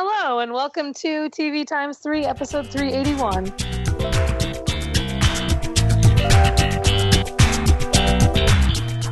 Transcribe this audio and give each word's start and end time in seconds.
Hello, 0.00 0.38
and 0.38 0.52
welcome 0.52 0.94
to 0.94 1.28
TV 1.30 1.66
Times 1.66 1.98
3, 1.98 2.24
episode 2.24 2.68
381. 2.68 3.48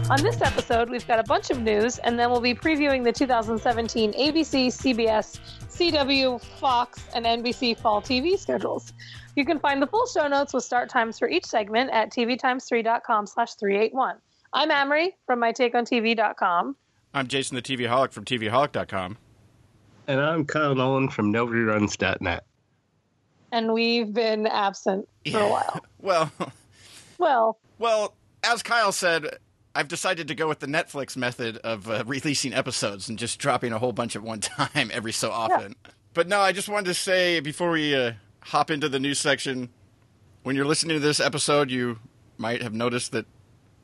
On 0.08 0.22
this 0.22 0.40
episode, 0.40 0.88
we've 0.88 1.04
got 1.08 1.18
a 1.18 1.24
bunch 1.24 1.50
of 1.50 1.60
news, 1.60 1.98
and 1.98 2.16
then 2.16 2.30
we'll 2.30 2.40
be 2.40 2.54
previewing 2.54 3.02
the 3.02 3.10
2017 3.10 4.12
ABC, 4.12 4.68
CBS, 4.68 5.40
CW, 5.68 6.40
Fox, 6.60 7.04
and 7.16 7.26
NBC 7.26 7.76
fall 7.76 8.00
TV 8.00 8.38
schedules. 8.38 8.92
You 9.34 9.44
can 9.44 9.58
find 9.58 9.82
the 9.82 9.88
full 9.88 10.06
show 10.06 10.28
notes 10.28 10.54
with 10.54 10.62
start 10.62 10.88
times 10.88 11.18
for 11.18 11.28
each 11.28 11.46
segment 11.46 11.90
at 11.90 12.12
tvtimes3.com 12.12 13.26
slash 13.26 13.54
381. 13.54 14.18
I'm 14.52 14.70
Amrie 14.70 15.14
from 15.26 15.40
mytakeontv.com. 15.40 16.76
I'm 17.12 17.26
Jason 17.26 17.56
the 17.56 17.62
TVaholic 17.62 18.12
from 18.12 18.24
TVaholic.com. 18.24 19.18
And 20.06 20.20
I'm 20.20 20.44
Kyle 20.44 20.74
Nolan 20.74 21.08
from 21.08 21.32
NoReruns.net. 21.32 22.44
And 23.52 23.72
we've 23.72 24.12
been 24.12 24.46
absent 24.46 25.08
for 25.30 25.38
a 25.38 25.48
while. 25.48 25.80
Well, 26.00 26.30
Well, 27.18 27.58
well, 27.80 28.14
as 28.44 28.62
Kyle 28.62 28.92
said, 28.92 29.38
I've 29.74 29.88
decided 29.88 30.28
to 30.28 30.36
go 30.36 30.46
with 30.46 30.60
the 30.60 30.68
Netflix 30.68 31.16
method 31.16 31.56
of 31.58 31.90
uh, 31.90 32.04
releasing 32.06 32.54
episodes 32.54 33.08
and 33.08 33.18
just 33.18 33.40
dropping 33.40 33.72
a 33.72 33.78
whole 33.80 33.92
bunch 33.92 34.14
at 34.14 34.22
one 34.22 34.38
time 34.40 34.90
every 34.92 35.10
so 35.12 35.32
often. 35.32 35.74
But 36.14 36.28
no, 36.28 36.38
I 36.38 36.52
just 36.52 36.68
wanted 36.68 36.86
to 36.86 36.94
say 36.94 37.40
before 37.40 37.70
we 37.72 37.96
uh, 37.96 38.12
hop 38.40 38.70
into 38.70 38.88
the 38.88 39.00
news 39.00 39.18
section, 39.18 39.70
when 40.44 40.54
you're 40.54 40.64
listening 40.64 40.94
to 40.96 41.00
this 41.00 41.18
episode, 41.18 41.70
you 41.72 41.98
might 42.38 42.62
have 42.62 42.72
noticed 42.72 43.10
that 43.12 43.26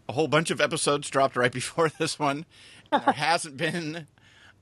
a 0.08 0.12
whole 0.12 0.28
bunch 0.28 0.52
of 0.52 0.60
episodes 0.60 1.10
dropped 1.10 1.34
right 1.34 1.52
before 1.52 1.88
this 1.88 2.20
one. 2.20 2.46
There 2.92 3.00
hasn't 3.00 3.56
been 3.56 4.06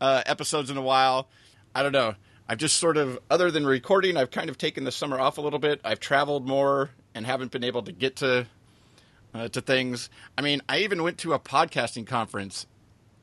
uh, 0.00 0.22
episodes 0.24 0.70
in 0.70 0.78
a 0.78 0.82
while. 0.82 1.28
I 1.74 1.82
don't 1.82 1.92
know. 1.92 2.14
I've 2.48 2.58
just 2.58 2.78
sort 2.78 2.96
of, 2.96 3.18
other 3.30 3.50
than 3.50 3.64
recording, 3.64 4.16
I've 4.16 4.30
kind 4.30 4.50
of 4.50 4.58
taken 4.58 4.84
the 4.84 4.90
summer 4.90 5.20
off 5.20 5.38
a 5.38 5.40
little 5.40 5.60
bit. 5.60 5.80
I've 5.84 6.00
traveled 6.00 6.48
more 6.48 6.90
and 7.14 7.24
haven't 7.24 7.52
been 7.52 7.62
able 7.62 7.82
to 7.82 7.92
get 7.92 8.16
to 8.16 8.46
uh, 9.32 9.48
to 9.48 9.60
things. 9.60 10.10
I 10.36 10.42
mean, 10.42 10.60
I 10.68 10.78
even 10.78 11.02
went 11.02 11.18
to 11.18 11.32
a 11.32 11.38
podcasting 11.38 12.06
conference, 12.06 12.66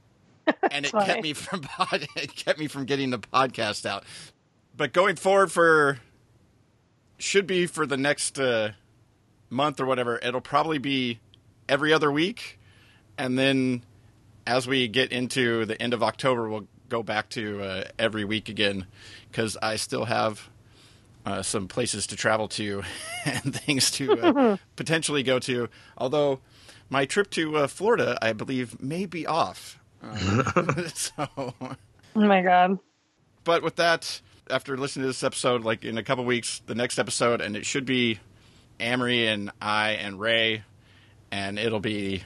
and 0.72 0.85
it 0.85 0.91
kept 0.94 1.22
me 1.22 1.33
from 1.33 1.61
pod- 1.61 2.07
it 2.16 2.35
kept 2.35 2.59
me 2.59 2.67
from 2.67 2.85
getting 2.85 3.09
the 3.09 3.19
podcast 3.19 3.85
out. 3.85 4.05
But 4.75 4.94
going 4.94 5.16
forward 5.16 5.52
for 5.52 6.00
should 7.17 7.47
be 7.47 7.66
for 7.66 7.85
the 7.85 7.97
next 7.97 8.39
uh, 8.39 8.72
month 9.50 9.79
or 9.79 9.85
whatever, 9.85 10.19
it'll 10.19 10.39
probably 10.39 10.77
be 10.77 11.19
every 11.67 11.91
other 11.91 12.11
week, 12.11 12.59
and 13.17 13.38
then 13.38 13.83
as 14.45 14.67
we 14.67 14.88
get 14.88 15.11
into 15.11 15.66
the 15.66 15.81
end 15.81 15.94
of 15.94 16.02
October, 16.02 16.47
we'll 16.47 16.67
go 16.89 17.03
back 17.03 17.30
to 17.30 17.61
uh, 17.61 17.83
every 17.99 18.25
week 18.25 18.49
again 18.49 18.85
because 19.30 19.57
I 19.61 19.75
still 19.75 20.05
have 20.05 20.49
uh, 21.25 21.41
some 21.41 21.67
places 21.67 22.07
to 22.07 22.16
travel 22.16 22.47
to 22.47 22.83
and 23.25 23.53
things 23.53 23.91
to 23.91 24.13
uh, 24.13 24.57
potentially 24.75 25.23
go 25.23 25.39
to. 25.39 25.69
Although 25.97 26.39
my 26.89 27.05
trip 27.05 27.29
to 27.31 27.57
uh, 27.57 27.67
Florida, 27.67 28.17
I 28.21 28.33
believe, 28.33 28.81
may 28.81 29.05
be 29.05 29.27
off. 29.27 29.79
Uh, 30.02 30.88
so, 30.94 31.27
oh 31.38 31.75
my 32.16 32.41
God. 32.41 32.79
but 33.44 33.61
with 33.63 33.75
that, 33.75 34.22
after 34.49 34.77
listening 34.77 35.03
to 35.03 35.07
this 35.07 35.23
episode, 35.23 35.63
like 35.63 35.83
in 35.83 35.97
a 35.97 36.03
couple 36.03 36.23
weeks, 36.23 36.61
the 36.66 36.75
next 36.75 36.97
episode, 36.97 37.41
and 37.41 37.57
it 37.57 37.66
should 37.66 37.85
be 37.85 38.19
Amrie 38.79 39.25
and 39.25 39.51
I 39.61 39.91
and 39.91 40.19
Ray, 40.19 40.63
and 41.31 41.59
it'll 41.59 41.81
be 41.81 42.23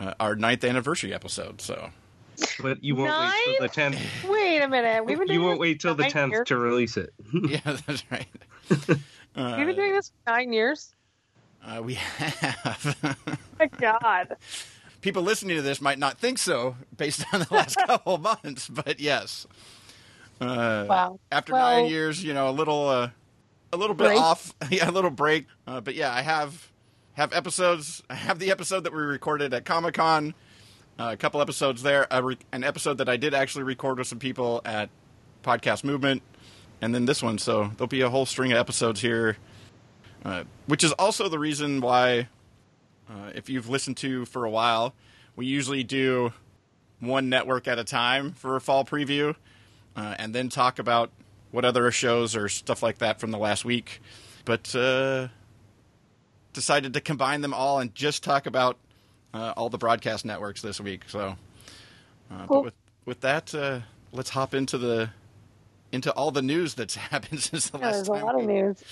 uh, 0.00 0.14
our 0.18 0.34
ninth 0.34 0.64
anniversary 0.64 1.14
episode. 1.14 1.60
So. 1.60 1.90
But 2.62 2.82
you 2.84 2.94
won't 2.96 3.10
wait 3.10 3.56
till 3.58 3.66
the 3.66 3.68
10th. 3.96 4.28
Wait 4.30 4.60
a 4.62 4.68
minute. 4.68 5.04
We've 5.04 5.18
been 5.18 5.26
doing 5.28 5.40
You 5.40 5.44
won't 5.46 5.54
this 5.56 5.60
wait 5.60 5.80
till 5.80 5.94
the 5.94 6.04
10th 6.04 6.44
to 6.46 6.56
release 6.56 6.96
it. 6.96 7.12
yeah, 7.32 7.60
that's 7.64 8.04
right. 8.10 8.26
We've 8.70 8.98
Uh, 9.36 9.56
been 9.56 9.76
doing 9.76 9.92
this 9.92 10.08
for 10.24 10.32
nine 10.32 10.52
years. 10.52 10.94
uh, 11.64 11.80
we 11.82 11.94
have. 11.94 12.96
My 13.58 13.66
God. 13.66 14.36
People 15.00 15.22
listening 15.22 15.56
to 15.56 15.62
this 15.62 15.80
might 15.80 15.98
not 15.98 16.18
think 16.18 16.38
so 16.38 16.76
based 16.96 17.24
on 17.32 17.40
the 17.40 17.46
last 17.54 17.76
couple 17.86 18.16
of 18.16 18.20
months, 18.22 18.68
but 18.68 18.98
yes. 19.00 19.46
Uh, 20.40 20.84
Wow. 20.88 21.20
After 21.30 21.52
Well- 21.52 21.82
nine 21.82 21.90
years, 21.90 22.22
you 22.24 22.34
know, 22.34 22.48
a 22.48 22.52
little, 22.52 22.88
uh, 22.88 23.10
a 23.72 23.76
little 23.76 23.94
bit 23.94 24.08
Break. 24.08 24.18
off, 24.20 24.52
yeah, 24.70 24.88
a 24.88 24.92
little 24.92 25.10
break. 25.10 25.46
Uh, 25.66 25.80
but 25.80 25.94
yeah, 25.94 26.12
I 26.12 26.22
have 26.22 26.68
have 27.14 27.32
episodes. 27.32 28.02
I 28.10 28.14
have 28.14 28.38
the 28.38 28.50
episode 28.50 28.84
that 28.84 28.92
we 28.92 29.00
recorded 29.00 29.52
at 29.54 29.64
Comic 29.64 29.94
Con. 29.94 30.34
Uh, 31.00 31.12
a 31.12 31.16
couple 31.16 31.40
episodes 31.40 31.82
there. 31.82 32.06
Re- 32.22 32.36
an 32.52 32.62
episode 32.62 32.98
that 32.98 33.08
I 33.08 33.16
did 33.16 33.32
actually 33.32 33.64
record 33.64 33.96
with 33.96 34.06
some 34.06 34.18
people 34.18 34.60
at 34.66 34.90
Podcast 35.42 35.82
Movement, 35.82 36.20
and 36.82 36.94
then 36.94 37.06
this 37.06 37.22
one. 37.22 37.38
So 37.38 37.72
there'll 37.78 37.88
be 37.88 38.02
a 38.02 38.10
whole 38.10 38.26
string 38.26 38.52
of 38.52 38.58
episodes 38.58 39.00
here, 39.00 39.38
uh, 40.26 40.44
which 40.66 40.84
is 40.84 40.92
also 40.92 41.30
the 41.30 41.38
reason 41.38 41.80
why, 41.80 42.28
uh, 43.08 43.30
if 43.34 43.48
you've 43.48 43.70
listened 43.70 43.96
to 43.98 44.26
for 44.26 44.44
a 44.44 44.50
while, 44.50 44.92
we 45.36 45.46
usually 45.46 45.82
do 45.82 46.34
one 46.98 47.30
network 47.30 47.66
at 47.66 47.78
a 47.78 47.84
time 47.84 48.32
for 48.32 48.56
a 48.56 48.60
fall 48.60 48.84
preview, 48.84 49.34
uh, 49.96 50.16
and 50.18 50.34
then 50.34 50.50
talk 50.50 50.78
about 50.78 51.10
what 51.50 51.64
other 51.64 51.90
shows 51.90 52.36
or 52.36 52.46
stuff 52.50 52.82
like 52.82 52.98
that 52.98 53.18
from 53.18 53.30
the 53.30 53.38
last 53.38 53.64
week. 53.64 54.02
But 54.44 54.76
uh, 54.76 55.28
decided 56.52 56.92
to 56.92 57.00
combine 57.00 57.40
them 57.40 57.54
all 57.54 57.78
and 57.78 57.94
just 57.94 58.22
talk 58.22 58.44
about 58.44 58.76
uh, 59.34 59.52
all 59.56 59.68
the 59.68 59.78
broadcast 59.78 60.24
networks 60.24 60.62
this 60.62 60.80
week. 60.80 61.02
So, 61.08 61.36
uh, 62.30 62.46
Cool. 62.46 62.58
but 62.58 62.64
with 62.64 62.74
with 63.06 63.20
that, 63.22 63.54
uh, 63.54 63.80
let's 64.12 64.30
hop 64.30 64.54
into 64.54 64.78
the 64.78 65.10
into 65.92 66.12
all 66.12 66.30
the 66.30 66.42
news 66.42 66.74
that's 66.74 66.94
happened 67.10 67.40
since 67.40 67.70
the 67.70 67.78
Yeah, 67.78 67.86
last 67.86 67.94
there's 67.96 68.08
a 68.08 68.12
time 68.12 68.22
lot 68.24 68.40
of 68.40 68.46
news. 68.46 68.82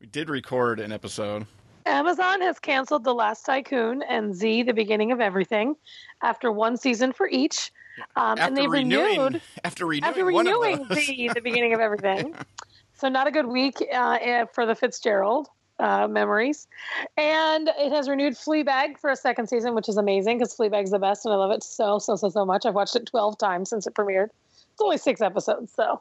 we 0.00 0.06
did 0.06 0.30
record 0.30 0.80
an 0.80 0.92
episode. 0.92 1.46
Amazon 1.84 2.40
has 2.42 2.60
canceled 2.60 3.02
The 3.02 3.12
Last 3.12 3.44
Tycoon 3.44 4.02
and 4.08 4.34
Z, 4.34 4.62
The 4.62 4.72
Beginning 4.72 5.10
of 5.10 5.20
Everything, 5.20 5.74
after 6.22 6.52
one 6.52 6.76
season 6.76 7.12
for 7.12 7.28
each. 7.28 7.72
Um, 8.14 8.38
and 8.38 8.56
they 8.56 8.68
renewing, 8.68 9.18
renewed 9.20 9.42
after 9.64 9.84
renewing, 9.86 10.04
after 10.04 10.30
one 10.32 10.46
of 10.46 10.60
renewing. 10.62 10.86
Z, 10.94 11.30
The 11.34 11.40
Beginning 11.40 11.74
of 11.74 11.80
Everything. 11.80 12.34
so 12.94 13.08
not 13.08 13.26
a 13.26 13.32
good 13.32 13.46
week 13.46 13.84
uh, 13.92 14.18
eh, 14.20 14.44
for 14.54 14.64
the 14.64 14.76
Fitzgerald 14.76 15.48
uh, 15.82 16.06
memories. 16.08 16.68
And 17.16 17.68
it 17.76 17.92
has 17.92 18.08
renewed 18.08 18.34
Fleabag 18.34 18.98
for 18.98 19.10
a 19.10 19.16
second 19.16 19.48
season, 19.48 19.74
which 19.74 19.88
is 19.88 19.96
amazing 19.96 20.38
because 20.38 20.56
Fleabag's 20.56 20.92
the 20.92 20.98
best, 20.98 21.26
and 21.26 21.34
I 21.34 21.36
love 21.36 21.50
it 21.50 21.62
so 21.62 21.98
so 21.98 22.16
so 22.16 22.28
so 22.30 22.46
much. 22.46 22.64
I've 22.64 22.74
watched 22.74 22.96
it 22.96 23.04
twelve 23.06 23.36
times 23.36 23.68
since 23.68 23.86
it 23.86 23.94
premiered. 23.94 24.28
It's 24.72 24.80
only 24.80 24.96
six 24.96 25.20
episodes, 25.20 25.72
so. 25.74 26.00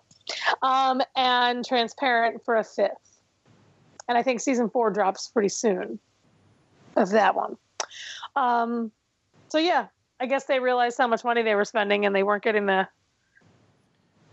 Um, 0.61 1.01
and 1.15 1.65
Transparent 1.65 2.45
for 2.45 2.55
a 2.55 2.63
fifth. 2.63 3.19
And 4.07 4.17
I 4.17 4.23
think 4.23 4.39
season 4.39 4.69
four 4.69 4.91
drops 4.91 5.27
pretty 5.27 5.49
soon 5.49 5.99
of 6.95 7.09
that 7.09 7.35
one. 7.35 7.57
Um, 8.35 8.91
so 9.49 9.57
yeah, 9.57 9.87
I 10.19 10.27
guess 10.27 10.45
they 10.45 10.59
realized 10.59 10.97
how 10.97 11.07
much 11.07 11.23
money 11.23 11.43
they 11.43 11.55
were 11.55 11.65
spending 11.65 12.05
and 12.05 12.15
they 12.15 12.23
weren't 12.23 12.43
getting 12.43 12.65
the 12.65 12.87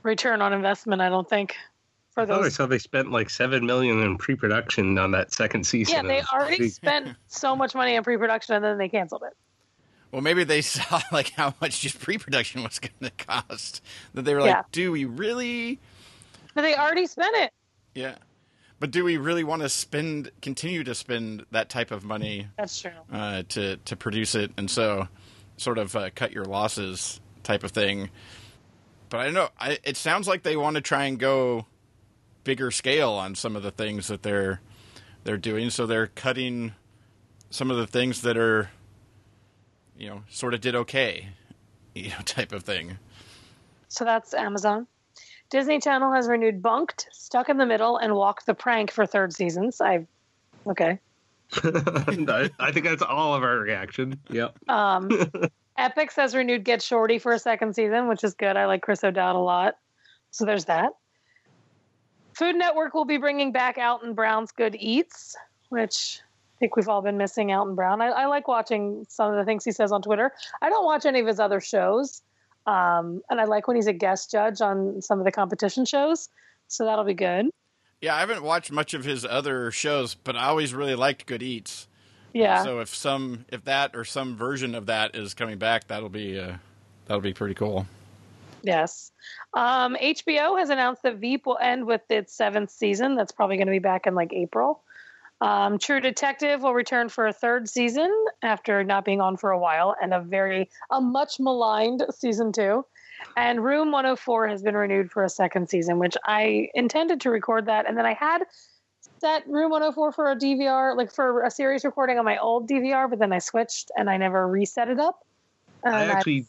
return 0.02 0.42
on 0.42 0.52
investment, 0.52 1.00
I 1.00 1.08
don't 1.08 1.28
think, 1.28 1.56
for 2.26 2.32
I 2.32 2.36
thought 2.36 2.44
I 2.44 2.48
saw 2.48 2.66
they 2.66 2.78
spent 2.78 3.10
like 3.10 3.30
seven 3.30 3.66
million 3.66 4.02
in 4.02 4.18
pre-production 4.18 4.98
on 4.98 5.12
that 5.12 5.32
second 5.32 5.64
season. 5.64 5.94
Yeah, 5.94 6.02
they 6.02 6.20
of- 6.20 6.26
already 6.32 6.68
spent 6.68 7.16
so 7.28 7.54
much 7.54 7.74
money 7.74 7.96
on 7.96 8.02
pre-production 8.04 8.56
and 8.56 8.64
then 8.64 8.78
they 8.78 8.88
canceled 8.88 9.22
it. 9.26 9.34
Well, 10.10 10.22
maybe 10.22 10.44
they 10.44 10.60
saw 10.62 11.00
like 11.12 11.30
how 11.30 11.54
much 11.60 11.80
just 11.80 12.00
pre-production 12.00 12.62
was 12.64 12.78
going 12.78 12.92
to 13.02 13.24
cost. 13.24 13.82
That 14.14 14.24
they 14.24 14.34
were 14.34 14.40
like, 14.40 14.50
Yeah. 14.50 14.62
"Do 14.72 14.90
we 14.92 15.04
really?" 15.04 15.78
But 16.54 16.62
they 16.62 16.74
already 16.74 17.06
spent 17.06 17.36
it. 17.36 17.52
Yeah, 17.94 18.16
but 18.80 18.90
do 18.90 19.04
we 19.04 19.16
really 19.16 19.44
want 19.44 19.62
to 19.62 19.68
spend, 19.68 20.30
continue 20.40 20.82
to 20.84 20.94
spend 20.94 21.44
that 21.50 21.68
type 21.68 21.90
of 21.90 22.04
money 22.04 22.48
That's 22.56 22.80
true. 22.80 22.90
uh, 23.12 23.42
to 23.50 23.76
to 23.76 23.96
produce 23.96 24.34
it, 24.34 24.50
and 24.56 24.70
so 24.70 25.08
sort 25.56 25.78
of 25.78 25.94
uh, 25.94 26.10
cut 26.14 26.32
your 26.32 26.44
losses 26.44 27.20
type 27.42 27.62
of 27.62 27.70
thing? 27.72 28.10
But 29.10 29.20
I 29.20 29.24
don't 29.24 29.34
know. 29.34 29.48
I, 29.58 29.78
it 29.84 29.96
sounds 29.96 30.28
like 30.28 30.42
they 30.42 30.56
want 30.56 30.74
to 30.76 30.80
try 30.80 31.04
and 31.04 31.18
go 31.18 31.66
bigger 32.44 32.70
scale 32.70 33.10
on 33.10 33.34
some 33.34 33.56
of 33.56 33.62
the 33.62 33.70
things 33.70 34.08
that 34.08 34.22
they're 34.22 34.60
they're 35.24 35.36
doing. 35.36 35.70
So 35.70 35.86
they're 35.86 36.06
cutting 36.06 36.72
some 37.50 37.70
of 37.70 37.76
the 37.76 37.86
things 37.86 38.22
that 38.22 38.36
are, 38.36 38.70
you 39.96 40.08
know, 40.08 40.22
sort 40.28 40.54
of 40.54 40.60
did 40.60 40.74
okay, 40.74 41.28
you 41.94 42.10
know, 42.10 42.20
type 42.24 42.52
of 42.52 42.62
thing. 42.62 42.98
So 43.88 44.04
that's 44.04 44.34
Amazon. 44.34 44.86
Disney 45.50 45.80
Channel 45.80 46.12
has 46.12 46.28
renewed 46.28 46.62
Bunked, 46.62 47.08
Stuck 47.10 47.48
in 47.48 47.56
the 47.56 47.64
Middle, 47.64 47.96
and 47.96 48.14
Walk 48.14 48.44
the 48.44 48.54
Prank 48.54 48.90
for 48.90 49.06
third 49.06 49.32
seasons. 49.32 49.80
I 49.80 50.06
okay. 50.66 50.98
I 51.54 52.50
I 52.58 52.72
think 52.72 52.84
that's 52.84 53.02
all 53.02 53.34
of 53.34 53.42
our 53.42 53.58
reaction. 53.58 54.20
Yep. 54.28 54.68
Um, 54.68 55.08
Epix 55.78 56.16
has 56.16 56.34
renewed 56.34 56.64
Get 56.64 56.82
Shorty 56.82 57.18
for 57.18 57.32
a 57.32 57.38
second 57.38 57.74
season, 57.74 58.08
which 58.08 58.24
is 58.24 58.34
good. 58.34 58.56
I 58.56 58.66
like 58.66 58.82
Chris 58.82 59.02
O'Dowd 59.02 59.36
a 59.36 59.38
lot. 59.38 59.78
So 60.30 60.44
there's 60.44 60.66
that. 60.66 60.92
Food 62.38 62.54
Network 62.54 62.94
will 62.94 63.04
be 63.04 63.16
bringing 63.18 63.50
back 63.50 63.78
Alton 63.78 64.14
Brown's 64.14 64.52
Good 64.52 64.76
Eats, 64.78 65.36
which 65.70 66.20
I 66.22 66.58
think 66.60 66.76
we've 66.76 66.88
all 66.88 67.02
been 67.02 67.18
missing 67.18 67.52
Alton 67.52 67.74
Brown. 67.74 68.00
I, 68.00 68.06
I 68.06 68.26
like 68.26 68.46
watching 68.46 69.04
some 69.08 69.32
of 69.32 69.36
the 69.36 69.44
things 69.44 69.64
he 69.64 69.72
says 69.72 69.90
on 69.90 70.02
Twitter. 70.02 70.30
I 70.62 70.68
don't 70.68 70.84
watch 70.84 71.04
any 71.04 71.18
of 71.18 71.26
his 71.26 71.40
other 71.40 71.58
shows, 71.60 72.22
Um, 72.68 73.22
and 73.30 73.40
I 73.40 73.44
like 73.44 73.66
when 73.66 73.76
he's 73.76 73.86
a 73.86 73.94
guest 73.94 74.30
judge 74.30 74.60
on 74.60 75.00
some 75.00 75.18
of 75.18 75.24
the 75.24 75.32
competition 75.32 75.86
shows. 75.86 76.28
So 76.66 76.84
that'll 76.84 77.04
be 77.04 77.14
good. 77.14 77.46
Yeah, 78.02 78.14
I 78.14 78.20
haven't 78.20 78.42
watched 78.42 78.70
much 78.70 78.92
of 78.92 79.04
his 79.04 79.24
other 79.24 79.70
shows, 79.70 80.14
but 80.14 80.36
I 80.36 80.44
always 80.48 80.74
really 80.74 80.94
liked 80.94 81.24
Good 81.24 81.42
Eats. 81.42 81.88
Yeah. 82.34 82.62
So 82.62 82.80
if 82.80 82.94
some, 82.94 83.46
if 83.48 83.64
that 83.64 83.96
or 83.96 84.04
some 84.04 84.36
version 84.36 84.74
of 84.74 84.86
that 84.86 85.16
is 85.16 85.32
coming 85.32 85.58
back, 85.58 85.88
that'll 85.88 86.10
be 86.10 86.38
uh, 86.38 86.58
that'll 87.06 87.22
be 87.22 87.32
pretty 87.32 87.54
cool. 87.54 87.86
Yes. 88.62 89.12
Um, 89.54 89.96
HBO 89.96 90.58
has 90.58 90.70
announced 90.70 91.02
that 91.02 91.16
Veep 91.16 91.46
will 91.46 91.58
end 91.60 91.86
with 91.86 92.02
its 92.10 92.34
seventh 92.34 92.70
season. 92.70 93.14
That's 93.14 93.32
probably 93.32 93.56
going 93.56 93.66
to 93.66 93.72
be 93.72 93.78
back 93.78 94.06
in 94.06 94.14
like 94.14 94.32
April. 94.32 94.82
Um, 95.40 95.78
True 95.78 96.00
Detective 96.00 96.62
will 96.62 96.74
return 96.74 97.08
for 97.08 97.28
a 97.28 97.32
third 97.32 97.68
season 97.68 98.12
after 98.42 98.82
not 98.82 99.04
being 99.04 99.20
on 99.20 99.36
for 99.36 99.50
a 99.50 99.58
while, 99.58 99.94
and 100.02 100.12
a 100.12 100.20
very 100.20 100.68
a 100.90 101.00
much 101.00 101.38
maligned 101.38 102.04
season 102.10 102.52
two. 102.52 102.84
And 103.36 103.62
Room 103.62 103.92
104 103.92 104.48
has 104.48 104.62
been 104.62 104.76
renewed 104.76 105.10
for 105.10 105.24
a 105.24 105.28
second 105.28 105.68
season, 105.68 105.98
which 105.98 106.16
I 106.24 106.68
intended 106.74 107.20
to 107.22 107.30
record 107.30 107.66
that, 107.66 107.88
and 107.88 107.96
then 107.96 108.06
I 108.06 108.14
had 108.14 108.44
set 109.20 109.46
Room 109.48 109.70
104 109.70 110.12
for 110.12 110.30
a 110.30 110.36
DVR, 110.36 110.96
like 110.96 111.12
for 111.12 111.42
a 111.42 111.50
series 111.50 111.84
recording 111.84 112.18
on 112.18 112.24
my 112.24 112.38
old 112.38 112.68
DVR, 112.68 113.08
but 113.08 113.18
then 113.18 113.32
I 113.32 113.38
switched 113.38 113.90
and 113.96 114.08
I 114.08 114.16
never 114.16 114.46
reset 114.46 114.88
it 114.88 114.98
up. 114.98 115.24
I 115.84 116.04
actually, 116.04 116.40
I 116.40 116.44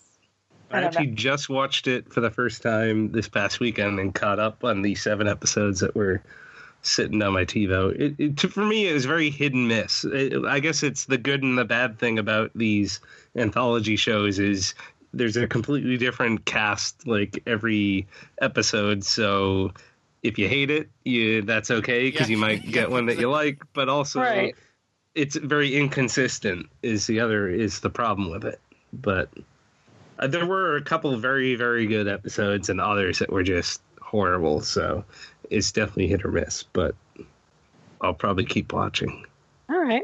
I 0.72 0.80
don't 0.82 0.88
actually 0.88 1.08
just 1.08 1.50
watched 1.50 1.88
it 1.88 2.12
for 2.14 2.22
the 2.22 2.30
first 2.30 2.62
time 2.62 3.12
this 3.12 3.28
past 3.28 3.60
weekend 3.60 4.00
and 4.00 4.14
caught 4.14 4.40
up 4.40 4.64
on 4.64 4.82
the 4.82 4.96
seven 4.96 5.28
episodes 5.28 5.80
that 5.80 5.96
were 5.96 6.22
sitting 6.82 7.22
on 7.22 7.34
my 7.34 7.44
TiVo. 7.46 8.00
It, 8.00 8.16
it, 8.18 8.38
to- 8.38 8.48
for 8.50 8.64
me, 8.64 8.88
it 8.88 8.94
was 8.94 9.06
very 9.06 9.30
hit 9.30 9.54
and 9.54 9.68
miss. 9.68 10.06
It, 10.06 10.46
I 10.46 10.60
guess 10.60 10.84
it's 10.84 11.06
the 11.06 11.18
good 11.18 11.44
and 11.44 11.58
the 11.58 11.66
bad 11.66 11.98
thing 12.00 12.20
about 12.20 12.52
these 12.56 13.00
anthology 13.36 13.96
shows 13.96 14.40
is 14.40 14.74
there's 15.14 15.38
a 15.38 15.48
completely 15.48 15.98
different 15.98 16.46
cast 16.46 17.08
like 17.08 17.42
every 17.48 18.08
episode. 18.42 19.04
So 19.04 19.74
if 20.22 20.38
you 20.38 20.48
hate 20.48 20.70
it, 20.70 20.90
you 21.04 21.42
that's 21.42 21.72
okay 21.72 22.12
because 22.12 22.30
Yeah. 22.30 22.36
you 22.36 22.42
might 22.42 22.72
get 22.72 22.92
one 22.92 23.08
that 23.08 23.18
you 23.20 23.30
like. 23.32 23.62
But 23.74 23.90
also, 23.90 24.20
Right. 24.22 24.56
it's 25.16 25.36
very 25.36 25.76
inconsistent. 25.76 26.68
Is 26.84 27.08
the 27.08 27.20
other 27.20 27.50
is 27.50 27.80
the 27.80 27.90
problem 27.90 28.30
with 28.30 28.46
it? 28.46 28.60
But 28.94 29.30
uh, 30.20 30.28
there 30.28 30.46
were 30.46 30.76
a 30.76 30.82
couple 30.82 31.14
of 31.14 31.22
very 31.22 31.56
very 31.56 31.88
good 31.88 32.08
episodes 32.08 32.70
and 32.70 32.80
others 32.80 33.20
that 33.20 33.32
were 33.32 33.44
just 33.44 33.82
horrible. 34.02 34.62
So 34.62 35.04
it's 35.50 35.72
definitely 35.72 36.08
hit 36.08 36.26
or 36.26 36.32
miss. 36.32 36.64
But 36.74 36.96
I'll 38.02 38.14
probably 38.14 38.46
keep 38.46 38.74
watching. 38.74 39.26
All 39.70 39.80
right. 39.80 40.04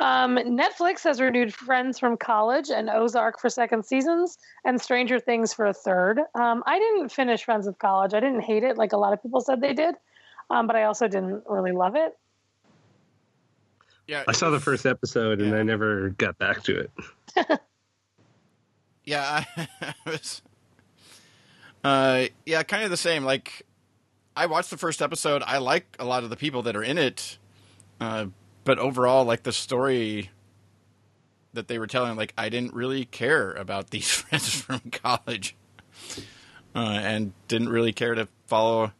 Um, 0.00 0.36
Netflix 0.36 1.02
has 1.04 1.18
renewed 1.18 1.54
Friends 1.54 1.98
from 1.98 2.18
College 2.18 2.68
and 2.68 2.90
Ozark 2.90 3.40
for 3.40 3.48
second 3.48 3.86
seasons 3.86 4.36
and 4.66 4.78
Stranger 4.78 5.18
Things 5.18 5.54
for 5.54 5.64
a 5.64 5.72
third. 5.72 6.20
Um, 6.34 6.62
I 6.66 6.78
didn't 6.78 7.08
finish 7.10 7.42
Friends 7.42 7.66
of 7.66 7.78
College. 7.78 8.12
I 8.12 8.20
didn't 8.20 8.42
hate 8.42 8.64
it 8.64 8.76
like 8.76 8.92
a 8.92 8.98
lot 8.98 9.14
of 9.14 9.22
people 9.22 9.40
said 9.40 9.62
they 9.62 9.72
did, 9.72 9.94
um, 10.50 10.66
but 10.66 10.76
I 10.76 10.84
also 10.84 11.08
didn't 11.08 11.42
really 11.48 11.72
love 11.72 11.96
it. 11.96 12.18
Yeah, 14.06 14.24
I 14.28 14.32
saw 14.32 14.50
the 14.50 14.60
first 14.60 14.84
episode 14.84 15.40
and 15.40 15.52
Yeah. 15.52 15.58
I 15.58 15.62
never 15.62 16.10
got 16.10 16.36
back 16.36 16.62
to 16.64 16.80
it. 16.80 17.60
Yeah, 19.08 19.44
I 19.80 19.94
was. 20.04 20.42
Uh, 21.82 22.26
yeah, 22.44 22.62
kind 22.62 22.84
of 22.84 22.90
the 22.90 22.96
same. 22.98 23.24
Like, 23.24 23.62
I 24.36 24.46
watched 24.46 24.68
the 24.70 24.76
first 24.76 25.00
episode. 25.00 25.42
I 25.46 25.58
like 25.58 25.96
a 25.98 26.04
lot 26.04 26.24
of 26.24 26.30
the 26.30 26.36
people 26.36 26.62
that 26.64 26.76
are 26.76 26.82
in 26.82 26.98
it, 26.98 27.38
uh, 28.00 28.26
but 28.64 28.78
overall, 28.78 29.24
like 29.24 29.44
the 29.44 29.52
story 29.52 30.28
that 31.54 31.68
they 31.68 31.78
were 31.78 31.86
telling, 31.86 32.16
like 32.16 32.34
I 32.36 32.50
didn't 32.50 32.74
really 32.74 33.06
care 33.06 33.52
about 33.52 33.90
these 33.92 34.10
friends 34.10 34.60
from 34.60 34.80
college, 34.92 35.56
uh, 36.74 36.78
and 37.02 37.32
didn't 37.48 37.70
really 37.70 37.92
care 37.94 38.14
to 38.14 38.28
follow 38.46 38.92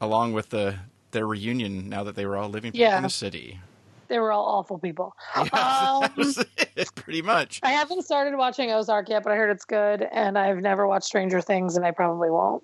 along 0.00 0.32
with 0.32 0.48
the 0.50 0.76
their 1.10 1.26
reunion 1.26 1.88
now 1.88 2.02
that 2.04 2.14
they 2.16 2.24
were 2.24 2.36
all 2.36 2.48
living 2.48 2.70
Yeah. 2.74 2.96
in 2.96 3.02
the 3.02 3.10
city. 3.10 3.60
They 4.08 4.18
were 4.18 4.32
all 4.32 4.44
awful 4.44 4.78
people. 4.78 5.14
Yeah, 5.36 6.00
Um, 6.16 6.34
it, 6.76 6.94
pretty 6.94 7.22
much. 7.22 7.60
I 7.62 7.70
haven't 7.70 8.02
started 8.02 8.36
watching 8.36 8.70
Ozark 8.70 9.08
yet, 9.08 9.22
but 9.22 9.32
I 9.32 9.36
heard 9.36 9.50
it's 9.50 9.64
good, 9.64 10.02
and 10.02 10.38
I've 10.38 10.58
never 10.58 10.86
watched 10.86 11.06
Stranger 11.06 11.40
Things, 11.40 11.76
and 11.76 11.84
I 11.84 11.90
probably 11.90 12.30
won't. 12.30 12.62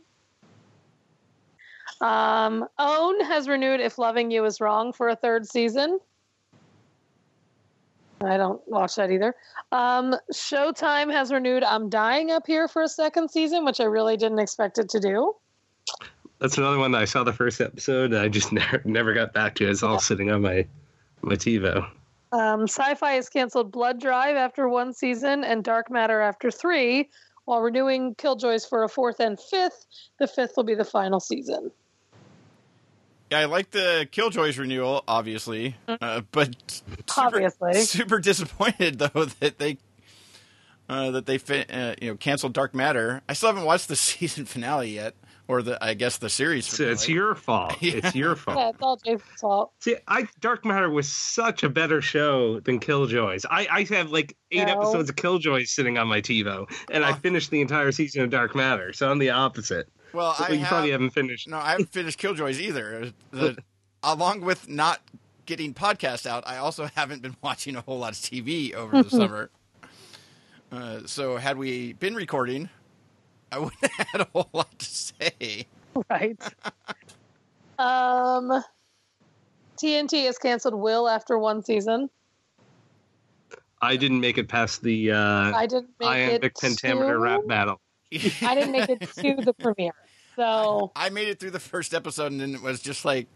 Um, 2.01 2.67
Own 2.79 3.21
has 3.21 3.49
renewed 3.49 3.81
If 3.81 3.99
Loving 3.99 4.31
You 4.31 4.45
Is 4.45 4.61
Wrong 4.61 4.93
for 4.93 5.09
a 5.09 5.17
third 5.17 5.47
season. 5.47 5.99
I 8.23 8.37
don't 8.37 8.61
watch 8.67 8.97
that 8.97 9.11
either. 9.11 9.35
Um, 9.73 10.15
Showtime 10.33 11.13
has 11.13 11.31
renewed 11.33 11.63
I'm 11.63 11.89
Dying 11.91 12.31
Up 12.31 12.47
Here 12.47 12.69
for 12.69 12.83
a 12.83 12.89
second 12.89 13.31
season, 13.31 13.65
which 13.65 13.81
I 13.81 13.85
really 13.85 14.17
didn't 14.17 14.39
expect 14.39 14.79
it 14.79 14.89
to 14.91 15.01
do. 15.01 15.35
That's 16.39 16.59
another 16.59 16.79
one 16.79 16.93
that 16.93 17.03
I 17.03 17.05
saw 17.05 17.23
the 17.25 17.33
first 17.33 17.61
episode. 17.61 18.13
And 18.13 18.21
I 18.21 18.29
just 18.29 18.53
never 18.53 18.83
never 18.85 19.15
got 19.15 19.33
back 19.33 19.55
to. 19.57 19.67
it. 19.67 19.71
It's 19.71 19.83
all 19.83 19.99
sitting 19.99 20.31
on 20.31 20.43
my 20.43 20.67
my 21.27 21.35
TiVo. 21.37 21.87
Um, 22.33 22.67
Syfy 22.67 23.15
has 23.15 23.29
canceled 23.29 23.71
Blood 23.71 24.01
Drive 24.01 24.37
after 24.37 24.69
one 24.69 24.93
season 24.93 25.45
and 25.45 25.63
Dark 25.63 25.91
Matter 25.91 26.21
after 26.21 26.51
three, 26.51 27.09
while 27.45 27.61
renewing 27.61 28.15
Killjoys 28.17 28.69
for 28.69 28.83
a 28.83 28.89
fourth 28.89 29.21
and 29.21 29.39
fifth. 29.39 29.87
The 30.19 30.27
fifth 30.27 30.53
will 30.57 30.65
be 30.65 30.75
the 30.75 30.85
final 30.85 31.21
season. 31.21 31.71
Yeah, 33.31 33.41
I 33.41 33.45
like 33.47 33.71
the 33.71 34.09
Killjoys 34.11 34.59
renewal, 34.59 35.03
obviously, 35.09 35.77
uh, 35.89 36.23
but 36.33 36.55
super, 37.07 37.37
Obviously. 37.37 37.75
super 37.75 38.19
disappointed 38.19 38.99
though 38.99 39.25
that 39.41 39.59
they 39.59 39.79
uh, 40.89 41.11
that 41.13 41.27
they 41.27 41.39
fi- 41.39 41.65
uh, 41.71 41.95
you 42.01 42.11
know 42.11 42.17
canceled 42.17 42.53
Dark 42.53 42.75
Matter. 42.75 43.23
I 43.29 43.33
still 43.33 43.49
haven't 43.49 43.65
watched 43.65 43.89
the 43.89 43.97
season 43.97 44.45
finale 44.45 44.91
yet, 44.91 45.15
or 45.49 45.63
the 45.63 45.83
I 45.85 45.95
guess 45.95 46.19
the 46.19 46.31
series. 46.31 46.67
So 46.67 46.85
it's 46.85 47.09
your 47.09 47.35
fault. 47.35 47.77
It's 47.83 48.15
your 48.15 48.35
fault. 48.37 48.57
Yeah, 48.59 48.69
it's 48.71 48.83
all 48.83 48.97
Jason's 48.97 49.41
fault. 49.41 49.73
See, 49.81 49.97
I 50.09 50.27
Dark 50.41 50.65
Matter 50.65 50.89
was 50.91 51.09
such 51.11 51.63
a 51.63 51.69
better 51.69 52.01
show 52.01 52.61
than 52.61 52.81
Killjoys. 52.81 53.45
I, 53.51 53.67
I 53.71 53.83
have 53.95 54.11
like 54.11 54.37
eight 54.51 54.67
No. 54.67 54.73
episodes 54.81 55.11
of 55.11 55.17
Killjoys 55.17 55.69
sitting 55.69 55.99
on 55.99 56.09
my 56.09 56.21
TiVo, 56.21 56.67
and 56.91 57.05
I 57.05 57.11
Oh. 57.13 57.15
finished 57.15 57.51
the 57.51 57.61
entire 57.61 57.93
season 57.93 58.23
of 58.23 58.31
Dark 58.31 58.55
Matter. 58.55 58.93
So 58.93 59.11
I'm 59.11 59.19
the 59.19 59.31
opposite. 59.31 59.89
well, 60.13 60.35
I 60.39 60.49
you 60.53 60.59
have, 60.61 60.69
probably 60.69 60.91
haven't 60.93 61.11
finished. 61.11 61.49
no, 61.49 61.59
I 61.59 61.73
haven't 61.73 61.93
finished 61.93 62.19
Killjoys 62.19 62.61
either. 62.61 63.13
The, 63.33 63.59
along 64.03 64.43
with 64.43 64.69
not 64.69 65.01
getting 65.47 65.75
podcast 65.75 66.27
out, 66.27 66.43
I 66.47 66.57
also 66.57 66.89
haven't 66.95 67.21
been 67.21 67.37
watching 67.43 67.77
a 67.77 67.81
whole 67.83 67.99
lot 67.99 68.13
of 68.13 68.19
TV 68.19 68.73
over 68.75 69.03
the 69.03 69.11
summer. 69.11 69.51
Uh, 70.73 71.01
so 71.07 71.37
had 71.37 71.57
we 71.59 71.93
been 71.95 72.15
recording, 72.15 72.69
I 73.55 73.59
wouldn't 73.59 73.93
have 73.93 74.07
had 74.09 74.21
a 74.23 74.29
whole 74.33 74.51
lot 74.53 74.79
to 74.79 74.85
say. 74.85 75.67
Right. 76.11 76.37
um, 77.79 78.63
TNT 79.77 80.27
has 80.27 80.39
canceled 80.39 80.75
Will 80.75 81.09
after 81.09 81.39
one 81.39 81.63
season. 81.63 82.11
I 83.81 83.97
didn't 83.97 84.21
make 84.21 84.39
it 84.39 84.49
past 84.49 84.83
the 84.83 85.13
uh, 85.13 85.55
I 85.55 85.67
didn't 85.67 85.91
make 86.01 86.09
iambic 86.09 86.53
it 86.57 86.61
pentameter 86.61 87.13
to, 87.13 87.19
rap 87.19 87.47
battle. 87.47 87.81
I 88.13 88.55
didn't 88.55 88.73
make 88.73 88.89
it 88.89 89.01
to 89.01 89.37
the 89.37 89.53
premiere. 89.61 89.93
So 90.37 90.91
I 90.97 91.11
made 91.11 91.29
it 91.29 91.39
through 91.39 91.53
the 91.53 91.61
first 91.61 91.95
episode 91.95 92.33
and 92.33 92.41
then 92.41 92.55
it 92.55 92.63
was 92.63 92.81
just 92.81 93.05
like, 93.05 93.29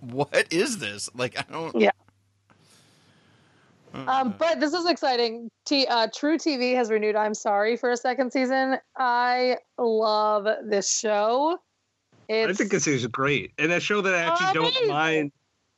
what 0.00 0.46
is 0.50 0.78
this? 0.78 1.10
Like, 1.14 1.38
I 1.38 1.52
don't. 1.52 1.78
Yeah. 1.78 1.90
Uh, 3.94 4.04
Um, 4.06 4.34
but 4.38 4.60
this 4.60 4.72
is 4.72 4.86
exciting. 4.86 5.50
T, 5.66 5.86
uh, 5.86 6.08
truTV 6.08 6.74
has 6.74 6.90
renewed 6.90 7.16
I'm 7.16 7.34
Sorry 7.34 7.76
for 7.76 7.90
a 7.90 7.96
second 7.96 8.32
season. 8.32 8.78
I 8.96 9.58
love 9.78 10.46
this 10.64 10.90
show. 10.90 11.58
It's, 12.28 12.48
I 12.48 12.52
think 12.52 12.70
this 12.70 12.86
is 12.86 13.06
great, 13.08 13.52
and 13.58 13.72
a 13.72 13.80
show 13.80 14.00
that 14.02 14.14
I 14.14 14.18
actually 14.18 14.52
don't 14.54 14.88
mind. 14.88 15.32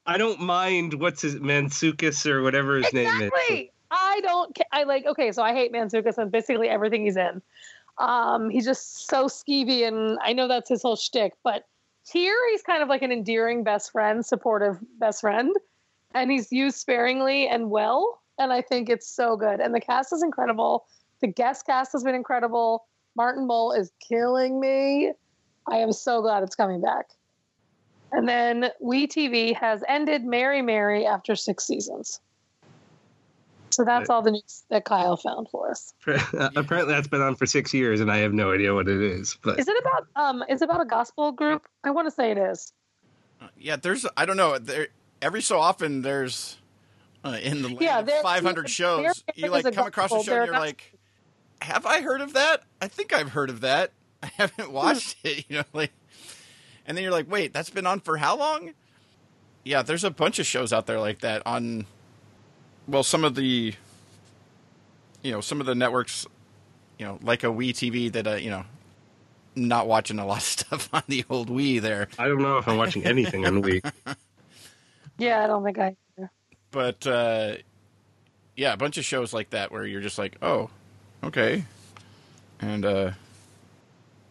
I 0.05 0.19
don't 0.19 0.41
mind 0.41 0.95
what's 0.95 1.23
his 1.23 1.37
Mantzoukas 1.37 2.27
or 2.27 2.43
whatever 2.43 2.77
his 2.77 2.93
name 2.93 3.07
is. 3.07 3.31
exactly. 3.33 3.73
I 3.91 4.21
don't. 4.21 4.59
I 4.71 4.83
like. 4.85 5.07
Okay, 5.07 5.33
so 5.33 5.43
I 5.43 5.55
hate 5.55 5.73
Mantzoukas 5.73 6.19
and 6.19 6.31
basically 6.31 6.69
everything 6.69 7.05
he's 7.05 7.17
in. 7.17 7.41
Um, 7.99 8.51
he's 8.51 8.65
just 8.65 9.09
so 9.09 9.27
skeevy, 9.27 9.87
and 9.87 10.19
I 10.23 10.33
know 10.33 10.49
that's 10.49 10.69
his 10.69 10.83
whole 10.83 10.97
shtick. 10.97 11.33
But 11.43 11.65
here, 12.11 12.37
he's 12.51 12.63
kind 12.63 12.83
of 12.83 12.89
like 12.89 13.03
an 13.03 13.13
endearing 13.13 13.65
best 13.65 13.93
friend, 13.93 14.25
supportive 14.25 14.79
best 14.99 15.21
friend, 15.21 15.55
and 16.15 16.31
he's 16.31 16.51
used 16.53 16.77
sparingly 16.77 17.49
and 17.49 17.71
well. 17.71 18.21
And 18.39 18.53
I 18.53 18.63
think 18.63 18.89
it's 18.89 19.15
so 19.15 19.37
good. 19.37 19.61
And 19.61 19.75
the 19.75 19.81
cast 19.81 20.13
is 20.13 20.23
incredible. 20.23 20.87
The 21.21 21.29
guest 21.29 21.67
cast 21.67 21.93
has 21.93 22.03
been 22.03 22.15
incredible. 22.15 22.87
Martin 23.17 23.47
Mull 23.47 23.73
is 23.73 23.93
killing 24.09 24.59
me. 24.59 25.13
I 25.71 25.77
am 25.77 25.93
so 25.93 26.23
glad 26.23 26.43
it's 26.43 26.57
coming 26.57 26.81
back. 26.81 27.07
And 28.11 28.29
then 28.29 28.71
We 28.81 29.07
TV 29.07 29.55
has 29.57 29.83
ended 29.89 30.25
Mary 30.25 30.63
Mary 30.63 31.07
after 31.07 31.35
six 31.35 31.67
seasons. 31.67 32.21
So 33.73 33.85
that's 33.85 34.11
all 34.11 34.21
the 34.21 34.33
news 34.33 34.65
that 34.69 34.85
Kyle 34.85 35.17
found 35.17 35.49
for 35.51 35.71
us. 35.71 35.95
Apparently, 36.07 36.93
that's 36.93 37.09
been 37.09 37.23
on 37.23 37.37
for 37.37 37.47
six 37.47 37.73
years, 37.73 38.01
and 38.01 38.13
I 38.13 38.19
have 38.19 38.35
no 38.35 38.53
idea 38.53 38.75
what 38.75 38.87
it 38.87 39.01
is. 39.01 39.39
But 39.43 39.59
Is 39.59 39.67
it 39.67 39.77
about 39.81 40.07
um 40.15 40.45
is 40.49 40.61
it 40.61 40.67
about 40.67 40.83
a 40.83 40.85
gospel 40.85 41.33
group? 41.33 41.67
I 41.83 41.91
want 41.91 42.07
to 42.07 42.11
say 42.11 42.31
it 42.31 42.39
is. 42.39 42.71
yeah, 43.57 43.77
there's, 43.77 44.05
I 44.15 44.27
don't 44.27 44.37
know. 44.37 44.59
There, 44.59 44.89
every 45.23 45.41
so 45.41 45.59
often 45.59 46.03
there's, 46.03 46.59
uh, 47.25 47.39
in 47.43 47.63
the 47.63 47.69
land 47.69 47.81
Yeah, 47.81 48.01
of 48.01 48.07
there- 48.07 48.23
500 48.23 48.65
there- 48.65 48.69
shows, 48.69 49.25
there 49.27 49.35
you 49.37 49.49
like 49.51 49.65
a 49.65 49.73
come 49.73 49.87
across 49.87 50.11
a 50.11 50.17
gospel, 50.17 50.25
show 50.25 50.31
there 50.33 50.43
and 50.43 50.47
you're 50.49 50.57
are 50.57 50.61
like, 50.61 50.93
have 51.63 51.87
I 51.87 52.03
heard 52.03 52.21
of 52.21 52.33
that? 52.35 52.65
I 52.81 52.89
think 52.89 53.13
I've 53.15 53.31
heard 53.31 53.49
of 53.49 53.61
that. 53.63 53.93
I 54.23 54.27
haven't 54.37 54.71
watched 54.73 55.17
it, 55.25 55.45
you 55.49 55.59
know, 55.59 55.65
like 55.73 55.93
and 56.85 56.97
then 56.97 57.03
you're 57.05 57.13
like, 57.13 57.31
"Wait, 57.31 57.53
that's 57.53 57.71
been 57.71 57.87
on 57.87 58.01
for 58.01 58.17
how 58.17 58.37
long?" 58.37 58.73
Yeah, 59.65 59.83
there's 59.83 60.03
a 60.03 60.11
bunch 60.11 60.41
of 60.41 60.47
shows 60.47 60.73
out 60.73 60.87
there 60.87 60.99
like 60.99 61.21
that 61.21 61.41
on 61.47 61.87
well, 62.89 63.05
some 63.05 63.23
of 63.25 63.37
the 63.37 63.75
you 65.23 65.31
know, 65.31 65.41
some 65.41 65.61
of 65.61 65.67
the 65.67 65.77
networks, 65.77 66.27
you 66.99 67.07
know, 67.07 67.21
like 67.23 67.45
a 67.45 67.53
We 67.53 67.73
TV 67.73 68.11
that 68.13 68.27
uh, 68.27 68.33
you 68.35 68.51
know, 68.51 68.65
not 69.55 69.87
watching 69.87 70.19
a 70.19 70.27
lot 70.27 70.39
of 70.39 70.43
stuff 70.59 70.89
on 70.93 71.05
the 71.07 71.25
old 71.31 71.49
We 71.49 71.79
there. 71.79 72.09
I 72.19 72.27
don't 72.27 72.43
know 72.43 72.59
if 72.59 72.67
I'm 72.67 72.77
watching 72.77 73.05
anything 73.05 73.47
on 73.47 73.63
Wii. 73.63 73.89
Yeah, 75.23 75.45
I 75.45 75.47
don't 75.47 75.63
think 75.63 75.79
I. 75.79 75.97
But 76.73 77.07
uh 77.07 77.55
yeah, 78.57 78.73
a 78.73 78.77
bunch 78.77 78.99
of 78.99 79.05
shows 79.05 79.33
like 79.33 79.51
that 79.51 79.71
where 79.71 79.87
you're 79.87 80.01
just 80.01 80.19
like, 80.19 80.37
"Oh, 80.43 80.69
okay." 81.23 81.65
And 82.61 82.85
uh 82.85 83.11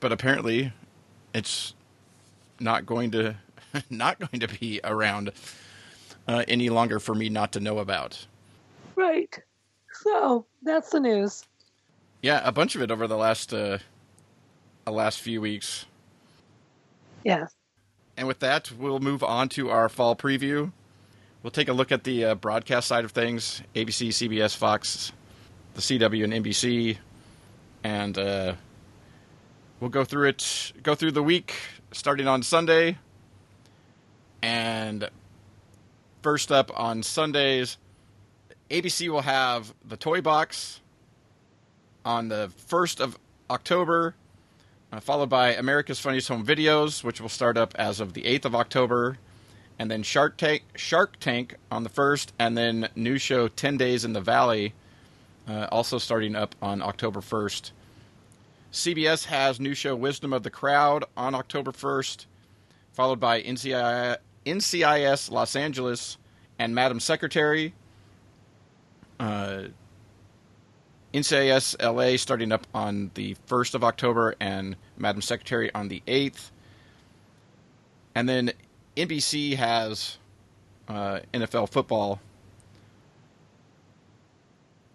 but 0.01 0.11
apparently 0.11 0.73
it's 1.33 1.73
not 2.59 2.85
going 2.85 3.11
to 3.11 3.35
not 3.89 4.19
going 4.19 4.41
to 4.41 4.47
be 4.47 4.81
around 4.83 5.31
uh, 6.27 6.43
any 6.47 6.69
longer 6.69 6.99
for 6.99 7.15
me 7.15 7.29
not 7.29 7.53
to 7.53 7.61
know 7.61 7.79
about. 7.79 8.27
Right. 8.95 9.39
So 10.03 10.45
that's 10.61 10.89
the 10.89 10.99
news. 10.99 11.45
Yeah, 12.21 12.41
a 12.43 12.51
bunch 12.51 12.75
of 12.75 12.81
it 12.81 12.91
over 12.91 13.07
the 13.07 13.17
last 13.17 13.53
uh, 13.53 13.77
the 14.85 14.91
last 14.91 15.21
few 15.21 15.39
weeks. 15.39 15.85
Yeah. 17.23 17.47
And 18.17 18.27
with 18.27 18.39
that, 18.39 18.71
we'll 18.77 18.99
move 18.99 19.23
on 19.23 19.47
to 19.49 19.69
our 19.69 19.87
fall 19.87 20.15
preview. 20.15 20.71
We'll 21.43 21.51
take 21.51 21.69
a 21.69 21.73
look 21.73 21.91
at 21.91 22.03
the 22.03 22.25
uh, 22.25 22.35
broadcast 22.35 22.87
side 22.87 23.05
of 23.05 23.11
things: 23.11 23.61
ABC, 23.75 24.09
CBS, 24.09 24.55
Fox, 24.55 25.11
the 25.73 25.81
CW, 25.81 26.23
and 26.23 26.33
NBC, 26.45 26.97
and 27.83 28.17
uh, 28.17 28.53
we'll 29.79 29.89
go 29.89 30.03
through 30.03 30.29
it. 30.29 30.73
Go 30.83 30.95
through 30.95 31.11
the 31.11 31.23
week 31.23 31.55
starting 31.91 32.27
on 32.27 32.43
Sunday. 32.43 32.97
And 34.41 35.09
first 36.21 36.51
up 36.51 36.71
on 36.77 37.03
Sundays, 37.03 37.77
ABC 38.69 39.09
will 39.09 39.21
have 39.21 39.73
the 39.85 39.97
Toy 39.97 40.21
Box 40.21 40.81
on 42.03 42.29
the 42.29 42.51
1st 42.67 42.99
of 42.99 43.19
October, 43.49 44.15
uh, 44.91 44.99
followed 44.99 45.29
by 45.29 45.53
America's 45.53 45.99
Funniest 45.99 46.29
Home 46.29 46.45
Videos, 46.45 47.03
which 47.03 47.21
will 47.21 47.29
start 47.29 47.57
up 47.57 47.75
as 47.75 47.99
of 47.99 48.13
the 48.13 48.23
8th 48.23 48.45
of 48.45 48.55
October, 48.55 49.17
and 49.81 49.89
then 49.89 50.03
Shark 50.03 50.37
Tank, 50.37 50.61
Shark 50.75 51.19
Tank 51.19 51.55
on 51.71 51.81
the 51.81 51.89
1st, 51.89 52.33
and 52.37 52.55
then 52.55 52.87
new 52.95 53.17
show 53.17 53.47
10 53.47 53.77
Days 53.77 54.05
in 54.05 54.13
the 54.13 54.21
Valley, 54.21 54.75
uh, 55.47 55.69
also 55.71 55.97
starting 55.97 56.35
up 56.35 56.53
on 56.61 56.83
October 56.83 57.19
1st. 57.19 57.71
CBS 58.71 59.25
has 59.25 59.59
new 59.59 59.73
show 59.73 59.95
Wisdom 59.95 60.33
of 60.33 60.43
the 60.43 60.51
Crowd 60.51 61.05
on 61.17 61.33
October 61.33 61.71
1st, 61.71 62.27
followed 62.93 63.19
by 63.19 63.41
NCIS, 63.41 64.17
NCIS 64.45 65.31
Los 65.31 65.55
Angeles 65.55 66.19
and 66.59 66.75
Madam 66.75 66.99
Secretary. 66.99 67.73
Uh, 69.19 69.63
NCIS 71.11 71.81
LA 71.81 72.17
starting 72.17 72.51
up 72.51 72.67
on 72.75 73.09
the 73.15 73.35
1st 73.47 73.73
of 73.73 73.83
October 73.83 74.35
and 74.39 74.75
Madam 74.95 75.23
Secretary 75.23 75.73
on 75.73 75.87
the 75.87 76.03
8th. 76.05 76.51
And 78.13 78.29
then 78.29 78.51
NBC 79.01 79.55
has 79.55 80.17
uh, 80.87 81.19
NFL 81.33 81.69
football. 81.69 82.19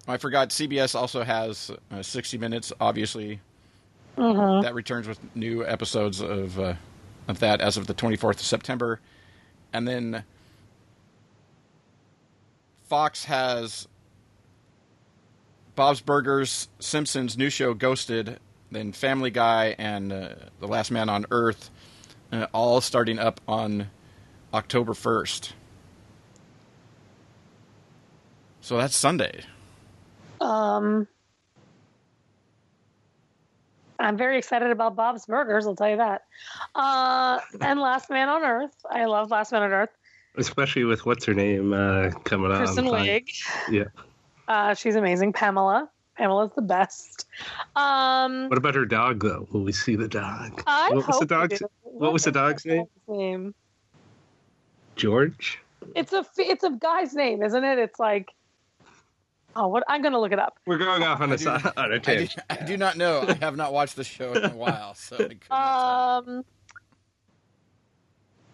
I 0.09 0.17
forgot 0.19 0.51
CBS 0.51 0.95
also 0.95 1.25
has 1.25 1.73
uh, 1.91 2.03
60 2.03 2.39
Minutes, 2.39 2.73
obviously. 2.81 3.41
Uh-huh. 4.17 4.63
That 4.63 4.75
returns 4.75 5.09
with 5.09 5.19
new 5.35 5.67
episodes 5.67 6.21
of 6.21 6.59
uh, 6.59 6.75
of 7.29 7.41
that 7.41 7.61
as 7.61 7.77
of 7.77 7.87
the 7.87 7.95
24th 7.95 8.35
of 8.35 8.43
September. 8.43 9.01
And 9.73 9.87
then 9.87 10.25
Fox 12.89 13.25
has 13.25 13.89
Bob's 15.75 16.01
Burgers, 16.01 16.69
Simpsons 16.79 17.37
new 17.37 17.51
show 17.51 17.75
Ghosted, 17.75 18.39
then 18.71 18.93
Family 18.93 19.31
Guy, 19.31 19.75
and 19.77 20.13
uh, 20.13 20.29
The 20.61 20.69
Last 20.69 20.91
Man 20.91 21.09
on 21.09 21.27
Earth, 21.31 21.71
uh, 22.33 22.47
all 22.55 22.81
starting 22.81 23.19
up 23.19 23.41
on 23.47 23.91
October 24.55 24.93
1st. 24.93 25.53
So 28.61 28.77
that's 28.79 28.97
Sunday. 28.97 29.43
Um, 30.41 31.07
I'm 33.99 34.17
very 34.17 34.39
excited 34.39 34.71
about 34.71 34.97
Bob's 34.97 35.27
Burgers. 35.27 35.67
I'll 35.67 35.77
tell 35.77 35.89
you 35.91 35.97
that. 35.99 36.23
Uh, 36.75 37.39
and 37.61 37.81
Last 37.81 38.11
Man 38.11 38.29
on 38.29 38.43
Earth. 38.43 38.75
I 38.91 39.05
love 39.05 39.31
Last 39.31 39.53
Man 39.53 39.63
on 39.63 39.73
Earth. 39.73 39.91
Especially 40.37 40.85
with 40.85 41.07
what's 41.07 41.25
her 41.25 41.35
name 41.35 41.73
uh, 41.73 42.11
coming 42.25 42.51
on. 42.51 42.59
Kristen 42.59 42.87
Wiig. 42.87 43.29
Yeah. 43.71 43.85
Uh, 44.49 44.75
she's 44.75 44.97
amazing. 44.97 45.33
Pamela. 45.33 45.89
Pamela's 46.17 46.51
the 46.57 46.63
best. 46.63 47.27
Um, 47.75 48.49
What 48.49 48.59
about 48.59 48.75
her 48.75 48.85
dog 48.87 49.23
though? 49.23 49.47
Will 49.51 49.63
we 49.63 49.73
see 49.73 49.97
the 49.97 50.09
dog? 50.09 50.63
I 50.67 50.91
what 50.93 51.07
was 51.07 51.19
the 51.19 51.25
we 51.25 51.27
dog's 51.27 51.59
do. 51.59 51.67
what 51.83 52.13
was 52.13 52.25
the 52.25 52.33
dog's 52.33 52.65
name? 52.65 52.85
dog's 53.07 53.19
name? 53.19 53.55
George? 54.97 55.59
It's 55.95 56.13
a 56.13 56.25
it's 56.37 56.65
a 56.65 56.71
guy's 56.71 57.15
name, 57.15 57.43
isn't 57.43 57.63
it? 57.65 57.79
It's 57.79 58.01
like 58.01 58.33
oh, 59.55 59.69
what 59.69 59.85
I'm 59.89 60.03
gonna 60.03 60.19
look 60.21 60.33
it 60.33 60.39
up. 60.39 60.59
We're 60.67 60.79
going 60.79 61.03
off 61.03 61.21
on 61.21 61.31
I 61.31 61.35
a 61.35 61.39
do- 61.39 61.49
on 61.51 61.61
a 61.67 61.73
I 61.77 61.89
do, 61.89 61.99
tangent. 62.01 62.41
I 62.51 62.57
do 62.65 62.77
not 62.77 62.97
know. 62.97 63.25
I 63.29 63.35
have 63.35 63.57
not 63.57 63.73
watched 63.73 63.97
the 63.97 64.05
show 64.05 64.33
in 64.33 64.45
a 64.45 64.57
while, 64.57 64.95
so 64.95 65.17
I 65.17 65.19
could 65.29 65.41
not. 65.51 66.19
Um, 66.29 66.45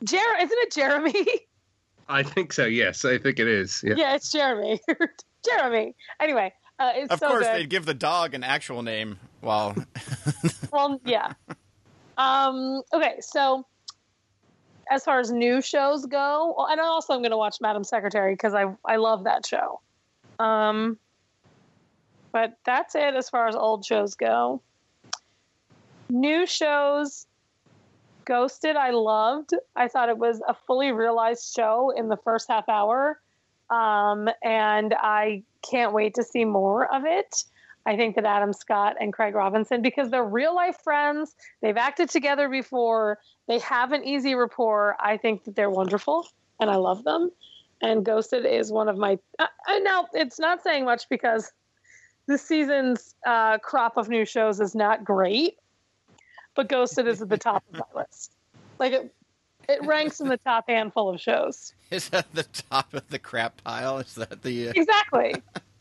Jer- 0.04 0.37
isn't 0.40 0.58
it 0.58 0.72
Jeremy? 0.72 1.26
I 2.08 2.22
think 2.22 2.52
so. 2.52 2.66
Yes, 2.66 3.04
I 3.04 3.16
think 3.18 3.38
it 3.38 3.46
is. 3.46 3.82
Yeah. 3.87 3.94
yeah, 3.96 4.14
it's 4.14 4.30
Jeremy. 4.30 4.80
Jeremy. 5.49 5.94
Anyway, 6.20 6.52
uh, 6.78 6.92
it's 6.96 7.12
Of 7.12 7.20
so 7.20 7.28
course, 7.28 7.46
good. 7.46 7.54
they'd 7.54 7.70
give 7.70 7.87
the 7.87 7.94
dog 7.94 8.34
an 8.34 8.44
actual 8.44 8.82
name. 8.82 9.18
While 9.40 9.75
well, 10.72 11.00
yeah. 11.04 11.32
Um, 12.18 12.82
okay, 12.92 13.14
so 13.20 13.64
as 14.92 15.04
far 15.04 15.20
as 15.20 15.32
new 15.32 15.62
shows 15.62 16.04
go, 16.04 16.54
and 16.68 16.78
also 16.78 17.14
I'm 17.14 17.20
going 17.20 17.30
to 17.30 17.38
watch 17.38 17.62
Madam 17.62 17.82
Secretary 17.82 18.34
because 18.34 18.52
I 18.52 18.66
I 18.84 18.96
love 18.96 19.25
that 19.25 19.46
show. 19.46 19.80
Um, 20.38 20.99
but 22.30 22.58
that's 22.64 22.94
it 22.94 23.14
as 23.14 23.30
far 23.30 23.49
as 23.49 23.56
old 23.56 23.87
shows 23.87 24.14
go. 24.14 24.61
New 26.11 26.46
shows, 26.46 27.26
Ghosted, 28.26 28.76
I 28.76 28.90
loved. 28.90 29.54
I 29.75 29.88
thought 29.88 30.11
it 30.11 30.18
was 30.18 30.42
a 30.46 30.52
fully 30.52 30.92
realized 30.92 31.54
show 31.54 31.90
in 31.96 32.08
the 32.08 32.18
first 32.18 32.49
half 32.49 32.68
hour, 32.68 33.18
um, 33.70 34.28
and 34.44 34.94
I 34.99 35.42
can't 35.62 35.94
wait 35.94 36.14
to 36.16 36.22
see 36.22 36.44
more 36.44 36.94
of 36.94 37.04
it. 37.06 37.44
I 37.85 37.97
think 37.97 38.15
that 38.15 38.25
Adam 38.25 38.53
Scott 38.53 38.97
and 39.01 39.12
Craig 39.12 39.35
Robinson, 39.35 39.83
because 39.83 40.11
they're 40.11 40.25
real 40.25 40.55
life 40.55 40.79
friends, 40.83 41.35
they've 41.61 41.77
acted 41.77 42.11
together 42.11 42.49
before, 42.49 43.19
they 43.49 43.59
have 43.59 43.93
an 43.93 44.05
easy 44.05 44.35
rapport. 44.35 44.97
I 45.01 45.17
think 45.17 45.45
that 45.45 45.57
they're 45.57 45.71
wonderful, 45.71 46.29
and 46.61 46.71
I 46.71 46.77
love 46.77 47.05
them. 47.05 47.31
And 47.81 48.05
Ghosted 48.05 48.47
is 48.47 48.71
one 48.71 48.89
of 48.89 48.97
my. 48.97 49.19
Uh, 49.39 49.47
uh, 49.69 49.79
now, 49.79 50.07
it's 50.12 50.39
not 50.39 50.62
saying 50.62 50.85
much 50.85 51.09
because 51.09 51.51
this 52.27 52.43
season's 52.43 53.17
uh, 53.27 53.59
crop 53.59 53.97
of 53.97 54.09
new 54.09 54.25
shows 54.25 54.61
is 54.61 54.75
not 54.77 55.05
great, 55.05 55.59
but 56.55 56.69
Ghosted 56.69 57.09
is 57.09 57.21
at 57.21 57.29
the 57.29 57.39
top 57.39 57.65
of 57.73 57.81
my 57.81 58.01
list. 58.03 58.33
Like 58.79 58.93
it, 58.93 59.15
it 59.69 59.85
ranks 59.85 60.21
in 60.21 60.29
the 60.29 60.37
top 60.37 60.67
handful 60.69 61.12
of 61.12 61.21
shows. 61.21 61.75
is 61.91 62.09
that 62.11 62.33
the 62.33 62.45
top 62.45 62.95
of 62.95 63.09
the 63.09 63.19
crap 63.19 63.62
pile? 63.65 63.99
Is 63.99 64.15
that 64.15 64.43
the? 64.43 64.69
Uh... 64.69 64.73
exactly. 64.77 65.35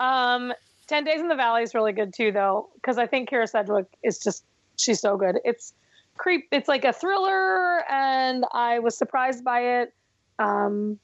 um, 0.00 0.52
Ten 0.86 1.04
Days 1.04 1.20
in 1.20 1.28
the 1.28 1.34
Valley 1.34 1.62
is 1.62 1.74
really 1.74 1.92
good 1.92 2.12
too, 2.12 2.32
though, 2.32 2.68
because 2.74 2.98
I 2.98 3.06
think 3.06 3.30
Kyra 3.30 3.48
Sedgwick 3.48 3.86
is 4.02 4.18
just 4.18 4.44
she's 4.76 5.00
so 5.00 5.16
good. 5.16 5.38
It's 5.44 5.74
creep. 6.16 6.48
It's 6.50 6.68
like 6.68 6.84
a 6.84 6.92
thriller, 6.92 7.88
and 7.90 8.44
I 8.52 8.78
was 8.78 8.96
surprised 8.96 9.44
by 9.44 9.80
it. 9.80 9.94
Um, 10.38 10.98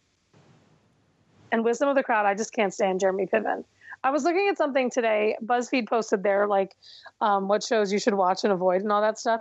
and 1.50 1.64
Wisdom 1.64 1.88
of 1.88 1.94
the 1.94 2.02
Crowd, 2.02 2.26
I 2.26 2.34
just 2.34 2.52
can't 2.52 2.74
stand 2.74 3.00
Jeremy 3.00 3.26
Piven. 3.26 3.64
I 4.04 4.10
was 4.10 4.24
looking 4.24 4.48
at 4.48 4.56
something 4.56 4.90
today. 4.90 5.36
BuzzFeed 5.44 5.88
posted 5.88 6.22
there 6.22 6.46
like 6.46 6.76
um, 7.20 7.48
what 7.48 7.62
shows 7.62 7.92
you 7.92 7.98
should 7.98 8.14
watch 8.14 8.44
and 8.44 8.52
avoid 8.52 8.82
and 8.82 8.92
all 8.92 9.00
that 9.00 9.18
stuff. 9.18 9.40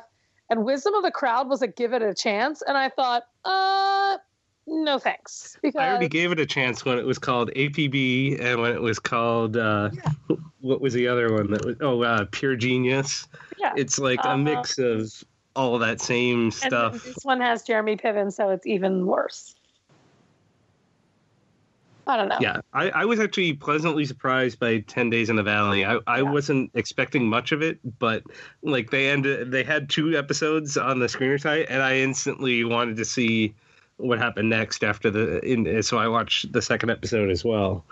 And 0.49 0.63
Wisdom 0.63 0.93
of 0.93 1.03
the 1.03 1.11
Crowd 1.11 1.49
was 1.49 1.61
a 1.61 1.67
give 1.67 1.93
it 1.93 2.01
a 2.01 2.13
chance, 2.13 2.61
and 2.65 2.77
I 2.77 2.89
thought, 2.89 3.23
uh, 3.43 4.17
no 4.67 4.99
thanks, 4.99 5.57
because 5.61 5.79
I 5.79 5.87
already 5.89 6.09
gave 6.09 6.31
it 6.31 6.39
a 6.39 6.45
chance 6.45 6.83
when 6.85 6.99
it 6.99 7.05
was 7.05 7.17
called 7.17 7.49
APB 7.55 8.39
and 8.39 8.61
when 8.61 8.73
it 8.73 8.81
was 8.81 8.99
called 8.99 9.57
uh, 9.57 9.89
what 10.59 10.81
was 10.81 10.93
the 10.93 11.07
other 11.07 11.33
one 11.33 11.51
that 11.51 11.65
was 11.65 11.75
oh 11.81 12.03
uh, 12.03 12.25
Pure 12.31 12.57
Genius. 12.57 13.27
yeah. 13.57 13.73
It's 13.75 13.97
like 13.97 14.23
Uh, 14.25 14.29
a 14.29 14.37
mix 14.37 14.77
of 14.77 15.11
all 15.55 15.79
that 15.79 16.01
same 16.01 16.45
And 16.45 16.53
stuff. 16.53 17.03
this 17.03 17.23
one 17.23 17.41
has 17.41 17.63
Jeremy 17.63 17.97
Piven, 17.97 18.31
so 18.31 18.49
it's 18.49 18.67
even 18.67 19.05
worse. 19.05 19.55
I 22.05 22.15
don't 22.15 22.29
know. 22.29 22.37
Yeah, 22.39 22.61
I, 22.73 22.89
I 22.89 23.05
was 23.05 23.19
actually 23.19 23.53
pleasantly 23.53 24.05
surprised 24.05 24.59
by 24.59 24.79
Ten 24.79 25.09
Days 25.09 25.29
in 25.29 25.35
the 25.35 25.43
Valley. 25.43 25.85
I, 25.85 25.99
I 26.07 26.17
Yeah. 26.19 26.31
wasn't 26.31 26.71
expecting 26.73 27.27
much 27.27 27.51
of 27.51 27.61
it, 27.61 27.79
but 27.99 28.23
like 28.63 28.91
they 28.91 29.09
ended, 29.09 29.51
they 29.51 29.63
had 29.63 29.89
two 29.89 30.17
episodes 30.17 30.77
on 30.77 30.99
the 30.99 31.07
screener 31.07 31.39
site, 31.39 31.65
and 31.69 31.81
I 31.81 31.97
instantly 31.97 32.63
wanted 32.63 32.95
to 32.97 33.05
see 33.05 33.55
what 33.97 34.19
happened 34.19 34.49
next 34.49 34.83
after 34.83 35.09
the. 35.11 35.39
In, 35.45 35.83
so 35.83 35.97
I 35.97 36.07
watched 36.07 36.51
the 36.51 36.61
second 36.61 36.89
episode 36.89 37.29
as 37.29 37.43
well, 37.43 37.83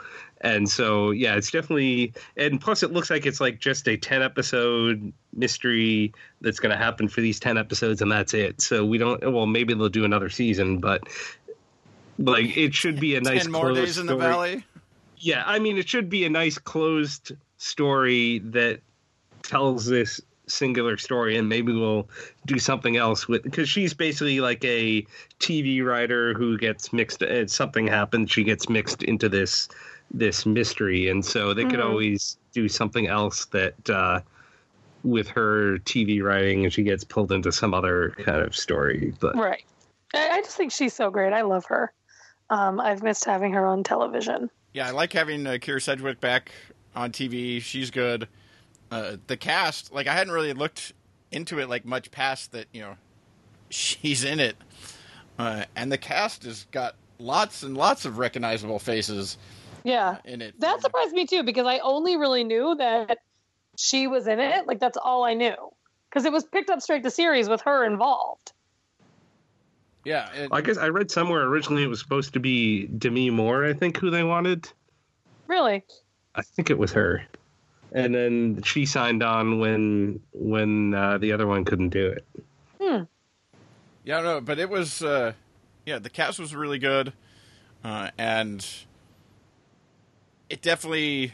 and 0.42 0.70
so 0.70 1.12
yeah, 1.12 1.36
it's 1.36 1.52
definitely 1.52 2.14
and 2.38 2.62
plus 2.62 2.84
it 2.84 2.92
looks 2.92 3.10
like 3.10 3.26
it's 3.26 3.42
like 3.42 3.60
just 3.60 3.88
a 3.88 3.98
ten 3.98 4.22
episode 4.22 5.12
mystery 5.34 6.14
that's 6.42 6.60
going 6.60 6.72
to 6.72 6.78
happen 6.78 7.08
for 7.08 7.22
these 7.22 7.40
ten 7.40 7.58
episodes, 7.58 8.02
and 8.02 8.12
that's 8.12 8.34
it. 8.34 8.62
So 8.62 8.86
we 8.86 8.98
don't. 8.98 9.22
Well, 9.32 9.46
maybe 9.46 9.74
they'll 9.74 9.90
do 9.90 10.06
another 10.06 10.30
season, 10.30 10.80
but. 10.80 11.04
Like 12.18 12.56
it 12.56 12.74
should 12.74 12.98
be 12.98 13.18
a 13.18 13.20
nice 13.20 13.44
Ten 13.44 13.52
more 13.52 13.64
closed 13.64 13.82
days 13.82 13.98
in 13.98 14.06
the 14.06 14.14
story. 14.14 14.32
valley. 14.32 14.66
Yeah, 15.18 15.44
I 15.46 15.60
mean, 15.60 15.78
it 15.78 15.90
should 15.90 16.10
be 16.10 16.24
a 16.24 16.30
nice 16.30 16.58
closed 16.58 17.34
story 17.58 18.40
that 18.40 18.80
tells 19.44 19.86
this 19.86 20.22
singular 20.48 20.98
story, 20.98 21.38
and 21.38 21.50
maybe 21.50 21.74
we'll 21.74 22.08
do 22.46 22.60
something 22.60 22.98
else 22.98 23.28
with 23.28 23.44
because 23.44 23.70
she's 23.70 23.94
basically 23.94 24.40
like 24.40 24.64
a 24.66 25.06
TV 25.40 25.84
writer 25.84 26.34
who 26.34 26.58
gets 26.58 26.92
mixed. 26.94 27.22
And 27.22 27.50
something 27.50 27.88
happens, 27.88 28.32
she 28.32 28.44
gets 28.44 28.70
mixed 28.70 29.04
into 29.04 29.30
this 29.30 29.68
this 30.12 30.46
mystery, 30.46 31.10
and 31.10 31.26
so 31.26 31.54
they 31.54 31.66
could 31.66 31.80
Mhm. 31.80 31.90
always 31.90 32.38
do 32.54 32.68
something 32.70 33.08
else 33.08 33.46
that 33.46 33.90
uh, 33.90 34.22
with 35.04 35.28
her 35.30 35.78
TV 35.80 36.22
writing, 36.22 36.64
and 36.64 36.74
she 36.74 36.84
gets 36.84 37.04
pulled 37.04 37.32
into 37.32 37.52
some 37.52 37.74
other 37.74 38.14
kind 38.18 38.42
of 38.42 38.56
story. 38.56 39.14
But 39.20 39.36
Right. 39.36 39.64
I, 40.14 40.30
I 40.30 40.42
just 40.42 40.58
think 40.58 40.72
she's 40.72 40.94
so 40.94 41.10
great. 41.10 41.34
I 41.34 41.42
love 41.42 41.66
her. 41.66 41.92
Um, 42.50 42.80
I've 42.80 43.04
missed 43.04 43.26
having 43.26 43.54
her 43.54 43.66
on 43.66 43.84
television. 43.84 44.50
Yeah, 44.74 44.88
I 44.88 44.92
like 44.92 45.14
having 45.14 45.46
uh, 45.48 45.52
Kyra 45.52 45.82
Sedgwick 45.82 46.20
back 46.20 46.52
on 46.96 47.12
TV. 47.12 47.62
She's 47.62 47.90
good. 47.92 48.28
Uh, 48.92 49.18
the 49.28 49.36
cast, 49.38 49.92
like 49.94 50.08
I 50.08 50.14
hadn't 50.14 50.34
really 50.34 50.54
looked 50.54 50.94
into 51.32 51.60
it 51.60 51.70
like 51.70 51.86
much 51.86 52.12
past 52.12 52.52
that. 52.54 52.68
You 52.74 52.82
know, 52.82 52.96
she's 53.70 54.24
in 54.24 54.40
it, 54.40 54.56
uh, 55.40 55.66
and 55.76 55.92
the 55.92 55.98
cast 55.98 56.44
has 56.44 56.66
got 56.72 56.96
lots 57.20 57.64
and 57.64 57.76
lots 57.78 58.06
of 58.06 58.18
recognizable 58.18 58.78
faces 58.80 59.38
Yeah. 59.84 60.18
in 60.26 60.42
it. 60.42 60.60
That 60.60 60.82
surprised 60.82 61.14
me 61.14 61.26
too 61.26 61.44
because 61.44 61.66
I 61.66 61.80
only 61.80 62.18
really 62.18 62.44
knew 62.44 62.76
that 62.76 63.20
she 63.78 64.08
was 64.08 64.28
in 64.28 64.40
it. 64.40 64.68
Like 64.68 64.80
that's 64.80 64.98
all 64.98 65.24
I 65.24 65.34
knew 65.34 65.56
because 66.10 66.26
it 66.26 66.32
was 66.32 66.44
picked 66.44 66.70
up 66.70 66.82
straight 66.82 67.04
to 67.04 67.10
series 67.12 67.48
with 67.50 67.62
her 67.62 67.86
involved. 67.86 68.52
yeah, 70.04 70.32
it, 70.34 70.50
I 70.52 70.62
guess 70.62 70.78
I 70.78 70.90
read 70.90 71.10
somewhere 71.10 71.44
originally 71.46 71.84
it 71.84 71.88
was 71.88 72.00
supposed 72.00 72.34
to 72.34 72.40
be 72.40 72.86
Demi 72.88 73.30
Moore. 73.32 73.66
I 73.66 73.74
think 73.74 73.98
who 73.98 74.10
they 74.12 74.24
wanted. 74.24 74.70
Really? 75.48 75.84
I 76.36 76.42
think 76.44 76.70
it 76.70 76.78
was 76.78 76.92
her. 76.92 77.24
And 77.96 78.14
then 78.14 78.62
she 78.64 78.86
signed 78.86 79.24
on 79.24 79.60
when 79.60 80.20
when 80.34 80.94
uh, 80.94 81.18
the 81.18 81.32
other 81.32 81.48
one 81.48 81.64
couldn't 81.66 81.90
do 81.90 82.08
it. 82.08 82.26
Yeah, 84.04 84.22
no, 84.22 84.40
but 84.40 84.60
it 84.60 84.70
was, 84.70 85.02
uh, 85.02 85.34
yeah, 85.86 85.98
the 85.98 86.12
cast 86.12 86.38
was 86.38 86.54
really 86.54 86.78
good, 86.78 87.12
uh, 87.84 88.12
and 88.20 88.64
it 90.48 90.62
definitely 90.62 91.34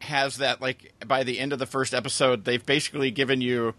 has 0.00 0.38
that. 0.38 0.60
Like 0.60 0.92
by 1.06 1.22
the 1.24 1.38
end 1.38 1.52
of 1.52 1.58
the 1.58 1.66
first 1.66 1.94
episode, 1.94 2.44
they've 2.44 2.64
basically 2.64 3.10
given 3.10 3.40
you 3.40 3.74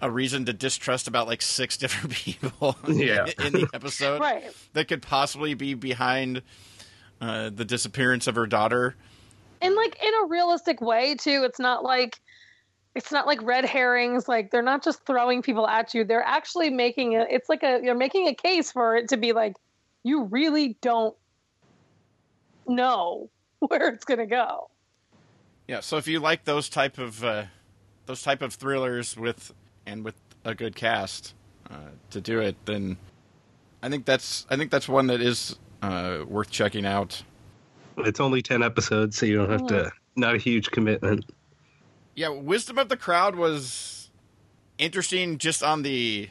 a 0.00 0.10
reason 0.10 0.44
to 0.46 0.52
distrust 0.52 1.08
about 1.08 1.26
like 1.26 1.42
six 1.42 1.76
different 1.78 2.14
people 2.14 2.76
Yeah. 2.88 3.26
in 3.44 3.52
the 3.52 3.68
episode 3.72 4.20
Right. 4.20 4.44
that 4.72 4.88
could 4.88 5.02
possibly 5.02 5.54
be 5.54 5.74
behind 5.74 6.42
uh, 7.20 7.50
the 7.50 7.64
disappearance 7.64 8.26
of 8.26 8.34
her 8.34 8.46
daughter. 8.46 8.94
And 9.60 9.74
like 9.74 10.02
in 10.02 10.12
a 10.22 10.26
realistic 10.26 10.80
way 10.80 11.14
too. 11.14 11.42
It's 11.44 11.58
not 11.58 11.84
like 11.84 12.20
it's 12.94 13.12
not 13.12 13.26
like 13.26 13.42
red 13.42 13.64
herrings. 13.64 14.28
Like 14.28 14.50
they're 14.50 14.62
not 14.62 14.82
just 14.82 15.04
throwing 15.04 15.42
people 15.42 15.66
at 15.66 15.94
you. 15.94 16.04
They're 16.04 16.22
actually 16.22 16.70
making 16.70 17.12
it. 17.12 17.28
It's 17.30 17.48
like 17.48 17.62
a 17.62 17.80
you're 17.82 17.94
making 17.94 18.28
a 18.28 18.34
case 18.34 18.72
for 18.72 18.96
it 18.96 19.08
to 19.10 19.16
be 19.16 19.32
like 19.32 19.56
you 20.02 20.24
really 20.24 20.76
don't 20.80 21.14
know 22.66 23.30
where 23.58 23.88
it's 23.88 24.04
gonna 24.04 24.26
go. 24.26 24.70
Yeah, 25.68 25.80
so 25.80 25.96
if 25.96 26.06
you 26.06 26.20
like 26.20 26.44
those 26.44 26.68
type 26.68 26.98
of 26.98 27.24
uh, 27.24 27.44
those 28.06 28.22
type 28.22 28.40
of 28.40 28.54
thrillers 28.54 29.16
with 29.16 29.52
and 29.84 30.04
with 30.04 30.14
a 30.44 30.54
good 30.54 30.76
cast 30.76 31.34
uh, 31.68 31.90
to 32.10 32.20
do 32.20 32.40
it, 32.40 32.56
then 32.64 32.96
I 33.82 33.88
think 33.88 34.04
that's 34.04 34.46
I 34.48 34.56
think 34.56 34.70
that's 34.70 34.88
one 34.88 35.08
that 35.08 35.20
is 35.20 35.56
uh, 35.82 36.24
worth 36.26 36.50
checking 36.50 36.86
out. 36.86 37.22
It's 37.98 38.20
only 38.20 38.42
ten 38.42 38.62
episodes, 38.62 39.16
so 39.16 39.26
you 39.26 39.36
don't 39.36 39.50
have 39.50 39.66
to. 39.68 39.90
Not 40.16 40.34
a 40.34 40.38
huge 40.38 40.70
commitment. 40.70 41.24
Yeah, 42.14 42.28
Wisdom 42.28 42.78
of 42.78 42.88
the 42.88 42.96
Crowd 42.96 43.36
was 43.36 44.10
interesting 44.78 45.38
just 45.38 45.62
on 45.62 45.82
the 45.82 46.28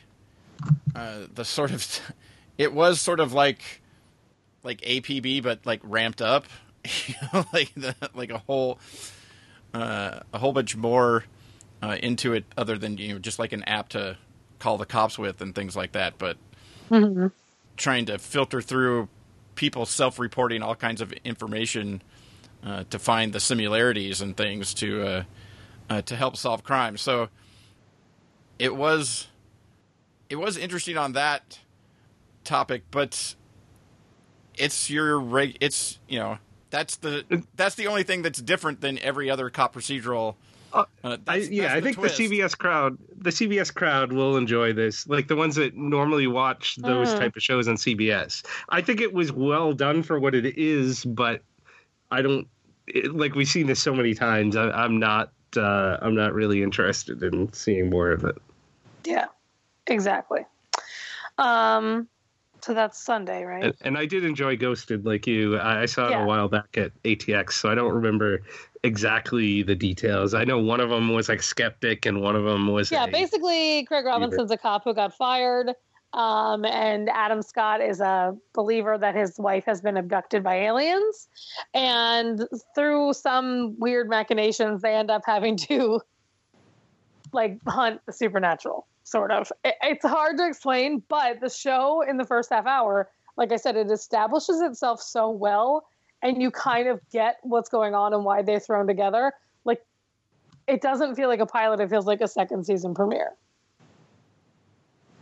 uh, 0.95 1.21
the 1.34 1.45
sort 1.45 1.71
of 1.71 1.86
it 2.58 2.73
was 2.73 3.01
sort 3.01 3.19
of 3.19 3.34
like 3.34 3.82
like 4.63 4.82
APB 4.82 5.43
but 5.43 5.65
like 5.65 5.82
ramped 5.84 6.21
up, 6.21 6.45
you 7.08 7.15
know, 7.34 7.45
like 7.54 7.73
the, 7.75 7.95
like 8.13 8.32
a 8.32 8.39
whole 8.39 8.80
uh, 9.73 10.19
a 10.34 10.39
whole 10.39 10.54
bunch 10.54 10.75
more 10.75 11.25
uh, 11.84 11.97
into 12.01 12.34
it 12.34 12.45
other 12.58 12.78
than 12.78 12.97
you 12.97 13.13
know 13.13 13.19
just 13.19 13.39
like 13.39 13.54
an 13.54 13.63
app 13.63 13.89
to 13.89 14.17
call 14.60 14.78
the 14.78 14.86
cops 14.86 15.19
with 15.19 15.41
and 15.41 15.54
things 15.54 15.75
like 15.75 15.91
that, 15.91 16.17
but 16.17 16.38
trying 17.78 18.06
to 18.06 18.17
filter 18.17 18.62
through 18.62 19.10
people 19.56 19.86
self-reporting 19.86 20.62
all 20.62 20.76
kinds 20.76 21.02
of 21.02 21.12
information 21.24 22.02
uh, 22.63 22.84
to 22.89 23.00
find 23.00 23.34
the 23.34 23.39
similarities 23.39 24.22
and 24.22 24.36
things 24.36 24.74
to 24.76 25.04
uh, 25.04 25.24
uh, 25.89 26.02
to 26.02 26.15
help 26.15 26.36
solve 26.36 26.63
crime. 26.63 26.98
So 26.98 27.30
it 28.60 28.76
was 28.76 29.28
it 30.30 30.36
was 30.38 30.58
interesting 30.58 30.98
on 30.98 31.13
that 31.13 31.60
topic, 32.44 32.84
but 32.91 33.36
it's 34.56 34.89
your 34.89 35.20
reg- 35.20 35.58
it's 35.62 36.00
you 36.08 36.20
know 36.20 36.38
that's 36.70 36.98
the 36.98 37.46
that's 37.56 37.76
the 37.76 37.88
only 37.88 38.04
thing 38.04 38.22
that's 38.22 38.41
different 38.41 38.82
than 38.82 39.00
every 39.00 39.30
other 39.30 39.50
cop 39.50 39.76
procedural. 39.76 40.36
Uh, 40.75 41.17
I, 41.27 41.35
yeah, 41.38 41.63
that's 41.63 41.73
I 41.75 41.81
think 41.81 41.95
twist. 41.97 42.17
the 42.17 42.27
CBS 42.27 42.57
crowd, 42.57 42.97
the 43.17 43.29
CBS 43.29 43.73
crowd 43.73 44.11
will 44.11 44.35
enjoy 44.38 44.73
this. 44.73 45.07
Like 45.07 45.27
the 45.27 45.35
ones 45.35 45.55
that 45.55 45.75
normally 45.75 46.27
watch 46.27 46.75
those 46.75 47.13
Mm. 47.13 47.19
type 47.19 47.35
of 47.35 47.41
shows 47.43 47.67
on 47.67 47.75
CBS. 47.75 48.43
I 48.69 48.81
think 48.81 48.99
it 49.01 49.13
was 49.13 49.31
well 49.31 49.73
done 49.73 50.03
for 50.03 50.19
what 50.19 50.35
it 50.35 50.57
is, 50.57 51.05
but 51.05 51.41
I 52.11 52.21
don't 52.21 52.47
it, 52.88 53.15
like 53.15 53.35
we've 53.35 53.47
seen 53.47 53.67
this 53.67 53.81
so 53.81 53.93
many 53.95 54.13
times. 54.13 54.55
I, 54.55 54.69
I'm 54.69 54.99
not. 54.99 55.31
Uh, 55.57 55.97
I'm 56.01 56.15
not 56.15 56.33
really 56.33 56.61
interested 56.61 57.23
in 57.23 57.51
seeing 57.53 57.89
more 57.89 58.11
of 58.11 58.25
it. 58.25 58.35
Yeah, 59.05 59.27
exactly. 59.88 60.45
Um, 61.38 62.07
so 62.61 62.73
that's 62.73 62.97
Sunday, 62.99 63.43
right? 63.43 63.63
And, 63.63 63.73
and 63.81 63.97
I 63.97 64.05
did 64.05 64.25
enjoy 64.25 64.57
Ghosted, 64.57 65.05
like 65.05 65.27
you. 65.27 65.57
I, 65.57 65.83
I 65.83 65.85
saw 65.85 66.07
it 66.07 66.11
Yeah. 66.11 66.23
a 66.23 66.25
while 66.25 66.47
back 66.47 66.77
at 66.77 66.91
ATX, 67.03 67.53
so 67.53 67.69
I 67.69 67.75
don't 67.75 67.93
remember 67.93 68.41
exactly 68.86 69.63
the 69.63 69.76
details. 69.76 70.34
I 70.34 70.43
know 70.43 70.60
one 70.60 70.80
of 70.80 70.89
them 70.89 71.13
was 71.13 71.28
like 71.28 71.41
skeptic, 71.41 72.06
and 72.06 72.21
one 72.21 72.36
of 72.36 72.43
them 72.45 72.67
was 72.67 72.91
yeah, 72.91 73.08
basically, 73.08 73.84
Craig 73.86 74.06
Robinson's 74.06 74.52
a 74.52 74.58
cop 74.58 74.84
who 74.84 74.93
got 74.93 75.13
fired, 75.13 75.71
um, 76.13 76.63
and 76.63 77.10
Adam 77.10 77.41
Scott 77.41 77.82
is 77.82 78.00
a 78.00 78.36
believer 78.54 78.98
that 78.98 79.15
his 79.15 79.38
wife 79.39 79.65
has 79.65 79.82
been 79.82 79.98
abducted 79.98 80.43
by 80.43 80.56
aliens, 80.56 81.28
and 81.74 82.48
through 82.76 83.13
some 83.13 83.76
weird 83.80 84.08
machinations, 84.08 84.82
they 84.82 84.93
end 84.95 85.10
up 85.12 85.24
having 85.26 85.58
to 85.58 86.00
like 87.34 87.60
hunt 87.67 88.02
the 88.06 88.13
supernatural. 88.13 88.88
Sort 89.04 89.32
of. 89.32 89.52
It, 89.63 89.76
it's 89.84 90.06
hard 90.06 90.38
to 90.38 90.48
explain, 90.48 91.04
but 91.10 91.39
the 91.39 91.50
show 91.50 92.02
in 92.02 92.17
the 92.17 92.26
first 92.26 92.50
half 92.50 92.65
hour, 92.65 93.08
like 93.38 93.52
I 93.52 93.58
said, 93.58 93.76
it 93.76 93.91
establishes 93.91 94.62
itself 94.62 95.00
so 95.00 95.30
well, 95.30 95.86
and 96.29 96.41
you 96.41 96.51
kind 96.51 96.88
of 96.88 96.99
get 97.11 97.38
what's 97.43 97.69
going 97.69 97.93
on 97.93 98.13
and 98.13 98.25
why 98.25 98.41
they're 98.41 98.59
thrown 98.59 98.88
together. 98.88 99.31
Like 99.63 99.81
it 100.67 100.81
doesn't 100.81 101.15
feel 101.15 101.27
like 101.29 101.39
a 101.39 101.45
pilot 101.45 101.79
it 101.79 101.89
feels 101.89 102.05
like 102.05 102.21
a 102.21 102.27
second 102.27 102.65
season 102.65 102.93
premiere 102.93 103.31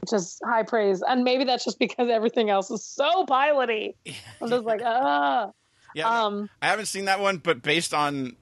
which 0.02 0.14
is 0.14 0.40
high 0.44 0.64
praise 0.64 1.02
and 1.02 1.24
maybe 1.24 1.44
that's 1.46 1.64
just 1.64 1.80
because 1.80 2.10
everything 2.10 2.50
else 2.50 2.70
is 2.72 2.86
so 2.86 3.26
piloty 3.26 3.94
i'm 4.42 4.50
just 4.50 4.66
like 4.66 4.82
ah 4.86 5.50
Yeah, 5.94 6.26
um 6.26 6.50
I 6.62 6.68
haven't 6.68 6.88
seen 6.88 7.06
that 7.06 7.20
one, 7.20 7.38
but 7.38 7.62
based 7.62 7.94
on 7.94 8.36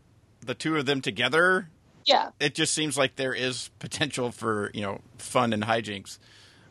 the 0.45 0.54
two 0.56 0.78
of 0.78 0.86
them 0.86 1.02
together, 1.02 1.69
yeah 2.06 2.30
it 2.39 2.56
just 2.56 2.74
seems 2.74 2.97
like 2.97 3.15
there 3.15 3.34
is 3.34 3.69
potential 3.80 4.32
for 4.32 4.71
you 4.74 4.82
know 4.82 5.02
fun 5.17 5.54
and 5.54 5.63
hijinks. 5.63 6.17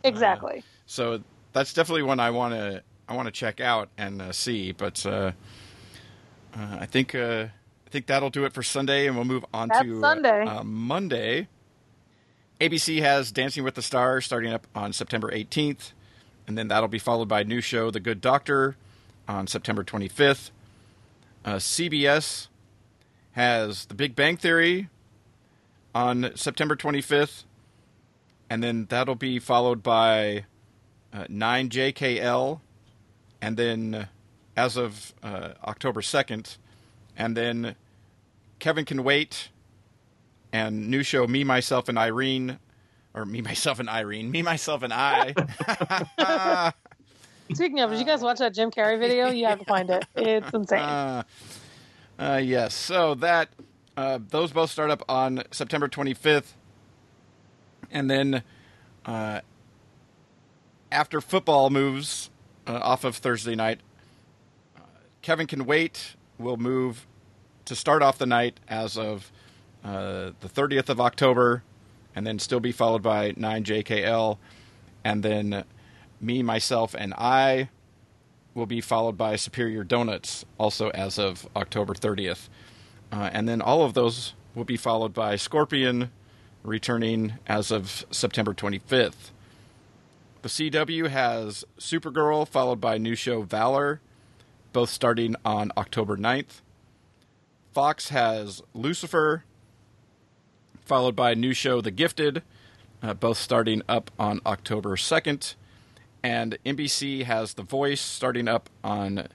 exactly 0.02 0.64
So 0.86 1.22
that's 1.52 1.72
definitely 1.74 2.02
one 2.02 2.18
I 2.18 2.30
want 2.30 2.54
to 2.54 2.82
I 3.08 3.14
want 3.14 3.26
to 3.26 3.32
check 3.32 3.60
out 3.60 3.90
and 3.98 4.22
uh, 4.22 4.32
see. 4.32 4.72
But 4.72 5.04
uh, 5.04 5.32
uh, 6.54 6.78
I 6.80 6.86
think 6.86 7.14
uh, 7.14 7.46
I 7.86 7.90
think 7.90 8.06
that'll 8.06 8.30
do 8.30 8.44
it 8.44 8.52
for 8.52 8.62
Sunday, 8.62 9.06
and 9.06 9.16
we'll 9.16 9.24
move 9.24 9.44
on 9.52 9.68
That's 9.68 9.82
to 9.82 10.00
Sunday. 10.00 10.44
Uh, 10.44 10.62
Monday. 10.62 11.48
ABC 12.60 13.00
has 13.00 13.32
Dancing 13.32 13.64
with 13.64 13.74
the 13.74 13.82
Stars 13.82 14.26
starting 14.26 14.52
up 14.52 14.66
on 14.74 14.92
September 14.92 15.30
18th, 15.30 15.92
and 16.46 16.58
then 16.58 16.68
that'll 16.68 16.88
be 16.88 16.98
followed 16.98 17.26
by 17.26 17.40
a 17.40 17.44
new 17.44 17.62
show, 17.62 17.90
The 17.90 18.00
Good 18.00 18.20
Doctor, 18.20 18.76
on 19.26 19.46
September 19.46 19.82
25th. 19.82 20.50
Uh, 21.42 21.54
CBS 21.54 22.48
has 23.32 23.86
The 23.86 23.94
Big 23.94 24.14
Bang 24.14 24.36
Theory 24.36 24.90
on 25.94 26.32
September 26.34 26.76
25th, 26.76 27.44
and 28.50 28.62
then 28.62 28.86
that'll 28.90 29.14
be 29.14 29.38
followed 29.38 29.82
by 29.82 30.44
uh, 31.12 31.24
9JKL, 31.24 32.60
and 33.40 33.56
then 33.56 33.94
uh, 33.94 34.04
as 34.60 34.76
of 34.76 35.14
uh, 35.22 35.52
October 35.64 36.02
2nd, 36.02 36.58
and 37.16 37.34
then 37.34 37.74
Kevin 38.58 38.84
Can 38.84 39.02
Wait, 39.02 39.48
and 40.52 40.90
new 40.90 41.02
show 41.02 41.26
Me, 41.26 41.44
Myself, 41.44 41.88
and 41.88 41.96
Irene, 41.96 42.58
or 43.14 43.24
Me, 43.24 43.40
Myself, 43.40 43.80
and 43.80 43.88
Irene, 43.88 44.30
Me, 44.30 44.42
Myself, 44.42 44.82
and 44.82 44.92
I. 44.92 46.72
Speaking 47.54 47.80
of, 47.80 47.90
did 47.90 47.98
you 47.98 48.04
guys 48.04 48.20
watch 48.20 48.38
that 48.38 48.52
Jim 48.52 48.70
Carrey 48.70 48.98
video? 48.98 49.30
You 49.30 49.46
have 49.46 49.60
to 49.60 49.64
find 49.64 49.88
it. 49.88 50.04
It's 50.14 50.50
insane. 50.52 50.78
Uh, 50.78 51.22
uh, 52.18 52.40
yes. 52.42 52.74
So 52.74 53.14
that 53.14 53.48
uh, 53.96 54.18
those 54.28 54.52
both 54.52 54.70
start 54.70 54.90
up 54.90 55.02
on 55.08 55.42
September 55.50 55.88
25th, 55.88 56.52
and 57.90 58.10
then 58.10 58.42
uh, 59.06 59.40
after 60.92 61.22
football 61.22 61.70
moves 61.70 62.28
uh, 62.66 62.78
off 62.82 63.04
of 63.04 63.16
Thursday 63.16 63.54
night, 63.54 63.80
Kevin 65.22 65.46
can 65.46 65.66
wait. 65.66 66.16
will 66.38 66.56
move 66.56 67.06
to 67.66 67.76
start 67.76 68.02
off 68.02 68.18
the 68.18 68.26
night 68.26 68.58
as 68.68 68.96
of 68.96 69.30
uh, 69.84 70.30
the 70.40 70.48
30th 70.48 70.88
of 70.88 71.00
October, 71.00 71.62
and 72.14 72.26
then 72.26 72.38
still 72.38 72.60
be 72.60 72.72
followed 72.72 73.02
by 73.02 73.32
9JKL, 73.32 74.38
and 75.04 75.22
then 75.22 75.64
me, 76.20 76.42
myself, 76.42 76.94
and 76.94 77.14
I 77.14 77.68
will 78.54 78.66
be 78.66 78.80
followed 78.80 79.16
by 79.16 79.36
Superior 79.36 79.84
Donuts, 79.84 80.44
also 80.58 80.90
as 80.90 81.18
of 81.18 81.48
October 81.54 81.94
30th. 81.94 82.48
Uh, 83.12 83.30
and 83.32 83.48
then 83.48 83.60
all 83.60 83.82
of 83.82 83.94
those 83.94 84.34
will 84.54 84.64
be 84.64 84.76
followed 84.76 85.14
by 85.14 85.36
Scorpion, 85.36 86.10
returning 86.62 87.34
as 87.46 87.70
of 87.70 88.04
September 88.10 88.52
25th. 88.52 89.30
The 90.42 90.48
CW 90.48 91.08
has 91.08 91.64
Supergirl, 91.78 92.48
followed 92.48 92.80
by 92.80 92.98
new 92.98 93.14
show 93.14 93.42
Valor, 93.42 94.00
both 94.72 94.90
starting 94.90 95.36
on 95.44 95.72
October 95.76 96.16
9th. 96.16 96.60
Fox 97.72 98.08
has 98.08 98.62
Lucifer, 98.74 99.44
followed 100.84 101.14
by 101.14 101.32
a 101.32 101.36
new 101.36 101.52
show 101.52 101.80
The 101.80 101.90
Gifted, 101.90 102.42
uh, 103.02 103.14
both 103.14 103.38
starting 103.38 103.82
up 103.88 104.10
on 104.18 104.40
October 104.44 104.96
2nd 104.96 105.54
and 106.22 106.58
NBC 106.64 107.24
has 107.24 107.54
The 107.54 107.62
Voice 107.62 108.00
starting 108.00 108.48
up 108.48 108.68
on 108.84 109.28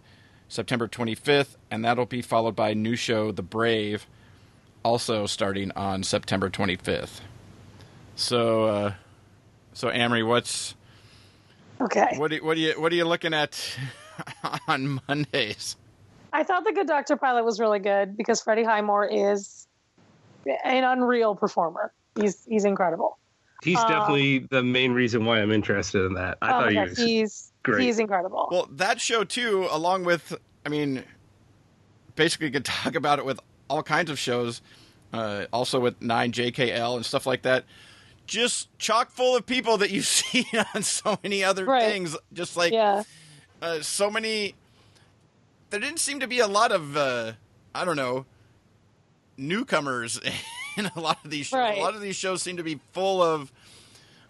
September 0.47 0.87
25th, 0.87 1.55
and 1.71 1.83
that'll 1.83 2.05
be 2.05 2.21
followed 2.21 2.55
by 2.55 2.69
a 2.69 2.75
new 2.75 2.95
show 2.95 3.31
The 3.31 3.41
Brave, 3.41 4.05
also 4.83 5.25
starting 5.25 5.71
on 5.71 6.03
September 6.03 6.49
25th. 6.49 7.21
So, 8.15 8.65
uh, 8.65 8.93
so 9.73 9.89
Amrie, 9.89 10.25
what's 10.25 10.75
okay? 11.81 12.13
What 12.15 12.31
do 12.31 12.37
what 12.43 12.55
do 12.55 12.61
you 12.61 12.79
what 12.79 12.91
are 12.91 12.95
you 12.95 13.05
looking 13.05 13.33
at 13.33 13.77
on 14.67 14.99
Mondays? 15.07 15.75
I 16.33 16.43
thought 16.43 16.65
the 16.65 16.73
Good 16.73 16.87
Doctor 16.87 17.15
pilot 17.15 17.45
was 17.45 17.59
really 17.59 17.79
good 17.79 18.17
because 18.17 18.41
Freddie 18.41 18.63
Highmore 18.63 19.05
is 19.05 19.67
an 20.63 20.83
unreal 20.83 21.35
performer. 21.35 21.93
He's 22.19 22.43
he's 22.45 22.65
incredible. 22.65 23.17
He's 23.63 23.77
uh, 23.77 23.87
definitely 23.87 24.39
the 24.39 24.61
main 24.61 24.91
reason 24.91 25.25
why 25.25 25.41
I'm 25.41 25.51
interested 25.51 26.05
in 26.05 26.13
that. 26.15 26.37
I 26.41 26.47
oh 26.47 26.61
thought 26.61 26.71
he 26.71 26.79
was 26.79 26.97
he's 26.97 27.53
great. 27.63 27.83
he's 27.83 27.99
incredible. 27.99 28.47
Well, 28.51 28.67
that 28.73 28.99
show 28.99 29.23
too, 29.23 29.67
along 29.71 30.03
with, 30.03 30.35
I 30.65 30.69
mean, 30.69 31.03
basically 32.15 32.47
you 32.47 32.53
could 32.53 32.65
talk 32.83 32.95
about 32.95 33.19
it 33.19 33.25
with 33.25 33.39
all 33.69 33.83
kinds 33.83 34.11
of 34.11 34.19
shows, 34.19 34.61
uh, 35.13 35.45
also 35.53 35.79
with 35.79 36.01
Nine 36.01 36.31
JKL 36.31 36.95
and 36.95 37.05
stuff 37.05 37.25
like 37.25 37.43
that. 37.43 37.63
Just 38.27 38.77
chock 38.77 39.11
full 39.11 39.35
of 39.35 39.45
people 39.45 39.77
that 39.77 39.91
you've 39.91 40.05
seen 40.07 40.45
on 40.73 40.83
so 40.83 41.17
many 41.23 41.43
other 41.43 41.65
right. 41.65 41.83
things. 41.83 42.15
Just 42.33 42.57
like 42.57 42.73
yeah. 42.73 43.03
Uh, 43.65 43.81
so 43.81 44.09
many. 44.09 44.55
There 45.69 45.79
didn't 45.79 45.99
seem 45.99 46.19
to 46.19 46.27
be 46.27 46.39
a 46.39 46.47
lot 46.47 46.71
of, 46.71 46.95
uh, 46.95 47.33
I 47.73 47.83
don't 47.83 47.95
know, 47.95 48.25
newcomers 49.37 50.19
in 50.77 50.85
a 50.95 50.99
lot 50.99 51.17
of 51.25 51.31
these 51.31 51.47
shows. 51.47 51.59
Right. 51.59 51.77
A 51.77 51.81
lot 51.81 51.95
of 51.95 52.01
these 52.01 52.15
shows 52.15 52.41
seem 52.41 52.57
to 52.57 52.63
be 52.63 52.79
full 52.93 53.21
of 53.21 53.51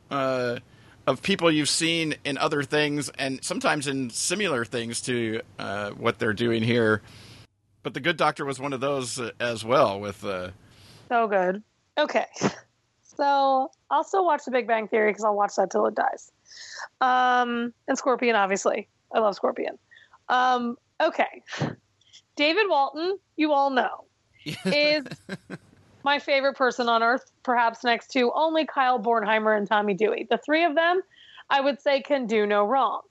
uh, 0.09 0.59
of 1.05 1.21
people 1.21 1.51
you've 1.51 1.69
seen 1.69 2.15
in 2.23 2.37
other 2.37 2.63
things, 2.63 3.09
and 3.09 3.43
sometimes 3.43 3.87
in 3.87 4.09
similar 4.09 4.65
things 4.65 5.01
to 5.01 5.41
uh, 5.59 5.91
what 5.91 6.17
they're 6.17 6.33
doing 6.33 6.63
here. 6.63 7.01
But 7.83 7.93
the 7.93 7.99
Good 7.99 8.17
Doctor 8.17 8.45
was 8.45 8.59
one 8.59 8.73
of 8.73 8.79
those 8.79 9.19
uh, 9.19 9.31
as 9.39 9.63
well. 9.63 9.99
With 9.99 10.23
uh... 10.23 10.51
so 11.09 11.27
good. 11.27 11.61
Okay, 11.97 12.25
so 13.03 13.69
I'll 13.91 14.03
still 14.03 14.25
watch 14.25 14.45
The 14.45 14.51
Big 14.51 14.67
Bang 14.67 14.87
Theory 14.87 15.11
because 15.11 15.23
I'll 15.23 15.35
watch 15.35 15.55
that 15.57 15.69
till 15.69 15.85
it 15.85 15.95
dies. 15.95 16.31
Um, 17.01 17.73
and 17.87 17.97
Scorpion, 17.97 18.35
obviously, 18.35 18.87
I 19.13 19.19
love 19.19 19.35
Scorpion. 19.35 19.77
Um, 20.29 20.77
okay, 21.01 21.43
David 22.35 22.65
Walton, 22.67 23.17
you 23.35 23.53
all 23.53 23.69
know, 23.69 24.05
is 24.65 25.05
my 26.03 26.19
favorite 26.19 26.55
person 26.55 26.89
on 26.89 27.03
earth, 27.03 27.31
perhaps 27.43 27.83
next 27.83 28.11
to 28.11 28.31
only 28.33 28.65
Kyle 28.65 28.99
Bornheimer 28.99 29.57
and 29.57 29.67
Tommy 29.67 29.93
Dewey. 29.93 30.27
The 30.29 30.37
three 30.37 30.63
of 30.63 30.75
them, 30.75 31.01
I 31.49 31.61
would 31.61 31.81
say, 31.81 32.01
can 32.01 32.27
do 32.27 32.45
no 32.45 32.65
wrong. 32.65 33.01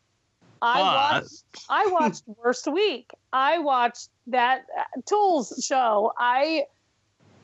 I 0.63 0.81
watched. 0.81 1.45
I 1.69 1.87
watched 1.93 2.23
Worst 2.27 2.67
Week. 2.67 3.11
I 3.33 3.59
watched 3.59 4.09
that 4.29 4.63
uh, 4.77 5.01
Tools 5.07 5.63
show. 5.65 6.13
I. 6.19 6.65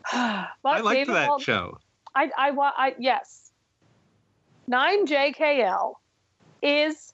I 0.13 0.47
liked 0.65 0.89
David 0.91 1.15
that 1.15 1.29
Walt, 1.29 1.43
show. 1.43 1.79
I, 2.15 2.31
I, 2.37 2.51
I, 2.51 2.95
yes. 2.99 3.51
Nine 4.67 5.07
JKL 5.07 5.95
is 6.63 7.13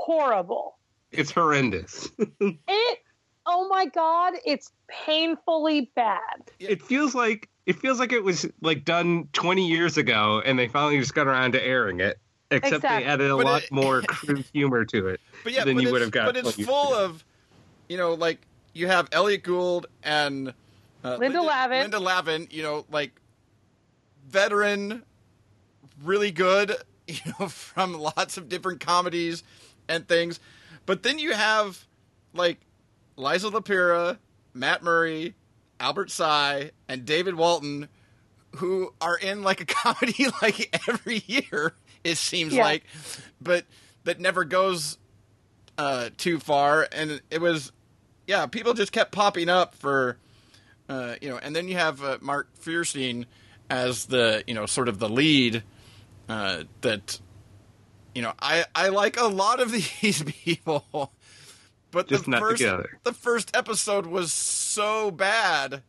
horrible. 0.00 0.78
It's 1.12 1.30
horrendous. 1.30 2.08
it 2.40 2.98
oh 3.46 3.68
my 3.68 3.86
god, 3.86 4.34
it's 4.44 4.70
painfully 4.88 5.90
bad. 5.94 6.20
It 6.58 6.82
feels 6.82 7.14
like 7.14 7.48
it 7.66 7.78
feels 7.78 7.98
like 7.98 8.12
it 8.12 8.24
was 8.24 8.46
like 8.62 8.84
done 8.84 9.28
20 9.32 9.66
years 9.66 9.96
ago, 9.96 10.42
and 10.44 10.58
they 10.58 10.68
finally 10.68 10.98
just 10.98 11.14
got 11.14 11.26
around 11.26 11.52
to 11.52 11.62
airing 11.62 12.00
it. 12.00 12.18
Except 12.52 12.76
exactly. 12.76 13.04
they 13.04 13.08
added 13.08 13.30
a 13.30 13.36
but 13.36 13.46
lot 13.46 13.62
it, 13.62 13.72
more 13.72 14.02
crude 14.08 14.44
humor 14.52 14.84
to 14.84 15.06
it 15.06 15.20
but 15.44 15.52
yeah, 15.52 15.64
than 15.64 15.76
but 15.76 15.84
you 15.84 15.92
would 15.92 16.00
have 16.00 16.10
got. 16.10 16.26
But 16.26 16.36
it's 16.36 16.60
full 16.60 16.92
of, 16.94 17.24
you 17.88 17.96
know, 17.96 18.14
like 18.14 18.40
you 18.72 18.88
have 18.88 19.08
Elliott 19.12 19.44
Gould 19.44 19.86
and 20.02 20.48
uh, 21.04 21.10
Linda, 21.16 21.18
Linda 21.20 21.42
Lavin. 21.42 21.80
Linda 21.82 22.00
Lavin, 22.00 22.48
you 22.50 22.64
know, 22.64 22.84
like 22.90 23.12
veteran, 24.28 25.04
really 26.02 26.32
good, 26.32 26.74
you 27.06 27.20
know, 27.38 27.46
from 27.46 27.94
lots 27.94 28.36
of 28.36 28.48
different 28.48 28.80
comedies 28.80 29.44
and 29.90 30.08
things. 30.08 30.40
But 30.86 31.02
then 31.02 31.18
you 31.18 31.34
have 31.34 31.84
like 32.32 32.58
Liza 33.16 33.50
Lapira, 33.50 34.16
Matt 34.54 34.82
Murray, 34.82 35.34
Albert 35.78 36.10
Tsai, 36.10 36.70
and 36.88 37.04
David 37.04 37.34
Walton, 37.34 37.88
who 38.56 38.94
are 39.00 39.16
in 39.16 39.42
like 39.42 39.60
a 39.60 39.64
comedy 39.66 40.26
like 40.40 40.80
every 40.88 41.22
year, 41.26 41.74
it 42.04 42.16
seems 42.16 42.54
yeah. 42.54 42.62
like, 42.62 42.84
but 43.40 43.66
that 44.04 44.20
never 44.20 44.44
goes 44.44 44.96
uh, 45.76 46.10
too 46.16 46.38
far. 46.38 46.88
And 46.92 47.20
it 47.30 47.40
was, 47.40 47.72
yeah, 48.26 48.46
people 48.46 48.74
just 48.74 48.92
kept 48.92 49.12
popping 49.12 49.48
up 49.48 49.74
for, 49.74 50.16
uh, 50.88 51.16
you 51.20 51.28
know, 51.28 51.38
and 51.38 51.54
then 51.54 51.68
you 51.68 51.76
have 51.76 52.02
uh, 52.02 52.18
Mark 52.20 52.48
Feuerstein 52.54 53.26
as 53.68 54.06
the, 54.06 54.42
you 54.46 54.54
know, 54.54 54.66
sort 54.66 54.88
of 54.88 54.98
the 54.98 55.08
lead 55.08 55.62
uh, 56.28 56.64
that, 56.80 57.20
you 58.14 58.22
know, 58.22 58.32
I, 58.40 58.64
I 58.74 58.88
like 58.88 59.18
a 59.18 59.26
lot 59.26 59.60
of 59.60 59.70
these 60.00 60.22
people. 60.22 61.12
But 61.92 62.06
Just 62.06 62.26
the 62.26 62.30
not 62.30 62.40
first, 62.40 62.58
together. 62.58 62.98
the 63.02 63.12
first 63.12 63.56
episode 63.56 64.06
was 64.06 64.32
so 64.32 65.10
bad. 65.10 65.82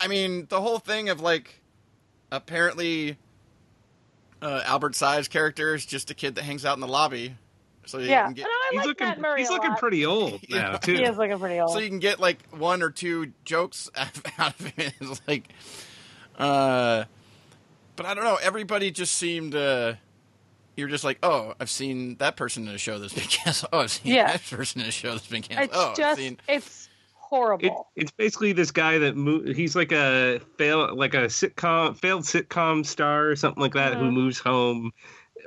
I 0.00 0.08
mean, 0.08 0.46
the 0.48 0.60
whole 0.60 0.78
thing 0.78 1.10
of 1.10 1.20
like, 1.20 1.60
apparently, 2.32 3.18
uh, 4.40 4.62
Albert 4.64 4.94
Tsai's 4.94 5.28
character 5.28 5.74
is 5.74 5.84
just 5.84 6.10
a 6.10 6.14
kid 6.14 6.36
that 6.36 6.44
hangs 6.44 6.64
out 6.64 6.76
in 6.76 6.80
the 6.80 6.88
lobby. 6.88 7.34
So 7.84 7.98
yeah, 7.98 8.24
can 8.24 8.34
get, 8.34 8.44
and 8.44 8.50
I 8.50 8.68
he's 8.70 8.78
like 8.78 8.86
looking, 8.86 9.06
Matt 9.06 9.20
Murray 9.20 9.40
he's 9.40 9.50
looking 9.50 9.70
lot. 9.70 9.78
pretty 9.78 10.06
old 10.06 10.40
now 10.50 10.76
too. 10.76 10.94
He 10.94 11.02
is 11.02 11.16
looking 11.16 11.38
pretty 11.38 11.58
old. 11.60 11.72
So 11.72 11.78
you 11.78 11.88
can 11.88 11.98
get 12.00 12.20
like 12.20 12.38
one 12.50 12.82
or 12.82 12.90
two 12.90 13.32
jokes 13.44 13.90
out 13.96 14.54
of 14.60 14.72
it. 14.78 14.92
It's 15.00 15.20
like, 15.26 15.48
uh, 16.38 17.04
but 17.96 18.06
I 18.06 18.14
don't 18.14 18.24
know. 18.24 18.38
Everybody 18.42 18.90
just 18.90 19.14
seemed. 19.14 19.54
Uh, 19.54 19.94
you're 20.78 20.88
just 20.88 21.04
like, 21.04 21.18
oh, 21.24 21.54
I've 21.60 21.68
seen 21.70 22.16
that 22.18 22.36
person 22.36 22.68
in 22.68 22.74
a 22.74 22.78
show 22.78 22.98
that's 23.00 23.12
been 23.12 23.24
canceled. 23.28 23.70
Oh, 23.72 23.80
I've 23.80 23.90
seen 23.90 24.14
Yeah. 24.14 24.28
that 24.32 24.42
person 24.48 24.80
in 24.80 24.86
a 24.86 24.92
show 24.92 25.10
that's 25.12 25.26
been 25.26 25.42
canceled. 25.42 25.68
It's 25.70 25.76
oh, 25.76 25.90
I've 25.90 25.96
just, 25.96 26.18
seen. 26.20 26.38
it's 26.48 26.86
It, 26.86 26.90
horrible. 27.16 27.88
it's 27.96 28.12
basically 28.12 28.52
this 28.52 28.70
guy 28.70 28.98
that 28.98 29.16
mo- 29.16 29.42
he's 29.52 29.74
like 29.76 29.92
a 29.92 30.40
fail 30.56 30.94
like 30.96 31.14
a 31.14 31.26
sitcom 31.26 31.96
failed 31.98 32.22
sitcom 32.22 32.86
star 32.86 33.26
or 33.28 33.36
something 33.36 33.60
like 33.60 33.74
that 33.74 33.94
who 33.94 34.04
Mhm. 34.04 34.12
moves 34.14 34.38
home 34.38 34.92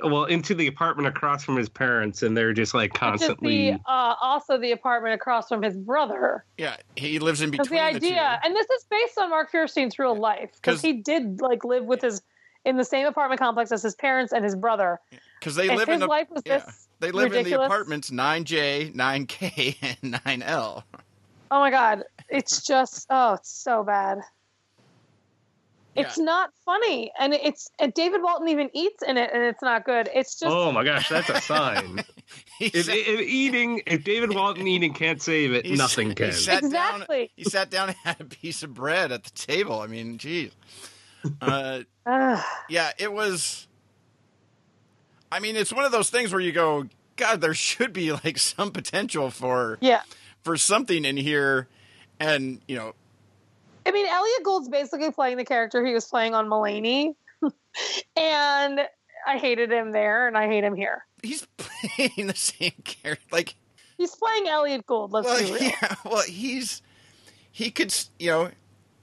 well 0.03 0.25
into 0.25 0.53
the 0.55 0.67
apartment 0.67 1.07
across 1.07 1.43
from 1.43 1.55
his 1.57 1.69
parents, 1.69 2.23
and 2.23 2.35
they're 2.35 2.53
just 2.53 2.73
like 2.73 2.93
constantly. 2.93 3.71
the, 3.71 3.79
uh, 3.85 4.15
also 4.21 4.57
the 4.57 4.71
apartment 4.71 5.13
across 5.13 5.47
from 5.47 5.61
his 5.61 5.75
brother. 5.77 6.43
Yeah, 6.57 6.77
he 6.95 7.19
lives 7.19 7.41
in 7.41 7.51
Because 7.51 7.67
between 7.67 7.79
the 7.83 7.95
idea, 7.97 8.39
and 8.43 8.55
this 8.55 8.67
is 8.69 8.83
based 8.89 9.17
on 9.19 9.29
Mark 9.29 9.51
Feuerstein's 9.51 9.97
real 9.99 10.15
life, 10.15 10.49
because 10.53 10.81
he 10.81 10.93
did 10.93 11.39
like 11.41 11.63
live 11.63 11.85
with 11.85 12.01
his 12.01 12.21
in 12.65 12.77
the 12.77 12.85
same 12.85 13.07
apartment 13.07 13.39
complex 13.39 13.71
as 13.71 13.81
his 13.81 13.95
parents 13.95 14.33
and 14.33 14.43
his 14.43 14.55
brother. 14.55 14.99
because 15.39 15.55
they 15.55 15.67
and 15.67 15.77
live 15.77 15.87
his 15.87 15.95
in 15.95 15.99
the 16.01 16.07
life 16.07 16.27
was 16.29 16.43
yeah, 16.45 16.59
this 16.59 16.87
they 16.99 17.11
live 17.11 17.33
in 17.33 17.43
the 17.43 17.61
apartments 17.61 18.11
nine 18.11 18.43
J, 18.43 18.91
nine 18.93 19.25
K, 19.25 19.75
and 20.01 20.19
nine 20.25 20.41
L. 20.41 20.83
Oh 21.49 21.59
my 21.59 21.71
god, 21.71 22.03
it's 22.29 22.65
just 22.65 23.07
oh, 23.09 23.33
it's 23.33 23.51
so 23.51 23.83
bad. 23.83 24.19
It's 25.93 26.17
not 26.17 26.51
funny, 26.65 27.11
and 27.19 27.33
it's 27.33 27.69
and 27.79 27.93
David 27.93 28.21
Walton 28.23 28.47
even 28.47 28.69
eats 28.73 29.03
in 29.05 29.17
it, 29.17 29.29
and 29.33 29.43
it's 29.43 29.61
not 29.61 29.83
good. 29.83 30.09
It's 30.13 30.39
just 30.39 30.55
Oh 30.55 30.71
my 30.71 30.83
gosh, 30.83 31.09
that's 31.09 31.29
a 31.29 31.41
sign. 31.41 32.03
If, 32.61 32.85
sat- 32.85 32.95
if 32.95 33.19
eating, 33.21 33.81
if 33.87 34.03
David 34.03 34.35
Walton 34.35 34.67
eating 34.67 34.93
can't 34.93 35.19
save 35.19 35.51
it, 35.51 35.65
nothing 35.65 36.13
can. 36.13 36.27
He 36.27 36.31
sat 36.31 36.61
down. 36.61 36.65
Exactly. 36.69 37.31
He 37.35 37.43
sat 37.43 37.71
down 37.71 37.89
and 37.89 37.97
had 38.03 38.21
a 38.21 38.25
piece 38.25 38.61
of 38.61 38.73
bread 38.73 39.11
at 39.11 39.23
the 39.23 39.31
table. 39.31 39.81
I 39.81 39.87
mean, 39.87 40.19
geez. 40.19 40.51
Uh, 41.41 41.81
yeah, 42.69 42.91
it 42.97 43.11
was. 43.11 43.67
I 45.31 45.39
mean, 45.39 45.55
it's 45.55 45.71
one 45.71 45.85
of 45.85 45.91
those 45.91 46.09
things 46.09 46.31
where 46.33 46.41
you 46.41 46.51
go, 46.51 46.87
God, 47.15 47.41
there 47.41 47.53
should 47.53 47.93
be 47.93 48.11
like 48.11 48.37
some 48.37 48.71
potential 48.71 49.29
for 49.29 49.77
yeah. 49.81 50.01
for 50.43 50.57
something 50.57 51.05
in 51.05 51.17
here, 51.17 51.67
and 52.19 52.59
you 52.67 52.75
know, 52.75 52.93
I 53.85 53.91
mean, 53.91 54.07
Elliott 54.07 54.43
Gould's 54.43 54.69
basically 54.69 55.11
playing 55.11 55.37
the 55.37 55.45
character 55.45 55.85
he 55.85 55.93
was 55.93 56.05
playing 56.05 56.33
on 56.33 56.47
Mulaney, 56.47 57.15
and 58.15 58.81
I 59.27 59.37
hated 59.37 59.71
him 59.71 59.91
there, 59.91 60.27
and 60.27 60.37
I 60.37 60.47
hate 60.47 60.63
him 60.63 60.75
here. 60.75 61.05
he's 61.23 61.47
playing 61.57 62.27
the 62.27 62.35
same 62.35 62.73
character. 62.83 63.23
Like, 63.31 63.55
He's 63.97 64.15
playing 64.15 64.47
Elliott 64.47 64.85
Gould. 64.87 65.11
Let's 65.11 65.27
well, 65.27 65.39
be 65.39 65.51
real. 65.51 65.61
yeah, 65.61 65.95
well, 66.03 66.23
he's 66.23 66.81
he 67.51 67.69
could, 67.69 67.87
s- 67.87 68.09
you 68.17 68.31
know, 68.31 68.49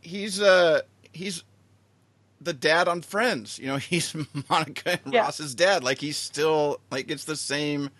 he's 0.01 0.41
uh 0.43 0.81
he's 1.13 1.45
the 2.41 2.53
dad 2.53 2.89
on 2.89 3.03
Friends. 3.03 3.59
You 3.59 3.67
know, 3.69 3.77
he's 3.79 4.15
Monica 4.49 4.99
and 5.05 5.13
Yeah. 5.15 5.23
Ross's 5.23 5.55
dad. 5.55 5.85
Like, 5.85 5.99
he's 5.99 6.17
still 6.17 6.81
like 6.91 7.11
it's 7.11 7.25
the 7.25 7.37
same 7.37 7.91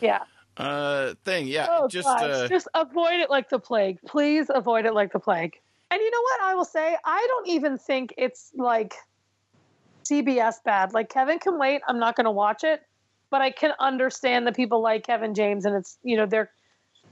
Yeah. 0.00 0.22
uh 0.56 1.14
thing. 1.24 1.46
Yeah, 1.48 1.66
Oh, 1.70 1.88
just 1.88 2.06
gosh. 2.06 2.22
uh, 2.22 2.48
just 2.48 2.68
avoid 2.74 3.20
it 3.20 3.30
like 3.30 3.48
the 3.48 3.58
plague. 3.58 3.98
Please 4.06 4.46
avoid 4.54 4.86
it 4.86 4.94
like 4.94 5.12
the 5.12 5.18
plague. 5.20 5.54
And 5.90 6.00
you 6.00 6.10
know 6.10 6.22
what 6.22 6.42
I 6.42 6.54
will 6.54 6.64
say? 6.64 6.96
I 7.04 7.24
don't 7.28 7.48
even 7.48 7.78
think 7.78 8.14
it's 8.16 8.50
like 8.56 8.94
CBS 10.04 10.56
bad. 10.64 10.92
Like 10.92 11.08
Kevin 11.08 11.38
can 11.38 11.58
wait. 11.58 11.82
I'm 11.88 11.98
not 11.98 12.16
going 12.16 12.24
to 12.24 12.30
watch 12.30 12.64
it, 12.64 12.82
but 13.30 13.40
I 13.40 13.50
can 13.50 13.72
understand 13.80 14.46
that 14.46 14.56
people 14.56 14.80
like 14.82 15.06
Kevin 15.06 15.34
James, 15.34 15.64
and 15.64 15.74
it's 15.76 15.98
you 16.02 16.16
know 16.16 16.26
they're 16.26 16.50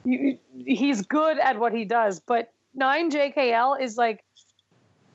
you, 0.05 0.38
he's 0.66 1.03
good 1.03 1.38
at 1.38 1.59
what 1.59 1.72
he 1.72 1.85
does. 1.85 2.20
But 2.20 2.53
nine 2.75 3.11
JKL 3.11 3.81
is 3.81 3.96
like 3.96 4.25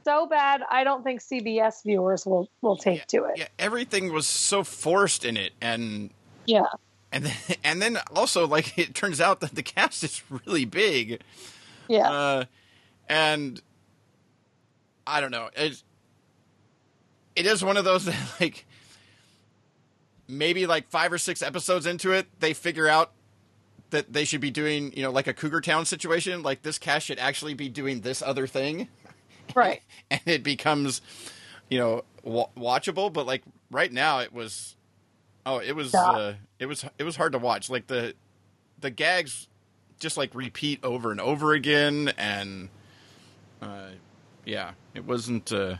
so 0.07 0.25
bad. 0.25 0.61
I 0.69 0.83
don't 0.85 1.03
think 1.03 1.21
CBS 1.21 1.83
viewers 1.85 2.25
will 2.25 2.49
will 2.61 2.77
take 2.77 3.05
to 3.07 3.25
it. 3.25 3.37
yeah, 3.37 3.47
everything 3.59 4.13
was 4.13 4.25
so 4.25 4.63
forced 4.63 5.25
in 5.25 5.35
it, 5.35 5.51
and 5.61 6.11
Yeah. 6.45 6.63
and 7.11 7.25
then, 7.25 7.35
and 7.63 7.81
then 7.81 7.97
also 8.15 8.47
like 8.47 8.77
it 8.77 8.95
turns 8.95 9.19
out 9.19 9.41
that 9.41 9.55
the 9.55 9.63
cast 9.63 10.03
is 10.03 10.21
really 10.45 10.65
big. 10.65 11.21
Yeah. 11.89 12.09
Uh, 12.09 12.45
and 13.09 13.61
I 15.05 15.21
don't 15.21 15.31
know. 15.31 15.49
It, 15.55 15.81
it 17.35 17.45
is 17.45 17.63
one 17.63 17.77
of 17.77 17.85
those 17.85 18.05
that, 18.05 18.15
like, 18.41 18.65
maybe 20.27 20.65
like 20.67 20.89
five 20.89 21.11
or 21.13 21.17
six 21.17 21.41
episodes 21.41 21.85
into 21.85 22.11
it, 22.11 22.27
they 22.39 22.53
figure 22.53 22.87
out 22.87 23.11
that 23.91 24.11
they 24.11 24.25
should 24.25 24.41
be 24.41 24.51
doing, 24.51 24.91
you 24.97 25.01
know, 25.03 25.11
like 25.11 25.27
a 25.27 25.33
Cougar 25.33 25.61
Town 25.61 25.85
situation. 25.85 26.43
Like, 26.43 26.61
this 26.63 26.77
cast 26.77 27.05
should 27.05 27.19
actually 27.19 27.53
be 27.53 27.69
doing 27.69 28.01
this 28.01 28.21
other 28.21 28.47
thing. 28.47 28.89
Right. 29.55 29.81
And 30.11 30.21
it 30.25 30.43
becomes, 30.43 31.01
you 31.69 31.79
know, 31.79 32.03
wa- 32.23 32.49
watchable. 32.57 33.11
But, 33.11 33.25
like, 33.25 33.43
right 33.71 33.91
now, 33.91 34.19
it 34.19 34.33
was. 34.33 34.75
Oh, 35.45 35.59
it 35.59 35.75
was. 35.75 35.93
Yeah. 35.93 36.09
Uh, 36.09 36.33
it 36.59 36.65
was. 36.65 36.85
It 36.97 37.03
was 37.03 37.15
hard 37.15 37.31
to 37.33 37.39
watch. 37.39 37.69
Like 37.69 37.87
the, 37.87 38.13
the 38.79 38.89
gags, 38.89 39.47
just 39.99 40.17
like 40.17 40.33
repeat 40.35 40.79
over 40.83 41.11
and 41.11 41.19
over 41.21 41.53
again, 41.53 42.13
and 42.17 42.69
uh, 43.61 43.89
yeah, 44.45 44.71
it 44.93 45.05
wasn't 45.05 45.51
uh, 45.51 45.75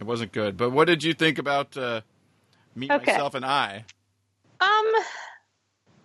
it 0.00 0.04
wasn't 0.04 0.32
good. 0.32 0.56
But 0.56 0.70
what 0.70 0.86
did 0.86 1.02
you 1.02 1.14
think 1.14 1.38
about 1.38 1.76
uh, 1.76 2.02
me, 2.74 2.88
Okay. 2.90 3.12
myself, 3.12 3.34
and 3.34 3.44
I? 3.44 3.84
Um, 4.60 4.92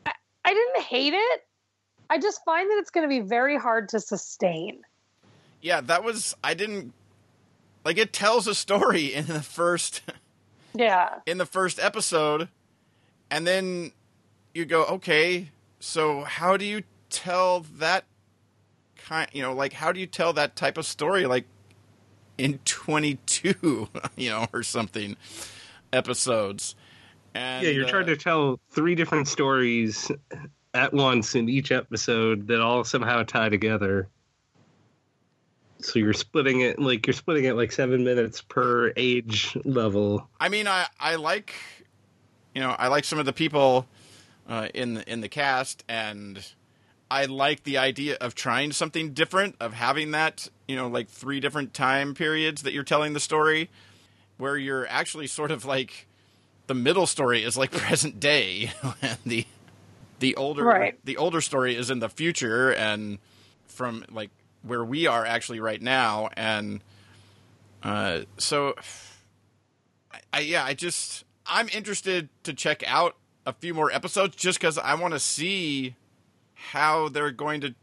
I, 0.05 0.11
I 0.45 0.53
didn't 0.53 0.83
hate 0.83 1.13
it. 1.13 1.41
I 2.09 2.19
just 2.19 2.41
find 2.45 2.69
that 2.69 2.77
it's 2.79 2.91
going 2.91 3.03
to 3.03 3.09
be 3.09 3.21
very 3.27 3.57
hard 3.57 3.89
to 3.89 3.99
sustain. 3.99 4.81
Yeah, 5.63 5.81
that 5.81 6.03
was 6.03 6.35
I 6.43 6.53
didn't 6.53 6.93
like. 7.85 7.97
It 7.97 8.13
tells 8.13 8.47
a 8.47 8.53
story 8.53 9.05
in 9.13 9.25
the 9.25 9.41
first 9.41 10.01
Yeah. 10.75 11.19
in 11.25 11.37
the 11.39 11.45
first 11.45 11.79
episode, 11.79 12.49
and 13.31 13.47
then 13.47 13.93
you 14.53 14.65
go, 14.65 14.83
okay, 14.85 15.49
so 15.79 16.23
how 16.23 16.57
do 16.57 16.65
you 16.65 16.83
tell 17.09 17.61
that 17.77 18.03
kind? 18.97 19.29
You 19.33 19.41
know, 19.41 19.53
like 19.53 19.73
how 19.73 19.91
do 19.91 19.99
you 19.99 20.05
tell 20.05 20.33
that 20.33 20.55
type 20.55 20.77
of 20.77 20.85
story? 20.85 21.25
Like 21.25 21.45
in 22.37 22.59
twenty 22.65 23.15
two, 23.25 23.87
you 24.17 24.29
know, 24.29 24.47
or 24.53 24.63
something 24.63 25.15
episodes. 25.93 26.75
And, 27.35 27.65
yeah, 27.65 27.71
you're 27.71 27.85
uh, 27.85 27.89
trying 27.89 28.05
to 28.07 28.17
tell 28.17 28.59
three 28.71 28.93
different 28.95 29.27
stories 29.27 30.11
at 30.73 30.93
once 30.93 31.33
in 31.35 31.49
each 31.49 31.71
episode 31.71 32.47
that 32.47 32.61
all 32.61 32.83
somehow 32.83 33.23
tie 33.23 33.49
together. 33.49 34.07
So 35.83 35.99
you're 35.99 36.13
splitting 36.13 36.61
it 36.61 36.79
like 36.79 37.05
you're 37.05 37.13
splitting 37.13 37.45
it 37.45 37.55
like 37.55 37.71
seven 37.71 38.03
minutes 38.03 38.41
per 38.41 38.93
age 38.95 39.57
level. 39.65 40.27
I 40.39 40.49
mean, 40.49 40.67
I 40.67 40.87
I 40.99 41.15
like, 41.15 41.53
you 42.55 42.61
know, 42.61 42.75
I 42.77 42.87
like 42.87 43.03
some 43.03 43.19
of 43.19 43.25
the 43.25 43.33
people 43.33 43.87
uh, 44.47 44.69
in 44.73 44.95
the 44.95 45.11
in 45.11 45.21
the 45.21 45.29
cast, 45.29 45.83
and 45.87 46.45
I 47.11 47.25
like 47.25 47.63
the 47.63 47.77
idea 47.77 48.17
of 48.19 48.35
trying 48.35 48.71
something 48.71 49.13
different, 49.13 49.55
of 49.59 49.73
having 49.73 50.11
that, 50.11 50.47
you 50.67 50.75
know, 50.75 50.87
like 50.87 51.09
three 51.09 51.39
different 51.39 51.73
time 51.73 52.13
periods 52.13 52.63
that 52.63 52.73
you're 52.73 52.83
telling 52.83 53.13
the 53.13 53.19
story, 53.19 53.69
where 54.37 54.57
you're 54.57 54.87
actually 54.87 55.27
sort 55.27 55.51
of 55.51 55.65
like 55.65 56.07
the 56.67 56.73
middle 56.73 57.07
story 57.07 57.43
is 57.43 57.57
like 57.57 57.71
present 57.73 58.19
day, 58.19 58.71
and 59.01 59.17
the 59.25 59.45
the 60.19 60.35
older 60.35 60.63
Right. 60.63 60.97
the 61.03 61.17
older 61.17 61.41
story 61.41 61.75
is 61.75 61.89
in 61.89 61.99
the 61.99 62.09
future 62.09 62.73
and 62.73 63.19
from 63.67 64.05
like 64.09 64.29
where 64.63 64.83
we 64.83 65.07
are 65.07 65.25
actually 65.25 65.59
right 65.59 65.81
now, 65.81 66.29
and 66.35 66.81
uh, 67.83 68.21
so. 68.37 68.75
I, 70.11 70.19
I 70.31 70.39
yeah, 70.41 70.63
I 70.63 70.73
just 70.73 71.25
I'm 71.45 71.69
interested 71.69 72.29
to 72.43 72.53
check 72.53 72.83
out 72.87 73.15
a 73.45 73.53
few 73.53 73.73
more 73.73 73.91
episodes 73.91 74.35
just 74.35 74.59
because 74.59 74.77
I 74.77 74.95
want 74.95 75.13
to 75.13 75.19
see 75.19 75.95
how 76.53 77.09
they're 77.09 77.31
going 77.31 77.61
to 77.61 77.75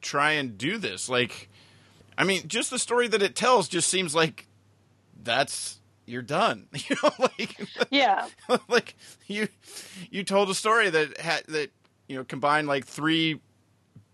try 0.00 0.32
and 0.32 0.56
do 0.56 0.78
this. 0.78 1.08
Like, 1.08 1.48
I 2.16 2.24
mean, 2.24 2.46
just 2.46 2.70
the 2.70 2.78
story 2.78 3.08
that 3.08 3.22
it 3.22 3.34
tells 3.34 3.68
just 3.68 3.88
seems 3.88 4.14
like 4.14 4.46
that's 5.22 5.78
you're 6.06 6.22
done. 6.22 6.68
You 6.88 6.96
know, 7.02 7.10
like 7.18 7.60
Yeah. 7.90 8.28
like 8.68 8.94
you 9.26 9.48
you 10.10 10.24
told 10.24 10.50
a 10.50 10.54
story 10.54 10.90
that 10.90 11.20
had 11.20 11.44
that 11.48 11.70
you 12.08 12.16
know 12.16 12.24
combined 12.24 12.68
like 12.68 12.86
three 12.86 13.40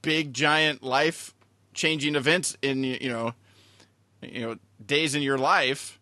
big 0.02 0.34
giant 0.34 0.82
life 0.82 1.33
changing 1.74 2.14
events 2.14 2.56
in 2.62 2.84
you 2.84 3.08
know 3.08 3.34
you 4.22 4.40
know 4.40 4.56
days 4.84 5.14
in 5.14 5.22
your 5.22 5.38
life 5.38 5.98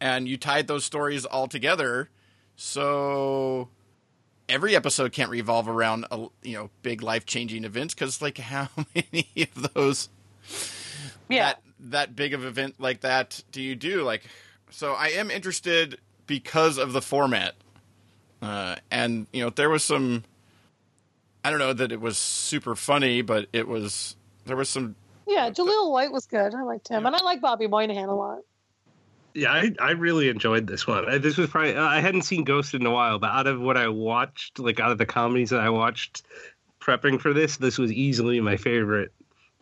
and 0.00 0.26
you 0.28 0.36
tied 0.36 0.66
those 0.66 0.84
stories 0.84 1.24
all 1.24 1.46
together. 1.46 2.08
So 2.56 3.68
every 4.48 4.74
episode 4.76 5.12
can't 5.12 5.30
revolve 5.30 5.68
around 5.68 6.06
a 6.10 6.26
you 6.42 6.56
know 6.56 6.70
big 6.82 7.02
life 7.02 7.24
changing 7.26 7.64
events 7.64 7.94
cuz 7.94 8.20
like 8.20 8.38
how 8.52 8.68
many 8.94 9.28
of 9.56 9.72
those 9.74 10.08
Yeah. 11.28 11.44
that 11.54 11.62
that 11.80 12.16
big 12.16 12.34
of 12.34 12.44
event 12.44 12.76
like 12.78 13.00
that 13.00 13.42
do 13.52 13.60
you 13.62 13.74
do? 13.76 14.02
Like 14.02 14.24
so 14.70 14.92
i 14.94 15.08
am 15.08 15.30
interested 15.30 15.98
because 16.26 16.78
of 16.78 16.92
the 16.92 17.02
format. 17.02 17.54
Uh, 18.40 18.74
and 18.90 19.26
you 19.32 19.42
know 19.44 19.50
there 19.50 19.70
was 19.70 19.84
some 19.84 20.24
i 21.44 21.50
don't 21.50 21.58
know 21.60 21.72
that 21.72 21.92
it 21.92 22.00
was 22.00 22.18
super 22.18 22.74
funny 22.74 23.22
but 23.22 23.46
it 23.52 23.68
was 23.68 24.16
there 24.44 24.56
was 24.56 24.68
some 24.68 24.96
yeah. 25.26 25.50
Jaleel 25.50 25.92
White 25.92 26.12
was 26.12 26.26
good. 26.26 26.54
I 26.54 26.62
liked 26.62 26.88
him. 26.88 27.06
And 27.06 27.14
I 27.14 27.22
like 27.22 27.40
Bobby 27.40 27.66
Moynihan 27.66 28.08
a 28.08 28.14
lot. 28.14 28.40
Yeah, 29.34 29.52
I, 29.52 29.72
I 29.80 29.92
really 29.92 30.28
enjoyed 30.28 30.66
this 30.66 30.86
one. 30.86 31.08
Uh, 31.08 31.18
This 31.18 31.38
was 31.38 31.48
probably 31.48 31.76
I 31.76 32.00
hadn't 32.00 32.22
seen 32.22 32.44
Ghost 32.44 32.74
in 32.74 32.84
a 32.84 32.90
while, 32.90 33.18
but 33.18 33.30
out 33.30 33.46
of 33.46 33.60
what 33.60 33.76
I 33.76 33.88
watched, 33.88 34.58
like 34.58 34.78
out 34.78 34.92
of 34.92 34.98
the 34.98 35.06
comedies 35.06 35.50
that 35.50 35.60
I 35.60 35.70
watched 35.70 36.22
prepping 36.80 37.20
for 37.20 37.32
this, 37.32 37.56
this 37.56 37.78
was 37.78 37.92
easily 37.92 38.40
my 38.40 38.56
favorite 38.56 39.12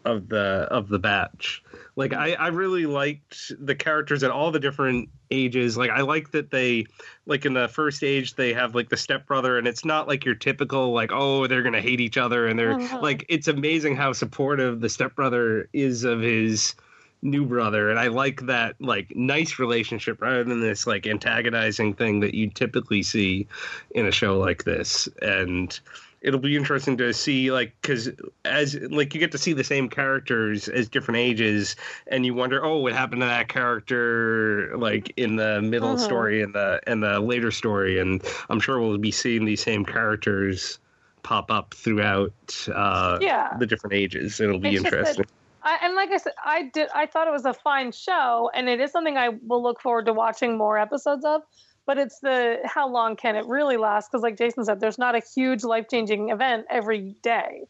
of 0.05 0.29
the 0.29 0.67
of 0.71 0.89
the 0.89 0.99
batch. 0.99 1.63
Like 1.97 2.13
I, 2.15 2.33
I 2.35 2.49
really 2.49 2.87
liked 2.87 3.53
the 3.59 3.75
characters 3.75 4.23
at 4.23 4.31
all 4.31 4.51
the 4.51 4.61
different 4.61 5.09
ages. 5.31 5.77
Like 5.77 5.91
I 5.91 6.01
like 6.01 6.31
that 6.31 6.51
they 6.51 6.87
like 7.27 7.45
in 7.45 7.53
the 7.53 7.69
first 7.69 8.03
age 8.03 8.35
they 8.35 8.53
have 8.55 8.75
like 8.75 8.89
the 8.89 8.97
stepbrother 8.97 9.59
and 9.59 9.67
it's 9.69 9.85
not 9.85 10.09
like 10.09 10.25
your 10.25 10.35
typical 10.35 10.93
like 10.93 11.11
oh 11.13 11.47
they're 11.47 11.63
gonna 11.63 11.81
hate 11.81 12.01
each 12.01 12.17
other 12.17 12.47
and 12.47 12.59
they're 12.59 12.77
Mhm. 12.77 13.03
like 13.03 13.27
it's 13.29 13.49
amazing 13.49 13.97
how 13.97 14.13
supportive 14.13 14.81
the 14.81 14.89
stepbrother 14.89 15.69
is 15.73 16.05
of 16.05 16.21
his 16.21 16.75
new 17.23 17.45
brother 17.45 17.91
and 17.91 17.99
I 17.99 18.07
like 18.07 18.47
that 18.47 18.77
like 18.81 19.15
nice 19.15 19.59
relationship 19.59 20.23
rather 20.23 20.43
than 20.43 20.61
this 20.61 20.87
like 20.87 21.07
antagonizing 21.07 21.93
thing 21.93 22.21
that 22.21 22.33
you 22.35 22.49
typically 22.49 23.03
see 23.03 23.47
in 23.91 24.07
a 24.07 24.11
show 24.13 24.39
like 24.39 24.65
this 24.65 25.07
and 25.21 25.79
it'll 26.23 26.41
be 26.41 26.57
interesting 26.57 26.97
to 26.99 27.13
see 27.13 27.51
like 27.51 27.75
because 27.81 28.11
as 28.45 28.75
like 28.91 29.15
you 29.15 29.21
get 29.21 29.33
to 29.33 29.39
see 29.39 29.53
the 29.53 29.65
same 29.65 29.89
characters 29.89 30.69
as 30.69 30.89
different 30.89 31.19
ages 31.19 31.77
and 32.09 32.27
you 32.27 32.35
wonder 32.35 32.65
oh 32.65 32.79
what 32.79 32.93
happened 32.93 33.21
to 33.23 33.27
that 33.27 33.49
character 33.49 34.77
like 34.77 35.13
in 35.17 35.37
the 35.37 35.63
middle 35.63 35.97
Mhm. 35.97 36.01
story 36.01 36.43
and 36.43 36.55
the 36.55 36.81
and 36.87 37.03
the 37.03 37.21
later 37.21 37.51
story 37.51 37.99
and 37.99 38.23
i'm 38.49 38.61
sure 38.61 38.81
we'll 38.81 38.99
be 38.99 39.11
seeing 39.11 39.45
these 39.45 39.63
same 39.63 39.85
characters 39.85 40.79
pop 41.23 41.51
up 41.51 41.75
throughout 41.75 42.33
uh 42.75 43.19
Yeah. 43.21 43.57
the 43.59 43.67
different 43.67 43.95
ages 43.95 44.41
it'll 44.41 44.59
be 44.59 44.75
It's 44.75 44.85
interesting 44.85 45.25
I, 45.63 45.79
and 45.83 45.95
like 45.95 46.11
I 46.11 46.17
said, 46.17 46.33
I 46.43 46.71
did. 46.73 46.89
I 46.95 47.05
thought 47.05 47.29
it 47.29 47.33
was 47.33 47.45
a 47.45 47.53
fine 47.53 47.93
show, 47.93 48.51
and 48.55 48.67
it 48.67 48.81
is 48.81 48.91
something 48.93 49.19
I 49.19 49.29
will 49.47 49.63
look 49.63 49.79
forward 49.79 50.07
to 50.07 50.15
watching 50.15 50.57
more 50.57 50.79
episodes 50.79 51.23
of. 51.23 51.43
But 51.87 51.99
it's 51.99 52.19
the 52.21 52.59
how 52.65 52.89
long 52.89 53.17
can 53.17 53.37
it 53.37 53.47
really 53.47 53.77
last? 53.77 54.11
Because, 54.11 54.23
like 54.23 54.37
Jason 54.37 54.65
said, 54.65 54.81
there's 54.81 54.99
not 54.99 55.15
a 55.17 55.23
huge 55.35 55.65
life 55.65 55.87
changing 55.91 56.29
event 56.31 56.67
every 56.71 57.17
day. 57.23 57.65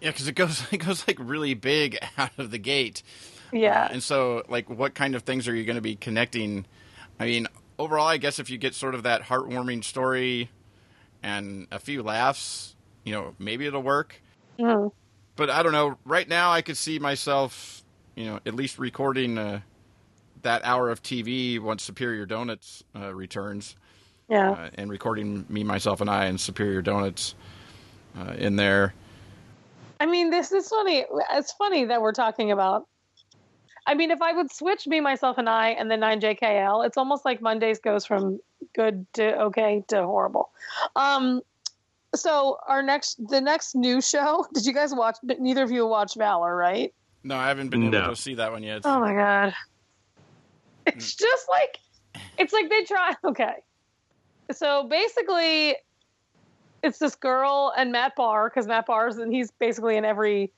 Yeah, 0.00 0.10
because 0.10 0.28
it 0.28 0.34
goes 0.34 0.62
it 0.72 0.78
goes 0.78 1.06
like 1.06 1.18
really 1.20 1.54
big 1.54 1.98
out 2.16 2.38
of 2.38 2.50
the 2.50 2.58
gate. 2.58 3.02
Yeah, 3.52 3.84
Uh, 3.84 3.88
and 3.92 4.02
so, 4.02 4.42
like, 4.48 4.68
what 4.68 4.94
kind 4.94 5.14
of 5.14 5.22
things 5.22 5.46
are 5.46 5.54
you 5.54 5.64
going 5.64 5.76
to 5.76 5.82
be 5.82 5.94
connecting? 5.94 6.66
I 7.20 7.26
mean, 7.26 7.46
overall, 7.78 8.06
I 8.08 8.16
guess 8.16 8.38
if 8.40 8.50
you 8.50 8.58
get 8.58 8.74
sort 8.74 8.94
of 8.96 9.04
that 9.04 9.22
heartwarming 9.22 9.84
story 9.84 10.50
and 11.22 11.66
a 11.70 11.78
few 11.78 12.02
laughs, 12.02 12.74
you 13.04 13.12
know, 13.12 13.34
maybe 13.38 13.64
it'll 13.66 13.82
work. 13.82 14.20
Mhm. 14.58 14.90
But 15.36 15.50
I 15.50 15.62
don't 15.62 15.72
know. 15.72 15.96
Right 16.04 16.28
now, 16.28 16.50
I 16.50 16.60
could 16.62 16.76
see 16.76 16.98
myself, 16.98 17.84
you 18.16 18.24
know, 18.24 18.40
at 18.46 18.54
least 18.54 18.78
recording 18.78 19.38
uh, 19.38 19.60
that 20.46 20.62
hour 20.64 20.90
of 20.90 21.02
TV 21.02 21.58
once 21.60 21.82
Superior 21.82 22.24
Donuts 22.24 22.82
uh, 22.94 23.12
returns, 23.12 23.74
yeah. 24.28 24.50
uh, 24.52 24.70
and 24.74 24.88
recording 24.90 25.44
me, 25.48 25.64
myself, 25.64 26.00
and 26.00 26.08
I 26.08 26.26
and 26.26 26.40
Superior 26.40 26.82
Donuts 26.82 27.34
uh, 28.18 28.32
in 28.38 28.54
there. 28.56 28.94
I 29.98 30.06
mean, 30.06 30.30
this 30.30 30.52
is 30.52 30.68
funny. 30.68 31.04
It's 31.32 31.52
funny 31.52 31.84
that 31.86 32.00
we're 32.00 32.12
talking 32.12 32.52
about. 32.52 32.86
I 33.88 33.94
mean, 33.94 34.10
if 34.10 34.22
I 34.22 34.32
would 34.32 34.52
switch 34.52 34.86
me, 34.86 35.00
myself, 35.00 35.38
and 35.38 35.48
I, 35.48 35.70
and 35.70 35.90
then 35.90 36.00
nine 36.00 36.20
JKL, 36.20 36.86
it's 36.86 36.96
almost 36.96 37.24
like 37.24 37.40
Mondays 37.40 37.78
goes 37.78 38.04
from 38.06 38.38
good 38.74 39.06
to 39.14 39.40
okay 39.42 39.84
to 39.88 40.04
horrible. 40.04 40.50
Um, 40.96 41.40
so 42.14 42.58
our 42.68 42.82
next, 42.82 43.20
the 43.28 43.40
next 43.40 43.74
new 43.74 44.00
show. 44.00 44.46
Did 44.54 44.64
you 44.66 44.72
guys 44.72 44.94
watch? 44.94 45.16
Neither 45.22 45.62
of 45.64 45.70
you 45.70 45.86
watched 45.86 46.16
Valor, 46.16 46.54
right? 46.54 46.92
No, 47.24 47.36
I 47.36 47.48
haven't 47.48 47.70
been 47.70 47.82
able 47.82 47.92
No. 47.92 48.10
to 48.10 48.16
see 48.16 48.34
that 48.34 48.52
one 48.52 48.62
yet. 48.62 48.82
Oh 48.84 49.00
my 49.00 49.12
god, 49.12 49.54
it's 50.94 51.14
mm. 51.14 51.18
just 51.18 51.46
like, 51.48 51.78
it's 52.38 52.52
like 52.52 52.68
they 52.70 52.84
try. 52.84 53.14
Okay, 53.24 53.54
so 54.52 54.84
basically, 54.84 55.76
it's 56.82 56.98
this 56.98 57.14
girl 57.14 57.72
and 57.76 57.92
Matt 57.92 58.14
Barr 58.16 58.48
because 58.48 58.66
Matt 58.66 58.86
Barr's 58.86 59.16
and 59.16 59.32
he's 59.32 59.50
basically 59.50 59.96
in 59.96 60.04
every. 60.04 60.52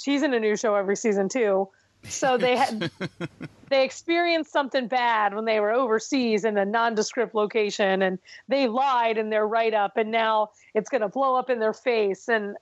She's 0.00 0.22
in 0.22 0.34
a 0.34 0.40
new 0.40 0.56
show 0.56 0.74
every 0.74 0.96
season 0.96 1.28
too. 1.28 1.68
So 2.08 2.36
they 2.36 2.56
had 2.56 2.90
they 3.70 3.84
experienced 3.84 4.52
something 4.52 4.88
bad 4.88 5.34
when 5.34 5.44
they 5.44 5.60
were 5.60 5.72
overseas 5.72 6.44
in 6.44 6.56
a 6.58 6.64
nondescript 6.64 7.34
location, 7.34 8.02
and 8.02 8.18
they 8.48 8.68
lied 8.68 9.18
in 9.18 9.30
their 9.30 9.46
write 9.46 9.74
up, 9.74 9.96
and 9.96 10.10
now 10.10 10.50
it's 10.74 10.88
going 10.88 11.00
to 11.00 11.08
blow 11.08 11.36
up 11.36 11.50
in 11.50 11.58
their 11.58 11.72
face. 11.72 12.28
And 12.28 12.56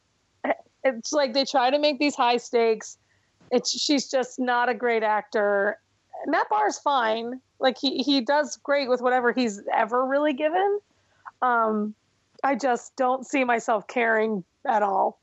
it's 0.85 1.12
like 1.12 1.33
they 1.33 1.44
try 1.44 1.70
to 1.70 1.79
make 1.79 1.98
these 1.98 2.14
high 2.14 2.37
stakes. 2.37 2.98
It's 3.51 3.70
she's 3.70 4.11
just 4.11 4.38
not 4.38 4.68
a 4.68 4.75
great 4.75 5.03
actor. 5.03 5.79
Matt 6.26 6.48
Barr's 6.48 6.78
fine. 6.78 7.40
Like 7.58 7.78
he 7.78 7.98
he 7.98 8.20
does 8.20 8.56
great 8.56 8.88
with 8.88 9.00
whatever 9.00 9.32
he's 9.32 9.61
ever 9.72 10.04
really 10.04 10.32
given. 10.32 10.80
Um, 11.40 11.94
I 12.42 12.54
just 12.54 12.96
don't 12.96 13.26
see 13.26 13.44
myself 13.44 13.87
caring 13.87 14.44
at 14.66 14.82
all. 14.82 15.18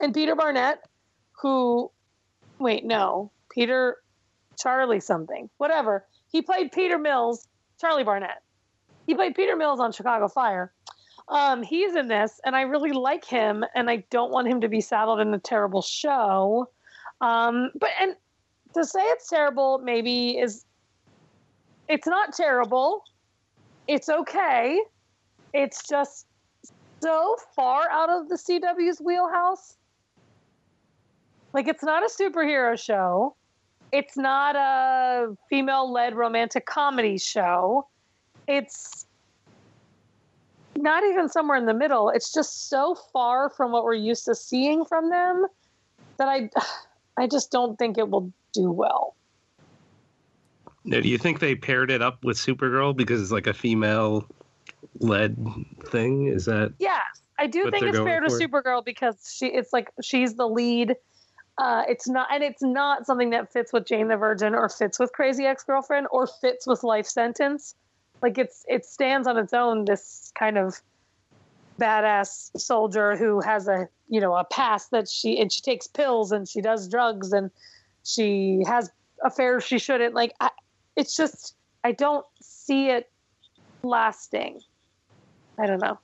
And 0.00 0.12
Peter 0.12 0.34
Barnett, 0.34 0.84
who, 1.40 1.90
wait, 2.58 2.84
no, 2.84 3.30
Peter, 3.50 3.98
Charlie 4.58 5.00
something, 5.00 5.48
whatever. 5.58 6.04
He 6.30 6.42
played 6.42 6.72
Peter 6.72 6.98
Mills, 6.98 7.46
Charlie 7.80 8.04
Barnett. 8.04 8.42
He 9.06 9.14
played 9.14 9.34
Peter 9.34 9.56
Mills 9.56 9.80
on 9.80 9.92
Chicago 9.92 10.28
Fire. 10.28 10.72
Um, 11.28 11.62
he's 11.62 11.94
in 11.94 12.08
this, 12.08 12.40
and 12.44 12.56
I 12.56 12.62
really 12.62 12.92
like 12.92 13.24
him, 13.24 13.64
and 13.74 13.88
I 13.88 14.04
don't 14.10 14.32
want 14.32 14.48
him 14.48 14.60
to 14.62 14.68
be 14.68 14.80
saddled 14.80 15.20
in 15.20 15.32
a 15.32 15.38
terrible 15.38 15.82
show. 15.82 16.68
Um, 17.20 17.70
but 17.74 17.90
and 18.00 18.16
to 18.74 18.84
say 18.84 19.00
it's 19.00 19.28
terrible 19.28 19.78
maybe 19.78 20.38
is 20.38 20.64
it's 21.88 22.06
not 22.06 22.32
terrible. 22.32 23.04
It's 23.88 24.08
okay. 24.08 24.80
It's 25.52 25.86
just 25.86 26.26
so 27.00 27.36
far 27.54 27.90
out 27.90 28.08
of 28.08 28.28
the 28.28 28.36
CW's 28.36 29.00
wheelhouse. 29.00 29.76
Like 31.52 31.68
it's 31.68 31.82
not 31.82 32.02
a 32.02 32.08
superhero 32.08 32.82
show. 32.82 33.36
It's 33.92 34.16
not 34.16 34.56
a 34.56 35.36
female-led 35.50 36.14
romantic 36.14 36.64
comedy 36.64 37.18
show. 37.18 37.86
It's 38.48 39.06
not 40.76 41.04
even 41.04 41.28
somewhere 41.28 41.58
in 41.58 41.66
the 41.66 41.74
middle. 41.74 42.08
It's 42.08 42.32
just 42.32 42.70
so 42.70 42.94
far 43.12 43.50
from 43.50 43.70
what 43.70 43.84
we're 43.84 43.92
used 43.94 44.24
to 44.24 44.34
seeing 44.34 44.86
from 44.86 45.10
them 45.10 45.46
that 46.16 46.28
I 46.28 46.48
I 47.18 47.26
just 47.26 47.50
don't 47.50 47.78
think 47.78 47.98
it 47.98 48.08
will 48.08 48.32
do 48.52 48.70
well. 48.70 49.14
now 50.84 51.00
do 51.00 51.08
you 51.08 51.18
think 51.18 51.40
they 51.40 51.54
paired 51.54 51.90
it 51.90 52.02
up 52.02 52.24
with 52.24 52.36
supergirl 52.36 52.96
because 52.96 53.20
it's 53.20 53.32
like 53.32 53.46
a 53.46 53.54
female 53.54 54.26
led 55.00 55.36
thing 55.84 56.26
is 56.26 56.46
that 56.46 56.72
Yes, 56.78 57.22
I 57.38 57.46
do 57.46 57.70
think 57.70 57.84
it's 57.84 57.98
fair 57.98 58.20
to. 58.20 58.28
Supergirl 58.28 58.84
because 58.84 59.16
she 59.36 59.46
it's 59.46 59.72
like 59.72 59.90
she's 60.02 60.34
the 60.34 60.46
lead. 60.46 60.96
Uh, 61.58 61.82
it's 61.86 62.08
not, 62.08 62.28
and 62.32 62.42
it's 62.42 62.62
not 62.62 63.04
something 63.04 63.30
that 63.30 63.52
fits 63.52 63.72
with 63.72 63.86
Jane 63.86 64.08
the 64.08 64.16
Virgin 64.16 64.54
or 64.54 64.68
fits 64.70 64.98
with 64.98 65.12
Crazy 65.12 65.44
Ex 65.44 65.64
Girlfriend 65.64 66.06
or 66.10 66.26
fits 66.26 66.66
with 66.66 66.82
Life 66.82 67.06
Sentence. 67.06 67.74
Like 68.22 68.38
it's 68.38 68.64
it 68.68 68.84
stands 68.84 69.26
on 69.26 69.36
its 69.36 69.52
own. 69.52 69.84
This 69.84 70.32
kind 70.38 70.56
of 70.56 70.80
badass 71.80 72.50
soldier 72.58 73.16
who 73.16 73.40
has 73.40 73.66
a 73.66 73.88
you 74.08 74.20
know 74.20 74.34
a 74.36 74.44
past 74.44 74.90
that 74.92 75.08
she 75.08 75.38
and 75.40 75.50
she 75.52 75.60
takes 75.62 75.86
pills 75.86 76.30
and 76.30 76.48
she 76.48 76.60
does 76.60 76.88
drugs 76.88 77.32
and 77.32 77.50
she 78.04 78.62
has 78.66 78.90
affairs 79.24 79.64
she 79.64 79.78
shouldn't. 79.78 80.14
Like 80.14 80.32
I, 80.40 80.50
it's 80.96 81.16
just 81.16 81.54
I 81.84 81.92
don't 81.92 82.26
see 82.40 82.88
it 82.88 83.10
lasting. 83.82 84.60
I 85.58 85.66
don't 85.66 85.80
know 85.80 85.98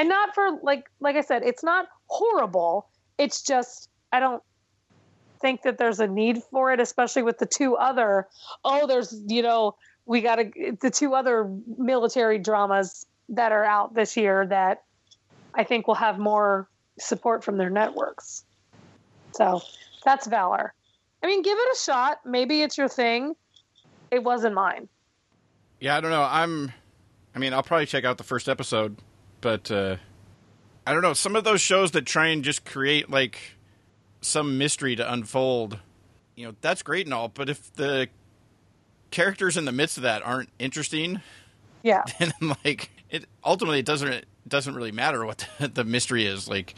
and 0.00 0.08
not 0.08 0.34
for 0.34 0.58
like 0.62 0.90
like 1.00 1.16
I 1.16 1.20
said, 1.20 1.42
it's 1.44 1.62
not 1.62 1.86
horrible. 2.06 2.88
It's 3.18 3.42
just 3.42 3.90
I 4.12 4.18
don't 4.18 4.42
think 5.42 5.62
that 5.62 5.76
there's 5.76 6.00
a 6.00 6.06
need 6.06 6.42
for 6.50 6.72
it, 6.72 6.80
especially 6.80 7.22
with 7.22 7.38
the 7.38 7.44
two 7.44 7.76
other. 7.76 8.26
Oh, 8.64 8.86
there's 8.86 9.14
you 9.26 9.42
know 9.42 9.76
we 10.06 10.22
got 10.22 10.36
to 10.36 10.76
the 10.80 10.90
two 10.90 11.14
other 11.14 11.50
military 11.76 12.38
dramas 12.38 13.04
that 13.28 13.52
are 13.52 13.64
out 13.64 13.94
this 13.94 14.16
year 14.16 14.46
that 14.46 14.84
I 15.54 15.64
think 15.64 15.86
will 15.86 15.94
have 15.96 16.18
more 16.18 16.66
support 16.98 17.44
from 17.44 17.58
their 17.58 17.70
networks. 17.70 18.42
So 19.32 19.60
that's 20.04 20.26
Valor. 20.26 20.72
I 21.22 21.26
mean, 21.26 21.42
give 21.42 21.56
it 21.58 21.68
a 21.72 21.78
shot. 21.78 22.20
Maybe 22.24 22.62
it's 22.62 22.78
your 22.78 22.88
thing. 22.88 23.34
It 24.10 24.22
wasn't 24.24 24.54
mine. 24.54 24.88
Yeah, 25.80 25.96
I 25.96 26.00
don't 26.00 26.10
know. 26.10 26.26
I'm. 26.28 26.72
I 27.34 27.38
mean, 27.38 27.52
I'll 27.52 27.62
probably 27.62 27.86
check 27.86 28.04
out 28.04 28.18
the 28.18 28.24
first 28.24 28.48
episode, 28.48 28.96
but 29.40 29.70
uh, 29.70 29.96
I 30.86 30.92
don't 30.92 31.02
know. 31.02 31.12
Some 31.12 31.36
of 31.36 31.44
those 31.44 31.60
shows 31.60 31.92
that 31.92 32.06
try 32.06 32.28
and 32.28 32.42
just 32.42 32.64
create 32.64 33.08
like 33.10 33.38
some 34.20 34.58
mystery 34.58 34.96
to 34.96 35.12
unfold, 35.12 35.78
you 36.34 36.46
know, 36.46 36.54
that's 36.60 36.82
great 36.82 37.06
and 37.06 37.14
all. 37.14 37.28
But 37.28 37.48
if 37.48 37.72
the 37.74 38.08
characters 39.10 39.56
in 39.56 39.64
the 39.64 39.72
midst 39.72 39.96
of 39.96 40.02
that 40.02 40.24
aren't 40.26 40.50
interesting, 40.58 41.20
Yeah. 41.82 42.02
then 42.18 42.32
like 42.64 42.90
it 43.10 43.26
ultimately 43.44 43.78
it 43.78 43.86
doesn't 43.86 44.08
it 44.08 44.26
doesn't 44.48 44.74
really 44.74 44.92
matter 44.92 45.24
what 45.24 45.46
the, 45.58 45.68
the 45.74 45.84
mystery 45.84 46.26
is. 46.26 46.48
Like, 46.48 46.74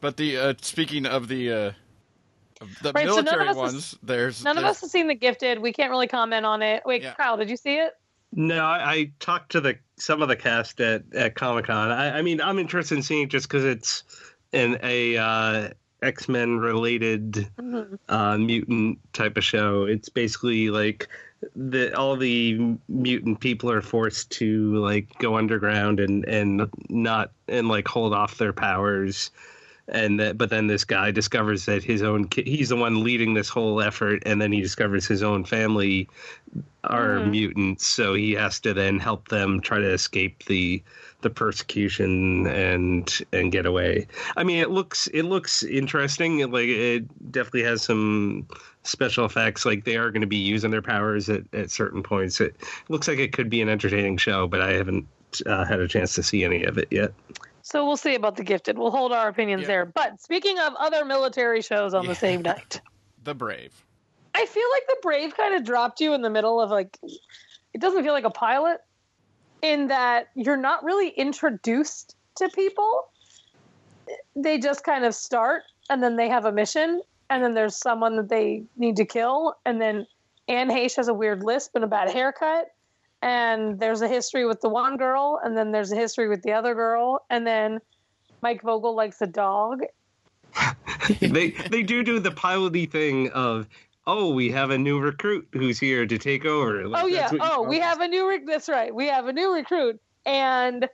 but 0.00 0.16
the 0.16 0.36
uh, 0.36 0.54
speaking 0.62 1.06
of 1.06 1.28
the 1.28 1.52
uh, 1.52 1.72
the 2.82 2.92
Right, 2.92 3.08
so 3.08 3.16
none 3.16 3.18
of 3.20 3.24
military 3.24 3.48
us 3.48 3.48
has- 3.48 3.56
ones, 3.56 3.98
there's 4.02 4.44
None 4.44 4.58
of 4.58 4.64
us 4.64 4.80
have 4.80 4.90
seen 4.90 5.08
The 5.08 5.14
Gifted. 5.14 5.58
We 5.58 5.72
can't 5.72 5.90
really 5.90 6.08
comment 6.08 6.46
on 6.46 6.62
it. 6.62 6.82
Wait, 6.86 7.02
Yeah. 7.02 7.14
Kyle, 7.14 7.36
did 7.36 7.50
you 7.50 7.56
see 7.56 7.76
it? 7.76 7.96
No, 8.34 8.64
I, 8.64 8.90
I 8.92 9.10
talked 9.20 9.52
to 9.52 9.60
the 9.60 9.76
some 9.98 10.22
of 10.22 10.28
the 10.28 10.36
cast 10.36 10.80
at, 10.80 11.02
at 11.14 11.34
Comic 11.34 11.66
Con. 11.66 11.90
I, 11.90 12.18
I 12.18 12.22
mean, 12.22 12.40
I'm 12.40 12.58
interested 12.58 12.96
in 12.96 13.02
seeing 13.02 13.24
it 13.24 13.28
just 13.28 13.46
because 13.46 13.64
it's 13.64 14.04
an 14.54 14.78
a 14.82 15.16
uh, 15.18 15.68
X 16.02 16.28
Men 16.28 16.58
related 16.58 17.46
uh, 18.08 18.38
mutant 18.38 18.98
type 19.12 19.36
of 19.36 19.44
show. 19.44 19.84
It's 19.84 20.08
basically 20.08 20.70
like 20.70 21.08
the 21.54 21.94
all 21.94 22.16
the 22.16 22.76
mutant 22.88 23.40
people 23.40 23.70
are 23.70 23.82
forced 23.82 24.30
to 24.30 24.76
like 24.76 25.08
go 25.18 25.36
underground 25.36 26.00
and 26.00 26.24
and 26.24 26.68
not 26.88 27.32
and 27.48 27.68
like 27.68 27.86
hold 27.86 28.14
off 28.14 28.38
their 28.38 28.52
powers 28.52 29.30
and 29.92 30.18
that 30.18 30.36
but 30.36 30.50
then 30.50 30.66
this 30.66 30.84
guy 30.84 31.10
discovers 31.10 31.66
that 31.66 31.84
his 31.84 32.02
own 32.02 32.26
ki- 32.26 32.42
he's 32.44 32.70
the 32.70 32.76
one 32.76 33.04
leading 33.04 33.34
this 33.34 33.48
whole 33.48 33.80
effort 33.80 34.22
and 34.26 34.40
then 34.40 34.50
he 34.50 34.60
discovers 34.60 35.06
his 35.06 35.22
own 35.22 35.44
family 35.44 36.08
are 36.84 37.20
mutants 37.20 37.86
so 37.86 38.14
he 38.14 38.32
has 38.32 38.58
to 38.58 38.74
then 38.74 38.98
help 38.98 39.28
them 39.28 39.60
try 39.60 39.78
to 39.78 39.88
escape 39.88 40.44
the 40.46 40.82
the 41.20 41.30
persecution 41.30 42.46
and 42.48 43.20
and 43.32 43.52
get 43.52 43.64
away. 43.64 44.06
I 44.36 44.42
mean 44.42 44.58
it 44.58 44.70
looks 44.70 45.06
it 45.08 45.22
looks 45.22 45.62
interesting 45.62 46.40
It, 46.40 46.50
like 46.50 46.66
it 46.68 47.32
definitely 47.32 47.62
has 47.62 47.82
some 47.82 48.48
special 48.82 49.24
effects 49.24 49.64
like 49.64 49.84
they 49.84 49.96
are 49.96 50.10
going 50.10 50.22
to 50.22 50.26
be 50.26 50.36
using 50.36 50.72
their 50.72 50.82
powers 50.82 51.28
at, 51.28 51.42
at 51.52 51.70
certain 51.70 52.02
points. 52.02 52.40
It 52.40 52.56
looks 52.88 53.06
like 53.06 53.18
it 53.18 53.32
could 53.32 53.48
be 53.48 53.62
an 53.62 53.68
entertaining 53.68 54.16
show 54.16 54.46
but 54.48 54.60
i 54.60 54.72
haven't 54.72 55.06
uh, 55.46 55.64
had 55.64 55.80
a 55.80 55.88
chance 55.88 56.14
to 56.14 56.22
see 56.22 56.44
any 56.44 56.64
of 56.64 56.76
it 56.76 56.88
yet 56.90 57.12
So 57.62 57.86
we'll 57.86 57.96
see 57.96 58.14
about 58.14 58.36
the 58.36 58.44
gifted. 58.44 58.76
We'll 58.78 58.90
hold 58.90 59.12
our 59.12 59.28
opinions 59.28 59.62
Yeah. 59.62 59.66
there. 59.68 59.86
But 59.86 60.20
speaking 60.20 60.58
of 60.58 60.74
other 60.78 61.04
military 61.04 61.62
shows 61.62 61.94
on 61.94 62.04
Yeah. 62.04 62.10
the 62.10 62.14
same 62.16 62.42
night, 62.52 62.80
The 63.22 63.34
Brave. 63.34 63.84
I 64.34 64.46
feel 64.46 64.68
like 64.72 64.82
the 64.88 64.96
Brave 65.02 65.36
kind 65.36 65.54
of 65.54 65.62
dropped 65.64 66.00
you 66.00 66.14
in 66.14 66.22
the 66.22 66.30
middle 66.30 66.60
of 66.60 66.70
like, 66.70 66.98
it 67.72 67.80
doesn't 67.80 68.02
feel 68.02 68.12
like 68.12 68.24
a 68.24 68.30
pilot 68.30 68.80
in 69.62 69.88
that 69.88 70.28
you're 70.34 70.56
not 70.56 70.82
really 70.82 71.08
introduced 71.10 72.16
to 72.36 72.48
people. 72.48 73.04
They 74.34 74.58
just 74.58 74.82
kind 74.84 75.04
of 75.04 75.14
start 75.14 75.62
and 75.88 76.02
then 76.02 76.16
they 76.16 76.28
have 76.28 76.44
a 76.46 76.52
mission 76.52 77.00
and 77.30 77.44
then 77.44 77.54
there's 77.54 77.76
someone 77.76 78.16
that 78.16 78.28
they 78.28 78.64
need 78.76 78.96
to 78.96 79.04
kill. 79.04 79.54
And 79.64 79.80
then 79.80 80.06
Anne 80.48 80.68
Heche 80.68 80.96
has 80.96 81.08
a 81.08 81.14
weird 81.14 81.44
lisp 81.44 81.72
and 81.76 81.84
a 81.84 81.86
bad 81.86 82.10
haircut. 82.10 82.66
And 83.22 83.78
there's 83.78 84.02
a 84.02 84.08
history 84.08 84.44
with 84.44 84.60
the 84.60 84.68
one 84.68 84.96
girl, 84.96 85.40
and 85.42 85.56
then 85.56 85.70
there's 85.70 85.92
a 85.92 85.96
history 85.96 86.28
with 86.28 86.42
the 86.42 86.52
other 86.52 86.74
girl, 86.74 87.24
and 87.30 87.46
then 87.46 87.80
Mike 88.42 88.62
Vogel 88.62 88.94
likes 88.94 89.22
a 89.22 89.26
dog, 89.26 89.82
they 91.20 91.50
they 91.50 91.82
do 91.82 92.02
do 92.02 92.18
the 92.18 92.30
piloty 92.30 92.90
thing 92.90 93.30
of 93.30 93.68
oh 94.06 94.30
we 94.30 94.50
have 94.50 94.70
a 94.70 94.78
new 94.78 94.98
recruit 94.98 95.48
who's 95.52 95.78
here 95.78 96.06
to 96.06 96.18
take 96.18 96.44
over 96.44 96.86
Like, 96.86 97.04
oh 97.04 97.06
yeah. 97.06 97.20
that's 97.20 97.32
what 97.32 97.42
you 97.42 97.48
Oh, 97.50 97.62
we 97.62 97.78
have 97.78 98.00
a 98.00 98.08
new. 98.08 98.28
Re- 98.28 98.44
that's 98.44 98.68
right. 98.68 98.94
We 98.94 99.06
have 99.06 99.26
a 99.28 99.32
new 99.32 99.54
recruit, 99.54 100.00
and 100.26 100.88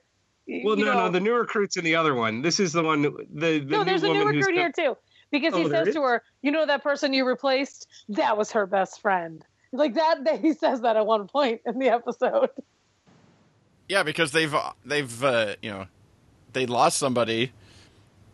well 0.63 0.75
no 0.75 0.85
know, 0.85 0.93
no 0.93 1.09
the 1.09 1.19
new 1.19 1.33
recruit's 1.33 1.77
in 1.77 1.83
the 1.83 1.95
other 1.95 2.15
one 2.15 2.41
this 2.41 2.59
is 2.59 2.73
the 2.73 2.81
one 2.81 3.01
the, 3.01 3.09
the 3.33 3.59
no. 3.65 3.79
new 3.79 3.85
There's 3.85 4.03
a 4.03 4.07
new 4.07 4.25
recruit 4.25 4.55
here 4.55 4.71
too, 4.71 4.97
because 5.31 5.53
he 5.53 5.65
Oh, 5.65 5.67
there 5.67 5.85
says 5.85 5.95
to 5.95 6.01
her, 6.03 6.23
"You 6.41 6.51
know 6.51 6.65
that 6.65 6.83
person 6.83 7.13
you 7.13 7.25
replaced? 7.27 7.87
That 8.09 8.37
was 8.37 8.51
her 8.51 8.65
best 8.65 9.01
friend." 9.01 9.43
Like 9.71 9.95
that. 9.95 10.23
that 10.25 10.39
he 10.41 10.53
says 10.53 10.81
that 10.81 10.97
at 10.97 11.05
one 11.05 11.27
point 11.27 11.61
in 11.65 11.79
the 11.79 11.89
episode. 11.89 12.49
Yeah, 13.87 14.03
because 14.03 14.31
they've 14.31 14.53
they've 14.85 15.23
uh, 15.23 15.55
you 15.61 15.71
know 15.71 15.85
they 16.53 16.65
lost 16.65 16.97
somebody, 16.97 17.51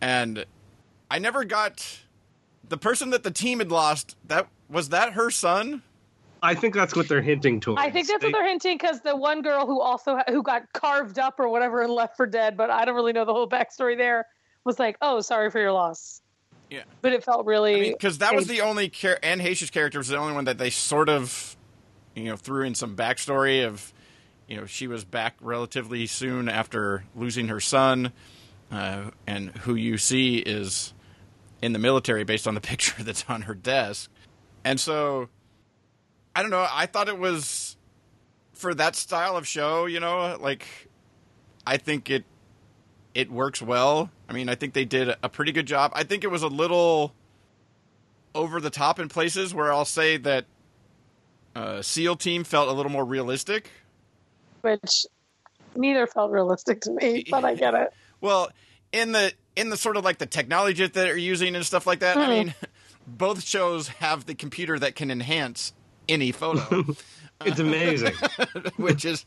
and 0.01 0.45
I 1.09 1.19
never 1.19 1.45
got 1.45 1.99
the 2.67 2.77
person 2.77 3.11
that 3.11 3.23
the 3.23 3.31
team 3.31 3.59
had 3.59 3.71
lost. 3.71 4.17
That 4.27 4.47
was 4.69 4.89
that 4.89 5.13
her 5.13 5.31
son. 5.31 5.81
I 6.43 6.53
think 6.53 6.75
that's 6.75 6.95
what 6.95 7.07
they're 7.07 7.21
hinting 7.23 7.59
towards 7.59 7.81
I 7.81 7.89
think 7.89 8.07
that's 8.07 8.21
They- 8.21 8.27
what 8.27 8.33
they're 8.33 8.47
hinting 8.47 8.77
because 8.77 9.01
the 9.01 9.15
one 9.15 9.41
girl 9.41 9.65
who 9.65 9.79
also 9.81 10.19
who 10.27 10.43
got 10.43 10.71
carved 10.73 11.17
up 11.17 11.39
or 11.39 11.49
whatever 11.49 11.81
and 11.81 11.91
left 11.91 12.17
for 12.17 12.27
dead, 12.27 12.55
but 12.55 12.69
I 12.69 12.85
don't 12.85 12.93
really 12.95 13.13
know 13.13 13.25
the 13.25 13.33
whole 13.33 13.49
backstory 13.49 13.97
there. 13.97 14.25
Was 14.63 14.77
like, 14.79 14.97
"Oh, 15.01 15.21
sorry 15.21 15.49
for 15.51 15.59
your 15.59 15.71
loss." 15.71 16.21
Yeah. 16.69 16.83
But 17.01 17.13
it 17.13 17.23
felt 17.23 17.45
really 17.45 17.91
because 17.91 18.19
that 18.19 18.35
was 18.35 18.47
the 18.47 18.61
only 18.61 18.89
char- 18.89 19.19
Anne 19.21 19.39
Heche's 19.39 19.69
character 19.69 19.99
was 19.99 20.07
the 20.07 20.17
only 20.17 20.33
one 20.33 20.45
that 20.45 20.57
they 20.57 20.69
sort 20.69 21.09
of, 21.09 21.55
you 22.15 22.25
know, 22.25 22.35
threw 22.35 22.65
in 22.65 22.75
some 22.75 22.95
backstory 22.95 23.65
of, 23.65 23.93
you 24.47 24.57
know, 24.57 24.65
she 24.65 24.87
was 24.87 25.03
back 25.03 25.35
relatively 25.41 26.07
soon 26.07 26.49
after 26.49 27.03
losing 27.15 27.47
her 27.49 27.59
son, 27.59 28.11
uh, 28.71 29.11
and 29.27 29.51
who 29.57 29.75
you 29.75 29.97
see 29.97 30.37
is 30.37 30.93
in 31.61 31.73
the 31.73 31.79
military 31.79 32.23
based 32.23 32.47
on 32.47 32.55
the 32.55 32.61
picture 32.71 33.03
that's 33.03 33.25
on 33.29 33.43
her 33.43 33.53
desk, 33.53 34.09
and 34.63 34.79
so, 34.79 35.29
I 36.35 36.41
don't 36.41 36.51
know. 36.51 36.67
I 36.69 36.87
thought 36.87 37.07
it 37.07 37.17
was 37.17 37.77
for 38.53 38.73
that 38.73 38.95
style 38.95 39.37
of 39.37 39.47
show, 39.47 39.85
you 39.85 39.99
know, 39.99 40.37
like, 40.39 40.65
I 41.67 41.77
think 41.77 42.09
it 42.09 42.23
it 43.15 43.31
works 43.31 43.61
well. 43.61 44.11
I 44.29 44.33
mean, 44.33 44.49
I 44.49 44.55
think 44.55 44.73
they 44.73 44.85
did 44.85 45.15
a 45.23 45.29
pretty 45.29 45.51
good 45.53 45.65
job. 45.65 45.91
I 45.95 46.03
think 46.03 46.23
it 46.23 46.29
was 46.29 46.43
a 46.43 46.47
little 46.47 47.13
over 48.35 48.59
the 48.59 48.69
top 48.69 48.99
in 48.99 49.07
places 49.09 49.53
where 49.53 49.71
I'll 49.71 49.85
say 49.85 50.17
that 50.17 50.45
uh, 51.55 51.81
SEAL 51.81 52.17
Team 52.17 52.43
felt 52.43 52.67
a 52.67 52.73
little 52.73 52.91
more 52.91 53.05
realistic. 53.05 53.71
which 54.61 55.05
neither 55.75 56.05
felt 56.05 56.31
realistic 56.31 56.81
to 56.81 56.91
me, 56.91 57.25
but 57.31 57.43
I 57.43 57.55
get 57.55 57.73
it. 57.73 57.93
Well, 58.21 58.49
in 58.91 59.11
the 59.11 59.33
in 59.55 59.69
the 59.69 59.77
sort 59.77 59.97
of 59.97 60.03
like 60.03 60.17
the 60.17 60.25
technology 60.25 60.81
that 60.81 60.93
they're 60.93 61.17
using 61.17 61.53
and 61.55 61.63
stuff 61.63 61.85
like 61.85 61.99
that. 61.99 62.17
I 62.17 62.27
mean, 62.27 62.55
both 63.05 63.43
shows 63.43 63.89
have 63.89 64.25
the 64.25 64.33
computer 64.33 64.79
that 64.79 64.95
can 64.95 65.11
enhance 65.11 65.73
any 66.09 66.31
photo, 66.31 66.85
it's 67.45 67.59
amazing 67.59 68.13
which 68.77 69.05
is 69.05 69.25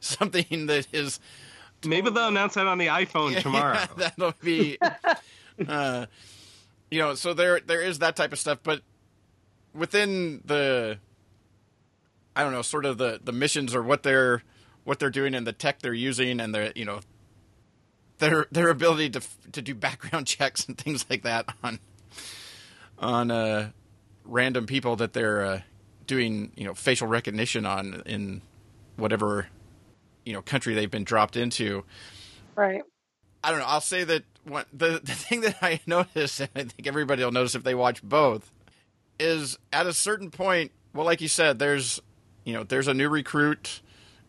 something 0.00 0.66
that 0.66 0.88
is 0.92 1.20
maybe 1.86 2.10
they'll 2.10 2.28
announce 2.28 2.54
that 2.54 2.66
on 2.66 2.78
the 2.78 2.86
iphone 2.88 3.38
tomorrow. 3.40 3.74
Yeah, 3.74 3.86
that'll 3.96 4.34
be, 4.42 4.78
uh, 5.68 6.06
you 6.90 6.98
know, 6.98 7.14
so 7.14 7.34
there 7.34 7.60
there 7.60 7.80
is 7.80 8.00
that 8.00 8.16
type 8.16 8.32
of 8.32 8.38
stuff, 8.38 8.58
but 8.62 8.82
within 9.74 10.42
the, 10.44 10.98
I 12.36 12.42
don't 12.42 12.52
know, 12.52 12.62
sort 12.62 12.84
of 12.84 12.98
the 12.98 13.20
the 13.22 13.32
missions 13.32 13.74
or 13.74 13.82
what 13.82 14.02
they're 14.02 14.42
what 14.84 14.98
they're 14.98 15.10
doing 15.10 15.34
and 15.34 15.46
the 15.46 15.52
tech 15.52 15.80
they're 15.80 15.94
using 15.94 16.40
and 16.40 16.54
their 16.54 16.72
you 16.76 16.84
know 16.84 17.00
their 18.18 18.46
their 18.50 18.68
ability 18.68 19.10
to 19.10 19.20
to 19.52 19.62
do 19.62 19.74
background 19.74 20.26
checks 20.28 20.66
and 20.66 20.78
things 20.78 21.04
like 21.10 21.22
that 21.22 21.48
on 21.62 21.78
on 22.98 23.30
uh, 23.30 23.70
random 24.24 24.66
people 24.66 24.96
that 24.96 25.12
they're 25.12 25.44
uh, 25.44 25.60
doing 26.06 26.52
you 26.56 26.64
know 26.64 26.74
facial 26.74 27.08
recognition 27.08 27.66
on 27.66 28.02
in 28.06 28.40
whatever 28.96 29.48
you 30.24 30.32
know 30.32 30.42
country 30.42 30.74
they've 30.74 30.90
been 30.90 31.04
dropped 31.04 31.36
into. 31.36 31.84
Right. 32.54 32.82
I 33.42 33.50
don't 33.50 33.58
know. 33.58 33.66
I'll 33.66 33.80
say 33.80 34.04
that 34.04 34.24
one, 34.44 34.64
the 34.72 35.00
the 35.04 35.12
thing 35.12 35.42
that 35.42 35.58
I 35.62 35.80
noticed, 35.86 36.40
and 36.40 36.50
I 36.54 36.64
think 36.64 36.86
everybody 36.86 37.22
will 37.24 37.32
notice 37.32 37.54
if 37.54 37.62
they 37.62 37.74
watch 37.74 38.02
both, 38.02 38.50
is 39.18 39.58
at 39.72 39.86
a 39.86 39.92
certain 39.92 40.30
point. 40.30 40.72
Well, 40.92 41.06
like 41.06 41.20
you 41.20 41.28
said, 41.28 41.58
there's 41.58 42.00
you 42.44 42.52
know 42.52 42.64
there's 42.64 42.88
a 42.88 42.94
new 42.94 43.08
recruit. 43.08 43.80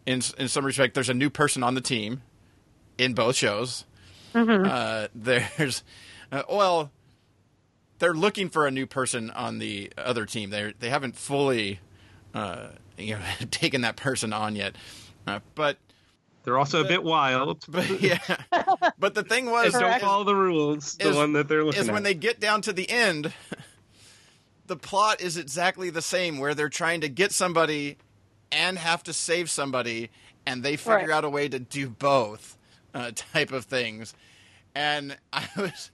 In 0.06 0.22
in 0.38 0.48
some 0.48 0.66
respect, 0.66 0.94
there's 0.94 1.10
a 1.10 1.16
new 1.16 1.30
person 1.30 1.64
on 1.64 1.74
the 1.74 1.82
team 1.82 2.22
in 2.98 3.14
both 3.14 3.36
shows. 3.36 3.86
Uh, 4.36 5.08
there's 5.16 5.84
uh, 6.32 6.44
well, 6.50 6.92
they're 8.00 8.14
looking 8.14 8.50
for 8.50 8.68
a 8.68 8.72
new 8.72 8.86
person 8.86 9.30
on 9.32 9.60
the 9.60 9.92
other 9.98 10.26
team. 10.26 10.50
They 10.50 10.74
they 10.80 10.90
haven't 10.90 11.16
fully 11.16 11.80
uh, 12.34 12.68
you 12.98 13.16
know 13.16 13.22
taken 13.52 13.82
that 13.82 13.96
person 13.96 14.34
on 14.34 14.56
yet, 14.56 14.76
uh, 15.28 15.40
but. 15.56 15.78
They're 16.46 16.58
also 16.58 16.84
a 16.84 16.88
bit 16.88 17.04
wild 17.04 17.66
But 17.70 18.02
yeah, 18.02 18.20
but 19.00 19.14
the 19.16 19.24
thing 19.24 19.48
was, 19.50 19.66
and 19.74 19.74
don't 19.74 19.82
Correct. 19.90 20.02
follow 20.04 20.24
the 20.24 20.36
rules 20.36 20.96
the 20.96 21.10
is- 21.10 21.16
one 21.16 21.34
that 21.34 21.48
they're 21.48 21.64
looking 21.64 21.80
at 21.80 21.84
is 21.84 21.90
at 21.90 21.94
when 21.94 22.04
they 22.04 22.14
get 22.14 22.40
down 22.40 22.62
to 22.64 22.74
the 22.74 22.90
end, 22.90 23.34
the 24.68 24.76
plot 24.76 25.22
is 25.22 25.38
exactly 25.38 25.90
the 25.90 26.02
same, 26.02 26.40
where 26.40 26.54
they're 26.54 26.70
trying 26.70 27.02
to 27.02 27.10
get 27.10 27.32
somebody 27.32 27.98
and 28.52 28.78
have 28.78 29.04
to 29.04 29.14
save 29.14 29.50
somebody, 29.50 30.10
and 30.46 30.64
they 30.64 30.76
figure 30.78 30.96
Right. 30.98 31.10
out 31.12 31.26
a 31.26 31.30
way 31.30 31.48
to 31.50 31.60
do 31.60 31.90
both 31.90 32.58
uh, 32.94 33.12
type 33.16 33.52
of 33.52 33.66
things. 33.66 34.14
And 34.74 35.18
I 35.34 35.48
was, 35.58 35.92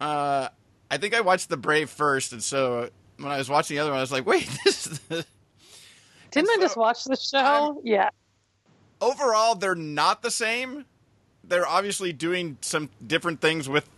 uh, 0.00 0.48
I 0.90 0.96
think 0.98 1.14
I 1.14 1.20
watched 1.20 1.48
The 1.48 1.56
Brave 1.56 1.90
first, 1.90 2.32
and 2.32 2.42
so 2.42 2.90
when 3.18 3.30
I 3.30 3.38
was 3.38 3.48
watching 3.48 3.76
the 3.76 3.80
other 3.82 3.90
one, 3.90 3.98
I 3.98 4.02
was 4.02 4.12
like, 4.12 4.26
wait, 4.26 4.48
this 4.64 4.86
is 4.86 4.98
the, 5.08 5.24
Didn't 6.30 6.48
And 6.50 6.60
I 6.60 6.64
just 6.64 6.76
watch 6.76 7.04
the 7.04 7.16
show? 7.16 7.80
yeah. 7.84 8.10
Overall 9.02 9.54
they're 9.54 9.74
not 9.74 10.22
the 10.22 10.30
same. 10.30 10.86
They're 11.44 11.66
obviously 11.66 12.12
doing 12.14 12.56
some 12.62 12.88
different 13.06 13.40
things 13.42 13.68
with 13.68 13.88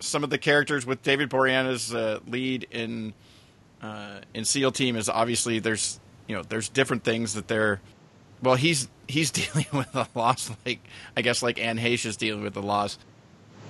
some 0.00 0.24
of 0.24 0.30
the 0.30 0.38
characters. 0.38 0.86
With 0.86 1.02
David 1.02 1.28
Boreanaz's 1.28 1.92
uh, 1.94 2.20
lead 2.26 2.66
in 2.70 3.12
uh, 3.82 4.20
in 4.32 4.44
SEAL 4.44 4.72
Team 4.72 4.96
is 4.96 5.08
obviously 5.08 5.58
there's 5.58 6.00
you 6.28 6.36
know 6.36 6.42
there's 6.42 6.68
different 6.70 7.04
things 7.04 7.34
that 7.34 7.48
they're. 7.48 7.80
Well, 8.42 8.54
he's 8.54 8.88
he's 9.08 9.30
dealing 9.42 9.66
with 9.72 9.94
a 9.94 10.06
loss 10.14 10.50
like 10.64 10.80
I 11.16 11.22
guess 11.22 11.42
like 11.42 11.58
Anne 11.58 11.78
Heche 11.78 12.06
is 12.06 12.16
dealing 12.16 12.42
with 12.42 12.54
the 12.54 12.62
loss. 12.62 12.96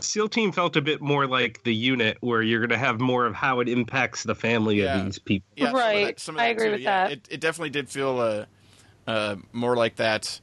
SEAL 0.00 0.28
team 0.28 0.52
felt 0.52 0.76
a 0.76 0.82
bit 0.82 1.00
more 1.00 1.26
like 1.26 1.62
the 1.64 1.74
unit, 1.74 2.18
where 2.20 2.42
you're 2.42 2.60
going 2.60 2.68
to 2.68 2.76
have 2.76 3.00
more 3.00 3.24
of 3.24 3.34
how 3.34 3.60
it 3.60 3.70
impacts 3.70 4.22
the 4.22 4.34
family 4.34 4.82
Yeah. 4.82 4.98
of 4.98 5.04
these 5.06 5.18
people. 5.18 5.46
Yeah, 5.56 5.66
some 5.66 5.74
of 5.76 5.80
Right. 5.80 6.04
that- 6.06 6.20
some 6.20 6.34
of 6.34 6.40
I 6.42 6.46
agree 6.48 6.66
too. 6.66 6.72
with 6.72 6.80
Yeah, 6.82 7.04
that. 7.08 7.12
It, 7.12 7.28
it 7.30 7.40
definitely 7.40 7.70
did 7.70 7.88
feel 7.88 8.18
uh, 8.20 8.44
uh, 9.10 9.36
more 9.54 9.76
like 9.76 9.96
that. 9.96 10.40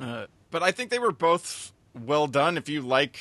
Uh, 0.00 0.26
but 0.50 0.62
I 0.62 0.70
think 0.72 0.90
they 0.90 0.98
were 0.98 1.12
both 1.12 1.72
well 1.94 2.26
done. 2.26 2.56
If 2.56 2.68
you 2.68 2.82
like, 2.82 3.18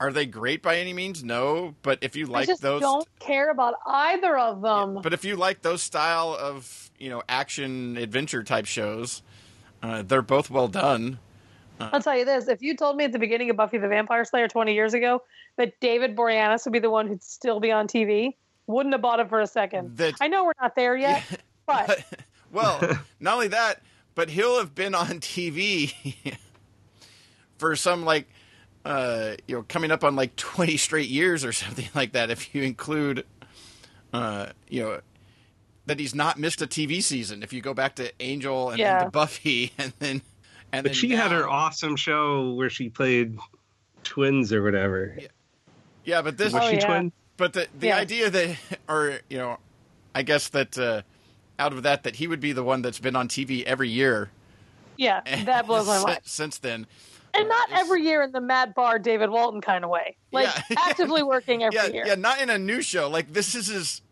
Are 0.00 0.12
they 0.12 0.26
great 0.26 0.62
by 0.62 0.76
any 0.78 0.92
means? 0.92 1.24
No, 1.24 1.74
but 1.82 1.98
if 2.02 2.14
you 2.14 2.26
like 2.26 2.44
I 2.44 2.46
just 2.46 2.62
those, 2.62 2.80
don't 2.80 3.08
care 3.18 3.50
about 3.50 3.74
either 3.86 4.38
of 4.38 4.62
them. 4.62 5.00
but 5.02 5.12
if 5.12 5.24
you 5.24 5.34
like 5.36 5.62
those 5.62 5.82
style 5.82 6.36
of 6.38 6.90
you 6.98 7.10
know 7.10 7.22
action 7.28 7.96
adventure 7.96 8.44
type 8.44 8.66
shows, 8.66 9.22
uh, 9.82 10.02
they're 10.02 10.22
both 10.22 10.50
well 10.50 10.68
done. 10.68 11.18
I'll 11.80 12.02
tell 12.02 12.16
you 12.16 12.24
this: 12.24 12.48
if 12.48 12.62
you 12.62 12.76
told 12.76 12.96
me 12.96 13.04
at 13.04 13.12
the 13.12 13.18
beginning 13.18 13.50
of 13.50 13.56
Buffy 13.56 13.78
the 13.78 13.88
Vampire 13.88 14.24
Slayer 14.24 14.48
20 14.48 14.74
years 14.74 14.94
ago 14.94 15.22
that 15.56 15.78
David 15.80 16.16
Boreanaz 16.16 16.64
would 16.64 16.72
be 16.72 16.78
the 16.80 16.90
one 16.90 17.06
who'd 17.08 17.22
still 17.22 17.60
be 17.60 17.70
on 17.72 17.86
TV, 17.88 18.34
wouldn't 18.66 18.92
have 18.94 19.02
bought 19.02 19.18
it 19.20 19.28
for 19.28 19.40
a 19.40 19.46
second. 19.46 19.96
That- 19.96 20.14
I 20.20 20.28
know 20.28 20.44
we're 20.44 20.52
not 20.60 20.74
there 20.76 20.96
yet, 20.96 21.22
but 21.66 22.04
well, 22.52 22.80
not 23.20 23.34
only 23.34 23.48
that, 23.48 23.80
but 24.18 24.30
he'll 24.30 24.58
have 24.58 24.74
been 24.74 24.96
on 24.96 25.06
TV 25.20 25.94
for 27.56 27.76
some 27.76 28.04
like 28.04 28.26
uh, 28.84 29.36
you 29.46 29.54
know 29.54 29.64
coming 29.68 29.92
up 29.92 30.02
on 30.02 30.16
like 30.16 30.34
twenty 30.34 30.76
straight 30.76 31.08
years 31.08 31.44
or 31.44 31.52
something 31.62 31.88
like 31.94 32.10
that. 32.12 32.28
If 32.28 32.52
you 32.52 32.64
include, 32.64 33.24
uh, 34.12 34.46
you 34.68 34.82
know, 34.82 35.00
that 35.86 36.00
he's 36.00 36.16
not 36.16 36.36
missed 36.36 36.60
a 36.60 36.66
TV 36.66 37.00
season. 37.00 37.44
If 37.44 37.52
you 37.52 37.60
go 37.60 37.74
back 37.74 37.94
to 37.94 38.12
Angel 38.20 38.70
and 38.70 38.80
then 38.80 38.86
Yeah. 38.88 39.04
to 39.04 39.10
Buffy 39.12 39.70
and 39.78 39.92
then 40.00 40.22
and 40.72 40.82
But 40.82 40.90
then 40.90 40.94
she 40.94 41.10
had 41.10 41.30
her 41.30 41.48
awesome 41.48 41.94
show 41.94 42.54
where 42.54 42.70
she 42.70 42.88
played 42.88 43.38
twins 44.02 44.52
or 44.52 44.64
whatever. 44.64 45.16
yeah, 46.04 46.22
but 46.22 46.36
this 46.36 46.52
Was 46.52 46.64
Oh, 46.64 46.68
she 46.70 46.76
yeah. 46.76 46.86
twin? 46.86 47.12
But 47.36 47.52
the 47.52 47.68
the 47.72 47.86
Yeah. 47.86 47.96
idea 47.98 48.30
that, 48.30 48.56
or 48.88 49.20
you 49.30 49.38
know, 49.38 49.58
I 50.12 50.22
guess 50.22 50.48
that 50.48 50.76
uh, 50.76 51.02
out 51.58 51.72
of 51.72 51.82
that, 51.82 52.02
that 52.04 52.16
he 52.16 52.26
would 52.26 52.40
be 52.40 52.52
the 52.52 52.62
one 52.62 52.82
that's 52.82 52.98
been 52.98 53.16
on 53.16 53.28
TV 53.28 53.64
every 53.64 53.88
year 53.88 54.30
yeah, 54.96 55.20
that 55.44 55.66
blows 55.66 55.86
my 55.86 56.02
mind. 56.02 56.20
since 56.24 56.58
then. 56.58 56.86
And 57.34 57.48
not 57.48 57.68
It's- 57.68 57.80
every 57.84 58.02
year 58.02 58.22
in 58.22 58.32
the 58.32 58.40
Matt 58.40 58.74
Barr 58.74 58.98
David 58.98 59.30
Walton 59.30 59.60
kind 59.60 59.84
of 59.84 59.90
way, 59.90 60.16
like 60.32 60.46
Yeah. 60.70 60.76
actively 60.88 61.22
working 61.22 61.62
every 61.62 61.76
Yeah, 61.76 61.86
year. 61.86 62.04
yeah, 62.06 62.14
not 62.16 62.40
in 62.40 62.50
a 62.50 62.58
new 62.58 62.80
show. 62.82 63.08
Like 63.08 63.32
this 63.32 63.54
is 63.54 63.68
his, 63.68 64.02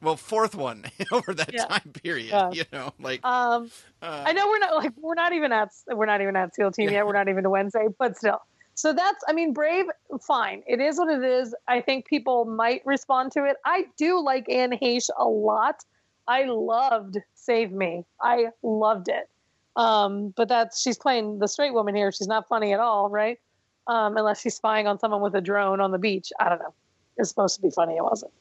well, 0.00 0.16
fourth 0.16 0.54
one 0.54 0.84
over 1.12 1.34
that 1.34 1.52
Yeah. 1.52 1.64
time 1.64 1.92
period. 2.04 2.28
Yeah. 2.28 2.50
You 2.52 2.64
know, 2.72 2.92
like 3.00 3.24
Um, 3.24 3.70
uh, 4.00 4.22
I 4.26 4.32
know 4.32 4.46
we're 4.46 4.58
not 4.60 4.76
like 4.76 4.92
we're 4.96 5.14
not 5.14 5.32
even 5.32 5.50
at 5.50 5.70
we're 5.88 6.06
not 6.06 6.20
even 6.20 6.36
at 6.36 6.54
SEAL 6.54 6.70
Team 6.72 6.88
Yeah. 6.88 6.96
yet. 6.98 7.06
We're 7.06 7.14
not 7.14 7.28
even 7.28 7.42
to 7.42 7.50
Wednesday, 7.50 7.86
but 7.98 8.16
still. 8.16 8.40
So 8.74 8.92
that's 8.92 9.24
I 9.26 9.32
mean, 9.32 9.52
Brave, 9.54 9.86
fine. 10.24 10.62
It 10.68 10.80
is 10.80 10.98
what 10.98 11.08
it 11.08 11.24
is. 11.24 11.52
I 11.66 11.80
think 11.80 12.06
people 12.06 12.44
might 12.44 12.82
respond 12.86 13.32
to 13.32 13.44
it. 13.44 13.56
I 13.64 13.86
do 13.96 14.20
like 14.22 14.48
Anne 14.48 14.70
Heche 14.80 15.08
a 15.18 15.24
lot. 15.24 15.82
I 16.28 16.44
loved 16.44 17.16
Save 17.34 17.72
Me. 17.72 18.04
I 18.20 18.48
loved 18.62 19.08
it. 19.08 19.28
Um, 19.76 20.34
but 20.36 20.48
that's 20.48 20.80
she's 20.80 20.98
playing 20.98 21.38
the 21.38 21.48
straight 21.48 21.72
woman 21.72 21.94
here. 21.94 22.12
She's 22.12 22.26
not 22.28 22.46
funny 22.48 22.72
at 22.74 22.80
all, 22.80 23.08
right? 23.08 23.38
Um, 23.86 24.16
unless 24.16 24.40
she's 24.42 24.54
spying 24.54 24.86
on 24.86 24.98
someone 24.98 25.22
with 25.22 25.34
a 25.34 25.40
drone 25.40 25.80
on 25.80 25.90
the 25.92 25.98
beach. 25.98 26.30
I 26.38 26.48
don't 26.50 26.58
know. 26.58 26.74
It's 27.16 27.30
supposed 27.30 27.56
to 27.56 27.62
be 27.62 27.70
funny. 27.70 27.96
It 27.96 28.04
wasn't. 28.04 28.32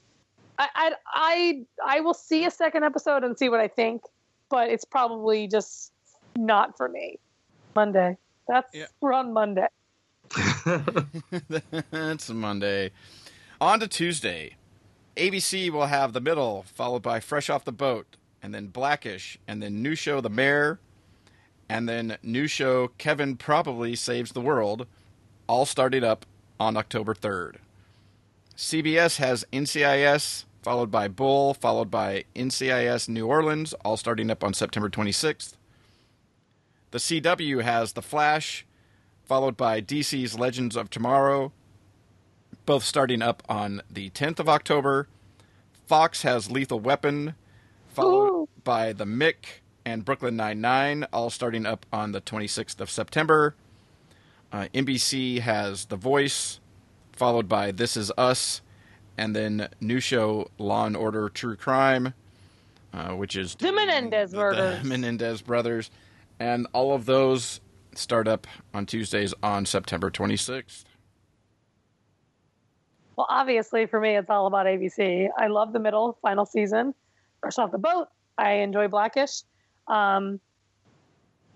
I, 0.60 0.68
I 0.76 0.92
I 1.06 1.66
I 1.86 2.00
will 2.02 2.14
see 2.14 2.46
a 2.46 2.52
second 2.52 2.84
episode 2.84 3.24
and 3.24 3.38
see 3.38 3.48
what 3.48 3.60
I 3.62 3.68
think, 3.70 4.02
but 4.50 4.70
it's 4.70 4.84
probably 4.86 5.48
just 5.48 5.94
not 6.36 6.76
for 6.76 6.90
me. 6.90 7.20
Monday. 7.76 8.18
That's 8.48 8.70
Yeah. 8.74 8.88
we're 9.00 9.14
on 9.14 9.32
Monday. 9.34 9.68
That's 11.92 12.30
Monday. 12.30 12.92
On 13.62 13.80
to 13.80 13.88
Tuesday. 13.88 14.57
ABC 15.18 15.70
will 15.72 15.88
have 15.88 16.14
The 16.14 16.22
Middle, 16.22 16.64
followed 16.64 17.02
by 17.02 17.20
Fresh 17.20 17.50
Off 17.50 17.66
the 17.66 17.72
Boat, 17.72 18.16
and 18.42 18.54
then 18.54 18.68
Blackish, 18.68 19.40
and 19.48 19.62
then 19.62 19.82
new 19.82 19.96
show 19.96 20.22
The 20.22 20.30
Mayor, 20.30 20.80
and 21.68 21.90
then 21.90 22.18
new 22.22 22.48
show 22.48 22.90
Kevin 22.98 23.36
Probably 23.36 23.96
Saves 23.96 24.32
the 24.32 24.42
World, 24.42 24.86
all 25.48 25.66
starting 25.66 26.04
up 26.04 26.26
on 26.60 26.78
October 26.78 27.14
3rd. 27.14 27.56
CBS 28.56 29.18
has 29.18 29.46
NCIS, 29.52 30.46
followed 30.62 30.92
by 30.92 31.08
Bull, 31.08 31.54
followed 31.54 31.90
by 31.90 32.26
NCIS 32.36 33.10
New 33.10 33.28
Orleans, 33.28 33.74
all 33.86 33.98
starting 33.98 34.30
up 34.30 34.44
on 34.44 34.54
September 34.54 34.90
26th. 34.90 35.54
The 36.92 37.00
CW 37.00 37.64
has 37.64 37.94
The 37.94 38.02
Flash, 38.02 38.66
followed 39.26 39.58
by 39.58 39.82
DC's 39.82 40.38
Legends 40.40 40.76
of 40.76 40.90
Tomorrow, 40.90 41.52
both 42.68 42.84
starting 42.84 43.22
up 43.22 43.42
on 43.50 43.82
the 43.90 44.10
10th 44.12 44.40
of 44.40 44.50
October. 44.50 45.08
Fox 45.88 46.22
has 46.24 46.52
Lethal 46.52 46.82
Weapon, 46.82 47.34
followed 47.88 48.42
Ooh. 48.42 48.50
by 48.66 48.92
The 48.92 49.06
Mick 49.06 49.62
and 49.86 50.04
Brooklyn 50.04 50.36
Nine-Nine, 50.36 51.08
all 51.14 51.30
starting 51.30 51.66
up 51.66 51.86
on 51.94 52.12
the 52.12 52.20
26th 52.20 52.82
of 52.82 52.90
September. 52.92 53.56
Uh, 54.52 54.68
NBC 54.74 55.40
has 55.40 55.86
The 55.86 55.96
Voice, 55.96 56.60
followed 57.14 57.48
by 57.48 57.72
This 57.72 57.96
Is 57.96 58.12
Us, 58.18 58.62
and 59.18 59.34
then 59.34 59.70
new 59.80 60.02
show 60.02 60.52
Law 60.58 60.86
and 60.86 60.98
Order 60.98 61.30
True 61.30 61.56
Crime, 61.56 62.14
uh, 62.94 63.12
which 63.14 63.38
is 63.38 63.56
The 63.56 63.72
Menendez 63.72 64.32
the- 64.32 64.38
murders. 64.40 64.82
The 64.84 64.88
Menendez 64.90 65.42
brothers, 65.42 65.90
and 66.38 66.68
all 66.74 66.94
of 66.94 67.06
those 67.06 67.62
start 67.96 68.28
up 68.28 68.46
on 68.74 68.86
Tuesdays 68.86 69.34
on 69.42 69.66
September 69.66 70.12
26th. 70.12 70.84
Well, 73.18 73.26
obviously 73.30 73.88
for 73.88 74.00
me, 74.00 74.16
it's 74.16 74.30
all 74.30 74.46
about 74.46 74.68
ABC. 74.68 75.28
I 75.38 75.48
love 75.48 75.74
the 75.74 75.80
middle 75.80 76.20
final 76.22 76.46
season. 76.46 76.94
Fresh 77.42 77.58
off 77.58 77.72
the 77.72 77.80
boat. 77.80 78.08
I 78.38 78.54
enjoy 78.54 78.88
Blackish. 78.88 79.42
Um, 79.88 80.40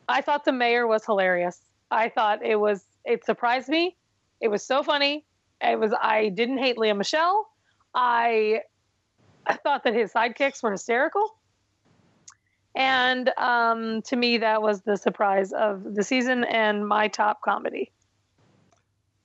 I 0.10 0.22
thought 0.22 0.44
the 0.44 0.52
mayor 0.52 0.88
was 0.88 1.06
hilarious. 1.06 1.62
I 1.92 2.10
thought 2.10 2.44
it 2.44 2.56
was. 2.56 2.84
It 3.06 3.26
surprised 3.26 3.70
me. 3.70 3.96
It 4.42 4.48
was 4.48 4.64
so 4.64 4.82
funny. 4.82 5.26
It 5.62 5.80
was. 5.80 5.94
I 6.02 6.30
didn't 6.30 6.58
hate 6.58 6.78
Lea 6.80 6.94
Michele. 6.94 7.48
I, 7.94 8.62
I 9.46 9.58
thought 9.58 9.84
that 9.84 9.94
his 9.94 10.12
sidekicks 10.12 10.64
were 10.64 10.72
hysterical. 10.72 11.36
And 12.74 13.30
um, 13.38 14.02
to 14.04 14.16
me, 14.16 14.38
that 14.40 14.62
was 14.62 14.82
the 14.82 14.96
surprise 14.96 15.52
of 15.52 15.94
the 15.94 16.04
season 16.04 16.46
and 16.46 16.88
my 16.88 17.10
top 17.10 17.42
comedy. 17.42 17.92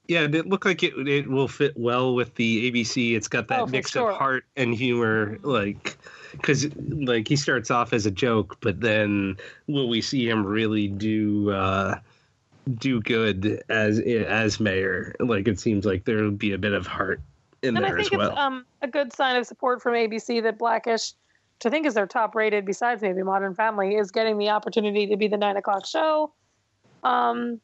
Yeah, 0.09 0.23
and 0.23 0.35
it 0.35 0.47
looked 0.47 0.65
like 0.65 0.83
it 0.83 0.95
it 1.09 1.29
will 1.29 1.49
fit 1.49 1.77
well 1.77 2.15
with 2.15 2.35
the 2.37 2.71
ABC. 2.71 3.17
It's 3.17 3.29
got 3.29 3.49
that 3.49 3.61
Oh, 3.61 3.67
mix 3.67 3.91
sure. 3.91 4.11
of 4.11 4.17
heart 4.17 4.45
and 4.57 4.75
humor, 4.75 5.39
like 5.43 5.97
because 6.33 6.73
like 6.77 7.27
he 7.27 7.37
starts 7.37 7.71
off 7.71 7.93
as 7.93 8.07
a 8.07 8.11
joke, 8.11 8.57
but 8.61 8.81
then 8.81 9.37
will 9.67 9.89
we 9.89 10.01
see 10.01 10.29
him 10.29 10.47
really 10.47 10.87
do 10.89 11.51
uh, 11.51 11.99
do 12.79 13.01
good 13.01 13.63
as 13.69 13.99
as 13.99 14.61
mayor? 14.61 15.15
Like 15.19 15.49
it 15.49 15.59
seems 15.59 15.85
like 15.85 16.05
there'll 16.05 16.31
be 16.31 16.53
a 16.53 16.59
bit 16.59 16.73
of 16.73 16.87
heart 16.87 17.21
in 17.63 17.77
and 17.77 17.85
I 17.85 17.89
there 17.89 17.99
think 17.99 18.13
as 18.13 18.19
well. 18.19 18.31
it's 18.31 18.39
um, 18.39 18.67
a 18.83 18.89
good 18.89 19.13
sign 19.13 19.37
of 19.37 19.47
support 19.47 19.83
from 19.83 19.95
ABC 19.95 20.43
that 20.43 20.59
Blackish, 20.59 21.13
which 21.59 21.67
I 21.67 21.71
think 21.71 21.87
is 21.87 21.95
their 21.95 22.07
top 22.07 22.35
rated, 22.37 22.65
besides 22.65 23.03
maybe 23.03 23.23
Modern 23.23 23.55
Family, 23.55 23.97
is 23.97 24.11
getting 24.13 24.39
the 24.39 24.51
opportunity 24.51 25.07
to 25.09 25.17
be 25.17 25.27
the 25.27 25.37
nine 25.39 25.57
o'clock 25.57 25.87
show. 25.87 26.33
Um, 27.03 27.61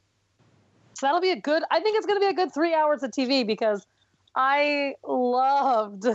so 0.95 1.07
that'll 1.07 1.21
be 1.21 1.31
a 1.31 1.37
good. 1.41 1.63
I 1.71 1.81
think 1.81 1.97
it's 1.97 2.07
going 2.07 2.17
to 2.17 2.25
be 2.27 2.31
a 2.31 2.35
good 2.35 2.53
three 2.53 2.75
hours 2.75 3.03
of 3.03 3.11
TV 3.11 3.47
because 3.47 3.87
I 4.35 4.95
loved 5.07 6.07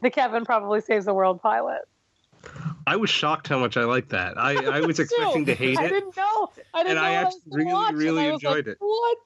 the 0.00 0.10
Kevin 0.10 0.44
probably 0.44 0.80
saves 0.80 1.06
the 1.06 1.14
world 1.14 1.42
pilot. 1.42 1.82
I 2.86 2.96
was 2.96 3.10
shocked 3.10 3.48
how 3.48 3.58
much 3.58 3.76
I 3.76 3.84
liked 3.84 4.10
that. 4.10 4.38
I, 4.38 4.54
I 4.78 4.80
was 4.80 4.98
expecting 4.98 5.44
to 5.46 5.54
hate 5.54 5.72
it. 5.72 5.78
I 5.78 5.88
didn't 5.88 6.16
know. 6.16 6.50
I 6.72 6.82
didn't 6.84 6.96
And 6.96 6.96
know 6.96 7.02
I 7.02 7.22
what 7.24 7.26
actually 7.26 7.40
was 7.44 7.56
really, 7.56 7.72
watch, 7.72 7.94
really 7.94 8.22
I 8.22 8.32
was 8.32 8.34
enjoyed 8.34 8.66
like, 8.66 8.74
it. 8.74 8.76
What? 8.80 9.18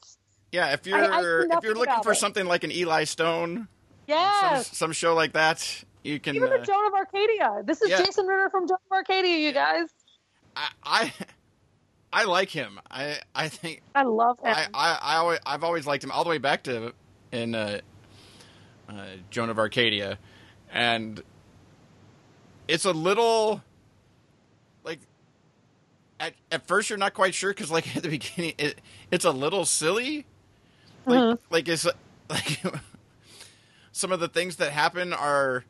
Yeah, 0.50 0.72
if 0.72 0.86
you're 0.86 0.98
I 0.98 1.20
knew 1.20 1.48
if 1.50 1.64
you're 1.64 1.74
looking 1.74 2.02
for 2.02 2.12
it. 2.12 2.16
something 2.16 2.44
like 2.46 2.64
an 2.64 2.72
Eli 2.72 3.04
Stone, 3.04 3.56
some, 3.56 3.68
Yes. 4.08 4.76
some 4.76 4.92
show 4.92 5.14
like 5.14 5.32
that, 5.32 5.84
you 6.02 6.18
can. 6.20 6.34
Even 6.36 6.52
uh, 6.52 6.58
the 6.58 6.64
Joan 6.64 6.86
of 6.86 6.94
Arcadia. 6.94 7.62
This 7.64 7.80
is 7.82 7.90
yeah. 7.90 7.98
Jason 8.02 8.26
Ritter 8.26 8.50
from 8.50 8.66
Joan 8.66 8.78
of 8.90 8.92
Arcadia, 8.92 9.36
you 9.38 9.52
guys. 9.52 9.88
I, 10.56 10.68
I 10.84 11.12
I 12.12 12.24
like 12.24 12.50
him. 12.50 12.78
I 12.90 13.18
I 13.34 13.48
think 13.48 13.82
I 13.94 14.02
love 14.02 14.38
him. 14.40 14.54
I, 14.54 14.66
I, 14.74 14.98
I 15.02 15.16
always, 15.16 15.38
I've 15.46 15.64
always 15.64 15.86
liked 15.86 16.04
him 16.04 16.10
all 16.10 16.24
the 16.24 16.30
way 16.30 16.38
back 16.38 16.64
to 16.64 16.92
in 17.30 17.54
uh, 17.54 17.80
uh, 18.88 19.04
Joan 19.30 19.48
of 19.48 19.58
Arcadia, 19.58 20.18
and 20.70 21.22
it's 22.68 22.84
a 22.84 22.92
little 22.92 23.62
like 24.84 25.00
at 26.20 26.34
at 26.50 26.66
first 26.66 26.90
you're 26.90 26.98
not 26.98 27.14
quite 27.14 27.34
sure 27.34 27.50
because 27.50 27.70
like 27.70 27.96
at 27.96 28.02
the 28.02 28.08
beginning 28.10 28.54
it 28.58 28.78
it's 29.10 29.24
a 29.24 29.30
little 29.30 29.64
silly, 29.64 30.26
like 31.06 31.20
Mhm. 31.20 31.38
like 31.50 31.68
it's 31.68 31.86
like 32.30 32.60
some 33.92 34.12
of 34.12 34.20
the 34.20 34.28
things 34.28 34.56
that 34.56 34.72
happen 34.72 35.12
are 35.12 35.64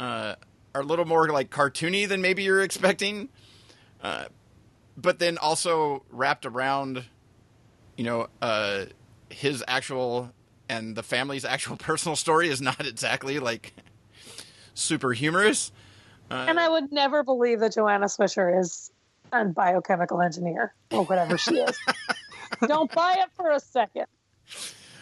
uh, 0.00 0.36
are 0.74 0.80
a 0.80 0.84
little 0.84 1.04
more 1.04 1.28
like 1.28 1.50
cartoony 1.50 2.08
than 2.08 2.20
maybe 2.22 2.42
you're 2.44 2.62
expecting. 2.62 3.28
Uh, 4.02 4.26
but 4.96 5.18
then 5.18 5.38
also 5.38 6.02
wrapped 6.10 6.46
around, 6.46 7.04
you 7.96 8.04
know, 8.04 8.28
uh, 8.42 8.84
his 9.30 9.62
actual 9.66 10.30
and 10.68 10.96
the 10.96 11.02
family's 11.02 11.44
actual 11.54 11.76
personal 11.76 12.16
story 12.16 12.48
is 12.48 12.60
not 12.60 12.80
exactly 12.86 13.38
like 13.38 13.74
super 14.74 15.12
humorous. 15.12 15.72
Uh, 16.30 16.46
And 16.48 16.58
I 16.58 16.68
would 16.68 16.90
never 16.92 17.22
believe 17.22 17.60
that 17.60 17.74
Joanna 17.74 18.06
Swisher 18.06 18.60
is 18.60 18.90
a 19.32 19.44
biochemical 19.44 20.20
engineer 20.22 20.74
or 20.92 21.04
whatever 21.04 21.38
she 21.38 21.56
is. 21.56 21.76
Don't 22.66 22.90
buy 22.92 23.16
it 23.18 23.28
for 23.36 23.50
a 23.50 23.60
second. 23.60 24.06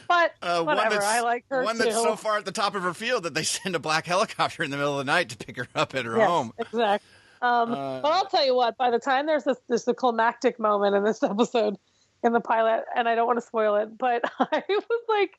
But 0.09 0.35
Uh, 0.43 0.63
whatever, 0.65 1.03
I 1.03 1.21
like 1.21 1.45
her 1.51 1.63
one 1.65 1.77
too. 1.77 1.85
that's 1.85 1.95
so 1.95 2.15
far 2.17 2.37
at 2.39 2.45
the 2.45 2.53
top 2.53 2.75
of 2.75 2.83
her 2.83 2.93
field 2.95 3.23
that 3.23 3.35
they 3.35 3.43
send 3.45 3.75
a 3.75 3.79
black 3.79 4.07
helicopter 4.07 4.63
in 4.63 4.71
the 4.71 4.77
middle 4.77 4.99
of 4.99 5.07
the 5.07 5.11
night 5.11 5.31
to 5.31 5.37
pick 5.37 5.57
her 5.57 5.67
up 5.75 5.95
at 5.95 6.05
her 6.05 6.17
yes, 6.19 6.29
home. 6.29 6.53
exactly. 6.59 7.09
Um, 7.45 7.73
Uh, 7.73 8.01
but 8.01 8.13
I'll 8.13 8.27
tell 8.27 8.45
you 8.45 8.55
what. 8.55 8.77
By 8.77 8.91
the 8.91 8.99
time 8.99 9.27
there's 9.27 9.45
this, 9.45 9.59
there's 9.69 9.85
the 9.85 9.95
climactic 9.95 10.59
moment 10.59 10.97
in 10.97 11.05
this 11.05 11.23
episode 11.23 11.77
in 12.23 12.33
the 12.33 12.41
pilot, 12.41 12.85
and 12.97 13.09
I 13.09 13.15
don't 13.15 13.27
want 13.27 13.37
to 13.39 13.47
spoil 13.47 13.77
it, 13.77 13.99
but 13.99 14.23
I 14.39 14.63
was 14.69 15.03
like 15.09 15.39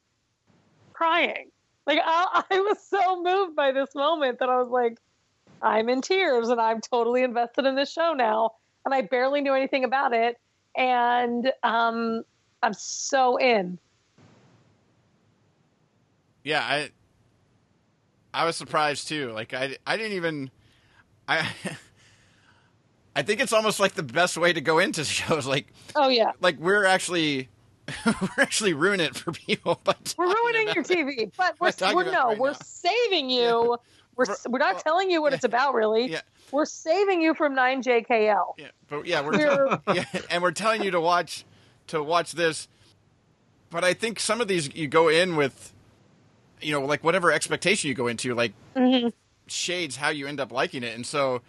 crying. 0.94 1.50
Like 1.88 2.00
I, 2.04 2.44
I 2.50 2.60
was 2.60 2.78
so 2.80 3.22
moved 3.22 3.56
by 3.56 3.72
this 3.72 3.94
moment 3.96 4.40
that 4.40 4.50
I 4.50 4.58
was 4.62 4.70
like, 4.70 5.00
I'm 5.62 5.90
in 5.90 6.02
tears, 6.02 6.50
and 6.50 6.62
I'm 6.62 6.82
totally 6.82 7.24
invested 7.24 7.66
in 7.66 7.76
this 7.76 7.92
show 7.92 8.14
now. 8.14 8.52
And 8.86 8.94
I 8.94 9.02
barely 9.02 9.42
knew 9.42 9.54
anything 9.56 9.84
about 9.84 10.14
it, 10.14 10.40
and 10.78 11.52
um, 11.64 12.24
I'm 12.62 12.74
so 12.74 13.38
in. 13.38 13.80
Yeah, 16.44 16.62
I 16.62 16.92
I 18.32 18.46
was 18.46 18.56
surprised 18.56 19.08
too. 19.08 19.32
Like 19.32 19.56
I 19.56 19.78
I 19.88 19.98
didn't 19.98 20.14
even 20.14 20.52
I 21.28 21.48
I 23.16 23.22
think 23.22 23.40
it's 23.40 23.54
almost 23.54 23.80
like 23.80 23.94
the 23.94 24.04
best 24.04 24.38
way 24.38 24.52
to 24.54 24.62
go 24.62 24.80
into 24.80 25.04
shows 25.06 25.46
like 25.48 25.68
Oh 25.96 26.10
yeah, 26.10 26.32
like 26.42 26.58
we're 26.60 26.86
actually 26.86 27.50
we're 28.06 28.30
actually 28.44 28.74
ruining 28.74 29.06
it 29.08 29.16
for 29.16 29.32
people 29.32 29.80
but 29.84 30.16
we're 30.18 30.26
ruining 30.34 30.74
your 30.74 30.84
TV, 30.84 31.32
but 31.38 31.56
we're, 31.60 31.72
talking 31.72 31.96
we're 31.96 32.12
no, 32.12 32.30
right 32.30 32.38
we're 32.40 32.52
now. 32.52 32.58
saving 32.64 33.30
you. 33.30 33.78
We're 34.16 34.26
For- 34.26 34.50
we're 34.50 34.60
not 34.60 34.76
well, 34.76 34.84
telling 34.84 35.12
you 35.12 35.22
what 35.22 35.32
yeah. 35.34 35.36
it's 35.36 35.44
about, 35.46 35.74
really. 35.74 36.08
Yeah. 36.10 36.22
We're 36.52 36.66
saving 36.66 37.22
you 37.22 37.34
from 37.34 37.54
nine 37.54 37.84
JKL. 37.84 38.54
Yeah, 38.58 38.68
but 38.88 39.06
yeah, 39.06 39.22
we're, 39.22 39.32
We're- 39.38 39.80
yeah, 39.94 40.06
and 40.30 40.42
we're 40.42 40.52
telling 40.52 40.84
you 40.84 40.92
to 40.92 41.02
watch 41.02 41.44
to 41.88 42.02
watch 42.02 42.32
this. 42.32 42.68
But 43.70 43.84
I 43.84 43.94
think 43.94 44.20
some 44.20 44.40
of 44.42 44.48
these 44.48 44.74
you 44.74 44.88
go 44.88 45.10
in 45.10 45.36
with, 45.36 45.74
you 46.62 46.72
know, 46.72 46.86
like 46.86 47.04
whatever 47.04 47.32
expectation 47.32 47.88
you 47.90 47.94
go 47.94 48.08
into, 48.08 48.34
like 48.34 48.54
Mhm. 48.76 49.12
shades 49.48 49.98
how 49.98 50.10
you 50.10 50.28
end 50.28 50.40
up 50.40 50.52
liking 50.52 50.84
it. 50.84 50.96
And 50.96 51.06
so, 51.06 51.42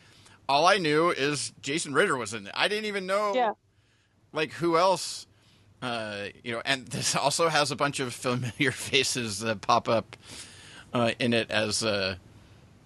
all 0.49 0.67
I 0.67 0.79
knew 0.79 1.11
is 1.11 1.53
Jason 1.63 1.93
Ritter 1.95 2.17
was 2.17 2.33
in 2.35 2.47
it. 2.47 2.53
I 2.55 2.69
didn't 2.69 2.85
even 2.87 3.07
know, 3.07 3.35
Yeah. 3.35 3.53
like 4.33 4.53
who 4.53 4.77
else. 4.77 5.27
Uh, 5.83 6.27
you 6.43 6.53
know, 6.53 6.63
and 6.65 6.87
this 6.89 7.15
also 7.15 7.49
has 7.49 7.71
a 7.71 7.77
bunch 7.77 8.01
of 8.01 8.15
familiar 8.15 8.71
faces 8.73 9.41
that 9.41 9.61
pop 9.61 9.89
up 9.89 10.17
uh, 10.93 11.13
in 11.19 11.33
it 11.35 11.51
as 11.51 11.83
uh, 11.85 12.17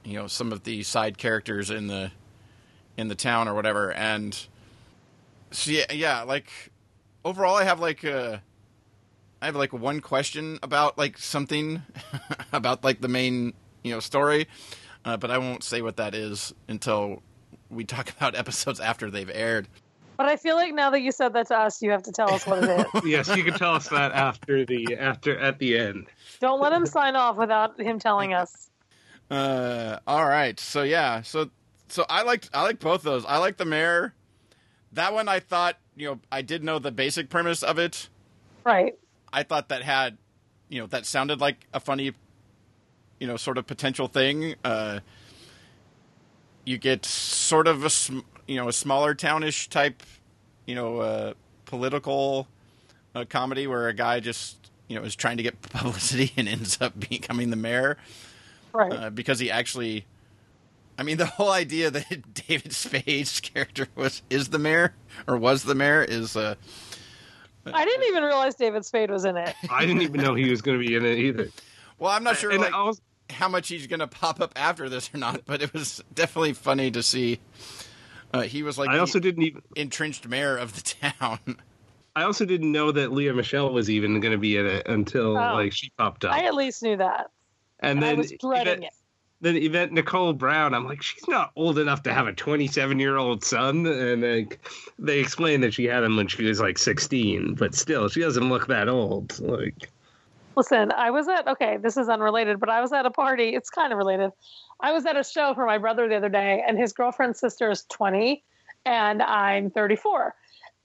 you 0.04 0.14
know 0.14 0.26
some 0.26 0.52
of 0.52 0.64
the 0.64 0.82
side 0.82 1.18
characters 1.18 1.70
in 1.70 1.86
the 1.86 2.10
in 2.96 3.08
the 3.08 3.14
town 3.14 3.46
or 3.48 3.54
whatever. 3.54 3.92
And 3.92 4.34
so 5.52 5.70
yeah, 5.70 5.92
yeah, 5.92 6.22
like 6.22 6.48
overall, 7.24 7.54
I 7.56 7.64
have 7.64 7.78
like 7.80 8.04
uh, 8.04 8.38
I 9.40 9.46
have 9.46 9.56
like 9.56 9.72
one 9.72 10.00
question 10.00 10.58
about 10.62 10.98
like 10.98 11.16
something 11.18 11.82
about 12.52 12.82
like 12.84 13.00
the 13.00 13.08
main 13.08 13.54
you 13.82 13.92
know 13.92 14.00
story, 14.00 14.48
uh, 15.04 15.16
but 15.16 15.30
I 15.30 15.38
won't 15.38 15.62
say 15.62 15.80
what 15.80 15.96
that 15.98 16.14
is 16.14 16.52
until 16.68 17.22
we 17.70 17.84
talk 17.84 18.10
about 18.16 18.34
episodes 18.34 18.80
after 18.80 19.10
they've 19.10 19.30
aired. 19.32 19.68
But 20.16 20.26
I 20.26 20.36
feel 20.36 20.54
like 20.54 20.74
now 20.74 20.90
that 20.90 21.00
you 21.00 21.12
said 21.12 21.32
that 21.32 21.46
to 21.46 21.56
us, 21.56 21.80
you 21.80 21.90
have 21.92 22.02
to 22.02 22.12
tell 22.12 22.30
us 22.30 22.46
what 22.46 22.62
it 22.62 22.86
is. 22.94 23.04
yes, 23.06 23.34
you 23.34 23.42
can 23.42 23.54
tell 23.54 23.74
us 23.74 23.88
that 23.88 24.12
after 24.12 24.66
the 24.66 24.98
after 24.98 25.38
at 25.38 25.58
the 25.58 25.78
end. 25.78 26.08
Don't 26.40 26.60
let 26.60 26.74
him 26.74 26.84
sign 26.84 27.16
off 27.16 27.36
without 27.36 27.80
him 27.80 27.98
telling 27.98 28.34
us. 28.34 28.68
Uh, 29.30 29.98
all 30.06 30.26
right. 30.26 30.60
So 30.60 30.82
yeah. 30.82 31.22
So 31.22 31.48
so 31.88 32.04
I 32.10 32.22
liked 32.22 32.50
I 32.52 32.64
like 32.64 32.80
both 32.80 33.02
those. 33.02 33.24
I 33.24 33.38
like 33.38 33.56
the 33.56 33.64
mayor. 33.64 34.12
That 34.92 35.14
one 35.14 35.26
I 35.26 35.40
thought 35.40 35.76
you 35.96 36.08
know 36.08 36.20
I 36.30 36.42
did 36.42 36.62
know 36.62 36.78
the 36.78 36.92
basic 36.92 37.30
premise 37.30 37.62
of 37.62 37.78
it. 37.78 38.10
Right. 38.66 38.98
I 39.32 39.42
thought 39.42 39.70
that 39.70 39.82
had 39.82 40.18
you 40.68 40.80
know 40.80 40.86
that 40.88 41.06
sounded 41.06 41.40
like 41.40 41.66
a 41.72 41.80
funny 41.80 42.12
you 43.18 43.26
know 43.26 43.38
sort 43.38 43.56
of 43.56 43.66
potential 43.66 44.06
thing. 44.06 44.54
Uh, 44.64 45.00
you 46.70 46.78
get 46.78 47.04
sort 47.04 47.66
of 47.66 47.84
a 47.84 47.90
sm- 47.90 48.20
you 48.46 48.54
know 48.56 48.68
a 48.68 48.72
smaller 48.72 49.12
townish 49.14 49.68
type 49.68 50.02
you 50.66 50.74
know 50.74 50.98
uh, 50.98 51.34
political 51.64 52.46
uh, 53.14 53.24
comedy 53.28 53.66
where 53.66 53.88
a 53.88 53.92
guy 53.92 54.20
just 54.20 54.70
you 54.86 54.96
know 54.96 55.02
is 55.04 55.16
trying 55.16 55.36
to 55.36 55.42
get 55.42 55.60
publicity 55.72 56.32
and 56.36 56.48
ends 56.48 56.80
up 56.80 56.98
becoming 57.10 57.50
the 57.50 57.56
mayor 57.56 57.96
Right. 58.72 58.92
uh, 58.92 59.10
because 59.10 59.40
he 59.40 59.50
actually. 59.50 60.06
I 60.96 61.02
mean, 61.02 61.16
the 61.16 61.26
whole 61.26 61.50
idea 61.50 61.90
that 61.90 62.34
David 62.46 62.72
Spade's 62.72 63.40
character 63.40 63.88
was 63.96 64.22
is 64.30 64.50
the 64.50 64.58
mayor 64.58 64.94
or 65.26 65.36
was 65.38 65.64
the 65.64 65.74
mayor 65.74 66.04
is 66.04 66.36
uh, 66.36 66.54
I 67.66 67.84
didn't 67.84 68.06
even 68.06 68.22
realize 68.22 68.54
David 68.54 68.84
Spade 68.84 69.10
was 69.10 69.24
in 69.24 69.36
it. 69.36 69.54
I 69.70 69.86
didn't 69.86 70.02
even 70.02 70.20
know 70.20 70.34
he 70.34 70.50
was 70.50 70.60
going 70.62 70.78
to 70.80 70.86
be 70.86 70.94
in 70.94 71.04
it 71.04 71.18
either. 71.18 71.48
well, 71.98 72.12
I'm 72.12 72.22
not 72.22 72.36
sure 72.36 72.50
and 72.50 72.60
like, 72.60 72.72
I 72.74 72.82
was, 72.84 73.00
how 73.30 73.48
much 73.48 73.68
he's 73.68 73.86
going 73.86 74.00
to 74.00 74.06
pop 74.06 74.40
up 74.40 74.52
after 74.56 74.88
this 74.88 75.10
or 75.14 75.18
not, 75.18 75.42
but 75.46 75.62
it 75.62 75.72
was 75.72 76.02
definitely 76.14 76.52
funny 76.52 76.90
to 76.90 77.02
see. 77.02 77.40
Uh, 78.32 78.42
he 78.42 78.62
was 78.62 78.78
like 78.78 78.90
I 78.90 78.98
also 78.98 79.18
the 79.18 79.22
didn't 79.22 79.42
even. 79.42 79.62
entrenched 79.76 80.28
mayor 80.28 80.56
of 80.56 80.74
the 80.74 80.82
town. 81.20 81.38
I 82.16 82.22
also 82.24 82.44
didn't 82.44 82.70
know 82.72 82.92
that 82.92 83.12
Lea 83.12 83.32
Michele 83.32 83.72
was 83.72 83.88
even 83.90 84.18
going 84.20 84.32
to 84.32 84.38
be 84.38 84.56
in 84.56 84.66
it 84.66 84.86
until 84.88 85.30
Oh. 85.36 85.54
like 85.54 85.72
she 85.72 85.90
popped 85.98 86.24
up. 86.24 86.32
I 86.32 86.44
at 86.44 86.54
least 86.54 86.82
knew 86.82 86.96
that. 86.96 87.30
and 87.80 87.98
I 87.98 88.08
then 88.10 88.18
was 88.18 88.32
dreading 88.40 88.72
Yvette, 88.78 88.82
it. 88.84 88.92
then 89.40 89.56
Yvette 89.56 89.92
Nicole 89.92 90.32
Brown, 90.32 90.74
I'm 90.74 90.84
like, 90.84 91.02
she's 91.02 91.26
not 91.28 91.50
old 91.56 91.78
enough 91.78 92.02
to 92.04 92.12
have 92.12 92.26
a 92.26 92.32
27 92.32 92.98
year 92.98 93.16
old 93.16 93.44
son, 93.44 93.86
and 93.86 94.22
like 94.22 94.60
they 94.98 95.18
explained 95.18 95.62
that 95.62 95.72
she 95.74 95.84
had 95.86 96.02
him 96.04 96.16
when 96.16 96.26
she 96.28 96.44
was 96.44 96.60
like 96.60 96.78
16, 96.78 97.54
but 97.54 97.74
still, 97.74 98.08
she 98.08 98.20
doesn't 98.20 98.48
look 98.48 98.66
that 98.66 98.88
old. 98.88 99.38
Like, 99.40 99.88
Listen, 100.56 100.92
I 100.92 101.10
was 101.10 101.28
at 101.28 101.46
okay, 101.46 101.78
this 101.78 101.96
is 101.96 102.08
unrelated, 102.08 102.60
but 102.60 102.68
I 102.68 102.80
was 102.80 102.92
at 102.92 103.06
a 103.06 103.10
party. 103.10 103.54
It's 103.54 103.70
kind 103.70 103.92
of 103.92 103.98
related. 103.98 104.30
I 104.80 104.92
was 104.92 105.06
at 105.06 105.16
a 105.16 105.24
show 105.24 105.54
for 105.54 105.66
my 105.66 105.78
brother 105.78 106.08
the 106.08 106.16
other 106.16 106.28
day, 106.28 106.62
and 106.66 106.78
his 106.78 106.92
girlfriend's 106.92 107.38
sister 107.38 107.70
is 107.70 107.84
20, 107.90 108.42
and 108.84 109.22
I'm 109.22 109.70
34. 109.70 110.34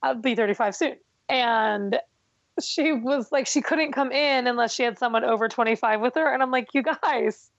I'll 0.03 0.15
be 0.15 0.35
35 0.35 0.75
soon. 0.75 0.95
And 1.29 1.99
she 2.61 2.93
was 2.93 3.31
like, 3.31 3.47
she 3.47 3.61
couldn't 3.61 3.91
come 3.91 4.11
in 4.11 4.47
unless 4.47 4.73
she 4.73 4.83
had 4.83 4.97
someone 4.97 5.23
over 5.23 5.47
25 5.47 6.01
with 6.01 6.15
her. 6.15 6.33
And 6.33 6.43
I'm 6.43 6.51
like, 6.51 6.69
you 6.73 6.83
guys, 6.83 7.49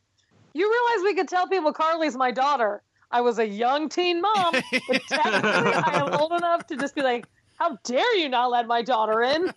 you 0.55 0.71
realize 0.71 1.05
we 1.05 1.15
could 1.15 1.29
tell 1.29 1.49
people 1.49 1.73
Carly's 1.73 2.17
my 2.17 2.31
daughter. 2.31 2.83
I 3.11 3.21
was 3.21 3.39
a 3.39 3.47
young 3.47 3.89
teen 3.89 4.21
mom, 4.21 4.53
but 4.53 5.03
technically 5.09 5.73
I 5.73 6.03
am 6.07 6.15
old 6.21 6.33
enough 6.33 6.67
to 6.69 6.77
just 6.77 6.95
be 6.95 7.03
like, 7.03 7.27
how 7.57 7.79
dare 7.85 8.17
you 8.17 8.29
not 8.29 8.51
let 8.51 8.67
my 8.67 8.83
daughter 8.83 9.23
in? 9.23 9.53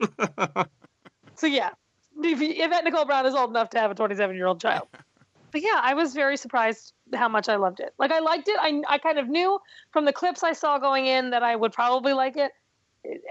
So 1.36 1.46
yeah, 1.46 1.70
if 2.22 2.38
Yvette 2.40 2.84
Nicole 2.84 3.04
Brown 3.04 3.26
is 3.26 3.34
old 3.34 3.50
enough 3.50 3.70
to 3.70 3.78
have 3.78 3.90
a 3.90 3.94
27 3.94 4.34
year 4.36 4.46
old 4.46 4.60
child. 4.60 4.88
But 5.52 5.62
yeah, 5.62 5.78
I 5.80 5.94
was 5.94 6.14
very 6.14 6.36
surprised 6.36 6.94
how 7.14 7.28
much 7.28 7.48
I 7.48 7.54
loved 7.54 7.78
it. 7.78 7.94
Like 7.96 8.10
I 8.10 8.18
liked 8.18 8.48
it. 8.48 8.56
I 8.60 8.82
I 8.88 8.98
kind 8.98 9.20
of 9.20 9.28
knew 9.28 9.60
from 9.92 10.04
the 10.04 10.12
clips 10.12 10.42
I 10.42 10.52
saw 10.52 10.78
going 10.78 11.06
in 11.06 11.30
that 11.30 11.44
I 11.44 11.54
would 11.54 11.72
probably 11.72 12.12
like 12.12 12.36
it, 12.36 12.50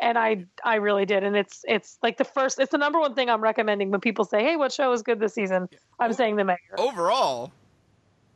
and 0.01 0.17
I 0.17 0.45
I 0.63 0.75
really 0.75 1.05
did. 1.05 1.25
And 1.25 1.35
it's 1.35 1.65
it's 1.67 1.97
like 2.01 2.15
the 2.15 2.23
first. 2.23 2.59
It's 2.61 2.71
the 2.71 2.77
number 2.77 2.97
one 2.97 3.13
thing 3.13 3.29
I'm 3.29 3.41
recommending 3.41 3.91
when 3.91 3.99
people 3.99 4.23
say, 4.23 4.41
"Hey, 4.41 4.55
what 4.55 4.71
show 4.71 4.93
is 4.93 5.01
good 5.01 5.19
this 5.19 5.33
season?" 5.33 5.67
I'm 5.99 6.13
saying 6.13 6.37
The 6.37 6.45
Mayor. 6.45 6.57
Overall, 6.77 7.51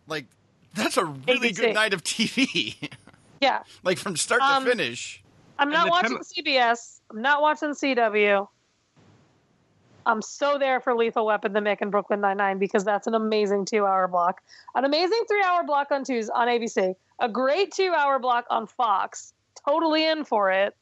like 0.06 0.26
that's 0.74 0.98
a 0.98 1.06
really 1.06 1.52
ABC. 1.52 1.56
good 1.56 1.74
night 1.74 1.94
of 1.94 2.04
TV. 2.04 2.76
Yeah, 3.40 3.62
like 3.84 4.00
from 4.00 4.18
start 4.18 4.42
Um, 4.42 4.66
to 4.66 4.70
finish. 4.72 5.24
I'm 5.60 5.70
not 5.70 5.90
watching 5.90 6.18
tem- 6.18 6.24
CBS. 6.46 7.00
I'm 7.10 7.22
not 7.22 7.42
watching 7.42 7.70
CW. 7.70 8.50
I'm 10.08 10.22
so 10.22 10.58
there 10.58 10.80
for 10.80 10.96
Lethal 10.96 11.26
Weapon, 11.26 11.52
The 11.52 11.60
Mick, 11.60 11.80
and 11.82 11.92
Brooklyn 11.92 12.22
Nine 12.22 12.38
Nine 12.38 12.58
because 12.58 12.86
that's 12.86 13.08
an 13.08 13.14
amazing 13.14 13.66
two-hour 13.66 14.08
block, 14.08 14.42
an 14.74 14.86
amazing 14.86 15.22
three-hour 15.28 15.66
block 15.66 15.92
on 15.92 16.06
Tuesday 16.06 16.32
on 16.34 16.48
ABC, 16.48 16.96
a 17.20 17.30
great 17.30 17.74
two-hour 17.74 18.18
block 18.20 18.46
on 18.50 18.68
Fox. 18.68 19.34
Totally 19.68 20.08
in 20.08 20.24
for 20.24 20.50
it. 20.50 20.76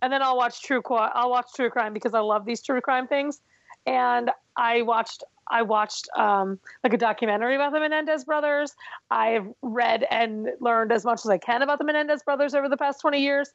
And 0.00 0.10
then 0.10 0.22
I'll 0.22 0.36
watch 0.36 0.62
True 0.62 0.80
I'll 0.88 1.30
watch 1.30 1.48
True 1.54 1.68
Crime 1.68 1.92
because 1.92 2.14
I 2.14 2.20
love 2.20 2.46
these 2.46 2.62
true 2.62 2.80
crime 2.80 3.06
things. 3.06 3.40
And 3.86 4.30
I 4.56 4.82
watched 4.82 5.24
I 5.50 5.62
watched 5.62 6.08
um, 6.16 6.58
like 6.84 6.92
a 6.94 6.98
documentary 6.98 7.54
about 7.54 7.72
the 7.72 7.80
Menendez 7.80 8.24
brothers. 8.24 8.74
I've 9.10 9.46
read 9.62 10.06
and 10.10 10.48
learned 10.60 10.92
as 10.92 11.04
much 11.04 11.20
as 11.24 11.30
I 11.30 11.38
can 11.38 11.62
about 11.62 11.78
the 11.78 11.84
Menendez 11.84 12.22
brothers 12.22 12.54
over 12.54 12.68
the 12.68 12.76
past 12.76 13.00
20 13.00 13.20
years. 13.20 13.50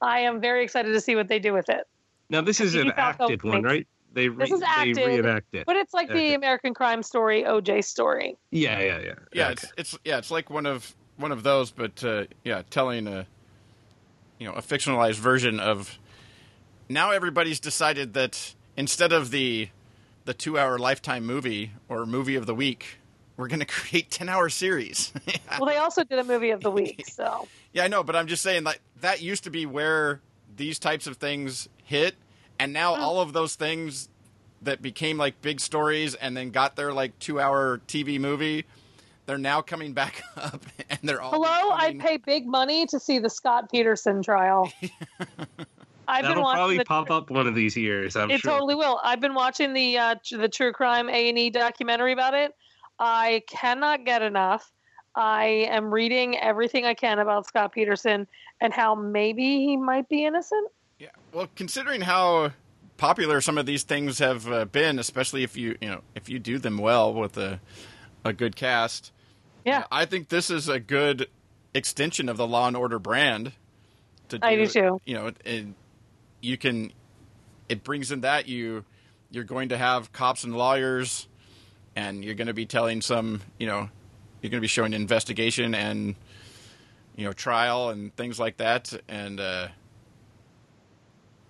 I 0.00 0.20
am 0.20 0.40
very 0.40 0.62
excited 0.62 0.92
to 0.92 1.00
see 1.00 1.14
what 1.14 1.28
they 1.28 1.38
do 1.38 1.52
with 1.52 1.68
it. 1.68 1.86
now, 2.28 2.40
this 2.40 2.60
is 2.60 2.74
an 2.74 2.92
acted 2.96 3.42
one, 3.42 3.62
right? 3.62 3.86
They, 4.16 4.30
re- 4.30 4.48
This 4.48 4.52
is 4.62 4.64
they 4.94 5.06
reenact 5.06 5.54
it. 5.54 5.66
But 5.66 5.76
it's 5.76 5.92
like 5.92 6.08
Okay. 6.08 6.30
the 6.30 6.34
American 6.36 6.72
crime 6.72 7.02
story 7.02 7.42
OJ 7.42 7.84
story. 7.84 8.38
Yeah, 8.50 8.80
yeah, 8.80 8.98
yeah. 8.98 9.14
Yeah, 9.34 9.44
Okay. 9.44 9.52
it's 9.52 9.72
it's 9.76 9.98
yeah, 10.06 10.16
it's 10.16 10.30
like 10.30 10.48
one 10.48 10.64
of 10.64 10.96
one 11.18 11.32
of 11.32 11.42
those, 11.42 11.70
but 11.70 12.02
uh, 12.02 12.24
yeah, 12.42 12.62
telling 12.70 13.08
a 13.08 13.26
you 14.38 14.48
know 14.48 14.54
a 14.54 14.62
fictionalized 14.62 15.16
version 15.18 15.60
of. 15.60 15.98
Now 16.88 17.10
everybody's 17.10 17.60
decided 17.60 18.14
that 18.14 18.54
instead 18.74 19.12
of 19.12 19.30
the 19.32 19.68
the 20.24 20.32
two 20.32 20.58
hour 20.58 20.78
lifetime 20.78 21.26
movie 21.26 21.72
or 21.90 22.06
movie 22.06 22.36
of 22.36 22.46
the 22.46 22.54
week, 22.54 22.98
we're 23.36 23.48
going 23.48 23.60
to 23.66 23.66
create 23.66 24.10
ten 24.10 24.30
hour 24.30 24.48
series. 24.48 25.12
Well, 25.60 25.68
they 25.68 25.76
also 25.76 26.04
did 26.04 26.18
a 26.18 26.24
movie 26.24 26.50
of 26.52 26.62
the 26.62 26.70
week, 26.70 27.04
so 27.06 27.46
yeah, 27.74 27.84
I 27.84 27.88
know, 27.88 28.02
but 28.02 28.16
I'm 28.16 28.28
just 28.28 28.42
saying 28.42 28.64
like 28.64 28.80
that 29.02 29.20
used 29.20 29.44
to 29.44 29.50
be 29.50 29.66
where 29.66 30.22
these 30.56 30.78
types 30.78 31.06
of 31.06 31.18
things 31.18 31.68
hit, 31.84 32.14
and 32.58 32.72
now 32.72 32.94
Mm. 32.94 32.98
all 33.00 33.20
of 33.20 33.32
those 33.32 33.54
things 33.54 34.08
that 34.62 34.80
became 34.82 35.16
like 35.18 35.40
big 35.42 35.60
stories 35.60 36.14
and 36.14 36.36
then 36.36 36.50
got 36.50 36.76
their 36.76 36.92
like 36.92 37.18
two 37.18 37.38
hour 37.40 37.78
TV 37.86 38.18
movie. 38.18 38.64
They're 39.26 39.38
now 39.38 39.60
coming 39.60 39.92
back 39.92 40.22
up, 40.36 40.64
and 40.88 40.98
they're 41.02 41.20
all. 41.20 41.32
Hello, 41.32 41.70
becoming- 41.76 42.00
I'd 42.00 42.00
pay 42.00 42.16
big 42.18 42.46
money 42.46 42.86
to 42.86 43.00
see 43.00 43.18
the 43.18 43.28
Scott 43.30 43.70
Peterson 43.70 44.22
trial. 44.22 44.70
I've 46.08 46.22
been 46.22 46.28
That'll 46.30 46.44
watching 46.44 46.56
probably 46.56 46.78
the, 46.78 46.84
pop 46.84 47.10
up 47.10 47.30
one 47.30 47.48
of 47.48 47.56
these 47.56 47.76
years. 47.76 48.14
I'm 48.14 48.30
It 48.30 48.40
sure. 48.40 48.52
totally 48.52 48.76
will. 48.76 49.00
I've 49.02 49.20
been 49.20 49.34
watching 49.34 49.72
the 49.72 49.98
uh, 49.98 50.14
the 50.30 50.48
true 50.48 50.72
crime 50.72 51.08
A 51.08 51.28
and 51.28 51.36
E 51.38 51.50
documentary 51.50 52.12
about 52.12 52.34
it. 52.34 52.52
I 53.00 53.42
cannot 53.48 54.04
get 54.04 54.22
enough. 54.22 54.70
I 55.16 55.66
am 55.70 55.92
reading 55.92 56.38
everything 56.38 56.84
I 56.84 56.94
can 56.94 57.18
about 57.18 57.46
Scott 57.46 57.72
Peterson 57.72 58.28
and 58.60 58.72
how 58.72 58.94
maybe 58.94 59.58
he 59.64 59.76
might 59.76 60.08
be 60.08 60.24
innocent. 60.24 60.70
Yeah. 60.98 61.10
Well, 61.32 61.48
considering 61.54 62.00
how 62.00 62.52
popular 62.96 63.40
some 63.40 63.58
of 63.58 63.66
these 63.66 63.82
things 63.82 64.18
have 64.18 64.50
uh, 64.50 64.64
been, 64.64 64.98
especially 64.98 65.42
if 65.42 65.56
you 65.56 65.76
you 65.80 65.88
know 65.88 66.00
if 66.14 66.28
you 66.28 66.38
do 66.38 66.58
them 66.58 66.78
well 66.78 67.12
with 67.12 67.36
a 67.36 67.60
a 68.24 68.32
good 68.32 68.56
cast, 68.56 69.12
Yeah, 69.64 69.84
I 69.90 70.04
think 70.04 70.28
this 70.28 70.50
is 70.50 70.68
a 70.68 70.80
good 70.80 71.28
extension 71.74 72.28
of 72.28 72.36
the 72.36 72.46
Law 72.46 72.66
and 72.66 72.76
Order 72.76 72.98
brand. 72.98 73.52
To 74.30 74.38
I 74.42 74.56
do 74.56 74.66
too. 74.66 75.00
You 75.04 75.14
know, 75.14 75.32
and 75.44 75.74
you 76.40 76.56
can. 76.56 76.92
It 77.68 77.84
brings 77.84 78.12
in 78.12 78.22
that 78.22 78.48
you 78.48 78.84
you're 79.30 79.44
going 79.44 79.68
to 79.70 79.76
have 79.76 80.12
cops 80.12 80.44
and 80.44 80.56
lawyers, 80.56 81.28
and 81.94 82.24
you're 82.24 82.34
going 82.34 82.46
to 82.46 82.54
be 82.54 82.66
telling 82.66 83.02
some 83.02 83.42
you 83.58 83.66
know 83.66 83.90
you're 84.40 84.50
going 84.50 84.58
to 84.58 84.64
be 84.64 84.66
showing 84.68 84.92
investigation 84.92 85.74
and 85.74 86.14
you 87.16 87.24
know 87.24 87.32
trial 87.32 87.90
and 87.90 88.14
things 88.16 88.40
like 88.40 88.56
that, 88.56 88.92
and 89.08 89.40
uh, 89.40 89.68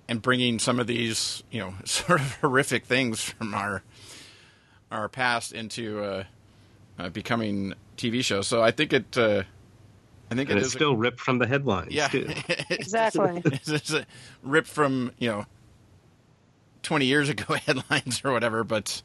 and 0.09 0.23
bringing 0.23 0.59
some 0.59 0.79
of 0.81 0.87
these 0.87 1.43
you 1.51 1.61
know 1.61 1.75
sort 1.85 2.21
of 2.21 2.35
horrific 2.37 2.85
things 2.85 3.23
from 3.23 3.55
our 3.55 3.83
our 4.91 5.09
past 5.09 5.53
into 5.53 6.03
uh, 6.03 6.25
uh, 6.99 7.09
becoming 7.09 7.75
TV 7.97 8.25
shows. 8.25 8.47
So 8.47 8.63
I 8.63 8.71
think 8.71 8.93
it. 8.93 9.17
Uh, 9.19 9.43
I 10.31 10.35
think 10.35 10.51
and 10.51 10.59
it 10.59 10.63
it's 10.63 10.69
is 10.69 10.75
a- 10.75 10.79
still 10.79 10.97
ripped 10.97 11.21
from 11.21 11.39
the 11.39 11.47
headlines. 11.47 11.93
yeah, 11.95 12.09
too. 12.09 12.29
exactly. 12.69 13.43
it's 13.45 13.67
just 13.67 13.91
a 13.93 14.07
ripped 14.43 14.69
from 14.69 15.13
you 15.19 15.29
know 15.29 15.45
twenty 16.83 17.07
years 17.07 17.29
ago 17.29 17.55
headlines 17.55 18.23
or 18.25 18.33
whatever, 18.33 18.65
but 18.65 19.03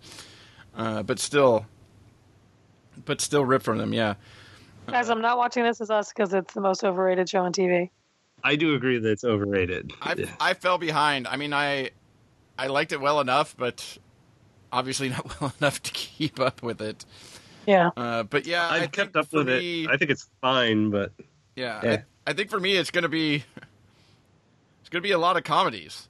uh, 0.75 1.03
but 1.03 1.19
still, 1.19 1.65
but 3.05 3.21
still 3.21 3.45
ripped 3.45 3.65
from 3.65 3.77
them. 3.77 3.93
Yeah, 3.93 4.15
Guys, 4.87 5.09
I'm 5.09 5.21
not 5.21 5.37
watching 5.37 5.63
This 5.63 5.79
Is 5.81 5.91
Us 5.91 6.09
because 6.09 6.33
it's 6.33 6.53
the 6.53 6.61
most 6.61 6.83
overrated 6.83 7.29
show 7.29 7.41
on 7.41 7.53
TV. 7.53 7.89
I 8.43 8.55
do 8.55 8.75
agree 8.75 8.97
that 8.99 9.09
it's 9.09 9.23
overrated. 9.23 9.93
I 10.01 10.25
I 10.39 10.53
fell 10.53 10.77
behind. 10.77 11.27
I 11.27 11.35
mean, 11.37 11.53
I 11.53 11.91
I 12.57 12.67
liked 12.67 12.91
it 12.91 13.01
well 13.01 13.19
enough, 13.21 13.55
but 13.57 13.97
obviously 14.71 15.09
not 15.15 15.39
well 15.41 15.53
enough 15.59 15.81
to 15.83 15.91
keep 15.91 16.39
up 16.39 16.61
with 16.63 16.81
it. 16.81 17.05
Yeah, 17.67 17.91
Uh, 17.95 18.23
but 18.23 18.47
yeah, 18.47 18.67
I 18.67 18.77
I've 18.77 18.91
kept 18.91 19.13
think 19.13 19.17
up 19.17 19.33
with 19.33 19.47
me- 19.47 19.83
it. 19.85 19.89
I 19.91 19.97
think 19.97 20.09
it's 20.11 20.27
fine, 20.41 20.89
but 20.89 21.11
Yeah, 21.55 21.79
Yeah. 21.83 22.01
I, 22.25 22.31
I 22.31 22.33
think 22.33 22.49
for 22.49 22.59
me 22.59 22.75
it's 22.77 22.89
gonna 22.91 23.09
be 23.09 23.43
it's 24.81 24.89
gonna 24.89 25.01
be 25.03 25.11
a 25.11 25.17
lot 25.19 25.37
of 25.37 25.43
comedies, 25.43 26.07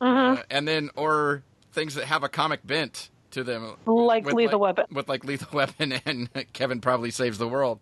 Mhm. 0.00 0.38
uh, 0.38 0.42
and 0.50 0.68
then 0.68 0.90
or 0.96 1.42
things 1.72 1.94
that 1.94 2.04
have 2.06 2.22
a 2.22 2.28
comic 2.28 2.66
bent 2.66 3.08
to 3.30 3.44
them, 3.44 3.76
like 3.86 4.24
with 4.26 4.34
Lethal 4.34 4.60
like, 4.60 4.76
Weapon. 4.76 4.94
with 4.94 5.08
like 5.08 5.24
Lethal 5.24 5.48
Weapon 5.56 5.92
and 6.04 6.28
Kevin 6.52 6.80
probably 6.80 7.10
saves 7.10 7.38
the 7.38 7.48
world. 7.48 7.80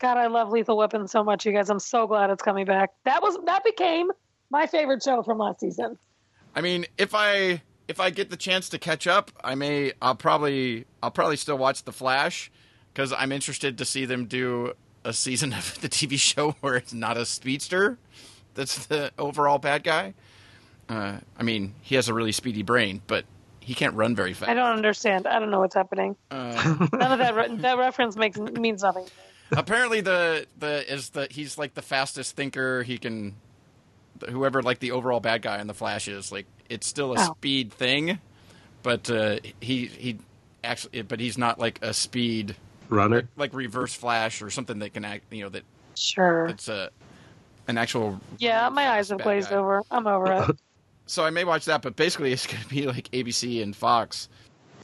God, 0.00 0.16
I 0.16 0.28
love 0.28 0.50
Lethal 0.50 0.76
Weapon 0.76 1.06
so 1.06 1.22
much, 1.22 1.44
you 1.44 1.52
guys. 1.52 1.68
I'm 1.70 1.78
so 1.78 2.06
glad 2.06 2.30
it's 2.30 2.42
coming 2.42 2.64
back. 2.64 2.90
That 3.04 3.22
was 3.22 3.38
that 3.44 3.62
became 3.64 4.08
my 4.50 4.66
favorite 4.66 5.02
show 5.02 5.22
from 5.22 5.38
last 5.38 5.60
season. 5.60 5.98
I 6.56 6.62
mean, 6.62 6.86
if 6.98 7.14
I 7.14 7.62
if 7.86 8.00
I 8.00 8.10
get 8.10 8.30
the 8.30 8.36
chance 8.36 8.68
to 8.70 8.78
catch 8.78 9.06
up, 9.06 9.30
I 9.44 9.54
may 9.54 9.92
I'll 10.00 10.14
probably 10.14 10.86
I'll 11.02 11.10
probably 11.10 11.36
still 11.36 11.58
watch 11.58 11.84
The 11.84 11.92
Flash 11.92 12.50
because 12.92 13.12
I'm 13.12 13.30
interested 13.30 13.78
to 13.78 13.84
see 13.84 14.06
them 14.06 14.24
do 14.24 14.72
a 15.04 15.12
season 15.12 15.52
of 15.54 15.80
the 15.80 15.88
TV 15.88 16.18
show 16.18 16.56
where 16.60 16.76
it's 16.76 16.94
not 16.94 17.16
a 17.16 17.26
speedster 17.26 17.98
that's 18.54 18.86
the 18.86 19.12
overall 19.18 19.58
bad 19.58 19.84
guy. 19.84 20.14
Uh, 20.88 21.18
I 21.36 21.42
mean, 21.42 21.74
he 21.82 21.94
has 21.94 22.08
a 22.08 22.14
really 22.14 22.32
speedy 22.32 22.62
brain, 22.62 23.00
but 23.06 23.24
he 23.60 23.74
can't 23.74 23.94
run 23.94 24.16
very 24.16 24.32
fast. 24.32 24.50
I 24.50 24.54
don't 24.54 24.72
understand. 24.72 25.26
I 25.26 25.38
don't 25.38 25.50
know 25.50 25.60
what's 25.60 25.74
happening. 25.74 26.16
Uh, 26.30 26.86
None 26.92 27.12
of 27.12 27.18
that 27.18 27.34
re- 27.36 27.56
that 27.56 27.78
reference 27.78 28.16
makes 28.16 28.38
means 28.38 28.82
nothing. 28.82 29.06
Apparently, 29.52 30.00
the 30.00 30.46
the 30.58 30.92
is 30.92 31.10
the 31.10 31.28
he's 31.30 31.58
like 31.58 31.74
the 31.74 31.82
fastest 31.82 32.36
thinker. 32.36 32.82
He 32.82 32.98
can 32.98 33.34
whoever 34.28 34.62
like 34.62 34.78
the 34.80 34.92
overall 34.92 35.20
bad 35.20 35.42
guy 35.42 35.60
in 35.60 35.66
the 35.66 35.74
Flash 35.74 36.08
is 36.08 36.30
like 36.30 36.46
it's 36.68 36.86
still 36.86 37.14
a 37.14 37.16
Oh. 37.18 37.32
speed 37.36 37.72
thing, 37.72 38.18
but 38.82 39.10
uh, 39.10 39.38
he 39.60 39.86
he 39.86 40.18
actually 40.62 41.02
but 41.02 41.20
he's 41.20 41.38
not 41.38 41.58
like 41.58 41.78
a 41.82 41.94
speed 41.94 42.54
runner. 42.88 43.28
like 43.36 43.54
reverse 43.54 43.94
Flash 43.94 44.42
or 44.42 44.50
something 44.50 44.78
that 44.80 44.92
can 44.92 45.04
act 45.04 45.24
you 45.32 45.42
know 45.44 45.48
that 45.48 45.62
Sure. 45.94 46.46
it's 46.46 46.68
a 46.68 46.90
an 47.68 47.78
actual 47.78 48.20
Yeah, 48.38 48.68
my 48.68 48.88
eyes 48.90 49.08
have 49.10 49.20
glazed 49.22 49.50
guy. 49.50 49.56
over. 49.56 49.82
I'm 49.90 50.06
over 50.06 50.32
it. 50.32 50.56
So 51.06 51.24
I 51.24 51.30
may 51.30 51.42
watch 51.42 51.64
that, 51.64 51.82
but 51.82 51.96
basically 51.96 52.32
it's 52.32 52.46
going 52.46 52.62
to 52.62 52.68
be 52.68 52.86
like 52.86 53.10
ABC 53.10 53.64
and 53.64 53.74
Fox 53.74 54.28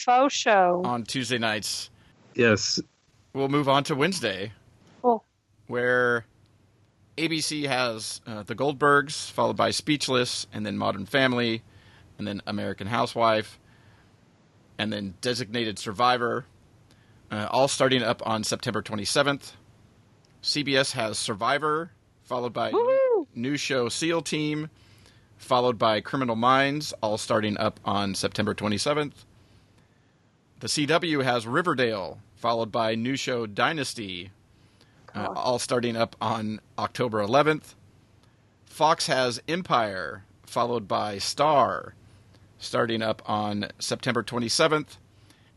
Faux 0.01 0.35
show. 0.35 0.83
on 0.85 1.05
Tuesday 1.05 1.39
nights. 1.39 1.91
Yes, 2.35 2.81
We'll 3.37 3.51
move 3.51 3.69
on 3.69 3.85
to 3.85 3.95
Wednesday. 3.95 4.53
Cool. 5.03 5.23
where 5.67 6.25
ABC 7.19 7.67
has 7.67 8.23
uh, 8.27 8.45
The 8.45 8.55
Goldbergs, 8.55 9.31
followed 9.31 9.59
by 9.59 9.73
Speechless, 9.73 10.47
and 10.55 10.65
then 10.65 10.79
Modern 10.79 11.05
Family, 11.05 11.63
and 12.17 12.27
then 12.27 12.41
American 12.47 12.87
Housewife, 12.87 13.59
and 14.79 14.91
then 14.91 15.17
Designated 15.21 15.79
Survivor, 15.79 16.47
uh, 17.31 17.49
all 17.51 17.69
starting 17.69 18.03
up 18.03 18.27
on 18.27 18.43
September 18.43 18.81
27th. 18.81 19.53
CBS 20.43 20.93
has 20.93 21.19
Survivor, 21.19 21.91
followed 22.23 22.55
by 22.55 22.73
Woohoo! 22.73 23.27
new 23.35 23.59
show 23.59 23.91
SEAL 23.91 24.23
Team, 24.23 24.71
followed 25.37 25.79
by 25.79 26.01
Criminal 26.01 26.37
Minds, 26.37 26.95
all 27.03 27.19
starting 27.19 27.59
up 27.59 27.81
on 27.85 28.15
September 28.15 28.55
27th. 28.55 29.27
The 30.61 30.69
CW 30.69 31.23
has 31.23 31.47
Riverdale, 31.47 32.19
followed 32.47 32.71
by 32.71 32.95
new 32.95 33.17
show 33.17 33.45
Dynasty, 33.45 34.31
uh, 35.17 35.33
all 35.35 35.59
starting 35.59 35.97
up 35.97 36.15
on 36.21 36.61
October 36.79 37.19
11th. 37.19 37.75
Fox 38.67 39.09
has 39.09 39.43
Empire, 39.49 40.23
followed 40.45 40.87
by 40.87 41.19
Star, 41.19 41.97
starting 42.57 43.03
up 43.03 43.21
on 43.29 43.67
September 43.81 44.23
27th. 44.23 44.99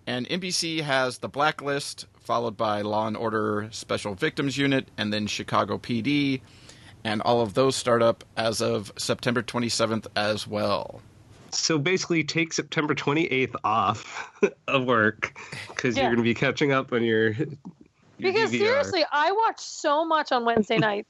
And 0.07 0.27
NBC 0.29 0.81
has 0.81 1.19
The 1.19 1.29
Blacklist, 1.29 2.07
followed 2.19 2.57
by 2.57 2.81
Law 2.81 3.05
and 3.05 3.15
Order 3.15 3.67
Special 3.69 4.15
Victims 4.15 4.57
Unit, 4.57 4.87
and 4.97 5.13
then 5.13 5.27
Chicago 5.27 5.77
PD. 5.77 6.41
And 7.03 7.21
all 7.21 7.41
of 7.41 7.53
those 7.53 7.75
start 7.75 8.01
up 8.01 8.23
as 8.35 8.63
of 8.63 8.91
September 8.97 9.43
27th 9.43 10.07
as 10.15 10.47
well. 10.47 11.03
So 11.51 11.77
basically, 11.77 12.23
take 12.23 12.53
September 12.53 12.93
28th 12.95 13.55
off 13.63 14.31
of 14.67 14.85
work 14.85 15.37
because 15.67 15.95
Yeah. 15.97 16.03
you're 16.03 16.11
going 16.11 16.23
to 16.23 16.29
be 16.29 16.33
catching 16.33 16.71
up 16.71 16.91
on 16.93 17.03
your. 17.03 17.31
your 17.31 17.47
Because 18.17 18.51
DVR. 18.51 18.59
seriously, 18.59 19.05
I 19.11 19.31
watch 19.31 19.59
so 19.59 20.05
much 20.05 20.31
on 20.31 20.45
Wednesday 20.45 20.77
nights. 20.79 21.09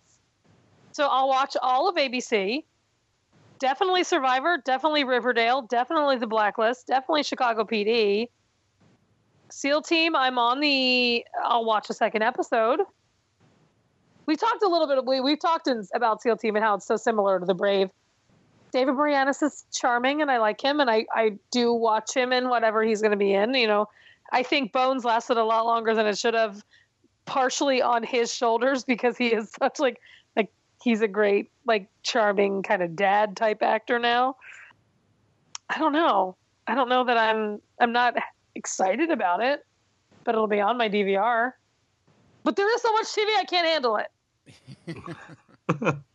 So 0.93 1.07
I'll 1.07 1.27
watch 1.29 1.55
all 1.61 1.87
of 1.89 1.95
ABC. 1.95 2.63
Definitely 3.59 4.03
Survivor, 4.05 4.57
definitely 4.63 5.03
Riverdale, 5.03 5.63
definitely 5.63 6.17
The 6.17 6.27
Blacklist, 6.27 6.87
definitely 6.87 7.23
Chicago 7.23 7.65
PD. 7.65 8.27
SEAL 9.51 9.81
Team, 9.81 10.15
I'm 10.15 10.37
on 10.37 10.59
the. 10.59 11.25
I'll 11.43 11.65
watch 11.65 11.89
a 11.89 11.93
second 11.93 12.21
episode. 12.21 12.79
We 14.27 14.35
talked 14.35 14.63
a 14.63 14.67
little 14.67 14.87
bit. 14.87 15.05
We 15.05 15.19
we've 15.21 15.39
talked 15.39 15.67
in, 15.67 15.83
about 15.93 16.21
SEAL 16.21 16.37
Team 16.37 16.55
and 16.55 16.63
how 16.63 16.75
it's 16.75 16.85
so 16.85 16.95
similar 16.95 17.39
to 17.39 17.45
The 17.45 17.55
Brave. 17.55 17.89
David 18.71 18.95
Boreanaz 18.95 19.41
is 19.41 19.65
charming, 19.71 20.21
and 20.21 20.29
I 20.29 20.37
like 20.37 20.61
him, 20.61 20.79
and 20.79 20.89
I 20.89 21.05
I 21.13 21.33
do 21.51 21.73
watch 21.73 22.13
him 22.13 22.31
in 22.31 22.49
whatever 22.49 22.83
he's 22.83 23.01
going 23.01 23.11
to 23.11 23.17
be 23.17 23.33
in. 23.33 23.53
You 23.53 23.67
know, 23.67 23.89
I 24.31 24.43
think 24.43 24.71
Bones 24.71 25.03
lasted 25.03 25.37
a 25.37 25.43
lot 25.43 25.65
longer 25.65 25.95
than 25.95 26.05
it 26.05 26.17
should 26.17 26.33
have 26.33 26.63
partially 27.25 27.81
on 27.81 28.03
his 28.03 28.33
shoulders 28.33 28.83
because 28.83 29.17
he 29.17 29.27
is 29.27 29.51
such 29.59 29.79
like 29.79 29.99
like 30.35 30.51
he's 30.81 31.01
a 31.01 31.07
great 31.07 31.51
like 31.65 31.87
charming 32.03 32.63
kind 32.63 32.81
of 32.81 32.95
dad 32.95 33.35
type 33.35 33.61
actor 33.63 33.99
now. 33.99 34.35
I 35.69 35.77
don't 35.77 35.93
know. 35.93 36.35
I 36.67 36.75
don't 36.75 36.89
know 36.89 37.03
that 37.03 37.17
I'm 37.17 37.61
I'm 37.79 37.91
not 37.91 38.15
excited 38.55 39.09
about 39.09 39.41
it, 39.41 39.65
but 40.23 40.35
it'll 40.35 40.47
be 40.47 40.61
on 40.61 40.77
my 40.77 40.89
DVR. 40.89 41.53
But 42.43 42.55
there 42.55 42.73
is 42.73 42.81
so 42.81 42.91
much 42.93 43.07
TV 43.07 43.27
I 43.37 43.45
can't 43.45 43.67
handle 43.67 43.97
it. 43.97 45.95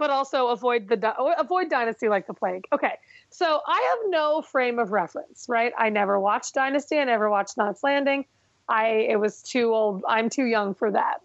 but 0.00 0.08
also 0.10 0.48
avoid 0.48 0.88
the 0.88 1.14
avoid 1.38 1.68
Dynasty 1.68 2.08
like 2.08 2.26
the 2.26 2.32
plague. 2.32 2.66
Okay, 2.72 2.94
so 3.28 3.60
I 3.66 3.90
have 3.90 4.10
no 4.10 4.40
frame 4.40 4.78
of 4.78 4.92
reference, 4.92 5.44
right? 5.46 5.74
I 5.78 5.90
never 5.90 6.18
watched 6.18 6.54
Dynasty. 6.54 6.98
I 6.98 7.04
never 7.04 7.28
watched 7.28 7.58
Knots 7.58 7.84
Landing. 7.84 8.24
I 8.66 9.06
it 9.10 9.20
was 9.20 9.42
too 9.42 9.74
old. 9.74 10.02
I'm 10.08 10.30
too 10.30 10.46
young 10.46 10.74
for 10.74 10.90
that. 10.90 11.18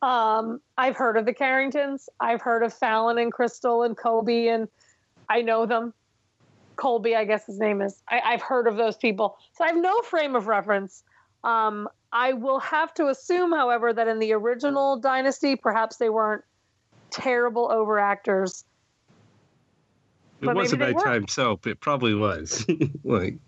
Um, 0.00 0.60
I've 0.78 0.96
heard 0.96 1.18
of 1.18 1.26
the 1.26 1.34
Carringtons. 1.34 2.08
I've 2.18 2.40
heard 2.40 2.62
of 2.62 2.72
Fallon 2.72 3.18
and 3.18 3.30
Crystal 3.30 3.82
and 3.82 3.94
Kobe, 3.94 4.48
and 4.48 4.66
I 5.28 5.42
know 5.42 5.66
them. 5.66 5.92
Colby, 6.76 7.14
I 7.14 7.24
guess 7.24 7.46
his 7.46 7.58
name 7.58 7.82
is. 7.82 8.02
I, 8.08 8.20
I've 8.24 8.42
heard 8.42 8.66
of 8.66 8.76
those 8.76 8.96
people, 8.96 9.36
so 9.52 9.64
I 9.64 9.68
have 9.68 9.76
no 9.76 10.00
frame 10.00 10.34
of 10.34 10.46
reference. 10.46 11.04
Um, 11.44 11.90
I 12.10 12.32
will 12.32 12.60
have 12.60 12.94
to 12.94 13.08
assume, 13.08 13.52
however, 13.52 13.92
that 13.92 14.08
in 14.08 14.18
the 14.18 14.32
original 14.32 14.96
Dynasty, 14.98 15.56
perhaps 15.56 15.98
they 15.98 16.08
weren't 16.08 16.42
terrible 17.14 17.70
over 17.70 17.98
actors. 17.98 18.64
It 20.40 20.46
But 20.46 20.56
was 20.56 20.72
a 20.72 20.76
nighttime 20.76 21.28
soap. 21.28 21.66
It 21.66 21.80
probably 21.80 22.14
was. 22.14 22.66
like 23.04 23.38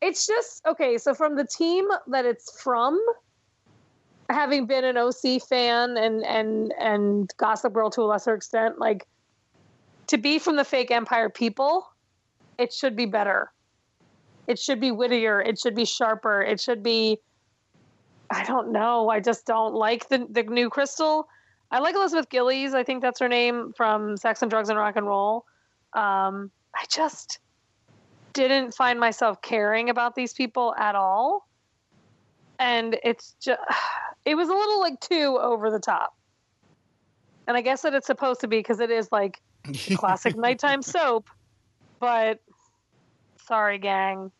It's 0.00 0.26
just 0.26 0.64
okay. 0.66 0.96
So 0.96 1.12
from 1.12 1.36
the 1.36 1.44
team 1.44 1.88
that 2.06 2.24
it's 2.24 2.60
from, 2.62 2.98
having 4.30 4.66
been 4.66 4.84
an 4.84 4.96
OC 4.96 5.42
fan 5.48 5.96
and 5.96 6.24
and 6.24 6.72
and 6.78 7.32
Gossip 7.36 7.72
Girl 7.72 7.90
to 7.90 8.02
a 8.02 8.04
lesser 8.04 8.34
extent, 8.34 8.78
like 8.78 9.06
to 10.06 10.18
be 10.18 10.38
from 10.38 10.56
the 10.56 10.64
fake 10.64 10.90
Empire 10.90 11.28
people, 11.28 11.86
it 12.58 12.72
should 12.72 12.96
be 12.96 13.06
better. 13.06 13.52
It 14.46 14.58
should 14.58 14.80
be 14.80 14.92
wittier. 14.92 15.40
It 15.40 15.58
should 15.58 15.74
be 15.74 15.84
sharper. 15.84 16.42
It 16.42 16.60
should 16.60 16.82
be. 16.82 17.18
I 18.30 18.44
don't 18.44 18.72
know. 18.72 19.08
I 19.08 19.20
just 19.20 19.46
don't 19.46 19.74
like 19.74 20.08
the 20.08 20.26
the 20.30 20.44
new 20.44 20.70
Crystal. 20.70 21.28
I 21.70 21.80
like 21.80 21.94
Elizabeth 21.94 22.28
Gillies. 22.28 22.74
I 22.74 22.84
think 22.84 23.02
that's 23.02 23.20
her 23.20 23.28
name 23.28 23.72
from 23.76 24.16
Sex 24.16 24.42
and 24.42 24.50
Drugs 24.50 24.68
and 24.68 24.78
Rock 24.78 24.96
and 24.96 25.06
Roll. 25.06 25.44
Um, 25.92 26.50
I 26.74 26.84
just 26.90 27.40
didn't 28.32 28.74
find 28.74 29.00
myself 29.00 29.40
caring 29.42 29.90
about 29.90 30.14
these 30.14 30.32
people 30.32 30.74
at 30.78 30.94
all. 30.94 31.48
And 32.58 32.98
it's 33.02 33.34
just, 33.40 33.60
it 34.24 34.34
was 34.34 34.48
a 34.48 34.52
little 34.52 34.80
like 34.80 35.00
too 35.00 35.38
over 35.40 35.70
the 35.70 35.80
top. 35.80 36.14
And 37.48 37.56
I 37.56 37.60
guess 37.60 37.82
that 37.82 37.94
it's 37.94 38.06
supposed 38.06 38.40
to 38.40 38.48
be 38.48 38.58
because 38.58 38.80
it 38.80 38.90
is 38.90 39.10
like 39.10 39.40
classic 39.94 40.36
nighttime 40.36 40.82
soap. 40.82 41.28
But 41.98 42.40
sorry, 43.46 43.78
gang. 43.78 44.30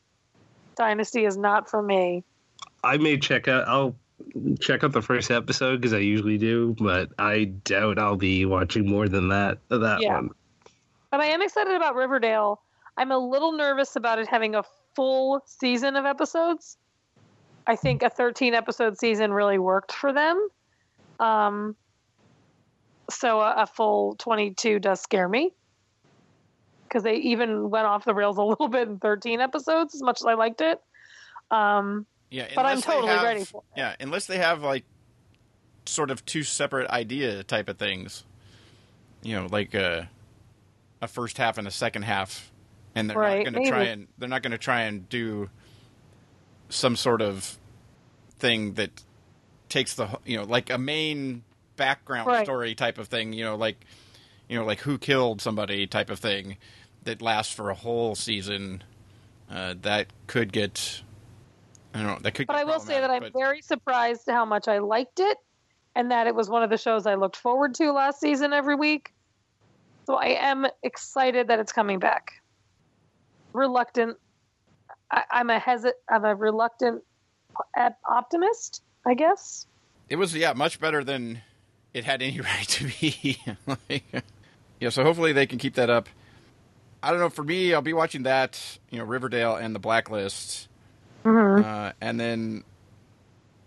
Dynasty 0.77 1.25
is 1.25 1.37
not 1.37 1.71
for 1.71 1.83
me. 1.83 2.23
I 2.85 2.99
may 2.99 3.17
check 3.17 3.49
out. 3.49 3.67
I'll 3.67 3.97
check 4.61 4.85
out 4.85 4.93
the 4.93 5.03
first 5.03 5.31
episode 5.31 5.77
because 5.81 5.93
I 5.93 5.99
usually 5.99 6.39
do, 6.39 6.75
but 6.79 7.11
I 7.19 7.45
doubt 7.45 7.99
I'll 7.99 8.17
be 8.17 8.45
watching 8.45 8.89
more 8.89 9.09
than 9.09 9.29
that. 9.29 9.59
That 9.69 10.01
Yeah. 10.01 10.15
one. 10.17 10.31
But 11.11 11.21
I 11.21 11.27
am 11.27 11.43
excited 11.43 11.75
about 11.75 11.95
Riverdale. 11.95 12.61
I'm 12.97 13.13
a 13.13 13.19
little 13.19 13.53
nervous 13.53 13.97
about 13.97 14.19
it 14.19 14.27
having 14.29 14.55
a 14.55 14.65
full 14.95 15.43
season 15.47 15.97
of 15.97 16.05
episodes. 16.05 16.79
I 17.67 17.77
think 17.77 18.03
a 18.03 18.11
13 18.11 18.55
episode 18.55 18.99
season 18.99 19.33
really 19.33 19.59
worked 19.59 19.93
for 19.93 20.13
them. 20.13 20.49
Um, 21.21 21.77
so 23.11 23.41
a, 23.41 23.55
a 23.59 23.67
full 23.67 24.15
22 24.17 24.79
does 24.79 25.01
scare 25.01 25.29
me 25.29 25.53
because 26.89 27.03
they 27.03 27.17
even 27.17 27.71
went 27.71 27.87
off 27.87 28.05
the 28.05 28.15
rails 28.15 28.39
a 28.39 28.43
little 28.45 28.69
bit 28.69 28.89
in 28.89 28.99
13 28.99 29.41
episodes 29.41 29.95
as 29.95 30.03
much 30.03 30.21
as 30.21 30.27
I 30.27 30.35
liked 30.35 30.61
it. 30.61 30.81
Um, 31.51 32.07
Yeah, 32.37 32.49
But 32.55 32.67
I'm 32.67 32.83
totally 32.83 33.09
have- 33.13 33.23
ready 33.23 33.45
for 33.45 33.63
it. 33.75 33.79
Yeah, 33.79 33.95
unless 33.99 34.27
they 34.27 34.37
have 34.39 34.63
like 34.63 34.85
sort 35.87 36.11
of 36.11 36.25
two 36.27 36.43
separate 36.43 36.91
idea 36.91 37.43
type 37.43 37.69
of 37.69 37.79
things. 37.79 38.25
You 39.23 39.37
know, 39.37 39.47
like 39.51 39.73
a 39.75 40.11
a 41.01 41.09
first 41.09 41.39
half 41.39 41.57
and 41.57 41.67
a 41.67 41.71
second 41.71 42.03
half, 42.03 42.53
and 42.95 43.09
they're 43.09 43.17
Right, 43.17 43.45
not 43.45 43.53
going 43.55 43.65
to 43.65 43.71
try 43.71 43.83
and 43.85 44.09
they're 44.19 44.29
not 44.29 44.43
going 44.43 44.51
to 44.53 44.59
try 44.59 44.83
and 44.83 45.09
do 45.09 45.49
some 46.69 46.97
sort 46.97 47.23
of 47.23 47.57
thing 48.39 48.75
that 48.75 48.91
takes 49.69 49.95
the 49.95 50.19
you 50.27 50.37
know 50.37 50.45
like 50.45 50.69
a 50.71 50.77
main 50.79 51.43
background 51.77 52.27
Right. 52.27 52.45
story 52.47 52.75
type 52.75 52.99
of 52.99 53.09
thing. 53.09 53.33
You 53.33 53.45
know, 53.45 53.57
like 53.57 53.85
you 54.49 54.59
know 54.59 54.65
like 54.67 54.81
who 54.81 54.99
killed 54.99 55.41
somebody 55.41 55.87
type 55.87 56.11
of 56.11 56.19
thing 56.19 56.59
that 57.05 57.23
lasts 57.23 57.55
for 57.55 57.71
a 57.71 57.75
whole 57.75 58.15
season. 58.15 58.83
Uh, 59.51 59.75
that 59.83 60.09
could 60.27 60.53
get. 60.53 61.03
I 61.97 62.03
don't 62.03 62.07
know. 62.13 62.19
That 62.23 62.35
could. 62.35 62.47
but 62.47 62.57
I 62.57 62.65
will 62.65 62.81
say 62.81 63.01
that 63.01 63.11
I'm 63.11 63.23
but- 63.23 63.33
very 63.33 63.63
surprised 63.63 64.29
how 64.29 64.45
much 64.45 64.69
I 64.69 64.79
liked 64.79 65.21
it 65.21 65.39
and 65.95 66.11
that 66.11 66.27
it 66.27 66.35
was 66.35 66.51
one 66.51 66.63
of 66.63 66.71
the 66.71 66.77
shows 66.77 67.07
I 67.07 67.15
looked 67.15 67.37
forward 67.37 67.75
to 67.77 67.91
last 67.93 68.21
season 68.21 68.53
every 68.53 68.75
week. 68.77 69.13
So 70.07 70.15
I 70.15 70.37
am 70.41 70.67
excited 70.83 71.49
that 71.49 71.59
it's 71.59 71.73
coming 71.73 71.99
back. 71.99 72.33
Reluctant. 73.53 74.19
I, 75.11 75.23
I'm 75.31 75.51
a 75.51 75.59
hesit. 75.59 75.93
I'm 76.09 76.25
a 76.25 76.35
reluctant 76.35 77.03
optimist, 78.09 78.83
I 79.07 79.15
guess. 79.15 79.67
It 80.09 80.17
was 80.17 80.35
yeah 80.35 80.53
much 80.53 80.79
better 80.79 81.03
than 81.03 81.41
it 81.95 82.05
had 82.05 82.23
any 82.23 82.41
right 82.43 82.69
to 82.69 82.85
be. 83.01 83.39
like, 83.67 84.05
yeah, 84.81 84.91
so 84.91 85.03
hopefully 85.03 85.33
they 85.33 85.47
can 85.47 85.59
keep 85.59 85.75
that 85.75 85.91
up. 85.91 86.09
I 87.03 87.11
don't 87.11 87.21
know. 87.21 87.31
For 87.31 87.43
me, 87.43 87.73
I'll 87.73 87.83
be 87.83 87.93
watching 87.93 88.25
that. 88.25 88.79
You 88.91 88.99
know, 88.99 89.05
Riverdale 89.05 89.57
and 89.57 89.75
The 89.75 89.79
Blacklist, 89.79 90.69
uh, 91.27 91.93
and 92.01 92.19
then 92.21 92.65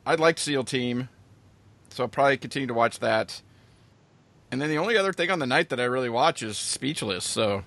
I'd 0.05 0.19
like 0.19 0.37
SEAL 0.37 0.63
Team, 0.65 1.09
so 1.89 2.03
I'll 2.03 2.09
probably 2.09 2.37
continue 2.37 2.67
to 2.67 2.73
watch 2.73 2.99
that. 2.99 3.41
And 4.51 4.59
then 4.61 4.69
the 4.69 4.77
only 4.77 4.97
other 4.97 5.13
thing 5.13 5.29
on 5.29 5.39
the 5.39 5.45
night 5.45 5.69
that 5.69 5.79
I 5.79 5.83
really 5.83 6.09
watch 6.09 6.41
is 6.41 6.57
Speechless. 6.57 7.23
So 7.23 7.63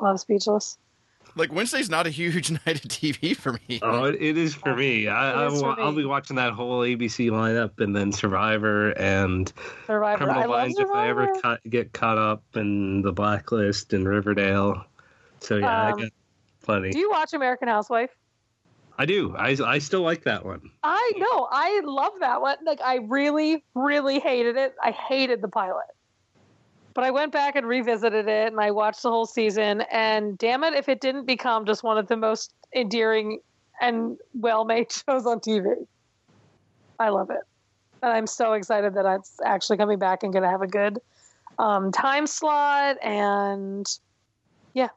Love 0.00 0.20
Speechless. 0.20 0.76
like 1.34 1.50
Wednesday's 1.50 1.88
not 1.88 2.06
a 2.06 2.10
huge 2.10 2.50
night 2.66 2.84
of 2.84 2.90
TV 2.90 3.34
for 3.34 3.52
me. 3.68 3.78
Oh, 3.82 4.04
it, 4.04 4.16
it 4.20 4.36
is 4.36 4.54
for 4.54 4.76
me. 4.76 5.08
I, 5.08 5.46
It 5.46 5.52
is 5.54 5.62
I, 5.62 5.74
for 5.74 5.82
will 5.82 5.92
me. 5.92 6.02
be 6.02 6.04
watching 6.04 6.36
that 6.36 6.52
whole 6.52 6.80
ABC 6.80 7.30
lineup 7.30 7.78
and 7.80 7.96
then 7.96 8.12
Survivor 8.12 8.90
and 8.90 9.50
Survivor. 9.86 10.04
I 10.04 10.16
Criminal 10.16 10.40
love 10.42 10.50
Minds 10.50 10.78
if 10.78 10.88
I 10.90 11.08
ever 11.08 11.26
Survivor. 11.36 11.40
ca- 11.56 11.68
get 11.70 11.92
caught 11.94 12.18
up 12.18 12.42
in 12.54 13.00
the 13.00 13.12
Blacklist 13.12 13.94
and 13.94 14.06
Riverdale. 14.06 14.84
So 15.40 15.56
yeah, 15.56 15.88
Um, 15.88 15.94
I 15.94 16.02
got 16.02 16.10
plenty. 16.64 16.90
Do 16.90 16.98
you 16.98 17.10
watch 17.10 17.32
American 17.32 17.68
Housewife? 17.68 18.10
I 18.98 19.04
do. 19.04 19.34
I, 19.36 19.56
I 19.64 19.78
still 19.78 20.00
like 20.00 20.24
that 20.24 20.44
one. 20.44 20.70
I 20.82 21.12
know. 21.16 21.48
I 21.50 21.82
love 21.84 22.12
that 22.20 22.40
one. 22.40 22.56
Like 22.64 22.80
I 22.82 22.96
really, 22.96 23.62
really 23.74 24.18
hated 24.18 24.56
it. 24.56 24.74
I 24.82 24.90
hated 24.90 25.42
the 25.42 25.48
pilot. 25.48 25.86
But 26.94 27.04
I 27.04 27.10
went 27.10 27.30
back 27.30 27.56
and 27.56 27.66
revisited 27.66 28.26
it 28.26 28.52
and 28.52 28.58
I 28.58 28.70
watched 28.70 29.02
the 29.02 29.10
whole 29.10 29.26
season 29.26 29.82
and 29.92 30.38
damn 30.38 30.64
it 30.64 30.72
if 30.72 30.88
it 30.88 31.02
didn't 31.02 31.26
become 31.26 31.66
just 31.66 31.82
one 31.82 31.98
of 31.98 32.08
the 32.08 32.16
most 32.16 32.54
endearing 32.74 33.40
and 33.82 34.16
well 34.32 34.64
made 34.64 34.90
shows 35.08 35.26
on 35.26 35.40
TV. 35.40 35.86
I 36.98 37.10
love 37.10 37.28
it. 37.28 37.42
And 38.02 38.12
I'm 38.12 38.26
so 38.26 38.54
excited 38.54 38.94
that 38.94 39.04
it's 39.04 39.34
actually 39.44 39.76
coming 39.76 39.98
back 39.98 40.22
and 40.22 40.32
gonna 40.32 40.50
have 40.50 40.62
a 40.62 40.66
good 40.66 40.98
um, 41.58 41.92
time 41.92 42.26
slot 42.26 42.96
and 43.02 43.86
yeah. 44.72 44.88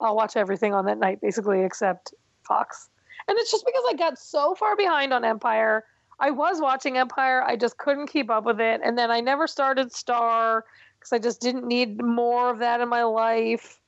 I'll 0.00 0.14
watch 0.14 0.36
everything 0.36 0.74
on 0.74 0.84
that 0.86 0.98
night 0.98 1.20
basically 1.20 1.64
except 1.64 2.14
Fox. 2.46 2.88
And 3.28 3.38
it's 3.38 3.50
just 3.50 3.66
because 3.66 3.82
I 3.88 3.94
got 3.94 4.18
so 4.18 4.54
far 4.54 4.76
behind 4.76 5.12
on 5.12 5.24
Empire. 5.24 5.84
I 6.18 6.30
was 6.30 6.60
watching 6.60 6.96
Empire, 6.96 7.42
I 7.42 7.56
just 7.56 7.76
couldn't 7.76 8.06
keep 8.06 8.30
up 8.30 8.44
with 8.44 8.60
it. 8.60 8.80
And 8.82 8.96
then 8.96 9.10
I 9.10 9.20
never 9.20 9.46
started 9.46 9.92
Star 9.92 10.64
because 10.98 11.12
I 11.12 11.18
just 11.18 11.40
didn't 11.40 11.66
need 11.66 12.02
more 12.02 12.50
of 12.50 12.58
that 12.60 12.80
in 12.80 12.88
my 12.88 13.04
life. 13.04 13.78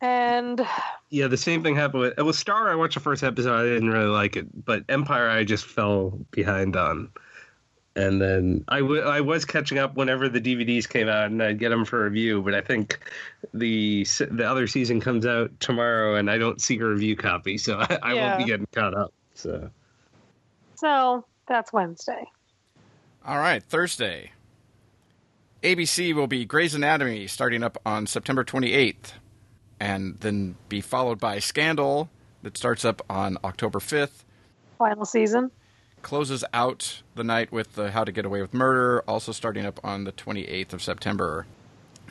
And 0.00 0.64
Yeah, 1.10 1.28
the 1.28 1.36
same 1.36 1.62
thing 1.62 1.74
happened 1.74 2.02
with 2.02 2.18
with 2.18 2.36
Star. 2.36 2.70
I 2.70 2.74
watched 2.74 2.94
the 2.94 3.00
first 3.00 3.22
episode. 3.22 3.58
I 3.58 3.62
didn't 3.62 3.90
really 3.90 4.06
like 4.06 4.36
it, 4.36 4.64
but 4.64 4.84
Empire, 4.88 5.28
I 5.28 5.44
just 5.44 5.64
fell 5.64 6.18
behind 6.30 6.76
on. 6.76 7.10
And 7.96 8.20
then 8.20 8.64
I, 8.66 8.80
w- 8.80 9.02
I 9.02 9.20
was 9.20 9.44
catching 9.44 9.78
up 9.78 9.94
whenever 9.94 10.28
the 10.28 10.40
DVDs 10.40 10.88
came 10.88 11.08
out, 11.08 11.26
and 11.26 11.40
I'd 11.40 11.60
get 11.60 11.68
them 11.68 11.84
for 11.84 12.02
review. 12.04 12.42
But 12.42 12.54
I 12.54 12.60
think 12.60 12.98
the 13.52 14.04
the 14.30 14.48
other 14.48 14.66
season 14.66 15.00
comes 15.00 15.24
out 15.26 15.52
tomorrow, 15.60 16.16
and 16.16 16.28
I 16.28 16.38
don't 16.38 16.60
see 16.60 16.76
a 16.78 16.84
review 16.84 17.14
copy, 17.14 17.56
so 17.56 17.78
I, 17.80 17.98
I 18.02 18.14
won't 18.14 18.38
be 18.38 18.44
getting 18.44 18.66
caught 18.72 18.94
up. 18.94 19.12
So 19.34 19.70
so 20.74 21.24
that's 21.46 21.72
Wednesday. 21.72 22.24
All 23.24 23.38
right, 23.38 23.62
Thursday. 23.62 24.32
ABC 25.62 26.14
will 26.14 26.26
be 26.26 26.44
Grey's 26.44 26.74
Anatomy 26.74 27.26
starting 27.26 27.62
up 27.62 27.78
on 27.86 28.06
September 28.06 28.44
28th, 28.44 29.12
and 29.80 30.18
then 30.20 30.56
be 30.68 30.80
followed 30.80 31.18
by 31.18 31.38
Scandal 31.38 32.10
that 32.42 32.58
starts 32.58 32.84
up 32.84 33.00
on 33.08 33.38
October 33.42 33.78
5th. 33.78 34.24
Final 34.78 35.06
season. 35.06 35.50
Closes 36.04 36.44
out 36.52 37.00
the 37.14 37.24
night 37.24 37.50
with 37.50 37.76
the 37.76 37.90
How 37.90 38.04
to 38.04 38.12
Get 38.12 38.26
Away 38.26 38.42
with 38.42 38.52
Murder, 38.52 39.02
also 39.08 39.32
starting 39.32 39.64
up 39.64 39.80
on 39.82 40.04
the 40.04 40.12
28th 40.12 40.74
of 40.74 40.82
September. 40.82 41.46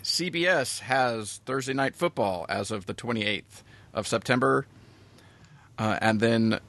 CBS 0.02 0.80
has 0.80 1.42
Thursday 1.46 1.74
Night 1.74 1.96
Football 1.96 2.48
as 2.50 2.72
of 2.72 2.88
the 2.88 2.96
28th 2.96 3.62
of 3.94 4.08
September. 4.08 4.66
Uh, 5.78 6.00
and 6.02 6.20
then 6.20 6.60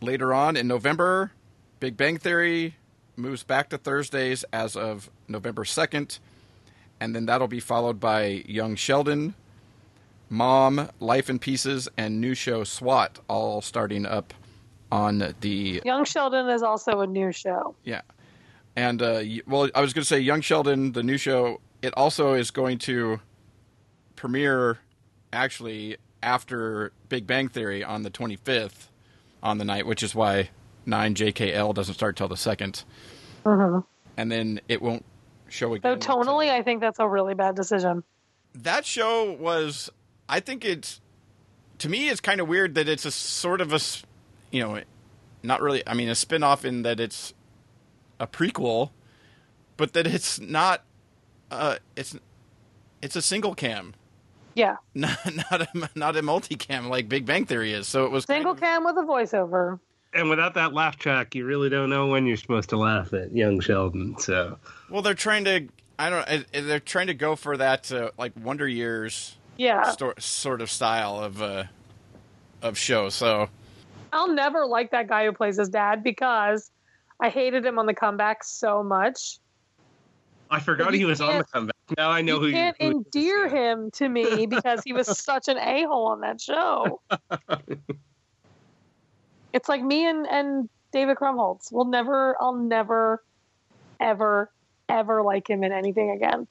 later 0.00 0.32
on 0.32 0.56
in 0.56 0.68
November, 0.68 1.32
Big 1.80 1.96
Bang 1.96 2.16
Theory 2.16 2.76
moves 3.16 3.42
back 3.42 3.68
to 3.70 3.76
Thursdays 3.76 4.44
as 4.52 4.76
of 4.76 5.10
November 5.26 5.64
2nd. 5.64 6.20
And 7.00 7.12
then 7.12 7.26
that'll 7.26 7.48
be 7.48 7.58
followed 7.58 7.98
by 7.98 8.44
Young 8.46 8.76
Sheldon, 8.76 9.34
Mom, 10.30 10.90
Life 11.00 11.28
in 11.28 11.40
Pieces, 11.40 11.88
and 11.96 12.20
new 12.20 12.34
show 12.34 12.62
SWAT, 12.62 13.18
all 13.28 13.60
starting 13.60 14.06
up 14.06 14.32
on 14.92 15.34
the 15.40 15.82
Young 15.84 16.04
Sheldon 16.04 16.48
is 16.48 16.62
also 16.62 17.00
a 17.00 17.06
new 17.06 17.32
show. 17.32 17.74
yeah. 17.84 18.02
And 18.76 19.00
uh, 19.00 19.22
well, 19.46 19.68
I 19.74 19.80
was 19.80 19.92
going 19.94 20.02
to 20.02 20.06
say 20.06 20.20
Young 20.20 20.42
Sheldon, 20.42 20.92
the 20.92 21.02
new 21.02 21.16
show. 21.16 21.60
It 21.82 21.94
also 21.96 22.34
is 22.34 22.50
going 22.50 22.78
to 22.80 23.20
premiere 24.16 24.78
actually 25.32 25.96
after 26.22 26.92
Big 27.08 27.26
Bang 27.26 27.48
Theory 27.48 27.82
on 27.84 28.02
the 28.02 28.10
25th 28.10 28.88
on 29.42 29.58
the 29.58 29.64
night, 29.64 29.86
which 29.86 30.02
is 30.02 30.14
why 30.14 30.50
9JKL 30.86 31.74
doesn't 31.74 31.94
start 31.94 32.16
till 32.16 32.28
the 32.28 32.34
2nd. 32.36 32.84
Mhm. 33.44 33.84
And 34.16 34.30
then 34.32 34.60
it 34.68 34.82
won't 34.82 35.04
show 35.48 35.68
So 35.70 35.74
again. 35.74 35.98
tonally, 36.00 36.44
until- 36.46 36.50
I 36.56 36.62
think 36.62 36.80
that's 36.80 36.98
a 36.98 37.08
really 37.08 37.34
bad 37.34 37.54
decision. 37.54 38.02
that 38.54 38.86
show 38.86 39.32
was 39.32 39.90
i 40.30 40.40
think 40.40 40.64
it's 40.64 41.02
to 41.76 41.90
me 41.90 42.08
it's 42.08 42.22
kind 42.22 42.40
of 42.40 42.48
weird 42.48 42.74
that 42.74 42.88
it's 42.88 43.04
a 43.04 43.10
sort 43.10 43.60
of 43.60 43.70
a 43.70 43.78
you 44.56 44.62
know 44.62 44.80
not 45.42 45.60
really 45.60 45.82
i 45.86 45.92
mean 45.94 46.08
a 46.08 46.14
spin-off 46.14 46.64
in 46.64 46.82
that 46.82 46.98
it's 46.98 47.34
a 48.18 48.26
prequel 48.26 48.90
but 49.76 49.92
that 49.92 50.06
it's 50.06 50.40
not 50.40 50.82
uh 51.50 51.76
it's 51.94 52.16
it's 53.02 53.14
a 53.16 53.22
single 53.22 53.54
cam 53.54 53.92
Yeah, 54.54 54.76
not 54.94 55.18
not 55.50 55.60
a, 55.62 55.68
not 55.94 56.16
a 56.16 56.22
multicam 56.22 56.88
like 56.88 57.08
big 57.08 57.26
bang 57.26 57.44
theory 57.44 57.72
is 57.74 57.86
so 57.86 58.06
it 58.06 58.10
was 58.10 58.24
kind 58.24 58.38
single 58.38 58.52
of- 58.52 58.60
cam 58.60 58.84
with 58.84 58.96
a 58.96 59.02
voiceover. 59.02 59.78
And 60.14 60.30
without 60.30 60.54
that 60.54 60.72
laugh 60.72 60.96
track, 60.96 61.34
you 61.34 61.44
really 61.44 61.68
don't 61.68 61.90
know 61.90 62.06
when 62.06 62.24
you're 62.24 62.38
supposed 62.38 62.70
to 62.70 62.78
laugh 62.78 63.12
at 63.12 63.36
young 63.36 63.60
Sheldon. 63.60 64.16
So 64.18 64.56
well 64.88 65.02
they're 65.02 65.12
trying 65.28 65.44
to 65.44 65.68
i 65.98 66.08
don't 66.08 66.26
uh, 66.26 66.42
they're 66.52 66.80
trying 66.80 67.08
to 67.08 67.14
go 67.14 67.36
for 67.36 67.58
that 67.58 67.92
uh, 67.92 68.10
like 68.16 68.32
wonder 68.42 68.66
years 68.66 69.36
Yeah, 69.58 69.90
sto- 69.90 70.14
sort 70.18 70.62
of 70.62 70.70
style 70.70 71.20
of 71.20 71.42
uh 71.42 71.64
of 72.62 72.78
show 72.78 73.10
so 73.10 73.50
I'll 74.16 74.32
never 74.32 74.66
like 74.66 74.90
that 74.92 75.08
guy 75.08 75.26
who 75.26 75.32
plays 75.32 75.58
his 75.58 75.68
dad 75.68 76.02
because 76.02 76.70
I 77.20 77.28
hated 77.28 77.64
him 77.64 77.78
on 77.78 77.86
the 77.86 77.94
comeback 77.94 78.44
so 78.44 78.82
much. 78.82 79.38
I 80.50 80.60
forgot 80.60 80.94
he 80.94 81.04
was 81.04 81.20
on 81.20 81.38
the 81.38 81.44
comeback. 81.44 81.76
Now 81.96 82.10
I 82.10 82.22
know 82.22 82.36
you 82.36 82.46
who 82.46 82.52
can't 82.52 82.76
who- 82.80 82.90
endear 82.90 83.48
him 83.48 83.90
to 83.92 84.08
me 84.08 84.46
because 84.46 84.82
he 84.84 84.92
was 84.92 85.06
such 85.18 85.48
an 85.48 85.58
a 85.58 85.84
hole 85.84 86.06
on 86.06 86.20
that 86.20 86.40
show. 86.40 87.00
it's 89.52 89.68
like 89.68 89.82
me 89.82 90.08
and, 90.08 90.26
and 90.26 90.68
David 90.92 91.16
Krumholtz. 91.16 91.72
We'll 91.72 91.84
never, 91.84 92.36
I'll 92.40 92.54
never, 92.54 93.22
ever, 94.00 94.50
ever 94.88 95.22
like 95.22 95.48
him 95.48 95.64
in 95.64 95.72
anything 95.72 96.10
again 96.10 96.46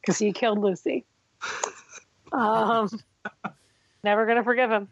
because 0.00 0.18
he 0.18 0.32
killed 0.32 0.58
Lucy. 0.58 1.04
Um, 2.32 2.88
never 4.02 4.24
gonna 4.24 4.42
forgive 4.42 4.70
him. 4.70 4.88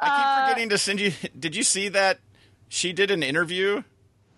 I 0.00 0.06
keep 0.06 0.26
Uh, 0.26 0.48
forgetting 0.48 0.68
to 0.70 0.78
send 0.78 1.00
you. 1.00 1.12
Did 1.38 1.54
you 1.56 1.62
see 1.62 1.88
that 1.88 2.18
she 2.68 2.92
did 2.92 3.10
an 3.10 3.22
interview? 3.22 3.82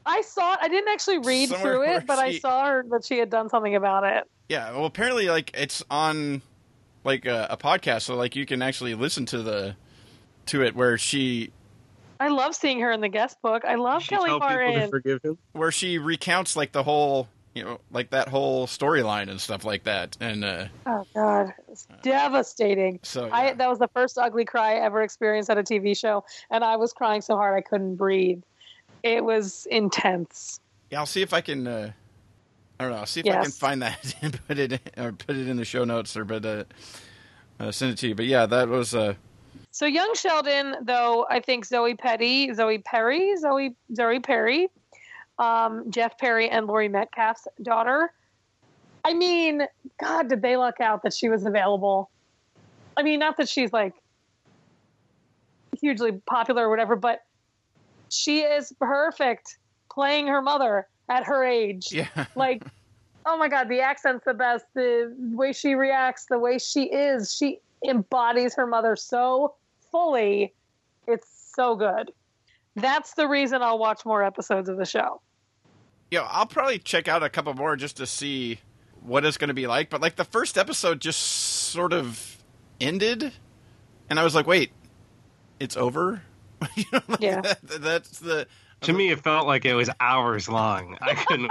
I 0.04 0.22
saw 0.22 0.54
it. 0.54 0.58
I 0.62 0.68
didn't 0.68 0.88
actually 0.88 1.18
read 1.18 1.48
Somewhere 1.50 1.72
through 1.74 1.82
it, 1.96 2.06
but 2.06 2.18
I 2.18 2.38
saw 2.38 2.66
her 2.66 2.84
that 2.90 3.04
she 3.04 3.18
had 3.18 3.30
done 3.30 3.48
something 3.48 3.76
about 3.76 4.04
it. 4.04 4.24
Yeah. 4.48 4.72
Well, 4.72 4.86
apparently, 4.86 5.28
like 5.28 5.52
it's 5.54 5.82
on 5.90 6.42
like 7.04 7.24
a, 7.26 7.46
a 7.50 7.56
podcast, 7.56 8.02
so 8.02 8.16
like 8.16 8.34
you 8.34 8.44
can 8.44 8.62
actually 8.62 8.94
listen 8.94 9.26
to 9.26 9.42
the 9.42 9.76
to 10.46 10.62
it 10.64 10.74
where 10.74 10.98
she 10.98 11.52
I 12.18 12.28
love 12.28 12.54
seeing 12.54 12.80
her 12.80 12.90
in 12.92 13.00
the 13.00 13.08
guest 13.08 13.40
book. 13.42 13.64
I 13.64 13.76
love 13.76 14.02
She 14.02 14.08
Kelly 14.08 14.28
tell 14.28 14.40
people 14.40 14.48
to 14.56 14.64
Martin. 14.64 14.90
forgive 14.90 15.22
him. 15.22 15.38
where 15.52 15.70
she 15.72 15.98
recounts 15.98 16.56
like 16.56 16.72
the 16.72 16.82
whole 16.82 17.28
you 17.54 17.64
know 17.64 17.80
like 17.90 18.10
that 18.10 18.28
whole 18.28 18.66
storyline 18.66 19.28
and 19.28 19.40
stuff 19.40 19.64
like 19.64 19.84
that, 19.84 20.16
and 20.20 20.44
uh 20.44 20.66
Oh 20.86 21.06
God, 21.14 21.52
it's 21.68 21.86
devastating. 22.02 23.00
so 23.02 23.28
I 23.32 23.52
that 23.54 23.68
was 23.68 23.78
the 23.78 23.88
first 23.88 24.18
ugly 24.18 24.44
cry 24.44 24.72
I 24.76 24.84
ever 24.84 25.02
experienced 25.02 25.50
at 25.50 25.58
a 25.58 25.62
TV 25.62 25.96
show, 25.96 26.24
and 26.50 26.64
I 26.64 26.76
was 26.76 26.92
crying 26.92 27.20
so 27.20 27.36
hard 27.36 27.56
I 27.56 27.60
couldn't 27.60 27.96
breathe. 27.96 28.42
It 29.02 29.24
was 29.24 29.66
intense. 29.70 30.60
yeah, 30.90 30.98
I'll 31.00 31.06
see 31.06 31.22
if 31.22 31.32
I 31.32 31.40
can. 31.40 31.66
uh 31.66 31.92
I 32.80 32.84
don't 32.84 32.92
know. 32.94 32.98
I'll 32.98 33.06
see 33.06 33.20
if 33.20 33.26
I 33.26 33.42
can 33.42 33.50
find 33.52 33.82
that 33.82 34.14
and 34.22 34.40
put 34.48 34.58
it 34.58 34.72
in, 34.72 34.80
or 35.04 35.12
put 35.12 35.36
it 35.36 35.46
in 35.46 35.56
the 35.56 35.64
show 35.64 35.84
notes 35.84 36.16
or 36.16 36.24
but 36.24 36.44
uh, 36.44 36.64
uh 37.60 37.70
send 37.70 37.92
it 37.92 37.98
to 37.98 38.08
you. 38.08 38.14
But 38.14 38.26
yeah, 38.26 38.46
that 38.46 38.68
was 38.68 38.94
uh 38.94 39.14
So 39.70 39.86
young 39.86 40.14
Sheldon, 40.14 40.76
though, 40.82 41.26
I 41.30 41.40
think 41.40 41.64
Zoe 41.64 41.94
Petty, 41.94 42.52
Zoe 42.54 42.78
Perry, 42.78 43.36
Zoe 43.36 43.76
Zoe 43.94 44.20
Perry, 44.20 44.68
um, 45.38 45.90
Jeff 45.90 46.18
Perry, 46.18 46.48
and 46.48 46.66
Laurie 46.66 46.88
Metcalf's 46.88 47.48
daughter. 47.62 48.12
I 49.04 49.14
mean, 49.14 49.62
God, 50.00 50.28
did 50.28 50.42
they 50.42 50.56
luck 50.56 50.80
out 50.80 51.02
that 51.02 51.12
she 51.12 51.28
was 51.28 51.44
available? 51.44 52.10
I 52.96 53.02
mean, 53.02 53.18
not 53.18 53.36
that 53.38 53.48
she's 53.48 53.72
like 53.72 53.94
hugely 55.80 56.12
popular 56.26 56.66
or 56.66 56.70
whatever, 56.70 56.94
but 56.94 57.22
she 58.12 58.40
is 58.40 58.72
perfect 58.78 59.58
playing 59.90 60.26
her 60.26 60.42
mother 60.42 60.86
at 61.08 61.24
her 61.24 61.44
age 61.44 61.92
yeah. 61.92 62.06
like 62.36 62.62
oh 63.26 63.36
my 63.36 63.48
god 63.48 63.68
the 63.68 63.80
accent's 63.80 64.24
the 64.24 64.34
best 64.34 64.64
the 64.74 65.14
way 65.32 65.52
she 65.52 65.74
reacts 65.74 66.26
the 66.26 66.38
way 66.38 66.58
she 66.58 66.84
is 66.84 67.34
she 67.34 67.58
embodies 67.86 68.54
her 68.54 68.66
mother 68.66 68.96
so 68.96 69.54
fully 69.90 70.52
it's 71.06 71.52
so 71.54 71.74
good 71.74 72.10
that's 72.76 73.14
the 73.14 73.26
reason 73.28 73.62
i'll 73.62 73.78
watch 73.78 74.04
more 74.04 74.22
episodes 74.22 74.68
of 74.68 74.76
the 74.76 74.84
show 74.86 75.20
Yeah, 76.10 76.26
I'll 76.30 76.46
probably 76.46 76.78
check 76.78 77.08
out 77.08 77.22
a 77.22 77.28
couple 77.30 77.54
more 77.54 77.74
just 77.76 77.96
to 77.96 78.06
see 78.06 78.58
what 79.00 79.24
it's 79.24 79.38
going 79.38 79.48
to 79.48 79.54
be 79.54 79.66
like. 79.66 79.88
But 79.88 80.02
like 80.02 80.16
the 80.16 80.24
first 80.24 80.58
episode 80.58 81.00
just 81.00 81.18
sort 81.18 81.94
of 81.94 82.36
ended, 82.82 83.32
and 84.10 84.20
I 84.20 84.24
was 84.24 84.34
like, 84.34 84.46
"Wait, 84.46 84.72
it's 85.58 85.74
over." 85.74 86.20
you 86.76 86.84
know, 86.92 87.00
like 87.08 87.20
Yeah. 87.20 87.40
that- 87.40 87.80
that's 87.82 88.18
the. 88.20 88.46
To 88.82 88.92
me, 88.92 89.10
it 89.10 89.20
felt 89.22 89.46
like 89.46 89.64
it 89.64 89.74
was 89.74 89.88
hours 90.00 90.48
long. 90.48 90.98
I 91.02 91.14
couldn't. 91.14 91.50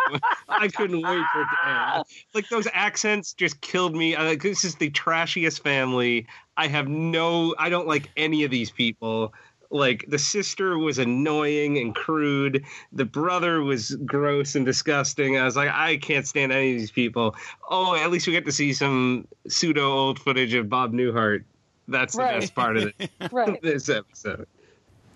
I 0.50 0.68
couldn't 0.68 1.02
wait 1.02 1.24
for 1.34 1.42
it 1.42 1.48
to 1.64 1.70
end. 1.96 2.04
Like 2.36 2.48
those 2.50 2.68
accents 2.74 3.34
just 3.34 3.62
killed 3.62 3.96
me. 3.96 4.16
Uh, 4.16 4.36
this 4.40 4.64
is 4.66 4.76
the 4.76 4.90
trashiest 4.92 5.64
family. 5.64 6.28
I 6.58 6.68
have 6.68 6.88
no. 6.90 7.56
I 7.58 7.70
don't 7.70 7.88
like 7.88 8.12
any 8.18 8.44
of 8.44 8.52
these 8.52 8.70
people. 8.70 9.34
Like 9.72 10.06
the 10.10 10.20
sister 10.20 10.78
was 10.78 11.00
annoying 11.00 11.78
and 11.78 11.96
crude. 11.96 12.64
The 12.92 13.06
brother 13.06 13.62
was 13.62 13.96
gross 14.06 14.56
and 14.56 14.66
disgusting. 14.66 15.38
I 15.38 15.46
was 15.46 15.56
like, 15.56 15.70
I 15.72 15.98
can't 15.98 16.28
stand 16.28 16.52
any 16.52 16.74
of 16.74 16.80
these 16.80 16.92
people. 16.92 17.36
Oh, 17.70 17.96
at 17.96 18.12
least 18.12 18.28
we 18.28 18.34
get 18.34 18.44
to 18.46 18.52
see 18.52 18.74
some 18.74 19.28
pseudo 19.48 19.90
old 19.90 20.20
footage 20.20 20.54
of 20.54 20.68
Bob 20.70 20.92
Newhart. 20.94 21.44
That's 21.88 22.14
the 22.14 22.24
Right. 22.24 22.40
best 22.42 22.54
part 22.54 22.78
of 22.78 22.92
it, 23.00 23.10
right 23.32 23.60
this 23.64 23.90
episode. 23.90 24.46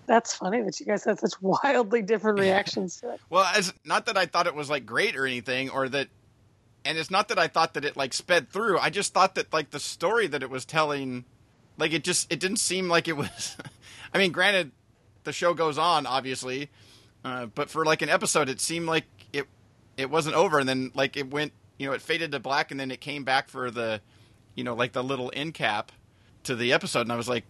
that's 0.06 0.34
funny 0.34 0.62
that 0.62 0.78
you 0.80 0.86
guys 0.86 1.04
had 1.04 1.18
such 1.18 1.32
wildly 1.40 2.00
different 2.02 2.38
reactions 2.38 2.96
to 3.00 3.12
it 3.14 3.20
Well, 3.30 3.44
as 3.56 3.72
not 3.84 4.06
that 4.06 4.16
I 4.16 4.26
thought 4.26 4.46
it 4.46 4.54
was 4.54 4.68
like 4.70 4.84
great 4.86 5.16
or 5.16 5.26
anything, 5.26 5.68
or 5.70 5.88
that, 5.90 6.08
and 6.84 6.96
it's 6.98 7.10
not 7.10 7.28
that 7.28 7.38
I 7.38 7.48
thought 7.48 7.74
that 7.74 7.84
it 7.84 7.96
like 7.96 8.12
sped 8.14 8.50
through. 8.50 8.78
I 8.78 8.88
just 8.90 9.12
thought 9.14 9.34
that 9.36 9.52
like 9.52 9.70
the 9.70 9.80
story 9.80 10.26
that 10.28 10.42
it 10.42 10.50
was 10.50 10.64
telling, 10.64 11.24
like 11.78 11.92
it 11.92 12.04
just 12.04 12.30
it 12.32 12.40
didn't 12.40 12.58
seem 12.58 12.88
like 12.88 13.06
it 13.08 13.16
was. 13.16 13.56
I 14.14 14.18
mean, 14.18 14.32
granted, 14.32 14.72
the 15.24 15.32
show 15.32 15.54
goes 15.54 15.78
on 15.78 16.06
obviously, 16.06 16.70
uh, 17.24 17.46
but 17.46 17.70
for 17.70 17.84
like 17.84 18.02
an 18.02 18.08
episode, 18.08 18.48
it 18.48 18.60
seemed 18.60 18.86
like 18.86 19.04
it 19.32 19.46
it 19.96 20.10
wasn't 20.10 20.36
over, 20.36 20.58
and 20.58 20.68
then 20.68 20.90
like 20.94 21.16
it 21.16 21.30
went, 21.30 21.52
you 21.78 21.86
know, 21.86 21.92
it 21.92 22.02
faded 22.02 22.32
to 22.32 22.40
black, 22.40 22.70
and 22.70 22.78
then 22.78 22.90
it 22.90 23.00
came 23.00 23.24
back 23.24 23.48
for 23.48 23.70
the, 23.70 24.00
you 24.54 24.64
know, 24.64 24.74
like 24.74 24.92
the 24.92 25.02
little 25.02 25.30
end 25.34 25.54
cap 25.54 25.92
to 26.44 26.54
the 26.54 26.72
episode, 26.72 27.02
and 27.02 27.12
I 27.12 27.16
was 27.16 27.28
like, 27.28 27.44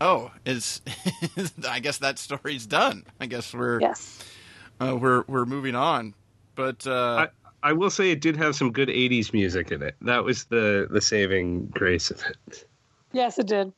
oh, 0.00 0.30
is 0.44 0.82
I 1.68 1.80
guess 1.80 1.98
that 1.98 2.18
story's 2.18 2.66
done. 2.66 3.04
I 3.20 3.26
guess 3.26 3.54
we're 3.54 3.80
yes 3.80 4.24
uh, 4.80 4.96
we're 4.96 5.24
we're 5.28 5.44
moving 5.46 5.74
on, 5.74 6.14
but 6.54 6.86
uh, 6.86 7.26
I, 7.62 7.70
I 7.70 7.72
will 7.72 7.90
say 7.90 8.10
it 8.10 8.20
did 8.20 8.36
have 8.36 8.54
some 8.56 8.72
good 8.72 8.88
'80s 8.88 9.32
music 9.32 9.70
in 9.70 9.82
it. 9.82 9.94
That 10.02 10.24
was 10.24 10.44
the 10.44 10.88
the 10.90 11.00
saving 11.00 11.66
grace 11.68 12.10
of 12.10 12.20
it. 12.26 12.64
yes 13.12 13.38
it 13.38 13.46
did 13.46 13.72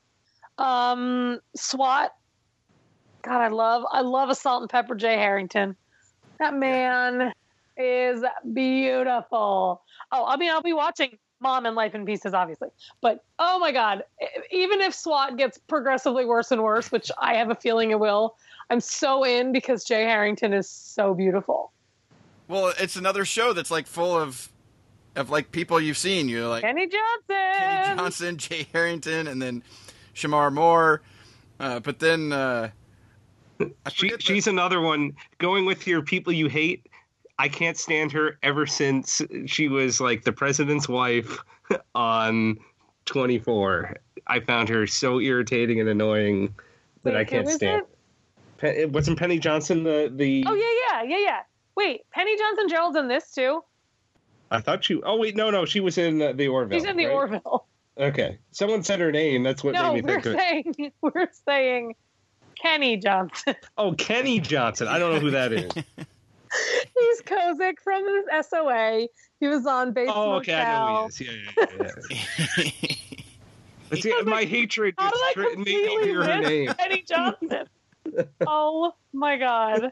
um 0.58 1.40
swat 1.56 2.14
god 3.24 3.40
i 3.40 3.48
love 3.48 3.84
i 3.90 4.00
love 4.00 4.28
a 4.28 4.34
salt 4.34 4.62
and 4.62 4.70
pepper 4.70 4.94
jay 4.94 5.16
harrington. 5.16 5.76
That 6.38 6.54
man 6.54 7.32
is 7.76 8.24
beautiful. 8.52 9.82
Oh 10.12 10.24
i 10.26 10.36
mean 10.36 10.50
i'll 10.50 10.62
be 10.62 10.72
watching 10.72 11.16
mom 11.40 11.66
and 11.66 11.76
life 11.76 11.94
in 11.94 12.06
pieces 12.06 12.32
obviously. 12.34 12.68
But 13.00 13.24
oh 13.38 13.58
my 13.58 13.72
god 13.72 14.04
even 14.50 14.80
if 14.80 14.94
swat 14.94 15.36
gets 15.36 15.58
progressively 15.58 16.24
worse 16.24 16.50
and 16.50 16.62
worse 16.62 16.92
which 16.92 17.10
i 17.20 17.34
have 17.34 17.50
a 17.50 17.54
feeling 17.54 17.90
it 17.90 18.00
will 18.00 18.36
i'm 18.70 18.80
so 18.80 19.24
in 19.24 19.52
because 19.52 19.84
jay 19.84 20.04
harrington 20.04 20.52
is 20.52 20.68
so 20.68 21.14
beautiful. 21.14 21.72
Well, 22.46 22.74
it's 22.78 22.96
another 22.96 23.24
show 23.24 23.54
that's 23.54 23.70
like 23.70 23.86
full 23.86 24.14
of 24.18 24.50
of 25.16 25.30
like 25.30 25.52
people 25.52 25.80
you've 25.80 25.98
seen. 25.98 26.28
You're 26.28 26.48
like 26.48 26.62
kenny 26.62 26.86
johnson! 26.86 27.54
Kenny 27.58 27.96
Johnson, 27.96 28.36
Jay 28.38 28.66
Harrington, 28.72 29.28
and 29.28 29.40
then 29.40 29.62
Shemar 30.14 30.52
Moore. 30.52 31.02
Uh, 31.60 31.80
but 31.80 32.00
then 32.00 32.32
uh, 32.32 32.70
She, 33.92 34.12
she's 34.18 34.46
another 34.46 34.80
one 34.80 35.12
going 35.38 35.64
with 35.64 35.86
your 35.86 36.02
people 36.02 36.32
you 36.32 36.48
hate. 36.48 36.88
I 37.38 37.48
can't 37.48 37.76
stand 37.76 38.12
her 38.12 38.38
ever 38.42 38.66
since 38.66 39.20
she 39.46 39.68
was 39.68 40.00
like 40.00 40.24
the 40.24 40.32
president's 40.32 40.88
wife 40.88 41.38
on 41.94 42.58
24. 43.06 43.96
I 44.26 44.40
found 44.40 44.68
her 44.68 44.86
so 44.86 45.20
irritating 45.20 45.80
and 45.80 45.88
annoying 45.88 46.54
that 47.02 47.14
Wait, 47.14 47.20
I 47.20 47.24
can't 47.24 47.48
stand. 47.48 47.82
it? 47.82 47.88
Pe- 48.58 48.82
it 48.82 48.92
wasn't 48.92 49.18
Penny 49.18 49.38
Johnson 49.38 49.82
the 49.82 50.10
the? 50.14 50.44
oh 50.46 50.54
yeah 50.54 51.02
yeah 51.02 51.02
yeah 51.16 51.24
yeah 51.24 51.40
wait 51.76 52.08
penny 52.12 52.36
johnson 52.38 52.68
Jerald's 52.68 52.96
in 52.96 53.08
this 53.08 53.32
too 53.32 53.62
I 54.50 54.60
thought 54.60 54.84
she. 54.84 55.02
Oh 55.02 55.16
wait, 55.16 55.34
no, 55.34 55.50
no, 55.50 55.64
she 55.64 55.80
was 55.80 55.98
in 55.98 56.22
uh, 56.22 56.32
the 56.32 56.46
Orville. 56.46 56.78
she's 56.78 56.88
in 56.88 56.96
the 56.96 57.06
right? 57.06 57.14
orville 57.14 57.66
Okay. 57.98 58.38
Someone 58.50 58.82
said 58.82 59.00
her 59.00 59.12
name. 59.12 59.42
That's 59.42 59.62
what 59.62 59.74
no, 59.74 59.92
made 59.92 60.04
me 60.04 60.12
we're 60.14 60.20
think 60.20 60.26
of 60.26 60.34
it. 60.34 60.38
saying 60.38 60.92
we're 61.00 61.28
saying 61.46 61.94
Kenny 62.64 62.96
Johnson. 62.96 63.54
Oh, 63.76 63.92
Kenny 63.92 64.40
Johnson. 64.40 64.88
I 64.88 64.98
don't 64.98 65.12
know 65.14 65.20
who 65.20 65.30
that 65.32 65.52
is. 65.52 65.70
He's 65.74 67.22
Kozik 67.22 67.74
from 67.82 68.02
the 68.04 68.42
SOA. 68.48 69.08
He 69.40 69.48
was 69.48 69.66
on 69.66 69.92
Bates 69.92 70.12
Oh, 70.14 70.34
okay. 70.34 70.54
I 70.54 70.70
know 70.86 70.86
who 70.86 71.02
he 71.02 71.06
is. 71.08 71.20
Yeah, 71.20 71.32
yeah, 71.58 71.90
yeah. 72.56 72.64
yeah. 72.64 72.70
But 73.90 73.98
see, 74.02 74.14
my 74.24 74.44
hatred 74.44 74.94
How 74.96 75.08
is 75.08 75.12
did 75.12 75.20
I 75.22 75.32
tri- 75.34 75.42
made 75.42 75.58
me 75.58 75.64
completely 75.64 76.04
hear 76.06 76.22
her 76.24 76.40
name. 76.40 76.72
Kenny 76.78 77.04
Johnson? 77.06 77.66
oh 78.46 78.92
my 79.12 79.36
god, 79.36 79.90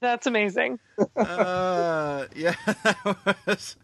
that's 0.00 0.26
amazing. 0.26 0.78
uh, 1.18 2.24
yeah, 2.34 2.54
that 2.66 3.36
was. 3.46 3.76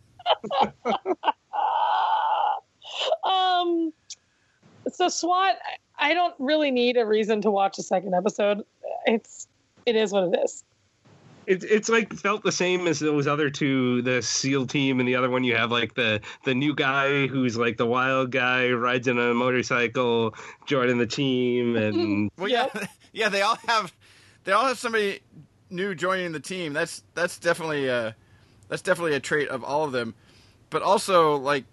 um, 3.25 3.93
so 4.91 5.09
SWAT, 5.09 5.57
I 6.03 6.11
I 6.11 6.15
don't 6.15 6.35
really 6.39 6.71
need 6.71 6.97
a 6.97 7.07
reason 7.07 7.41
to 7.43 7.51
watch 7.51 7.79
a 7.79 7.83
second 7.83 8.15
episode. 8.15 8.65
It's 9.07 9.47
it 9.87 9.97
is 9.97 10.13
what 10.13 10.25
it 10.25 10.41
is. 10.45 10.65
It's 11.47 11.65
it's 11.65 11.89
like 11.89 12.13
felt 12.13 12.43
the 12.43 12.53
same 12.53 12.87
as 12.87 12.99
those 13.01 13.27
other 13.27 13.51
two, 13.51 14.03
the 14.03 14.21
SEAL 14.21 14.67
team, 14.67 15.01
and 15.01 15.09
the 15.09 15.17
other 15.17 15.31
one. 15.31 15.43
You 15.43 15.57
have 15.57 15.71
like 15.71 15.95
the 15.95 16.21
the 16.45 16.55
new 16.55 16.75
guy 16.75 17.27
who's 17.29 17.57
like 17.57 17.77
the 17.77 17.87
wild 17.87 18.31
guy 18.31 18.71
rides 18.71 19.09
in 19.09 19.19
a 19.19 19.33
motorcycle, 19.33 20.35
joining 20.67 20.99
the 20.99 21.07
team, 21.07 21.77
and 21.77 22.31
Well, 22.37 22.49
yeah, 22.49 22.67
yeah. 23.13 23.29
They 23.29 23.43
all 23.43 23.57
have, 23.67 23.93
they 24.45 24.53
all 24.53 24.67
have 24.67 24.79
somebody 24.79 25.21
new 25.71 25.95
joining 25.95 26.33
the 26.33 26.41
team. 26.41 26.73
That's 26.73 27.03
that's 27.15 27.39
definitely 27.39 27.89
uh 27.89 28.13
that's 28.69 28.83
definitely 28.83 29.15
a 29.15 29.21
trait 29.21 29.49
of 29.49 29.65
all 29.65 29.85
of 29.85 29.93
them. 29.93 30.15
But 30.71 30.83
also 30.83 31.37
like, 31.37 31.65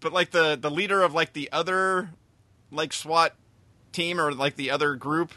but 0.00 0.12
like 0.12 0.30
the 0.30 0.56
the 0.60 0.70
leader 0.70 1.02
of 1.02 1.14
like 1.14 1.32
the 1.32 1.50
other 1.52 2.10
like 2.74 2.92
SWAT 2.92 3.34
team 3.92 4.20
or 4.20 4.32
like 4.32 4.56
the 4.56 4.70
other 4.70 4.94
group, 4.96 5.32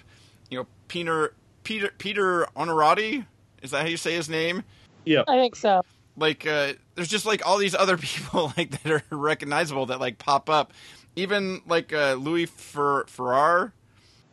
you 0.49 0.57
know, 0.59 0.67
Peter 0.87 1.33
Peter 1.63 1.91
Peter 1.97 2.47
Onorati. 2.55 3.25
Is 3.61 3.71
that 3.71 3.81
how 3.81 3.87
you 3.87 3.97
say 3.97 4.13
his 4.13 4.29
name? 4.29 4.63
yeah, 5.05 5.23
I 5.27 5.37
think 5.37 5.55
so. 5.55 5.81
like 6.17 6.45
uh, 6.45 6.73
there's 6.95 7.07
just 7.07 7.25
like 7.25 7.45
all 7.45 7.57
these 7.57 7.75
other 7.75 7.97
people 7.97 8.51
like 8.57 8.81
that 8.83 8.91
are 8.91 9.03
recognizable 9.17 9.85
that 9.87 9.99
like 9.99 10.17
pop 10.17 10.49
up 10.49 10.73
even 11.15 11.61
like 11.67 11.91
uh, 11.93 12.13
louis 12.13 12.45
Fer- 12.45 13.05
ferrar 13.07 13.73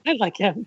I 0.06 0.12
like 0.18 0.36
him. 0.36 0.66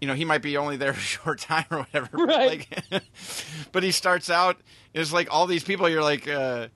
you 0.00 0.08
know 0.08 0.14
he 0.14 0.24
might 0.26 0.42
be 0.42 0.56
only 0.58 0.76
there 0.76 0.90
a 0.92 0.94
short 0.96 1.38
time 1.40 1.64
or 1.70 1.78
whatever 1.78 2.08
but, 2.12 2.26
Right. 2.28 2.66
like, 2.90 3.02
but 3.72 3.82
he 3.82 3.90
starts 3.92 4.28
out 4.28 4.56
it's 4.92 5.12
like 5.12 5.28
all 5.32 5.46
these 5.46 5.64
people 5.64 5.88
you're 5.88 6.02
like 6.02 6.28
uh 6.28 6.68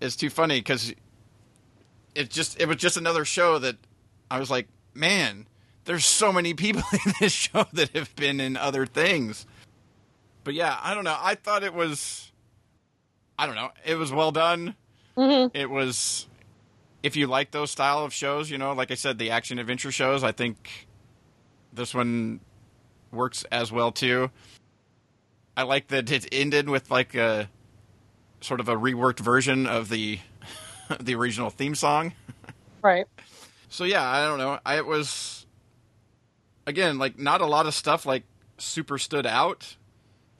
it's 0.00 0.16
too 0.16 0.30
funny 0.30 0.58
because 0.58 0.92
it 2.14 2.30
just 2.30 2.60
it 2.60 2.66
was 2.66 2.76
just 2.78 2.96
another 2.96 3.24
show 3.24 3.58
that 3.58 3.76
i 4.34 4.38
was 4.38 4.50
like 4.50 4.68
man 4.94 5.46
there's 5.84 6.04
so 6.06 6.32
many 6.32 6.54
people 6.54 6.82
in 7.06 7.12
this 7.20 7.32
show 7.32 7.66
that 7.72 7.90
have 7.90 8.14
been 8.16 8.40
in 8.40 8.56
other 8.56 8.86
things. 8.86 9.46
But 10.42 10.54
yeah 10.54 10.78
i 10.82 10.94
don't 10.94 11.04
know. 11.04 11.16
I 11.18 11.34
thought 11.34 11.62
it 11.62 11.74
was 11.74 12.32
i 13.38 13.46
don't 13.46 13.54
know. 13.54 13.70
It 13.84 13.96
was 13.96 14.12
well 14.12 14.32
done. 14.32 14.74
Hmm 15.16 15.46
it 15.54 15.70
was 15.70 16.26
if 17.02 17.16
you 17.16 17.26
like 17.26 17.50
those 17.50 17.70
style 17.70 18.04
of 18.04 18.12
shows 18.12 18.50
you 18.50 18.58
know 18.58 18.72
like 18.72 18.90
i 18.90 18.94
said 18.94 19.18
the 19.18 19.30
action 19.30 19.58
adventure 19.58 19.92
shows 19.92 20.24
i 20.24 20.32
think 20.32 20.88
this 21.74 21.94
one 21.94 22.40
works 23.14 23.44
as 23.50 23.72
well 23.72 23.92
too. 23.92 24.30
I 25.56 25.62
like 25.62 25.88
that 25.88 26.10
it 26.10 26.26
ended 26.32 26.68
with 26.68 26.90
like 26.90 27.14
a 27.14 27.48
sort 28.40 28.60
of 28.60 28.68
a 28.68 28.74
reworked 28.74 29.20
version 29.20 29.66
of 29.66 29.88
the 29.88 30.18
the 31.00 31.14
original 31.14 31.50
theme 31.50 31.74
song. 31.74 32.12
Right. 32.82 33.06
So 33.74 33.84
yeah 33.84 34.08
i 34.08 34.24
don't 34.24 34.38
know 34.38 34.58
i 34.64 34.76
it 34.76 34.86
was 34.86 35.46
again 36.66 36.96
like 36.98 37.18
not 37.18 37.40
a 37.40 37.46
lot 37.46 37.66
of 37.66 37.74
stuff 37.74 38.06
like 38.06 38.22
super 38.58 38.98
stood 38.98 39.26
out 39.26 39.76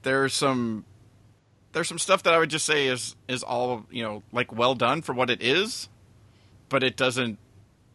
there's 0.03 0.33
some 0.33 0.85
there's 1.73 1.87
some 1.87 1.99
stuff 1.99 2.23
that 2.23 2.33
i 2.33 2.37
would 2.39 2.49
just 2.49 2.65
say 2.65 2.87
is 2.87 3.15
is 3.27 3.43
all 3.43 3.85
you 3.91 4.01
know 4.03 4.23
like 4.31 4.51
well 4.53 4.73
done 4.75 5.01
for 5.01 5.13
what 5.13 5.29
it 5.29 5.41
is 5.41 5.89
but 6.69 6.83
it 6.83 6.95
doesn't 6.95 7.37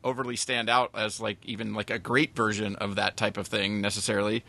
overly 0.05 0.37
stand 0.37 0.69
out 0.69 0.91
as 0.95 1.21
like 1.21 1.39
even 1.45 1.73
like 1.75 1.91
a 1.91 1.99
great 1.99 2.35
version 2.37 2.77
of 2.77 2.97
that 2.97 3.17
type 3.17 3.37
of 3.37 3.47
thing 3.47 3.81
necessarily 3.81 4.45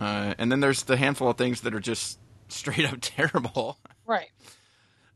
uh, 0.00 0.34
and 0.38 0.50
then 0.50 0.60
there's 0.60 0.82
the 0.84 0.96
handful 0.96 1.28
of 1.30 1.36
things 1.36 1.60
that 1.60 1.74
are 1.74 1.80
just 1.80 2.18
straight 2.48 2.84
up 2.90 2.98
terrible 3.00 3.78
Right. 4.06 4.30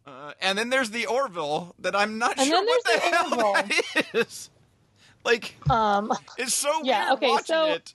uh, 0.06 0.32
and 0.40 0.56
then 0.56 0.70
there's 0.70 0.90
the 0.90 1.06
Orville 1.06 1.74
that 1.80 1.96
I'm 1.96 2.18
not 2.18 2.38
And 2.38 2.46
sure 2.46 2.64
what 2.64 2.84
the 2.84 2.92
the 2.94 3.00
hell 3.00 3.34
Orville. 3.34 3.52
that 3.94 4.06
is. 4.14 4.50
Like, 5.26 5.54
Um. 5.70 6.12
it's 6.38 6.54
so 6.54 6.70
Yeah, 6.84 7.12
okay, 7.14 7.28
watching 7.28 7.44
so- 7.46 7.66
it. 7.66 7.94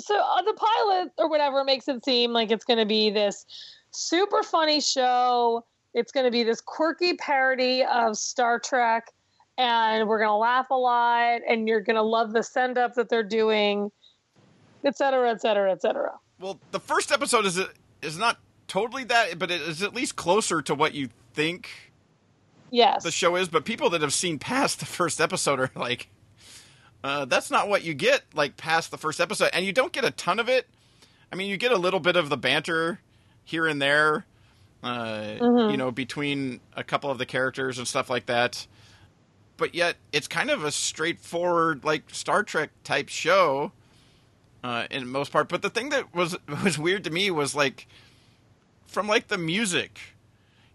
so 0.00 0.16
uh, 0.18 0.42
the 0.42 0.52
pilot 0.54 1.12
or 1.16 1.28
whatever 1.30 1.64
makes 1.64 1.88
it 1.88 2.04
seem 2.04 2.32
like 2.32 2.50
it's 2.50 2.64
going 2.64 2.78
to 2.80 2.84
be 2.86 3.08
this 3.10 3.46
super 3.92 4.42
funny 4.42 4.80
show. 4.80 5.64
It's 5.94 6.12
going 6.12 6.24
to 6.24 6.30
be 6.30 6.42
this 6.42 6.60
quirky 6.60 7.14
parody 7.14 7.82
of 7.84 8.16
Star 8.18 8.58
Trek, 8.58 9.08
and 9.56 10.06
we're 10.06 10.18
going 10.18 10.28
to 10.28 10.34
laugh 10.34 10.68
a 10.70 10.74
lot, 10.74 11.40
and 11.48 11.66
you're 11.66 11.80
going 11.80 11.96
to 11.96 12.02
love 12.02 12.32
the 12.32 12.42
send 12.42 12.76
up 12.76 12.94
that 12.94 13.08
they're 13.08 13.22
doing, 13.22 13.90
et 14.84 14.96
cetera, 14.96 15.30
et 15.30 15.40
cetera, 15.40 15.72
et 15.72 15.80
cetera. 15.80 16.12
Well, 16.38 16.60
the 16.72 16.80
first 16.80 17.10
episode 17.10 17.46
is 17.46 17.58
is 18.02 18.18
not 18.18 18.38
totally 18.68 19.04
that, 19.04 19.38
but 19.38 19.50
it 19.50 19.60
is 19.62 19.82
at 19.82 19.94
least 19.94 20.14
closer 20.16 20.60
to 20.62 20.74
what 20.74 20.94
you 20.94 21.08
think 21.32 21.70
Yes. 22.70 23.02
the 23.02 23.10
show 23.10 23.34
is. 23.36 23.48
But 23.48 23.64
people 23.64 23.88
that 23.90 24.02
have 24.02 24.12
seen 24.12 24.38
past 24.38 24.78
the 24.80 24.86
first 24.86 25.20
episode 25.20 25.58
are 25.58 25.70
like, 25.74 26.08
uh, 27.04 27.24
that's 27.24 27.50
not 27.50 27.68
what 27.68 27.84
you 27.84 27.94
get 27.94 28.22
like 28.34 28.56
past 28.56 28.90
the 28.90 28.98
first 28.98 29.20
episode, 29.20 29.50
and 29.52 29.64
you 29.64 29.72
don't 29.72 29.92
get 29.92 30.04
a 30.04 30.10
ton 30.10 30.38
of 30.38 30.48
it. 30.48 30.66
I 31.32 31.36
mean, 31.36 31.48
you 31.50 31.56
get 31.56 31.72
a 31.72 31.76
little 31.78 32.00
bit 32.00 32.16
of 32.16 32.28
the 32.28 32.36
banter 32.36 33.00
here 33.44 33.66
and 33.66 33.80
there, 33.80 34.24
uh, 34.82 35.36
Mhm. 35.40 35.70
you 35.70 35.76
know, 35.76 35.90
between 35.90 36.60
a 36.74 36.82
couple 36.84 37.10
of 37.10 37.18
the 37.18 37.26
characters 37.26 37.78
and 37.78 37.86
stuff 37.86 38.08
like 38.10 38.26
that. 38.26 38.66
But 39.56 39.74
yet, 39.74 39.96
it's 40.12 40.28
kind 40.28 40.50
of 40.50 40.64
a 40.64 40.70
straightforward, 40.70 41.84
like 41.84 42.04
Star 42.14 42.42
Trek 42.44 42.70
type 42.84 43.08
show, 43.08 43.72
uh, 44.62 44.86
in 44.90 45.08
most 45.08 45.32
part. 45.32 45.48
But 45.48 45.62
the 45.62 45.70
thing 45.70 45.88
that 45.90 46.14
was 46.14 46.36
was 46.64 46.78
weird 46.78 47.04
to 47.04 47.10
me 47.10 47.30
was 47.30 47.54
like, 47.54 47.86
from 48.86 49.06
like 49.08 49.28
the 49.28 49.38
music, 49.38 49.98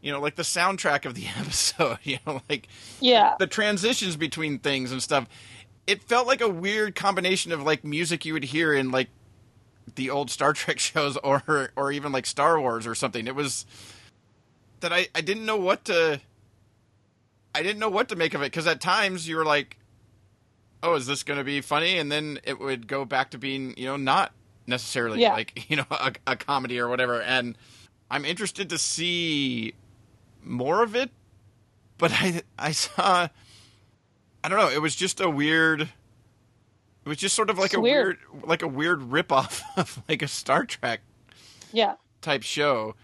you 0.02 0.12
know, 0.12 0.20
like 0.20 0.36
the 0.36 0.44
soundtrack 0.44 1.06
of 1.06 1.16
the 1.16 1.26
episode, 1.40 1.98
you 2.04 2.18
know, 2.28 2.42
like 2.50 2.68
yeah. 3.00 3.36
the 3.40 3.48
transitions 3.48 4.16
between 4.16 4.60
things 4.60 4.92
and 4.92 5.02
stuff. 5.02 5.28
It 5.86 6.02
felt 6.04 6.28
like 6.28 6.42
a 6.42 6.50
weird 6.50 6.96
combination 6.96 7.52
of 7.52 7.62
like 7.64 7.84
music 7.84 8.26
you 8.26 8.34
would 8.34 8.46
hear 8.46 8.74
in 8.74 8.92
like 8.92 9.10
the 9.96 10.10
old 10.10 10.30
Star 10.32 10.54
Trek 10.54 10.80
shows 10.80 11.18
or 11.18 11.72
or 11.76 11.92
even 11.92 12.12
like 12.12 12.26
Star 12.26 12.60
Wars 12.60 12.88
or 12.88 12.96
something. 12.96 13.28
It 13.28 13.36
was 13.36 13.66
that 14.80 14.94
I 14.94 15.08
I 15.14 15.22
didn't 15.22 15.46
know 15.46 15.58
what 15.58 15.86
to 15.86 16.20
I 17.56 17.62
didn't 17.64 17.80
know 17.80 17.90
what 17.90 18.10
to 18.10 18.16
make 18.16 18.34
of 18.34 18.42
it 18.42 18.46
because 18.46 18.66
at 18.66 18.82
times 18.82 19.28
you 19.28 19.36
were 19.36 19.46
like, 19.46 19.78
"Oh, 20.82 20.96
is 20.96 21.06
this 21.06 21.24
going 21.24 21.38
to 21.38 21.44
be 21.44 21.62
funny?" 21.62 21.98
and 21.98 22.12
then 22.12 22.40
it 22.44 22.60
would 22.60 22.88
go 22.88 23.06
back 23.06 23.32
to 23.32 23.38
being 23.38 23.74
you 23.78 23.86
know 23.86 23.98
not 23.98 24.32
necessarily 24.66 25.22
Yeah. 25.22 25.34
like 25.34 25.66
you 25.70 25.76
know 25.76 25.86
a, 25.92 26.14
a 26.26 26.36
comedy 26.36 26.80
or 26.80 26.88
whatever. 26.88 27.22
And 27.22 27.58
I'm 28.10 28.26
interested 28.26 28.70
to 28.70 28.78
see 28.78 29.74
more 30.44 30.82
of 30.82 30.96
it, 30.96 31.10
but 31.98 32.12
I 32.14 32.42
I 32.58 32.72
saw 32.72 33.28
I 34.44 34.50
don't 34.50 34.58
know. 34.60 34.70
It 34.70 34.82
was 34.82 34.96
just 34.96 35.22
a 35.22 35.30
weird. 35.30 35.82
It 35.82 37.10
was 37.10 37.18
just 37.18 37.36
sort 37.36 37.50
of 37.50 37.58
like 37.58 37.68
It's 37.68 37.74
a 37.76 37.80
weird. 37.82 38.18
weird, 38.34 38.46
like 38.48 38.62
a 38.62 38.68
weird 38.68 39.00
ripoff 39.02 39.62
of 39.78 40.02
like 40.08 40.22
a 40.22 40.28
Star 40.28 40.66
Trek 40.66 41.02
Yeah. 41.72 41.96
type 42.22 42.44
show. 42.44 42.96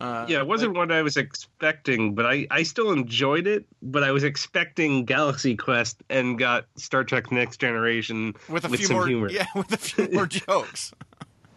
Uh, 0.00 0.26
yeah, 0.28 0.38
it 0.38 0.46
wasn't 0.46 0.72
like- 0.72 0.78
what 0.88 0.92
I 0.92 1.02
was 1.02 1.16
expecting, 1.16 2.14
but 2.16 2.26
I, 2.26 2.46
I 2.50 2.64
still 2.64 2.90
enjoyed 2.90 3.46
it. 3.46 3.64
But 3.80 4.02
I 4.02 4.10
was 4.10 4.24
expecting 4.24 5.04
Galaxy 5.04 5.56
Quest 5.56 6.02
and 6.10 6.36
got 6.36 6.66
Star 6.76 7.04
Trek 7.04 7.30
Next 7.30 7.58
Generation 7.58 8.34
with 8.48 8.64
a 8.64 8.68
with 8.68 8.80
few 8.80 8.88
some 8.88 8.96
more, 8.96 9.06
humor. 9.06 9.30
yeah, 9.30 9.46
with 9.54 9.72
a 9.72 9.76
few 9.76 10.08
more 10.12 10.26
jokes. 10.26 10.92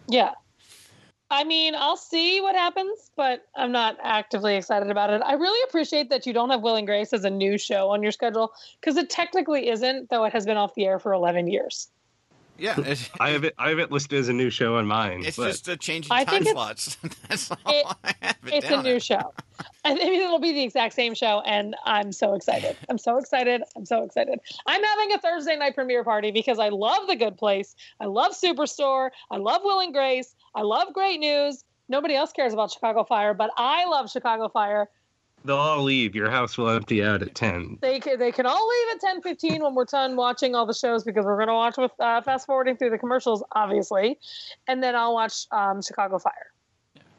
Yeah. 0.08 0.34
I 1.30 1.44
mean, 1.44 1.76
I'll 1.76 1.98
see 1.98 2.40
what 2.40 2.56
happens, 2.56 3.12
but 3.18 3.46
I'm 3.56 3.72
not 3.72 3.98
actively 4.02 4.56
excited 4.56 4.90
about 4.90 5.10
it. 5.10 5.22
I 5.26 5.34
really 5.34 5.62
appreciate 5.68 6.10
that 6.10 6.26
you 6.26 6.32
don't 6.32 6.50
have 6.50 6.62
Will 6.62 6.76
and 6.76 6.88
Grace 6.88 7.12
as 7.12 7.26
a 7.26 7.30
new 7.30 7.58
show 7.58 7.90
on 7.90 8.02
your 8.02 8.14
schedule 8.14 8.54
because 8.80 8.96
it 8.96 9.10
technically 9.10 9.68
isn't, 9.70 10.10
though 10.10 10.24
it 10.24 10.32
has 10.32 10.46
been 10.46 10.58
off 10.58 10.74
the 10.76 10.86
air 10.86 11.00
for 11.00 11.12
11 11.12 11.48
years. 11.48 11.90
Yeah, 12.60 12.80
it, 12.80 13.10
I 13.20 13.30
have 13.32 13.44
it. 13.44 13.54
I 13.58 13.70
have 13.70 13.80
it 13.80 13.92
listed 13.92 14.20
as 14.20 14.30
a 14.30 14.34
new 14.34 14.50
show 14.50 14.76
on 14.78 14.88
mine. 14.88 15.24
it's 15.26 15.38
but 15.38 15.48
just 15.52 15.68
a 15.68 15.78
change 15.78 16.08
in 16.08 16.12
I 16.12 16.24
time 16.24 16.42
it's- 16.42 16.52
slots. 16.54 16.98
That's 17.30 17.52
all 17.52 17.58
it- 17.68 17.86
I 18.04 18.14
have 18.22 18.36
it 18.46 18.54
It's 18.54 18.70
a 18.70 18.82
new 18.82 18.96
as. 18.96 19.06
show. 19.06 19.34
I 19.86 19.94
mean, 19.94 20.22
it'll 20.22 20.40
be 20.40 20.52
the 20.54 20.64
exact 20.64 20.94
same 20.96 21.14
show, 21.14 21.42
and 21.46 21.76
I'm 21.86 22.12
so 22.12 22.34
excited. 22.34 22.76
I'm 22.90 22.98
so 22.98 23.18
excited. 23.18 23.62
I'm 23.76 23.86
so 23.86 24.04
excited. 24.04 24.40
I'm 24.66 24.84
having 24.84 25.14
a 25.14 25.20
Thursday 25.20 25.56
night 25.56 25.76
premiere 25.76 26.04
party 26.04 26.32
because 26.32 26.60
I 26.60 26.70
love 26.70 27.08
The 27.08 27.16
Good 27.16 27.38
Place. 27.38 27.76
I 28.02 28.06
love 28.06 28.34
Superstore. 28.34 29.10
I 29.32 29.38
love 29.38 29.62
Will 29.64 29.80
and 29.80 29.94
Grace. 29.94 30.36
I 30.56 30.62
love 30.62 30.94
Great 30.94 31.20
News. 31.20 31.64
Nobody 31.90 32.16
else 32.16 32.34
cares 32.34 32.52
about 32.54 32.72
Chicago 32.72 33.06
Fire, 33.06 33.34
but 33.34 33.50
I 33.56 33.86
love 33.86 34.12
Chicago 34.12 34.50
Fire. 34.50 34.90
They'll 35.48 35.58
all 35.58 35.84
leave. 35.84 36.16
Your 36.16 36.30
house 36.30 36.58
will 36.58 36.70
empty 36.70 37.04
out 37.04 37.22
at 37.22 37.34
ten. 37.36 37.78
They 37.82 38.00
can, 38.00 38.20
they 38.20 38.32
can 38.32 38.46
all 38.46 38.68
leave 38.68 38.96
at 38.96 39.02
ten 39.02 39.22
fifteen 39.22 39.64
when 39.64 39.74
we're 39.76 39.86
done 39.86 40.16
watching 40.16 40.56
all 40.56 40.66
the 40.66 40.74
shows 40.74 41.04
because 41.04 41.26
we're 41.26 41.38
going 41.38 41.48
to 41.48 41.54
watch 41.54 41.78
with 41.78 41.92
uh, 42.00 42.22
fast 42.22 42.46
forwarding 42.46 42.78
through 42.78 42.92
the 42.92 42.98
commercials, 42.98 43.44
obviously, 43.54 44.20
and 44.68 44.84
then 44.84 44.96
I'll 44.96 45.14
watch 45.14 45.48
um, 45.52 45.82
Chicago 45.82 46.20
Fire. 46.20 46.52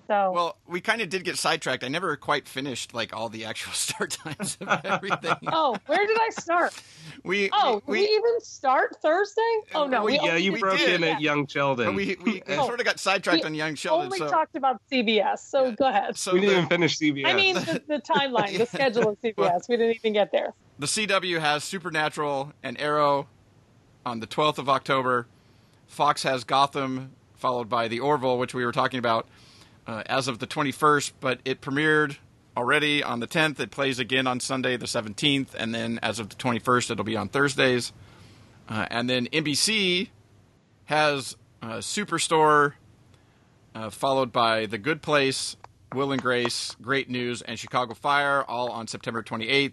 So 0.08 0.32
Well, 0.34 0.56
we 0.66 0.80
kind 0.80 1.02
of 1.02 1.10
did 1.10 1.22
get 1.22 1.36
sidetracked. 1.38 1.84
I 1.84 1.88
never 1.88 2.16
quite 2.16 2.48
finished 2.48 2.94
like 2.94 3.14
all 3.14 3.28
the 3.28 3.44
actual 3.44 3.72
start 3.74 4.10
times 4.10 4.56
of 4.60 4.80
everything. 4.84 5.34
oh, 5.46 5.76
where 5.86 6.06
did 6.06 6.16
I 6.18 6.30
start? 6.30 6.74
We 7.24 7.50
Oh, 7.52 7.82
we, 7.86 8.00
we, 8.00 8.04
even 8.08 8.40
start 8.40 8.96
Thursday? 9.02 9.42
Oh 9.74 9.86
no, 9.86 10.02
we- 10.04 10.12
we, 10.12 10.14
Yeah, 10.16 10.30
only 10.30 10.42
you 10.44 10.52
did- 10.52 10.60
broke 10.60 10.78
did. 10.78 11.02
in 11.02 11.04
at 11.04 11.20
Young 11.20 11.46
Sheldon. 11.46 11.94
we 11.94 12.16
we 12.24 12.42
Oh. 12.48 12.66
sort 12.66 12.80
of 12.80 12.86
got 12.86 12.98
sidetracked 12.98 13.42
We 13.42 13.46
on 13.48 13.54
Young 13.54 13.74
Sheldon. 13.74 14.06
only 14.06 14.18
So 14.18 14.28
talked 14.28 14.56
about 14.56 14.80
CBS. 14.90 15.40
So 15.40 15.66
Yeah. 15.66 15.70
go 15.72 15.86
ahead. 15.88 16.16
so 16.16 16.32
we 16.32 16.40
didn't 16.40 16.54
the, 16.54 16.56
even 16.58 16.68
finish 16.70 16.98
CBS. 16.98 17.26
I 17.26 17.34
mean 17.34 17.54
the, 17.54 17.82
the 17.86 18.00
timeline, 18.00 18.52
Yeah. 18.52 18.58
the 18.58 18.66
schedule 18.66 19.10
of 19.10 19.20
CBS. 19.20 19.68
We 19.68 19.76
didn't 19.76 19.96
even 19.96 20.14
get 20.14 20.32
there. 20.32 20.54
the 20.78 20.86
CW 20.86 21.38
has 21.40 21.64
Supernatural 21.64 22.52
and 22.62 22.80
Arrow 22.80 23.26
on 24.06 24.20
the 24.20 24.26
12th 24.26 24.56
of 24.58 24.68
October. 24.70 25.26
Fox 25.86 26.22
has 26.22 26.44
Gotham, 26.44 27.10
followed 27.36 27.68
by 27.68 27.88
The 27.88 28.00
Orville, 28.00 28.38
which 28.38 28.54
we 28.54 28.64
were 28.64 28.72
talking 28.72 28.98
about, 28.98 29.26
uh, 29.88 30.02
as 30.06 30.28
of 30.28 30.38
the 30.38 30.46
21st, 30.46 31.12
but 31.18 31.40
it 31.46 31.62
premiered 31.62 32.18
already 32.56 33.02
on 33.02 33.20
the 33.20 33.26
10th. 33.26 33.58
It 33.58 33.70
plays 33.70 33.98
again 33.98 34.26
on 34.26 34.38
Sunday, 34.38 34.76
the 34.76 34.86
17th, 34.86 35.54
and 35.54 35.74
then 35.74 35.98
as 36.02 36.20
of 36.20 36.28
the 36.28 36.36
21st, 36.36 36.90
it'll 36.90 37.04
be 37.04 37.16
on 37.16 37.28
Thursdays. 37.28 37.92
Uh, 38.68 38.86
and 38.90 39.08
then 39.08 39.26
NBC 39.28 40.10
has 40.84 41.36
uh, 41.62 41.78
Superstore, 41.78 42.74
uh, 43.74 43.88
followed 43.88 44.30
by 44.30 44.66
The 44.66 44.76
Good 44.76 45.00
Place, 45.00 45.56
Will 45.94 46.12
and 46.12 46.20
Grace, 46.20 46.76
Great 46.82 47.08
News, 47.08 47.40
and 47.40 47.58
Chicago 47.58 47.94
Fire, 47.94 48.44
all 48.44 48.70
on 48.70 48.86
September 48.86 49.22
28th. 49.22 49.72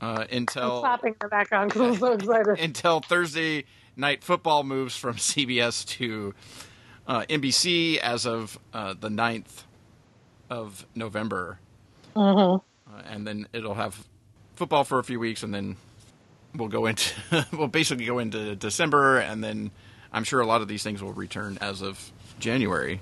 Uh, 0.00 0.04
I'm 0.04 0.26
until 0.30 0.80
clapping 0.80 1.12
in 1.12 1.16
the 1.20 1.28
background 1.28 1.70
because 1.70 1.82
I'm 1.82 1.98
so 1.98 2.12
excited. 2.12 2.58
until 2.60 3.00
Thursday 3.00 3.64
night 3.96 4.22
football 4.22 4.62
moves 4.64 4.96
from 4.96 5.16
CBS 5.16 5.86
to 5.86 6.34
uh, 7.08 7.22
NBC 7.28 7.96
as 7.98 8.26
of 8.26 8.58
uh, 8.72 8.94
the 8.98 9.08
9th 9.08 9.64
of 10.50 10.86
November. 10.94 11.58
Uh, 12.14 12.58
and 13.06 13.26
then 13.26 13.48
it'll 13.52 13.74
have 13.74 14.06
football 14.56 14.84
for 14.84 14.98
a 14.98 15.04
few 15.04 15.18
weeks, 15.18 15.42
and 15.42 15.52
then 15.54 15.76
we'll 16.54 16.68
go 16.68 16.86
into 16.86 17.14
we'll 17.52 17.68
basically 17.68 18.06
go 18.06 18.18
into 18.18 18.54
December, 18.56 19.18
and 19.18 19.42
then 19.42 19.70
I'm 20.12 20.24
sure 20.24 20.40
a 20.40 20.46
lot 20.46 20.60
of 20.62 20.68
these 20.68 20.82
things 20.82 21.02
will 21.02 21.12
return 21.12 21.58
as 21.60 21.82
of 21.82 22.12
January. 22.38 23.00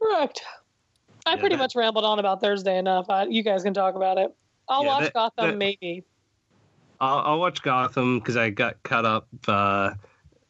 Correct. 0.00 0.42
I 1.26 1.34
Yeah, 1.34 1.36
pretty 1.40 1.56
that- 1.56 1.62
much 1.62 1.76
rambled 1.76 2.04
on 2.04 2.18
about 2.18 2.40
Thursday 2.40 2.78
enough. 2.78 3.06
I, 3.08 3.24
you 3.24 3.42
guys 3.42 3.62
can 3.62 3.74
talk 3.74 3.94
about 3.94 4.18
it. 4.18 4.34
I'll 4.68 4.82
Yeah, 4.82 4.88
watch 4.88 5.02
that- 5.04 5.14
Gotham 5.14 5.46
that- 5.50 5.56
maybe. 5.58 6.04
I'll, 7.00 7.18
I'll 7.18 7.38
watch 7.40 7.62
Gotham 7.62 8.18
because 8.20 8.36
I 8.36 8.50
got 8.50 8.80
caught 8.84 9.04
up. 9.04 9.26
Uh, 9.48 9.94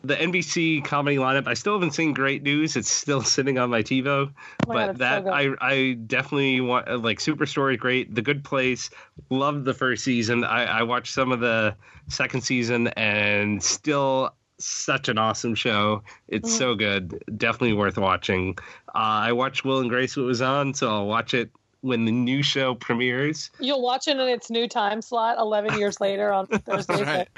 the 0.05 0.17
NBC 0.17 0.85
comedy 0.85 1.17
lineup. 1.17 1.47
I 1.47 1.55
still 1.55 1.75
haven't 1.75 1.93
seen 1.93 2.13
Great 2.13 2.43
News. 2.43 2.77
It's 2.77 2.91
still 2.91 3.23
sitting 3.37 3.59
on 3.59 3.71
my 3.71 3.83
TiVo. 3.83 4.31
Oh 4.31 4.33
my 4.67 4.75
but 4.75 4.87
so 4.95 4.99
that 4.99 5.25
good. 5.25 5.33
I 5.33 5.49
I 5.61 5.93
definitely 6.07 6.61
want 6.61 6.89
uh, 6.89 6.99
like 6.99 7.19
Superstore. 7.19 7.79
Great. 7.79 8.15
The 8.15 8.23
Good 8.23 8.45
Place. 8.45 8.91
Loved 9.31 9.65
the 9.65 9.75
first 9.75 10.05
season. 10.05 10.45
I, 10.45 10.65
I 10.65 10.83
watched 10.83 11.13
some 11.15 11.33
of 11.33 11.41
the 11.41 11.75
second 12.09 12.41
season 12.43 12.89
and 12.89 13.63
still 13.63 14.35
such 14.59 15.09
an 15.09 15.19
awesome 15.19 15.55
show. 15.55 16.03
It's 16.29 16.53
Mm. 16.55 16.59
so 16.59 16.75
good. 16.75 17.23
Definitely 17.37 17.73
worth 17.75 17.99
watching. 17.99 18.57
Uh, 18.95 19.27
I 19.29 19.33
watched 19.33 19.65
Will 19.65 19.81
and 19.81 19.89
Grace. 19.91 20.17
What 20.17 20.27
was 20.27 20.43
on, 20.43 20.75
so 20.75 20.89
I'll 20.91 21.07
watch 21.07 21.35
it 21.35 21.51
when 21.81 22.05
the 22.05 22.13
new 22.13 22.45
show 22.45 22.77
premieres. 22.77 23.51
You'll 23.59 23.83
watch 23.83 24.07
it 24.07 24.17
in 24.17 24.29
its 24.29 24.51
new 24.51 24.69
time 24.69 25.03
slot 25.03 25.37
11 25.39 25.81
years 25.81 26.01
later 26.01 26.33
on 26.33 26.47
Thursday 26.47 27.03
Right. 27.03 27.29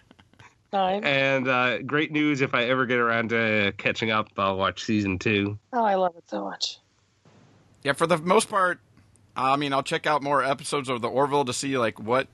At 0.75 1.03
9. 1.03 1.05
And 1.05 1.49
uh, 1.49 1.83
great 1.83 2.13
news 2.13 2.41
if 2.41 2.55
I 2.55 2.65
ever 2.65 2.87
get 2.87 2.99
around 2.99 3.31
to 3.31 3.73
catching 3.77 4.11
up, 4.11 4.29
I'll 4.37 4.57
watch 4.57 4.85
season 4.85 5.19
two. 5.19 5.59
Oh, 5.73 5.85
I 5.85 5.95
love 5.95 6.17
it 6.17 6.25
so 6.29 6.45
much. 6.45 6.79
Yeah, 7.83 7.93
for 7.93 8.07
the 8.07 8.19
most 8.19 8.49
part, 8.49 8.81
I 9.37 9.57
mean, 9.57 9.73
I'll 9.73 9.83
check 9.83 10.07
out 10.07 10.23
more 10.23 10.43
episodes 10.43 10.89
of 10.89 11.03
the 11.03 11.09
Orville 11.09 11.45
to 11.45 11.53
see 11.53 11.77
like 11.79 12.01
what 12.01 12.29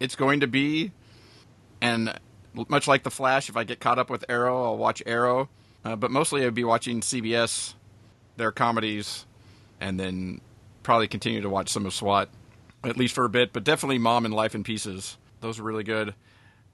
it's 0.00 0.16
going 0.16 0.40
to 0.40 0.46
be, 0.46 0.92
and 1.80 2.18
much 2.54 2.88
like 2.88 3.02
the 3.02 3.10
Flash, 3.10 3.48
if 3.48 3.56
I 3.56 3.64
get 3.64 3.80
caught 3.80 3.98
up 3.98 4.10
with 4.10 4.24
Arrow, 4.28 4.64
I'll 4.64 4.78
watch 4.78 5.02
Arrow. 5.06 5.48
Uh, 5.84 5.96
but 5.96 6.10
mostly, 6.10 6.44
I'd 6.44 6.54
be 6.54 6.64
watching 6.64 7.00
CBS, 7.00 7.74
their 8.36 8.50
comedies, 8.50 9.26
and 9.80 9.98
then 9.98 10.40
probably 10.82 11.06
continue 11.06 11.40
to 11.40 11.48
watch 11.48 11.68
some 11.68 11.86
of 11.86 11.94
SWAT, 11.94 12.28
at 12.82 12.96
least 12.96 13.14
for 13.14 13.24
a 13.24 13.28
bit. 13.28 13.52
But 13.52 13.64
definitely 13.64 13.98
Mom 13.98 14.24
and 14.24 14.34
Life 14.34 14.54
in 14.54 14.64
Pieces; 14.64 15.16
those 15.40 15.60
are 15.60 15.62
really 15.62 15.84
good. 15.84 16.14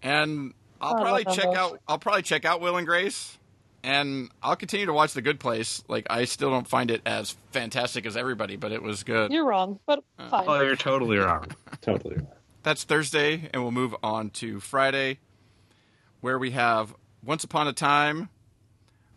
And 0.02 0.54
I'll 0.84 1.00
probably 1.00 1.24
check 1.24 1.44
those. 1.44 1.56
out. 1.56 1.80
I'll 1.88 1.98
probably 1.98 2.22
check 2.22 2.44
out 2.44 2.60
Will 2.60 2.76
and 2.76 2.86
Grace 2.86 3.38
and 3.84 4.30
I'll 4.42 4.56
continue 4.56 4.86
to 4.86 4.92
watch 4.92 5.12
The 5.12 5.22
Good 5.22 5.38
Place. 5.38 5.84
Like 5.86 6.06
I 6.08 6.24
still 6.24 6.50
don't 6.50 6.66
find 6.66 6.90
it 6.90 7.02
as 7.06 7.36
fantastic 7.52 8.06
as 8.06 8.16
everybody, 8.16 8.56
but 8.56 8.72
it 8.72 8.82
was 8.82 9.04
good. 9.04 9.30
You're 9.30 9.44
wrong, 9.44 9.78
but 9.86 10.02
fine. 10.30 10.44
Oh, 10.48 10.60
you're 10.62 10.74
totally 10.74 11.18
wrong. 11.18 11.48
Totally 11.82 12.16
wrong. 12.16 12.28
That's 12.62 12.82
Thursday, 12.84 13.50
and 13.52 13.62
we'll 13.62 13.72
move 13.72 13.94
on 14.02 14.30
to 14.30 14.58
Friday, 14.58 15.18
where 16.22 16.38
we 16.38 16.52
have 16.52 16.94
Once 17.22 17.44
Upon 17.44 17.68
a 17.68 17.74
Time, 17.74 18.30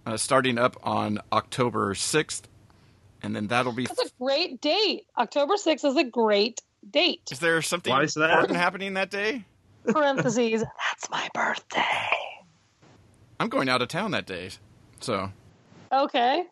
uh, 0.06 0.18
starting 0.18 0.58
up 0.58 0.76
on 0.84 1.20
October 1.32 1.96
sixth, 1.96 2.50
and 3.24 3.34
then 3.34 3.48
that'll 3.48 3.72
be. 3.72 3.86
That's 3.86 4.02
a 4.02 4.12
great 4.20 4.60
date. 4.60 5.06
October 5.18 5.54
6th 5.56 5.86
is 5.86 5.96
a 5.96 6.04
great 6.04 6.62
date. 6.90 7.22
Is 7.32 7.40
there 7.40 7.62
something 7.62 7.92
Why 7.92 8.04
is 8.04 8.16
that? 8.16 8.30
important 8.32 8.58
happening 8.58 8.96
that 8.96 9.10
day? 9.10 9.46
Parentheses, 9.88 10.62
that's 10.62 11.10
my 11.10 11.28
birthday. 11.34 11.84
I'm 13.40 13.50
going 13.50 13.70
out 13.70 13.82
of 13.82 13.88
town 13.88 14.12
that 14.12 14.26
day, 14.26 14.50
so 15.00 15.32
Okay. 15.92 16.44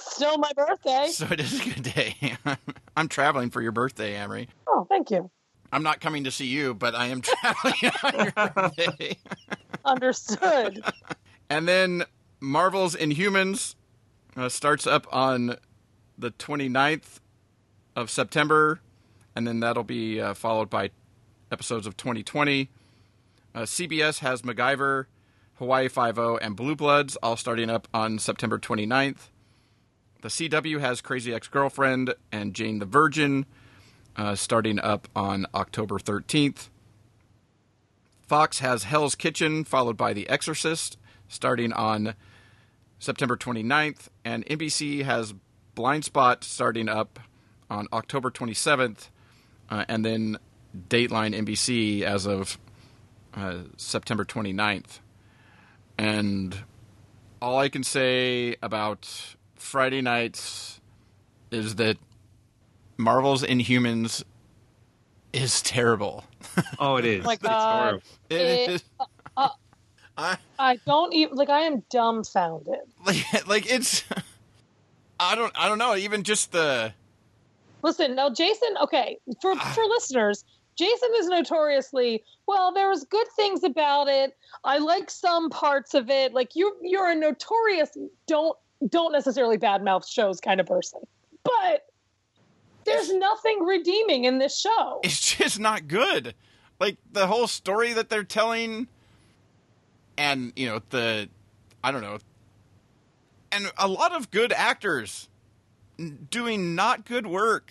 Still 0.00 0.38
my 0.38 0.50
birthday. 0.56 1.06
so 1.10 1.26
it 1.30 1.38
is 1.40 1.60
a 1.60 1.64
good 1.70 1.82
day. 1.94 2.36
I'm 2.96 3.08
traveling 3.08 3.50
for 3.50 3.62
your 3.62 3.70
birthday, 3.72 4.14
Amrie. 4.14 4.48
Oh, 4.66 4.84
thank 4.88 5.10
you. 5.10 5.30
I'm 5.72 5.82
not 5.84 6.00
coming 6.00 6.24
to 6.24 6.30
see 6.30 6.46
you, 6.46 6.74
but 6.74 6.94
I 6.94 7.06
am 7.06 7.20
traveling 7.22 7.92
on 8.02 8.14
your 8.24 8.50
birthday. 8.52 9.16
Understood. 9.84 10.84
And 11.48 11.68
then 11.68 12.04
Marvel's 12.40 12.96
Inhumans 12.96 13.74
uh, 14.36 14.48
starts 14.48 14.86
up 14.86 15.06
on 15.12 15.56
the 16.18 16.30
29th 16.32 17.20
of 17.96 18.10
September, 18.10 18.80
and 19.36 19.46
then 19.46 19.60
that'll 19.60 19.84
be 19.84 20.20
uh, 20.20 20.34
followed 20.34 20.68
by 20.70 20.90
episodes 21.54 21.86
of 21.86 21.96
2020. 21.96 22.68
Uh, 23.54 23.60
CBS 23.60 24.18
has 24.18 24.42
MacGyver, 24.42 25.06
Hawaii 25.54 25.86
Five-O, 25.86 26.36
and 26.38 26.56
Blue 26.56 26.74
Bloods 26.74 27.14
all 27.22 27.36
starting 27.36 27.70
up 27.70 27.86
on 27.94 28.18
September 28.18 28.58
29th. 28.58 29.28
The 30.20 30.28
CW 30.28 30.80
has 30.80 31.00
Crazy 31.00 31.32
Ex-Girlfriend 31.32 32.14
and 32.32 32.54
Jane 32.54 32.80
the 32.80 32.86
Virgin 32.86 33.46
uh, 34.16 34.34
starting 34.34 34.80
up 34.80 35.06
on 35.14 35.46
October 35.54 36.00
13th. 36.00 36.70
Fox 38.26 38.58
has 38.58 38.82
Hell's 38.82 39.14
Kitchen, 39.14 39.62
followed 39.62 39.96
by 39.96 40.12
The 40.12 40.28
Exorcist, 40.28 40.98
starting 41.28 41.72
on 41.72 42.14
September 42.98 43.36
29th. 43.36 44.08
And 44.24 44.44
NBC 44.46 45.04
has 45.04 45.34
Blind 45.76 46.04
Spot 46.04 46.42
starting 46.42 46.88
up 46.88 47.20
on 47.70 47.86
October 47.92 48.32
27th. 48.32 49.10
Uh, 49.70 49.84
and 49.88 50.04
then 50.04 50.38
Dateline 50.88 51.34
NBC 51.34 52.02
as 52.02 52.26
of 52.26 52.58
uh, 53.34 53.58
September 53.76 54.24
29th. 54.24 55.00
And 55.98 56.56
all 57.40 57.58
I 57.58 57.68
can 57.68 57.82
say 57.84 58.56
about 58.62 59.08
Friday 59.56 60.02
nights 60.02 60.80
is 61.50 61.76
that 61.76 61.96
Marvel's 62.96 63.42
Inhumans 63.42 64.24
is 65.32 65.62
terrible. 65.62 66.24
Oh, 66.78 66.96
it 66.96 67.04
is. 67.04 67.24
my 67.24 67.32
It's 67.34 67.42
God. 67.42 67.78
horrible. 67.82 68.02
It 68.30 68.40
It- 68.40 68.70
is. 68.70 68.84
uh, 69.36 69.48
I, 70.16 70.36
I 70.58 70.76
don't 70.86 71.12
even 71.12 71.36
like 71.36 71.48
I 71.48 71.62
am 71.62 71.82
dumbfounded. 71.90 72.78
like, 73.06 73.48
like 73.48 73.66
it's. 73.72 74.04
I 75.18 75.34
don't. 75.34 75.52
I 75.56 75.68
don't 75.68 75.78
know. 75.78 75.96
Even 75.96 76.22
just 76.22 76.52
the. 76.52 76.92
Listen, 77.82 78.14
now 78.14 78.30
Jason, 78.30 78.68
okay, 78.82 79.18
for 79.42 79.54
Ah. 79.56 79.72
for 79.74 79.82
listeners, 79.86 80.44
Jason 80.76 81.10
is 81.16 81.26
notoriously 81.28 82.24
well, 82.46 82.72
there 82.72 82.88
was 82.88 83.04
good 83.04 83.26
things 83.36 83.64
about 83.64 84.08
it. 84.08 84.36
I 84.64 84.78
like 84.78 85.10
some 85.10 85.50
parts 85.50 85.94
of 85.94 86.10
it. 86.10 86.34
Like 86.34 86.56
you 86.56 86.76
you're 86.82 87.10
a 87.10 87.14
notorious 87.14 87.96
don't 88.26 88.56
don't 88.88 89.12
necessarily 89.12 89.58
badmouth 89.58 90.08
shows 90.08 90.40
kind 90.40 90.60
of 90.60 90.66
person. 90.66 91.00
But 91.42 91.86
there's 92.84 93.12
nothing 93.12 93.64
redeeming 93.64 94.24
in 94.24 94.38
this 94.38 94.58
show. 94.58 95.00
It's 95.02 95.36
just 95.36 95.58
not 95.58 95.88
good. 95.88 96.34
Like 96.80 96.96
the 97.12 97.26
whole 97.26 97.46
story 97.46 97.92
that 97.92 98.08
they're 98.08 98.24
telling, 98.24 98.88
and 100.18 100.52
you 100.56 100.66
know 100.66 100.82
the, 100.90 101.28
I 101.82 101.92
don't 101.92 102.02
know, 102.02 102.18
and 103.52 103.72
a 103.78 103.88
lot 103.88 104.12
of 104.12 104.30
good 104.30 104.52
actors 104.52 105.28
doing 106.30 106.74
not 106.74 107.04
good 107.04 107.26
work. 107.26 107.70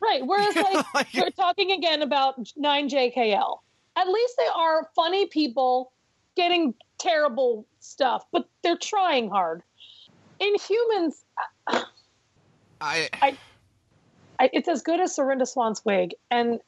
Right. 0.00 0.24
Whereas, 0.24 0.54
like, 0.56 0.86
Like- 0.94 1.14
we're 1.14 1.30
talking 1.30 1.72
again 1.72 2.02
about 2.02 2.38
9JKL. 2.58 3.58
At 3.96 4.08
least 4.08 4.34
they 4.38 4.46
are 4.54 4.88
funny 4.94 5.26
people 5.26 5.92
getting 6.36 6.72
terrible 6.98 7.66
stuff, 7.80 8.24
but 8.30 8.48
they're 8.62 8.76
trying 8.76 9.28
hard. 9.28 9.62
Inhumans, 10.40 11.22
I 12.80 13.08
I, 14.40 14.50
it's 14.52 14.68
as 14.68 14.82
good 14.82 15.00
as 15.00 15.16
Serinda 15.16 15.48
Swan's 15.48 15.84
wig, 15.84 16.14
and 16.30 16.60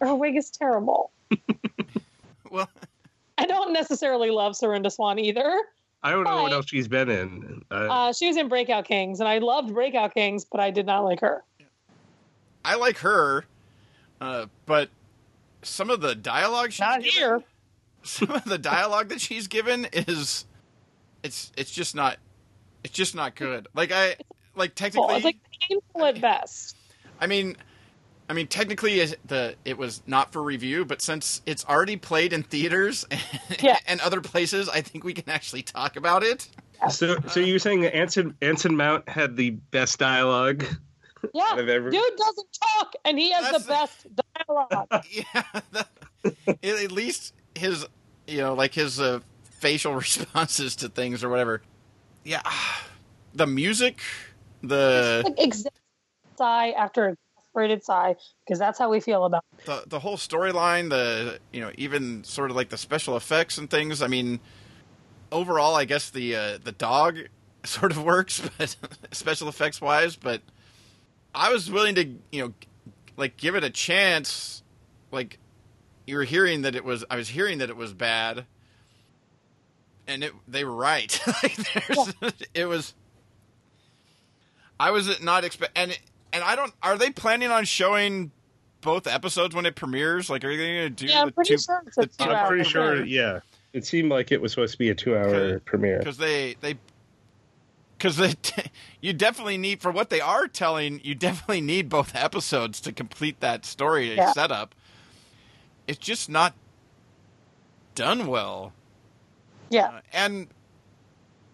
her 0.00 0.14
wig 0.14 0.36
is 0.36 0.48
terrible. 0.50 1.10
well, 2.50 2.68
I 3.36 3.46
don't 3.46 3.72
necessarily 3.72 4.30
love 4.30 4.52
Serinda 4.52 4.92
Swan 4.92 5.18
either. 5.18 5.60
I 6.02 6.12
don't 6.12 6.22
know 6.22 6.42
what 6.42 6.52
else 6.52 6.66
she's 6.68 6.86
been 6.86 7.10
in. 7.10 7.62
Uh, 7.70 7.74
Uh, 7.74 8.12
she 8.12 8.28
was 8.28 8.36
in 8.36 8.48
Breakout 8.48 8.84
Kings, 8.84 9.18
and 9.18 9.28
I 9.28 9.38
loved 9.38 9.74
Breakout 9.74 10.14
Kings, 10.14 10.44
but 10.44 10.60
I 10.60 10.70
did 10.70 10.86
not 10.86 11.00
like 11.00 11.18
her. 11.20 11.42
I 12.66 12.74
like 12.76 12.98
her, 12.98 13.44
uh, 14.20 14.46
but 14.66 14.90
some 15.62 15.90
of 15.90 16.00
the 16.00 16.14
dialogue 16.14 16.72
she's 16.72 16.80
Not 16.80 16.98
given, 17.02 17.12
here. 17.12 17.42
some 18.02 18.30
of 18.30 18.44
the 18.44 18.58
dialogue 18.58 19.08
that 19.08 19.20
she's 19.20 19.46
given 19.48 19.86
is 19.92 20.44
it's 21.22 21.50
it's 21.56 21.70
just 21.70 21.94
not 21.94 22.18
it's 22.84 22.94
just 22.94 23.14
not 23.14 23.34
good. 23.34 23.68
Like 23.74 23.92
I 23.92 24.16
like 24.54 24.56
Well, 24.56 24.68
technically 25.08 25.14
it's 25.16 25.24
like 25.24 25.36
painful 25.68 26.04
at 26.04 26.20
best. 26.20 26.76
I 27.20 27.26
mean 27.26 27.56
I 28.28 28.32
mean 28.32 28.46
technically 28.46 29.04
the 29.26 29.54
it 29.64 29.76
was 29.78 30.02
not 30.06 30.32
for 30.32 30.42
review, 30.42 30.84
but 30.84 31.00
since 31.02 31.42
it's 31.46 31.64
already 31.64 31.96
played 31.96 32.32
in 32.32 32.42
theaters 32.42 33.04
Yeah. 33.60 33.78
and 33.86 34.00
other 34.00 34.20
places, 34.20 34.68
I 34.68 34.80
think 34.82 35.04
we 35.04 35.14
can 35.14 35.28
actually 35.28 35.62
talk 35.62 35.96
about 35.96 36.22
it. 36.22 36.48
so, 36.90 37.16
so 37.28 37.40
you're 37.40 37.58
saying 37.58 37.80
that 37.82 37.94
Anson 37.96 38.36
Anson 38.42 38.76
Mount 38.76 39.08
had 39.08 39.36
the 39.36 39.50
best 39.50 39.98
dialogue? 39.98 40.64
Yeah, 41.34 41.44
I've 41.52 41.68
ever- 41.68 41.90
dude 41.90 42.16
doesn't 42.16 42.58
talk, 42.76 42.94
and 43.04 43.18
he 43.18 43.32
has 43.32 43.50
That's 43.50 43.64
the 43.64 43.68
best 43.68 44.06
dialogue. 44.48 45.04
Yeah, 45.10 45.42
that, 45.72 45.88
at 46.48 46.64
at 46.64 46.92
least 46.92 47.34
his, 47.54 47.86
you 48.26 48.38
know, 48.38 48.54
like 48.54 48.74
his 48.74 49.00
uh, 49.00 49.20
facial 49.44 49.94
responses 50.04 50.76
to 50.76 50.88
things 50.88 51.22
or 51.24 51.28
whatever. 51.28 51.62
Yeah, 52.24 52.42
the 53.34 53.46
music, 53.46 54.00
the 54.62 55.22
like 55.24 55.40
exact 55.40 55.78
sigh 56.36 56.70
after 56.70 57.16
exasperated 57.56 57.84
sigh, 57.84 58.16
because 58.44 58.58
that's 58.58 58.78
how 58.78 58.90
we 58.90 59.00
feel 59.00 59.24
about. 59.24 59.44
It. 59.58 59.66
the 59.66 59.84
the 59.86 59.98
whole 60.00 60.16
storyline, 60.16 60.90
the 60.90 61.38
you 61.52 61.60
know, 61.60 61.70
even 61.76 62.24
sort 62.24 62.50
of 62.50 62.56
like 62.56 62.68
the 62.68 62.78
special 62.78 63.16
effects 63.16 63.58
and 63.58 63.70
things. 63.70 64.02
I 64.02 64.06
mean, 64.08 64.40
overall, 65.32 65.74
I 65.74 65.84
guess 65.84 66.10
the 66.10 66.36
uh, 66.36 66.58
the 66.62 66.72
dog 66.72 67.18
sort 67.64 67.92
of 67.92 68.02
works, 68.02 68.42
but 68.58 68.76
special 69.12 69.48
effects 69.48 69.80
wise, 69.80 70.16
but 70.16 70.40
I 71.36 71.52
was 71.52 71.70
willing 71.70 71.94
to, 71.96 72.04
you 72.32 72.42
know, 72.42 72.54
like 73.16 73.36
give 73.36 73.54
it 73.54 73.62
a 73.62 73.70
chance. 73.70 74.62
Like 75.12 75.38
you 76.06 76.16
were 76.16 76.24
hearing 76.24 76.62
that 76.62 76.74
it 76.74 76.84
was, 76.84 77.04
I 77.10 77.16
was 77.16 77.28
hearing 77.28 77.58
that 77.58 77.68
it 77.70 77.76
was 77.76 77.92
bad, 77.94 78.46
and 80.06 80.24
it 80.24 80.32
they 80.48 80.64
were 80.64 80.74
right. 80.74 81.20
like 81.42 81.56
there's, 81.56 82.34
it 82.54 82.64
was. 82.66 82.94
I 84.78 84.90
was 84.90 85.22
not 85.22 85.44
expect 85.44 85.72
and 85.78 85.98
and 86.32 86.44
I 86.44 86.56
don't. 86.56 86.72
Are 86.82 86.98
they 86.98 87.10
planning 87.10 87.50
on 87.50 87.64
showing 87.64 88.30
both 88.82 89.06
episodes 89.06 89.54
when 89.54 89.64
it 89.66 89.74
premieres? 89.74 90.28
Like, 90.28 90.44
are 90.44 90.54
they 90.54 90.56
going 90.56 90.94
to 90.94 91.06
do 91.06 91.06
Yeah, 91.06 91.22
I'm 91.22 91.28
the 91.28 91.32
pretty 91.32 91.54
two? 91.56 91.58
sure 91.62 91.82
it's 91.86 91.96
a 91.98 92.00
the- 92.02 92.06
two 92.08 92.24
I'm 92.24 92.30
hour 92.32 92.48
pretty 92.48 92.64
sure. 92.64 93.04
Yeah, 93.04 93.40
it 93.72 93.86
seemed 93.86 94.10
like 94.10 94.32
it 94.32 94.40
was 94.40 94.52
supposed 94.52 94.72
to 94.72 94.78
be 94.78 94.90
a 94.90 94.94
two-hour 94.94 95.60
premiere. 95.60 95.98
because 96.00 96.18
they 96.18 96.56
they 96.60 96.74
because 97.96 98.16
they 98.16 98.34
you 99.00 99.12
definitely 99.12 99.58
need 99.58 99.80
for 99.80 99.90
what 99.90 100.10
they 100.10 100.20
are 100.20 100.46
telling 100.48 101.00
you 101.04 101.14
definitely 101.14 101.60
need 101.60 101.88
both 101.88 102.14
episodes 102.14 102.80
to 102.82 102.92
complete 102.92 103.40
that 103.40 103.64
story 103.64 104.14
Yeah. 104.14 104.32
setup. 104.32 104.74
It's 105.86 105.98
just 105.98 106.28
not 106.28 106.54
done 107.94 108.26
well. 108.26 108.72
Yeah, 109.70 109.86
Uh, 109.88 110.00
and 110.12 110.48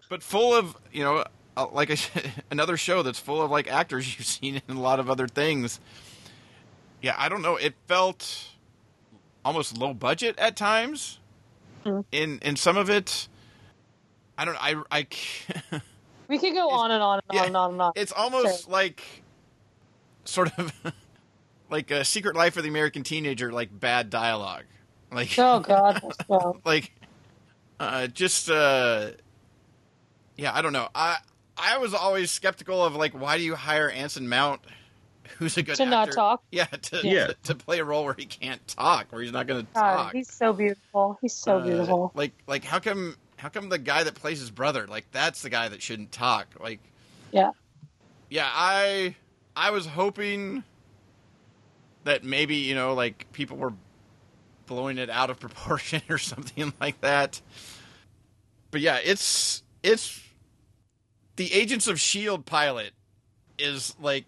but 0.09 0.23
full 0.23 0.55
of 0.55 0.77
you 0.93 1.03
know 1.03 1.25
uh, 1.57 1.67
like 1.73 1.91
a, 1.91 1.97
another 2.51 2.77
show 2.77 3.03
that's 3.03 3.19
full 3.19 3.41
of 3.43 3.51
like 3.51 3.71
actors 3.71 4.17
you've 4.19 4.27
seen 4.27 4.61
in 4.69 4.77
a 4.77 4.81
lot 4.81 5.01
of 5.01 5.09
other 5.11 5.27
things. 5.29 5.81
Yeah 7.01 7.15
i 7.19 7.29
don't 7.29 7.43
know 7.43 7.57
it 7.57 7.75
felt 7.89 8.51
almost 9.45 9.77
low 9.77 9.93
budget 9.95 10.39
at 10.39 10.57
times. 10.57 11.19
Mhm. 11.85 12.05
in 12.13 12.39
in 12.43 12.55
some 12.57 12.77
of 12.77 12.89
it 12.89 13.27
i 14.39 14.45
don't 14.45 14.57
i 14.63 14.77
i 14.93 15.07
we 16.33 16.39
could 16.39 16.55
go 16.55 16.71
on 16.71 16.91
and 16.91 17.03
on 17.03 17.21
and 17.29 17.39
on 17.39 17.47
and 17.47 17.57
on 17.57 17.73
and 17.73 17.83
on. 17.83 17.93
it's 17.95 18.11
almost 18.13 18.69
like 18.69 19.03
sort 20.25 20.51
of 20.59 20.73
like 21.71 21.91
a 21.91 22.05
secret 22.05 22.35
life 22.35 22.57
of 22.57 22.63
the 22.63 22.69
american 22.71 23.03
teenager 23.03 23.53
like 23.53 23.69
bad 23.79 24.09
dialogue 24.09 24.65
like 25.13 25.39
oh 25.39 25.61
God, 25.61 26.03
like 26.65 26.91
uh 27.79 28.07
just 28.07 28.49
uh 28.49 29.11
yeah 30.39 30.53
i 30.55 30.63
don't 30.63 30.73
know 30.73 30.89
i 30.95 31.19
i 31.59 31.77
was 31.77 31.93
always 31.93 32.31
skeptical 32.31 32.83
of 32.83 32.95
like 32.97 33.13
why 33.13 33.37
do 33.37 33.45
you 33.45 33.55
hire 33.55 33.91
anson 33.91 34.27
mount 34.29 34.61
who's 35.39 35.57
a 35.59 35.63
good 35.63 35.77
To 35.77 35.85
not 35.87 36.09
actor? 36.09 36.15
talk? 36.17 36.43
yeah 36.51 36.65
to, 36.65 37.01
Yeah. 37.07 37.27
to 37.29 37.37
to 37.45 37.55
play 37.55 37.79
a 37.79 37.85
role 37.85 38.05
where 38.05 38.15
he 38.17 38.25
can't 38.27 38.67
talk 38.69 39.13
where 39.13 39.21
he's 39.23 39.33
not 39.33 39.47
going 39.47 39.67
to 39.67 39.73
talk 39.73 40.13
he's 40.13 40.33
so 40.33 40.53
beautiful. 40.53 41.19
He's 41.21 41.35
so 41.35 41.59
Uh, 41.59 41.65
beautiful. 41.65 42.13
like 42.15 42.33
like 42.47 42.65
how 42.65 42.79
come 42.79 43.17
how 43.43 43.49
come 43.49 43.69
the 43.69 43.79
guy 43.79 44.05
that 44.05 44.15
plays 44.15 44.39
his 44.39 44.53
brother 44.53 44.87
like 44.87 45.05
that's 45.11 45.43
the 45.43 45.51
guy 45.51 45.69
that 45.69 45.83
shouldn't 45.83 46.13
talk? 46.13 46.47
Like 46.61 46.79
Yeah, 47.33 47.51
yeah 48.31 48.49
i 48.49 49.17
i 49.57 49.73
was 49.73 49.85
hoping 49.85 50.63
that 52.05 52.23
maybe 52.23 52.55
you 52.55 52.77
know 52.77 52.95
like 52.95 53.27
people 53.33 53.57
were 53.57 53.73
blowing 54.67 54.97
it 54.97 55.11
out 55.11 55.29
of 55.29 55.41
proportion 55.47 56.03
or 56.09 56.19
something 56.19 56.73
like 56.81 57.01
that. 57.01 57.41
But 58.71 58.81
yeah 58.81 59.01
it's 59.03 59.65
it's 59.83 60.23
the 61.35 61.53
agents 61.53 61.89
of 61.89 61.99
shield 61.99 62.47
pilot 62.47 62.93
is 63.59 63.97
like 64.01 64.27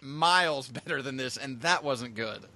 miles 0.00 0.68
better 0.86 1.02
than 1.02 1.18
this 1.18 1.36
and 1.36 1.60
that 1.60 1.84
wasn't 1.84 2.14
good 2.14 2.46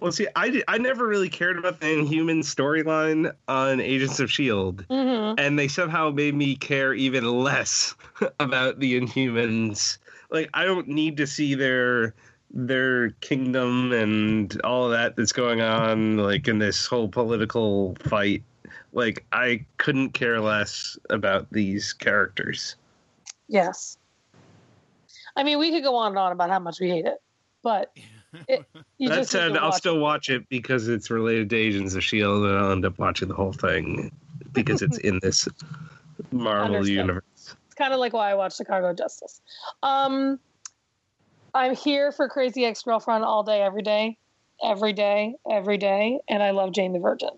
Well, 0.00 0.12
see, 0.12 0.28
I, 0.36 0.50
di- 0.50 0.64
I 0.68 0.78
never 0.78 1.06
really 1.06 1.28
cared 1.28 1.58
about 1.58 1.80
the 1.80 1.92
Inhuman 1.98 2.42
storyline 2.42 3.34
on 3.48 3.80
Agents 3.80 4.20
of 4.20 4.28
S.H.I.E.L.D., 4.28 4.84
hmm 4.88 5.34
and 5.38 5.58
they 5.58 5.68
somehow 5.68 6.10
made 6.10 6.34
me 6.34 6.56
care 6.56 6.94
even 6.94 7.24
less 7.24 7.94
about 8.40 8.78
the 8.78 8.98
Inhumans. 9.00 9.98
Like, 10.30 10.48
I 10.54 10.64
don't 10.64 10.88
need 10.88 11.16
to 11.18 11.26
see 11.26 11.54
their 11.54 12.14
their 12.50 13.10
kingdom 13.20 13.92
and 13.92 14.58
all 14.62 14.84
of 14.86 14.92
that 14.92 15.16
that's 15.16 15.32
going 15.32 15.60
on, 15.60 16.16
like, 16.18 16.46
in 16.48 16.58
this 16.58 16.86
whole 16.86 17.08
political 17.08 17.96
fight. 18.00 18.42
Like, 18.92 19.26
I 19.32 19.66
couldn't 19.78 20.10
care 20.10 20.40
less 20.40 20.96
about 21.10 21.50
these 21.52 21.92
characters. 21.92 22.76
yes. 23.48 23.98
I 25.36 25.42
mean, 25.42 25.58
we 25.58 25.70
could 25.70 25.82
go 25.82 25.96
on 25.96 26.12
and 26.12 26.18
on 26.18 26.32
about 26.32 26.48
how 26.50 26.58
much 26.60 26.80
we 26.80 26.88
hate 26.88 27.04
it, 27.04 27.18
but 27.62 27.92
it, 28.48 28.64
you 28.98 29.08
that 29.08 29.28
said, 29.28 29.56
I'll 29.56 29.70
watch 29.70 29.78
still 29.78 29.96
it. 29.96 30.00
watch 30.00 30.28
it 30.30 30.48
because 30.48 30.88
it's 30.88 31.10
related 31.10 31.50
to 31.50 31.56
Agents 31.56 31.94
of 31.94 31.98
S.H.I.E.L.D., 31.98 32.46
and 32.48 32.56
I'll 32.58 32.72
end 32.72 32.84
up 32.84 32.98
watching 32.98 33.28
the 33.28 33.34
whole 33.34 33.52
thing 33.52 34.10
because 34.52 34.82
it's 34.82 34.98
in 34.98 35.18
this 35.22 35.48
Marvel 36.32 36.76
Understood. 36.76 36.96
universe. 36.96 37.24
It's 37.66 37.74
kind 37.76 37.92
of 37.92 38.00
like 38.00 38.12
why 38.12 38.30
I 38.30 38.34
watch 38.34 38.56
Chicago 38.56 38.92
Justice. 38.92 39.40
Um, 39.82 40.38
I'm 41.54 41.74
here 41.74 42.12
for 42.12 42.28
Crazy 42.28 42.64
Ex 42.64 42.82
Girlfriend 42.82 43.24
all 43.24 43.42
day, 43.42 43.62
every 43.62 43.82
day, 43.82 44.16
every 44.62 44.92
day, 44.92 45.34
every 45.50 45.78
day, 45.78 46.18
and 46.28 46.42
I 46.42 46.50
love 46.52 46.72
Jane 46.72 46.92
the 46.92 46.98
Virgin. 46.98 47.30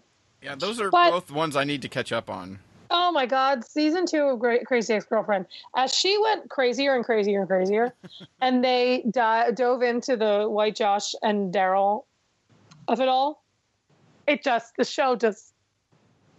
yeah 0.43 0.55
those 0.55 0.81
are 0.81 0.91
But- 0.91 1.11
both 1.11 1.31
ones 1.33 1.57
i 1.57 1.65
need 1.65 1.83
to 1.83 1.89
catch 1.89 2.13
up 2.13 2.31
on 2.31 2.61
Oh 2.91 3.13
my 3.13 3.27
God, 3.27 3.65
season 3.65 4.07
two 4.07 4.23
of 4.23 4.39
Great 4.39 4.65
Crazy 4.67 4.95
Ex 4.95 5.05
Girlfriend. 5.05 5.47
As 5.77 5.93
she 5.93 6.19
went 6.19 6.49
crazier 6.49 6.95
and 6.95 7.05
crazier 7.05 7.41
and 7.41 7.49
crazier, 7.49 7.95
and 8.41 8.65
they 8.65 9.05
di- 9.11 9.51
dove 9.53 9.83
into 9.83 10.17
the 10.17 10.47
White 10.49 10.77
Josh 10.77 11.15
and 11.23 11.53
Daryl 11.53 12.05
of 12.87 13.01
it 13.01 13.09
all, 13.09 13.45
it 14.27 14.43
just, 14.43 14.75
the 14.77 14.85
show 14.85 15.17
just 15.17 15.53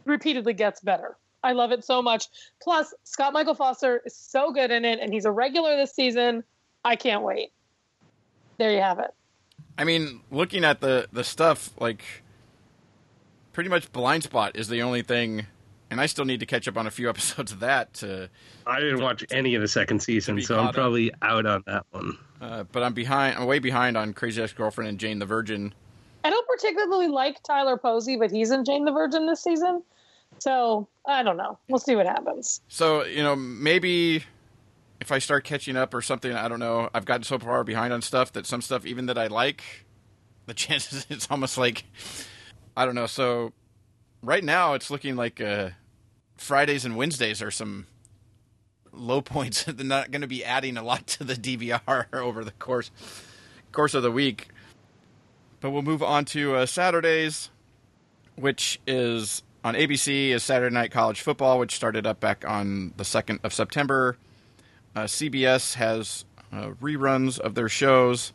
repeatedly 0.05 0.53
gets 0.53 0.81
better. 0.81 1.17
I 1.43 1.53
love 1.53 1.71
it 1.71 1.85
so 1.85 2.01
much. 2.01 2.25
Plus, 2.61 2.93
Scott 3.03 3.33
Michael 3.33 3.55
Foster 3.55 4.01
is 4.05 4.15
so 4.15 4.51
good 4.51 4.71
in 4.71 4.85
it, 4.85 4.99
and 4.99 5.13
he's 5.13 5.25
a 5.25 5.31
regular 5.31 5.75
this 5.77 5.93
season. 5.93 6.43
I 6.83 6.95
can't 6.95 7.23
wait. 7.23 7.51
There 8.57 8.71
you 8.71 8.81
have 8.81 8.99
it. 8.99 9.13
I 9.77 9.85
mean, 9.85 10.21
looking 10.31 10.65
at 10.65 10.81
the 10.81 11.07
the 11.13 11.23
stuff, 11.23 11.71
like 11.79 12.03
pretty 13.53 13.69
much 13.69 13.91
Blind 13.93 14.23
Spot 14.23 14.55
is 14.55 14.67
the 14.67 14.81
only 14.81 15.01
thing, 15.01 15.45
and 15.91 15.99
I 15.99 16.05
still 16.05 16.25
need 16.25 16.39
to 16.41 16.45
catch 16.45 16.67
up 16.67 16.77
on 16.77 16.87
a 16.87 16.91
few 16.91 17.09
episodes 17.09 17.51
of 17.51 17.59
that. 17.61 17.93
To, 17.95 18.29
I 18.65 18.79
didn't 18.79 19.01
watch 19.01 19.25
any 19.31 19.55
of 19.55 19.61
the 19.61 19.67
second 19.67 20.01
season, 20.01 20.41
so 20.41 20.59
I'm 20.59 20.67
up. 20.67 20.75
probably 20.75 21.11
out 21.21 21.45
on 21.45 21.63
that 21.67 21.85
one. 21.91 22.17
uh, 22.41 22.63
but 22.71 22.83
I'm 22.83 22.93
behind. 22.93 23.37
I'm 23.37 23.45
way 23.45 23.59
behind 23.59 23.97
on 23.97 24.13
Crazy 24.13 24.41
Ex 24.41 24.53
Girlfriend 24.53 24.89
and 24.89 24.99
Jane 24.99 25.19
the 25.19 25.25
Virgin. 25.25 25.73
I 26.23 26.29
don't 26.29 26.47
particularly 26.47 27.07
like 27.07 27.41
Tyler 27.43 27.77
Posey, 27.77 28.17
but 28.17 28.31
he's 28.31 28.51
in 28.51 28.65
Jane 28.65 28.85
the 28.85 28.91
Virgin 28.91 29.25
this 29.25 29.41
season. 29.41 29.83
So 30.39 30.87
I 31.07 31.23
don't 31.23 31.37
know. 31.37 31.57
We'll 31.69 31.79
see 31.79 31.95
what 31.95 32.05
happens. 32.05 32.61
So 32.67 33.03
you 33.05 33.23
know, 33.23 33.35
maybe 33.35 34.23
if 34.99 35.11
I 35.11 35.19
start 35.19 35.43
catching 35.43 35.77
up 35.77 35.93
or 35.93 36.01
something, 36.01 36.31
I 36.33 36.47
don't 36.47 36.59
know. 36.59 36.89
I've 36.93 37.05
gotten 37.05 37.23
so 37.23 37.39
far 37.39 37.63
behind 37.63 37.93
on 37.93 38.01
stuff 38.01 38.33
that 38.33 38.45
some 38.45 38.61
stuff, 38.61 38.85
even 38.85 39.05
that 39.07 39.17
I 39.17 39.27
like, 39.27 39.63
the 40.45 40.53
chances 40.55 41.05
it's 41.09 41.27
almost 41.29 41.57
like 41.57 41.85
I 42.75 42.85
don't 42.85 42.95
know. 42.95 43.07
So 43.07 43.53
right 44.21 44.43
now, 44.43 44.73
it's 44.73 44.89
looking 44.89 45.15
like 45.15 45.41
uh, 45.41 45.69
Fridays 46.37 46.85
and 46.85 46.95
Wednesdays 46.95 47.41
are 47.41 47.51
some 47.51 47.87
low 48.91 49.21
points. 49.21 49.63
They're 49.63 49.85
not 49.85 50.11
going 50.11 50.21
to 50.21 50.27
be 50.27 50.43
adding 50.43 50.77
a 50.77 50.83
lot 50.83 51.07
to 51.07 51.23
the 51.23 51.35
DVR 51.35 52.05
over 52.13 52.43
the 52.43 52.51
course 52.51 52.91
course 53.71 53.93
of 53.93 54.03
the 54.03 54.11
week. 54.11 54.49
But 55.61 55.71
we'll 55.71 55.81
move 55.81 56.01
on 56.01 56.25
to 56.25 56.55
uh, 56.55 56.65
Saturdays, 56.65 57.49
which 58.35 58.79
is 58.87 59.43
on 59.63 59.75
ABC 59.75 60.29
is 60.29 60.41
Saturday 60.41 60.73
Night 60.73 60.91
College 60.91 61.21
Football, 61.21 61.59
which 61.59 61.75
started 61.75 62.07
up 62.07 62.19
back 62.19 62.45
on 62.47 62.93
the 62.97 63.05
second 63.05 63.41
of 63.43 63.53
September. 63.53 64.17
Uh, 64.95 65.03
CBS 65.03 65.75
has 65.75 66.25
uh, 66.51 66.69
reruns 66.81 67.39
of 67.39 67.55
their 67.55 67.69
shows, 67.69 68.31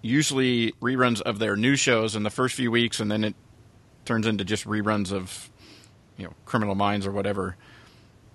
usually 0.00 0.72
reruns 0.80 1.20
of 1.22 1.40
their 1.40 1.56
new 1.56 1.76
shows 1.76 2.14
in 2.14 2.22
the 2.22 2.30
first 2.30 2.54
few 2.54 2.70
weeks, 2.70 3.00
and 3.00 3.10
then 3.10 3.24
it 3.24 3.34
turns 4.04 4.26
into 4.26 4.44
just 4.44 4.66
reruns 4.66 5.12
of, 5.12 5.50
you 6.16 6.24
know, 6.24 6.32
Criminal 6.44 6.74
Minds 6.74 7.06
or 7.06 7.12
whatever 7.12 7.56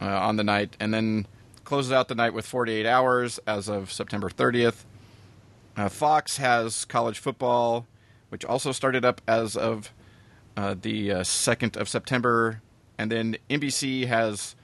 uh, 0.01 0.05
on 0.05 0.35
the 0.35 0.43
night, 0.43 0.75
and 0.79 0.93
then 0.93 1.27
closes 1.63 1.91
out 1.91 2.07
the 2.07 2.15
night 2.15 2.33
with 2.33 2.45
48 2.45 2.85
Hours 2.85 3.39
as 3.45 3.67
of 3.67 3.91
September 3.91 4.29
30th. 4.29 4.85
Uh, 5.77 5.87
Fox 5.87 6.37
has 6.37 6.83
college 6.85 7.19
football, 7.19 7.87
which 8.29 8.43
also 8.43 8.71
started 8.71 9.05
up 9.05 9.21
as 9.27 9.55
of 9.55 9.93
uh, 10.57 10.75
the 10.79 11.11
uh, 11.11 11.19
2nd 11.21 11.77
of 11.77 11.87
September. 11.87 12.61
And 12.97 13.11
then 13.11 13.37
NBC 13.49 14.07
has 14.07 14.55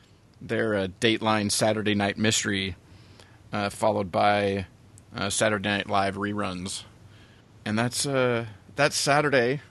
their 0.41 0.75
uh, 0.75 0.87
Dateline 0.99 1.51
Saturday 1.51 1.95
Night 1.95 2.17
Mystery, 2.17 2.75
uh, 3.53 3.69
followed 3.69 4.11
by 4.11 4.65
uh, 5.15 5.29
Saturday 5.29 5.69
Night 5.69 5.89
Live 5.89 6.15
reruns. 6.15 6.83
And 7.65 7.79
that's 7.79 8.05
uh, 8.05 8.45
that's 8.75 8.95
Saturday. 8.95 9.61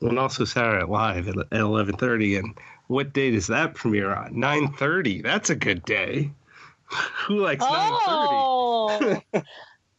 And 0.00 0.18
also 0.18 0.44
Saturday 0.44 0.78
Night 0.78 0.88
Live 0.88 1.28
at 1.28 1.36
eleven 1.52 1.96
thirty. 1.96 2.36
And 2.36 2.58
what 2.86 3.12
day 3.12 3.30
does 3.30 3.46
that 3.48 3.74
premiere 3.74 4.14
on? 4.14 4.38
Nine 4.38 4.72
thirty. 4.74 5.22
That's 5.22 5.50
a 5.50 5.56
good 5.56 5.84
day. 5.84 6.30
Who 7.26 7.36
likes 7.36 7.64
nine 7.64 7.92
thirty? 8.06 9.34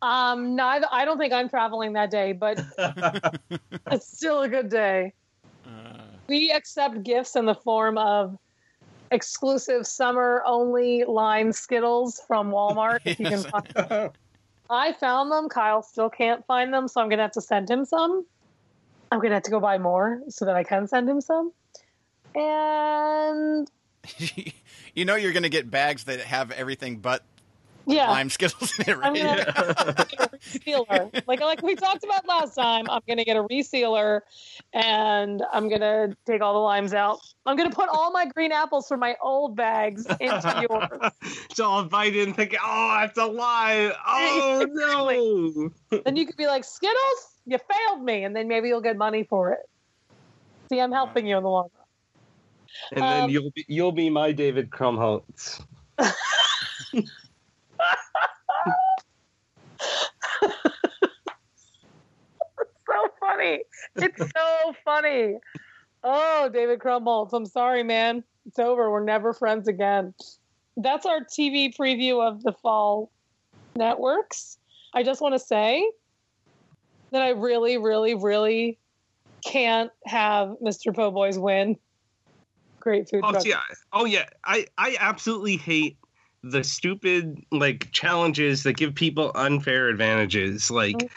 Oh, 0.02 0.08
um, 0.08 0.56
neither. 0.56 0.88
I 0.92 1.06
don't 1.06 1.18
think 1.18 1.34
I'm 1.34 1.50
traveling 1.50 1.94
that 1.94 2.10
day, 2.10 2.32
but 2.32 2.62
it's 3.92 4.08
still 4.16 4.42
a 4.42 4.50
good 4.50 4.70
day. 4.70 5.14
We 6.28 6.52
accept 6.52 7.04
gifts 7.04 7.36
in 7.36 7.46
the 7.46 7.56
form 7.56 7.98
of 7.98 8.38
exclusive 9.12 9.86
summer 9.86 10.44
only 10.46 11.04
line 11.04 11.52
Skittles 11.52 12.22
from 12.28 12.52
Walmart. 12.52 13.00
If 13.06 13.20
you 13.20 13.26
can 13.26 13.44
find 13.44 13.68
them. 13.76 14.12
I 14.70 14.94
found 14.94 15.32
them. 15.32 15.50
Kyle 15.50 15.82
still 15.82 16.10
can't 16.10 16.46
find 16.46 16.74
them, 16.74 16.88
so 16.88 17.02
I'm 17.02 17.10
gonna 17.10 17.24
have 17.24 17.32
to 17.32 17.42
send 17.42 17.70
him 17.70 17.86
some. 17.86 18.26
I'm 19.12 19.20
gonna 19.20 19.36
have 19.36 19.44
to 19.44 19.52
go 19.52 19.60
buy 19.60 19.78
more 19.78 20.22
so 20.30 20.46
that 20.46 20.56
I 20.56 20.64
can 20.64 20.88
send 20.88 21.10
him 21.10 21.22
some. 21.22 21.52
And 22.36 23.70
you 24.96 25.06
know 25.06 25.16
you're 25.16 25.34
going 25.34 25.44
to 25.44 25.50
get 25.50 25.70
bags 25.70 26.06
that 26.06 26.20
have 26.22 26.52
everything 26.52 26.98
but 26.98 27.24
yeah, 27.86 28.12
lime 28.12 28.30
skittles 28.30 28.78
in 28.78 28.90
it, 28.90 28.98
I'm 29.02 29.14
right? 29.14 29.16
gonna 29.16 30.06
get 30.10 30.32
resealer. 30.32 31.24
Like 31.28 31.40
like 31.42 31.64
we 31.64 31.74
talked 31.76 32.04
about 32.04 32.28
last 32.28 32.54
time, 32.54 32.86
I'm 32.88 33.02
gonna 33.08 33.26
get 33.26 33.36
a 33.36 33.44
resealer 33.44 34.22
and 34.74 35.42
I'm 35.52 35.70
gonna 35.70 36.16
take 36.28 36.42
all 36.42 36.54
the 36.54 36.60
limes 36.60 36.94
out. 36.94 37.20
I'm 37.48 37.58
gonna 37.58 37.72
put 37.72 37.90
all 37.90 38.12
my 38.12 38.28
green 38.28 38.52
apples 38.52 38.88
from 38.88 39.00
my 39.00 39.16
old 39.24 39.56
bags 39.56 40.06
into 40.20 40.68
yours. 40.70 41.12
so 41.54 41.72
I'll 41.72 41.86
bite 41.86 42.16
in 42.16 42.34
thinking, 42.34 42.60
oh, 42.64 43.06
it's 43.06 43.18
a 43.18 43.26
lie. 43.26 43.92
Oh 44.06 45.72
no. 45.90 46.00
Then 46.04 46.16
you 46.16 46.28
could 46.28 46.38
be 46.38 46.46
like, 46.46 46.64
Skittles, 46.64 47.39
you 47.50 47.58
failed 47.58 48.04
me, 48.04 48.24
and 48.24 48.36
then 48.36 48.48
maybe 48.48 48.68
you'll 48.68 48.82
get 48.82 48.98
money 48.98 49.24
for 49.24 49.52
it. 49.52 49.68
See, 50.70 50.80
I'm 50.80 50.92
helping 50.92 51.26
you 51.26 51.38
in 51.38 51.44
the 51.44 51.50
long 51.50 51.70
run. 51.76 51.86
And 52.92 53.04
then 53.04 53.24
Um, 53.24 53.30
you'll 53.30 53.52
be 53.52 53.66
you'll 53.68 53.92
be 53.92 54.10
my 54.10 54.32
David 54.32 54.70
Krumholtz. 54.70 55.66
so 56.00 56.14
funny. 63.20 63.64
It's 63.96 64.18
so 64.20 64.74
funny. 64.86 65.36
Oh, 66.04 66.50
David 66.54 66.80
Krumholtz. 66.80 67.34
I'm 67.34 67.48
sorry, 67.48 67.82
man. 67.84 68.24
It's 68.46 68.60
over. 68.60 68.92
We're 68.92 69.04
never 69.04 69.34
friends 69.34 69.68
again. 69.68 70.14
That's 70.78 71.08
our 71.08 71.22
TV 71.22 71.76
preview 71.76 72.26
of 72.26 72.44
the 72.44 72.54
fall 72.54 73.12
networks. 73.76 74.60
I 74.94 75.04
just 75.04 75.22
want 75.22 75.34
to 75.34 75.40
say 75.40 75.90
that 77.12 77.22
I 77.22 77.30
really, 77.30 77.78
really, 77.78 78.16
really 78.16 78.80
can't 79.46 79.92
have 80.06 80.56
Mr. 80.62 80.94
Po' 80.94 81.12
Boys 81.12 81.38
win. 81.40 81.78
Great 82.80 83.10
food 83.10 83.24
Oh 83.24 83.32
truck. 83.32 83.46
yeah. 83.46 83.62
Oh 83.92 84.06
yeah. 84.06 84.26
I 84.46 84.66
I 84.78 84.98
absolutely 85.00 85.58
hate 85.58 85.98
the 86.44 86.64
stupid 86.64 87.44
like 87.52 87.92
challenges 87.92 88.64
that 88.64 88.78
give 88.78 88.96
people 88.96 89.32
unfair 89.36 89.90
advantages. 89.90 90.72
Like 90.72 90.96
Mhm. 90.98 91.10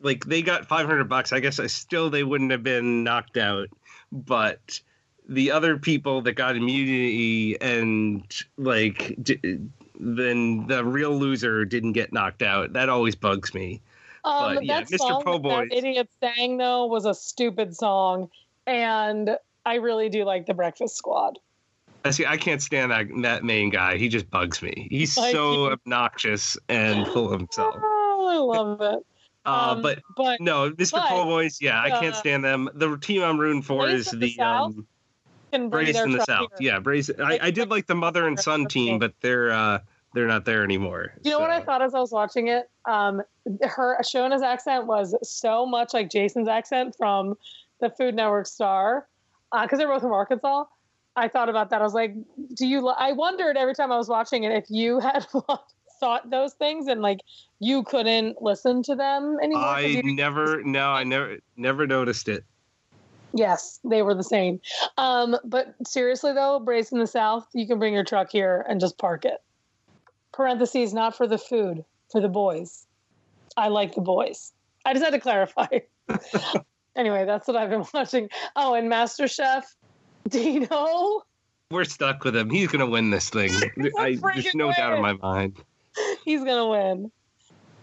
like 0.00 0.24
they 0.26 0.42
got 0.42 0.66
500 0.66 1.08
bucks. 1.08 1.32
I 1.32 1.40
guess 1.40 1.58
I 1.58 1.66
still 1.66 2.10
they 2.10 2.24
wouldn't 2.24 2.50
have 2.50 2.62
been 2.62 3.04
knocked 3.04 3.36
out, 3.36 3.68
but 4.12 4.80
the 5.28 5.50
other 5.50 5.76
people 5.78 6.22
that 6.22 6.32
got 6.34 6.56
immunity 6.56 7.60
and 7.60 8.24
like 8.56 9.14
d- 9.22 9.60
then 9.98 10.66
the 10.66 10.84
real 10.84 11.16
loser 11.18 11.64
didn't 11.64 11.92
get 11.92 12.12
knocked 12.12 12.42
out. 12.42 12.72
That 12.74 12.88
always 12.88 13.14
bugs 13.14 13.52
me. 13.54 13.80
Um, 14.28 14.56
But, 14.56 14.64
yeah, 14.64 14.80
that 14.80 14.88
Mr. 14.90 14.98
song 14.98 15.22
Po' 15.24 15.32
that 15.38 15.42
Boys. 15.42 15.68
idiot 15.72 16.08
sang 16.20 16.58
though 16.58 16.86
was 16.86 17.06
a 17.06 17.14
stupid 17.14 17.74
song, 17.74 18.28
and 18.66 19.36
I 19.64 19.76
really 19.76 20.08
do 20.10 20.24
like 20.24 20.46
the 20.46 20.54
Breakfast 20.54 20.96
Squad. 20.96 21.38
I 22.04 22.10
see. 22.10 22.26
I 22.26 22.36
can't 22.36 22.62
stand 22.62 22.92
that 22.92 23.06
that 23.22 23.42
main 23.42 23.70
guy. 23.70 23.96
He 23.96 24.08
just 24.08 24.30
bugs 24.30 24.62
me. 24.62 24.86
He's 24.90 25.16
Like, 25.16 25.32
so 25.34 25.72
obnoxious 25.72 26.56
and 26.68 27.06
full 27.08 27.32
of 27.32 27.40
himself. 27.40 27.74
Oh, 27.78 28.54
I 28.54 28.58
love 28.58 28.80
it. 28.80 29.06
Uh, 29.46 29.72
Um, 29.72 29.82
but 29.82 30.00
but 30.16 30.40
no, 30.40 30.70
Mr. 30.72 30.92
but, 30.92 31.08
Po' 31.08 31.24
Boys. 31.24 31.58
Yeah, 31.60 31.80
I 31.80 31.90
can't 31.90 32.14
uh, 32.14 32.18
stand 32.18 32.44
them. 32.44 32.68
The 32.74 32.96
team 32.98 33.22
I'm 33.22 33.38
rooting 33.40 33.62
for 33.62 33.88
is 33.88 34.06
the 34.06 34.16
the 34.36 34.40
um, 34.40 34.86
Braised 35.70 35.98
in 35.98 36.12
the 36.12 36.24
South. 36.24 36.50
here. 36.58 36.72
Yeah, 36.72 36.78
Braised. 36.80 37.18
I, 37.18 37.38
I 37.42 37.50
did 37.50 37.70
like 37.70 37.86
the 37.86 37.94
mother 37.94 38.26
and 38.26 38.38
son 38.38 38.66
team, 38.66 38.98
but 38.98 39.14
they're 39.22 39.52
uh, 39.52 39.78
they're 40.18 40.26
not 40.26 40.44
there 40.44 40.64
anymore. 40.64 41.12
You 41.22 41.30
know 41.30 41.38
what 41.38 41.50
I 41.50 41.60
thought 41.60 41.80
as 41.80 41.94
I 41.94 42.00
was 42.00 42.10
watching 42.10 42.48
it? 42.48 42.68
Um, 42.86 43.22
her 43.62 43.96
Shona's 44.02 44.42
accent 44.42 44.88
was 44.88 45.14
so 45.22 45.64
much 45.64 45.94
like 45.94 46.10
Jason's 46.10 46.48
accent 46.48 46.96
from 46.98 47.34
the 47.80 47.88
Food 47.90 48.16
Network 48.16 48.48
star, 48.48 49.06
because 49.62 49.78
they're 49.78 49.86
both 49.86 50.02
from 50.02 50.12
Arkansas. 50.12 50.64
I 51.14 51.28
thought 51.28 51.48
about 51.48 51.70
that. 51.70 51.80
I 51.80 51.84
was 51.84 51.94
like, 51.94 52.14
do 52.54 52.66
you? 52.66 52.84
li- 52.84 52.96
I 52.98 53.12
wondered 53.12 53.56
every 53.56 53.76
time 53.76 53.92
I 53.92 53.96
was 53.96 54.08
watching 54.08 54.42
it 54.42 54.50
if 54.50 54.64
you 54.68 54.98
had 55.00 55.24
thought 56.00 56.28
those 56.28 56.54
things 56.54 56.88
and 56.88 57.00
like 57.00 57.20
you 57.60 57.84
couldn't 57.84 58.42
listen 58.42 58.82
to 58.84 58.96
them 58.96 59.36
anymore. 59.40 59.64
I 59.64 60.02
never. 60.04 60.64
No, 60.64 60.88
I 60.88 61.04
never 61.04 61.36
never 61.56 61.86
noticed 61.86 62.28
it. 62.28 62.44
Yes, 63.34 63.78
they 63.84 64.02
were 64.02 64.16
the 64.16 64.24
same. 64.24 64.60
Um, 64.96 65.36
but 65.44 65.76
seriously 65.86 66.32
though, 66.32 66.58
Braised 66.58 66.92
in 66.92 66.98
the 66.98 67.06
South, 67.06 67.46
you 67.54 67.68
can 67.68 67.78
bring 67.78 67.94
your 67.94 68.04
truck 68.04 68.32
here 68.32 68.66
and 68.68 68.80
just 68.80 68.98
park 68.98 69.24
it. 69.24 69.40
Parentheses, 70.32 70.92
not 70.94 71.16
for 71.16 71.26
the 71.26 71.38
food, 71.38 71.84
for 72.10 72.20
the 72.20 72.28
boys. 72.28 72.86
I 73.56 73.68
like 73.68 73.94
the 73.94 74.00
boys. 74.00 74.52
I 74.84 74.92
just 74.92 75.04
had 75.04 75.12
to 75.12 75.20
clarify. 75.20 75.66
anyway, 76.96 77.24
that's 77.24 77.48
what 77.48 77.56
I've 77.56 77.70
been 77.70 77.84
watching. 77.94 78.28
Oh, 78.56 78.74
and 78.74 78.88
Master 78.88 79.24
MasterChef, 79.24 79.64
Dino, 80.28 81.22
We're 81.70 81.84
stuck 81.84 82.24
with 82.24 82.36
him. 82.36 82.50
He's 82.50 82.68
gonna 82.68 82.86
win 82.86 83.10
this 83.10 83.30
thing. 83.30 83.50
I, 83.98 84.16
there's 84.34 84.54
no 84.54 84.72
doubt 84.72 84.94
in 84.94 85.02
my 85.02 85.14
mind. 85.14 85.62
he's 86.24 86.44
gonna 86.44 86.68
win. 86.68 87.10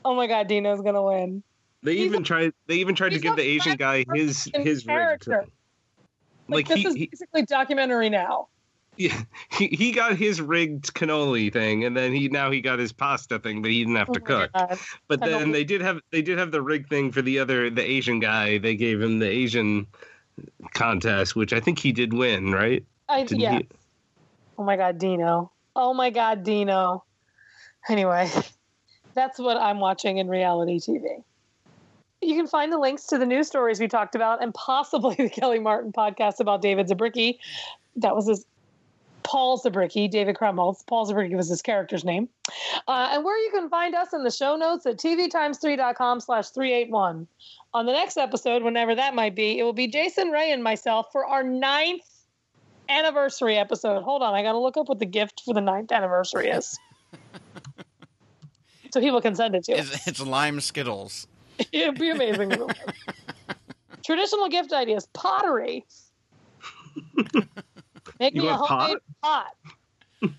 Oh 0.03 0.15
my 0.15 0.27
God, 0.27 0.47
Dino's 0.47 0.81
gonna 0.81 1.03
win. 1.03 1.43
They 1.83 1.97
He's 1.97 2.05
even 2.05 2.21
a- 2.21 2.25
tried. 2.25 2.53
They 2.67 2.75
even 2.75 2.95
tried 2.95 3.09
to 3.09 3.19
give 3.19 3.35
the 3.35 3.43
Asian 3.43 3.75
guy 3.75 4.05
his 4.13 4.49
his 4.55 4.83
character. 4.83 5.45
Like, 6.47 6.67
Like 6.67 6.67
this 6.67 6.77
he, 6.77 6.87
is 6.87 6.93
he 6.95 7.07
basically 7.07 7.43
documentary 7.43 8.09
now. 8.09 8.47
Yeah, 8.97 9.21
he, 9.51 9.67
he 9.67 9.91
got 9.91 10.15
his 10.15 10.41
rigged 10.41 10.93
cannoli 10.93 11.51
thing, 11.51 11.83
and 11.83 11.97
then 11.97 12.13
he 12.13 12.29
now 12.29 12.49
he 12.49 12.61
got 12.61 12.79
his 12.79 12.93
pasta 12.93 13.39
thing, 13.39 13.61
but 13.61 13.71
he 13.71 13.79
didn't 13.79 13.97
have 13.97 14.09
oh 14.09 14.13
to 14.13 14.21
Oh 14.21 14.23
cook. 14.23 14.51
God. 14.53 14.79
But 15.07 15.19
then 15.19 15.51
they 15.51 15.63
did 15.63 15.81
have 15.81 15.99
they 16.11 16.21
did 16.21 16.37
have 16.37 16.51
the 16.51 16.61
rig 16.61 16.87
thing 16.87 17.11
for 17.11 17.21
the 17.21 17.39
other 17.39 17.69
the 17.69 17.83
Asian 17.83 18.19
guy. 18.19 18.57
They 18.57 18.75
gave 18.75 19.01
him 19.01 19.19
the 19.19 19.27
Asian 19.27 19.87
contest, 20.73 21.35
which 21.35 21.53
I 21.53 21.59
think 21.59 21.79
he 21.79 21.91
did 21.91 22.13
win, 22.13 22.51
right? 22.51 22.83
I, 23.09 23.23
Didn't 23.23 23.39
yeah. 23.41 23.59
he? 23.59 23.67
Oh 24.57 24.63
my 24.63 24.77
God, 24.77 24.97
Dino. 24.97 25.51
Oh 25.75 25.93
my 25.93 26.09
God, 26.09 26.43
Dino. 26.43 27.03
Anyway, 27.89 28.29
that's 29.13 29.39
what 29.39 29.57
I'm 29.57 29.79
watching 29.79 30.17
in 30.17 30.27
reality 30.27 30.79
TV. 30.79 31.23
You 32.21 32.35
can 32.35 32.47
find 32.47 32.71
the 32.71 32.79
links 32.79 33.05
to 33.07 33.17
the 33.17 33.25
news 33.25 33.47
stories 33.47 33.79
we 33.79 33.87
talked 33.87 34.15
about 34.15 34.41
and 34.41 34.53
possibly 34.53 35.15
the 35.19 35.29
Kelly 35.29 35.59
Martin 35.59 35.91
podcast 35.91 36.39
about 36.39 36.61
David 36.61 36.87
Zabriskie. 36.87 37.39
That 37.97 38.15
was 38.15 38.27
his 38.27 38.45
Paul 39.25 39.57
Zabriskie, 39.57 40.07
David 40.07 40.35
Krumholtz. 40.35 40.85
Paul 40.85 41.05
Zabriskie 41.05 41.35
was 41.35 41.49
his 41.49 41.61
character's 41.61 42.05
name. 42.05 42.29
Uh, 42.87 43.09
and 43.11 43.23
where 43.25 43.37
you 43.43 43.49
can 43.51 43.69
find 43.69 43.95
us 43.95 44.13
in 44.13 44.23
the 44.23 44.29
show 44.29 44.55
notes 44.55 44.85
at 44.85 44.97
tvtimes3.com 44.97 46.19
slash 46.19 46.49
381. 46.49 47.27
On 47.73 47.85
the 47.85 47.91
next 47.91 48.17
episode, 48.17 48.61
whenever 48.61 48.93
that 48.93 49.15
might 49.15 49.35
be, 49.35 49.57
it 49.57 49.63
will 49.63 49.73
be 49.73 49.87
Jason 49.87 50.29
Ray 50.29 50.51
and 50.51 50.63
myself 50.63 51.07
for 51.11 51.25
our 51.25 51.43
ninth 51.43 52.03
anniversary 52.87 53.57
episode. 53.57 54.03
Hold 54.03 54.21
on, 54.21 54.35
I 54.35 54.43
got 54.43 54.51
to 54.51 54.59
look 54.59 54.77
up 54.77 54.87
what 54.87 54.99
the 54.99 55.07
gift 55.07 55.41
for 55.43 55.55
the 55.55 55.61
ninth 55.61 55.91
anniversary 55.91 56.49
is. 56.49 56.77
so 58.93 59.01
people 59.01 59.21
can 59.21 59.33
send 59.35 59.55
it 59.55 59.63
to 59.65 59.73
us. 59.73 59.91
It's, 59.91 60.07
it's 60.07 60.21
lime 60.21 60.61
Skittles. 60.61 61.27
It'd 61.71 61.99
be 61.99 62.11
amazing. 62.11 62.51
Traditional 64.05 64.49
gift 64.49 64.71
ideas: 64.71 65.07
pottery. 65.13 65.83
Make 68.19 68.35
You 68.35 68.43
me 68.43 68.47
a 68.47 68.51
want 68.51 68.67
homemade 68.67 68.97
pot. 69.21 69.55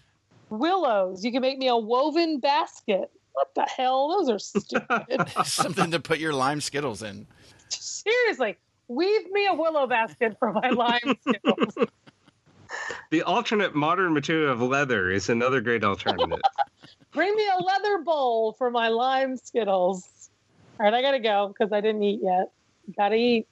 Willows. 0.51 1.25
You 1.25 1.33
can 1.33 1.43
make 1.43 1.59
me 1.59 1.69
a 1.69 1.77
woven 1.77 2.41
basket. 2.41 3.11
What 3.33 3.55
the 3.55 3.65
hell? 3.65 4.09
Those 4.09 4.31
are 4.31 4.39
stupid. 4.39 5.29
Something 5.45 5.91
to 5.91 6.01
put 6.01 6.19
your 6.19 6.33
lime 6.33 6.61
Skittles 6.61 7.03
in. 7.03 7.27
Seriously, 7.69 8.57
weave 8.89 9.31
me 9.31 9.47
a 9.47 9.55
willow 9.55 9.87
basket 9.87 10.37
for 10.39 10.53
my 10.53 10.71
lime 10.71 11.17
skittles. 11.21 11.77
The 13.11 13.23
alternate 13.23 13.75
modern 13.75 14.15
material 14.15 14.53
of 14.53 14.63
leather 14.63 15.11
is 15.11 15.29
another 15.29 15.61
great 15.61 15.85
alternative. 15.85 16.41
Bring 17.13 17.35
me 17.35 17.47
a 17.59 17.63
leather 17.63 17.99
bowl 17.99 18.53
for 18.53 18.71
my 18.71 18.89
lime 18.89 19.37
skittles. 19.37 20.31
All 20.79 20.85
right, 20.85 20.95
I 20.95 21.03
gotta 21.03 21.21
go 21.21 21.49
because 21.49 21.73
I 21.73 21.81
didn't 21.81 22.03
eat 22.03 22.21
yet. 22.23 22.53
Gotta 22.97 23.17
eat. 23.17 23.47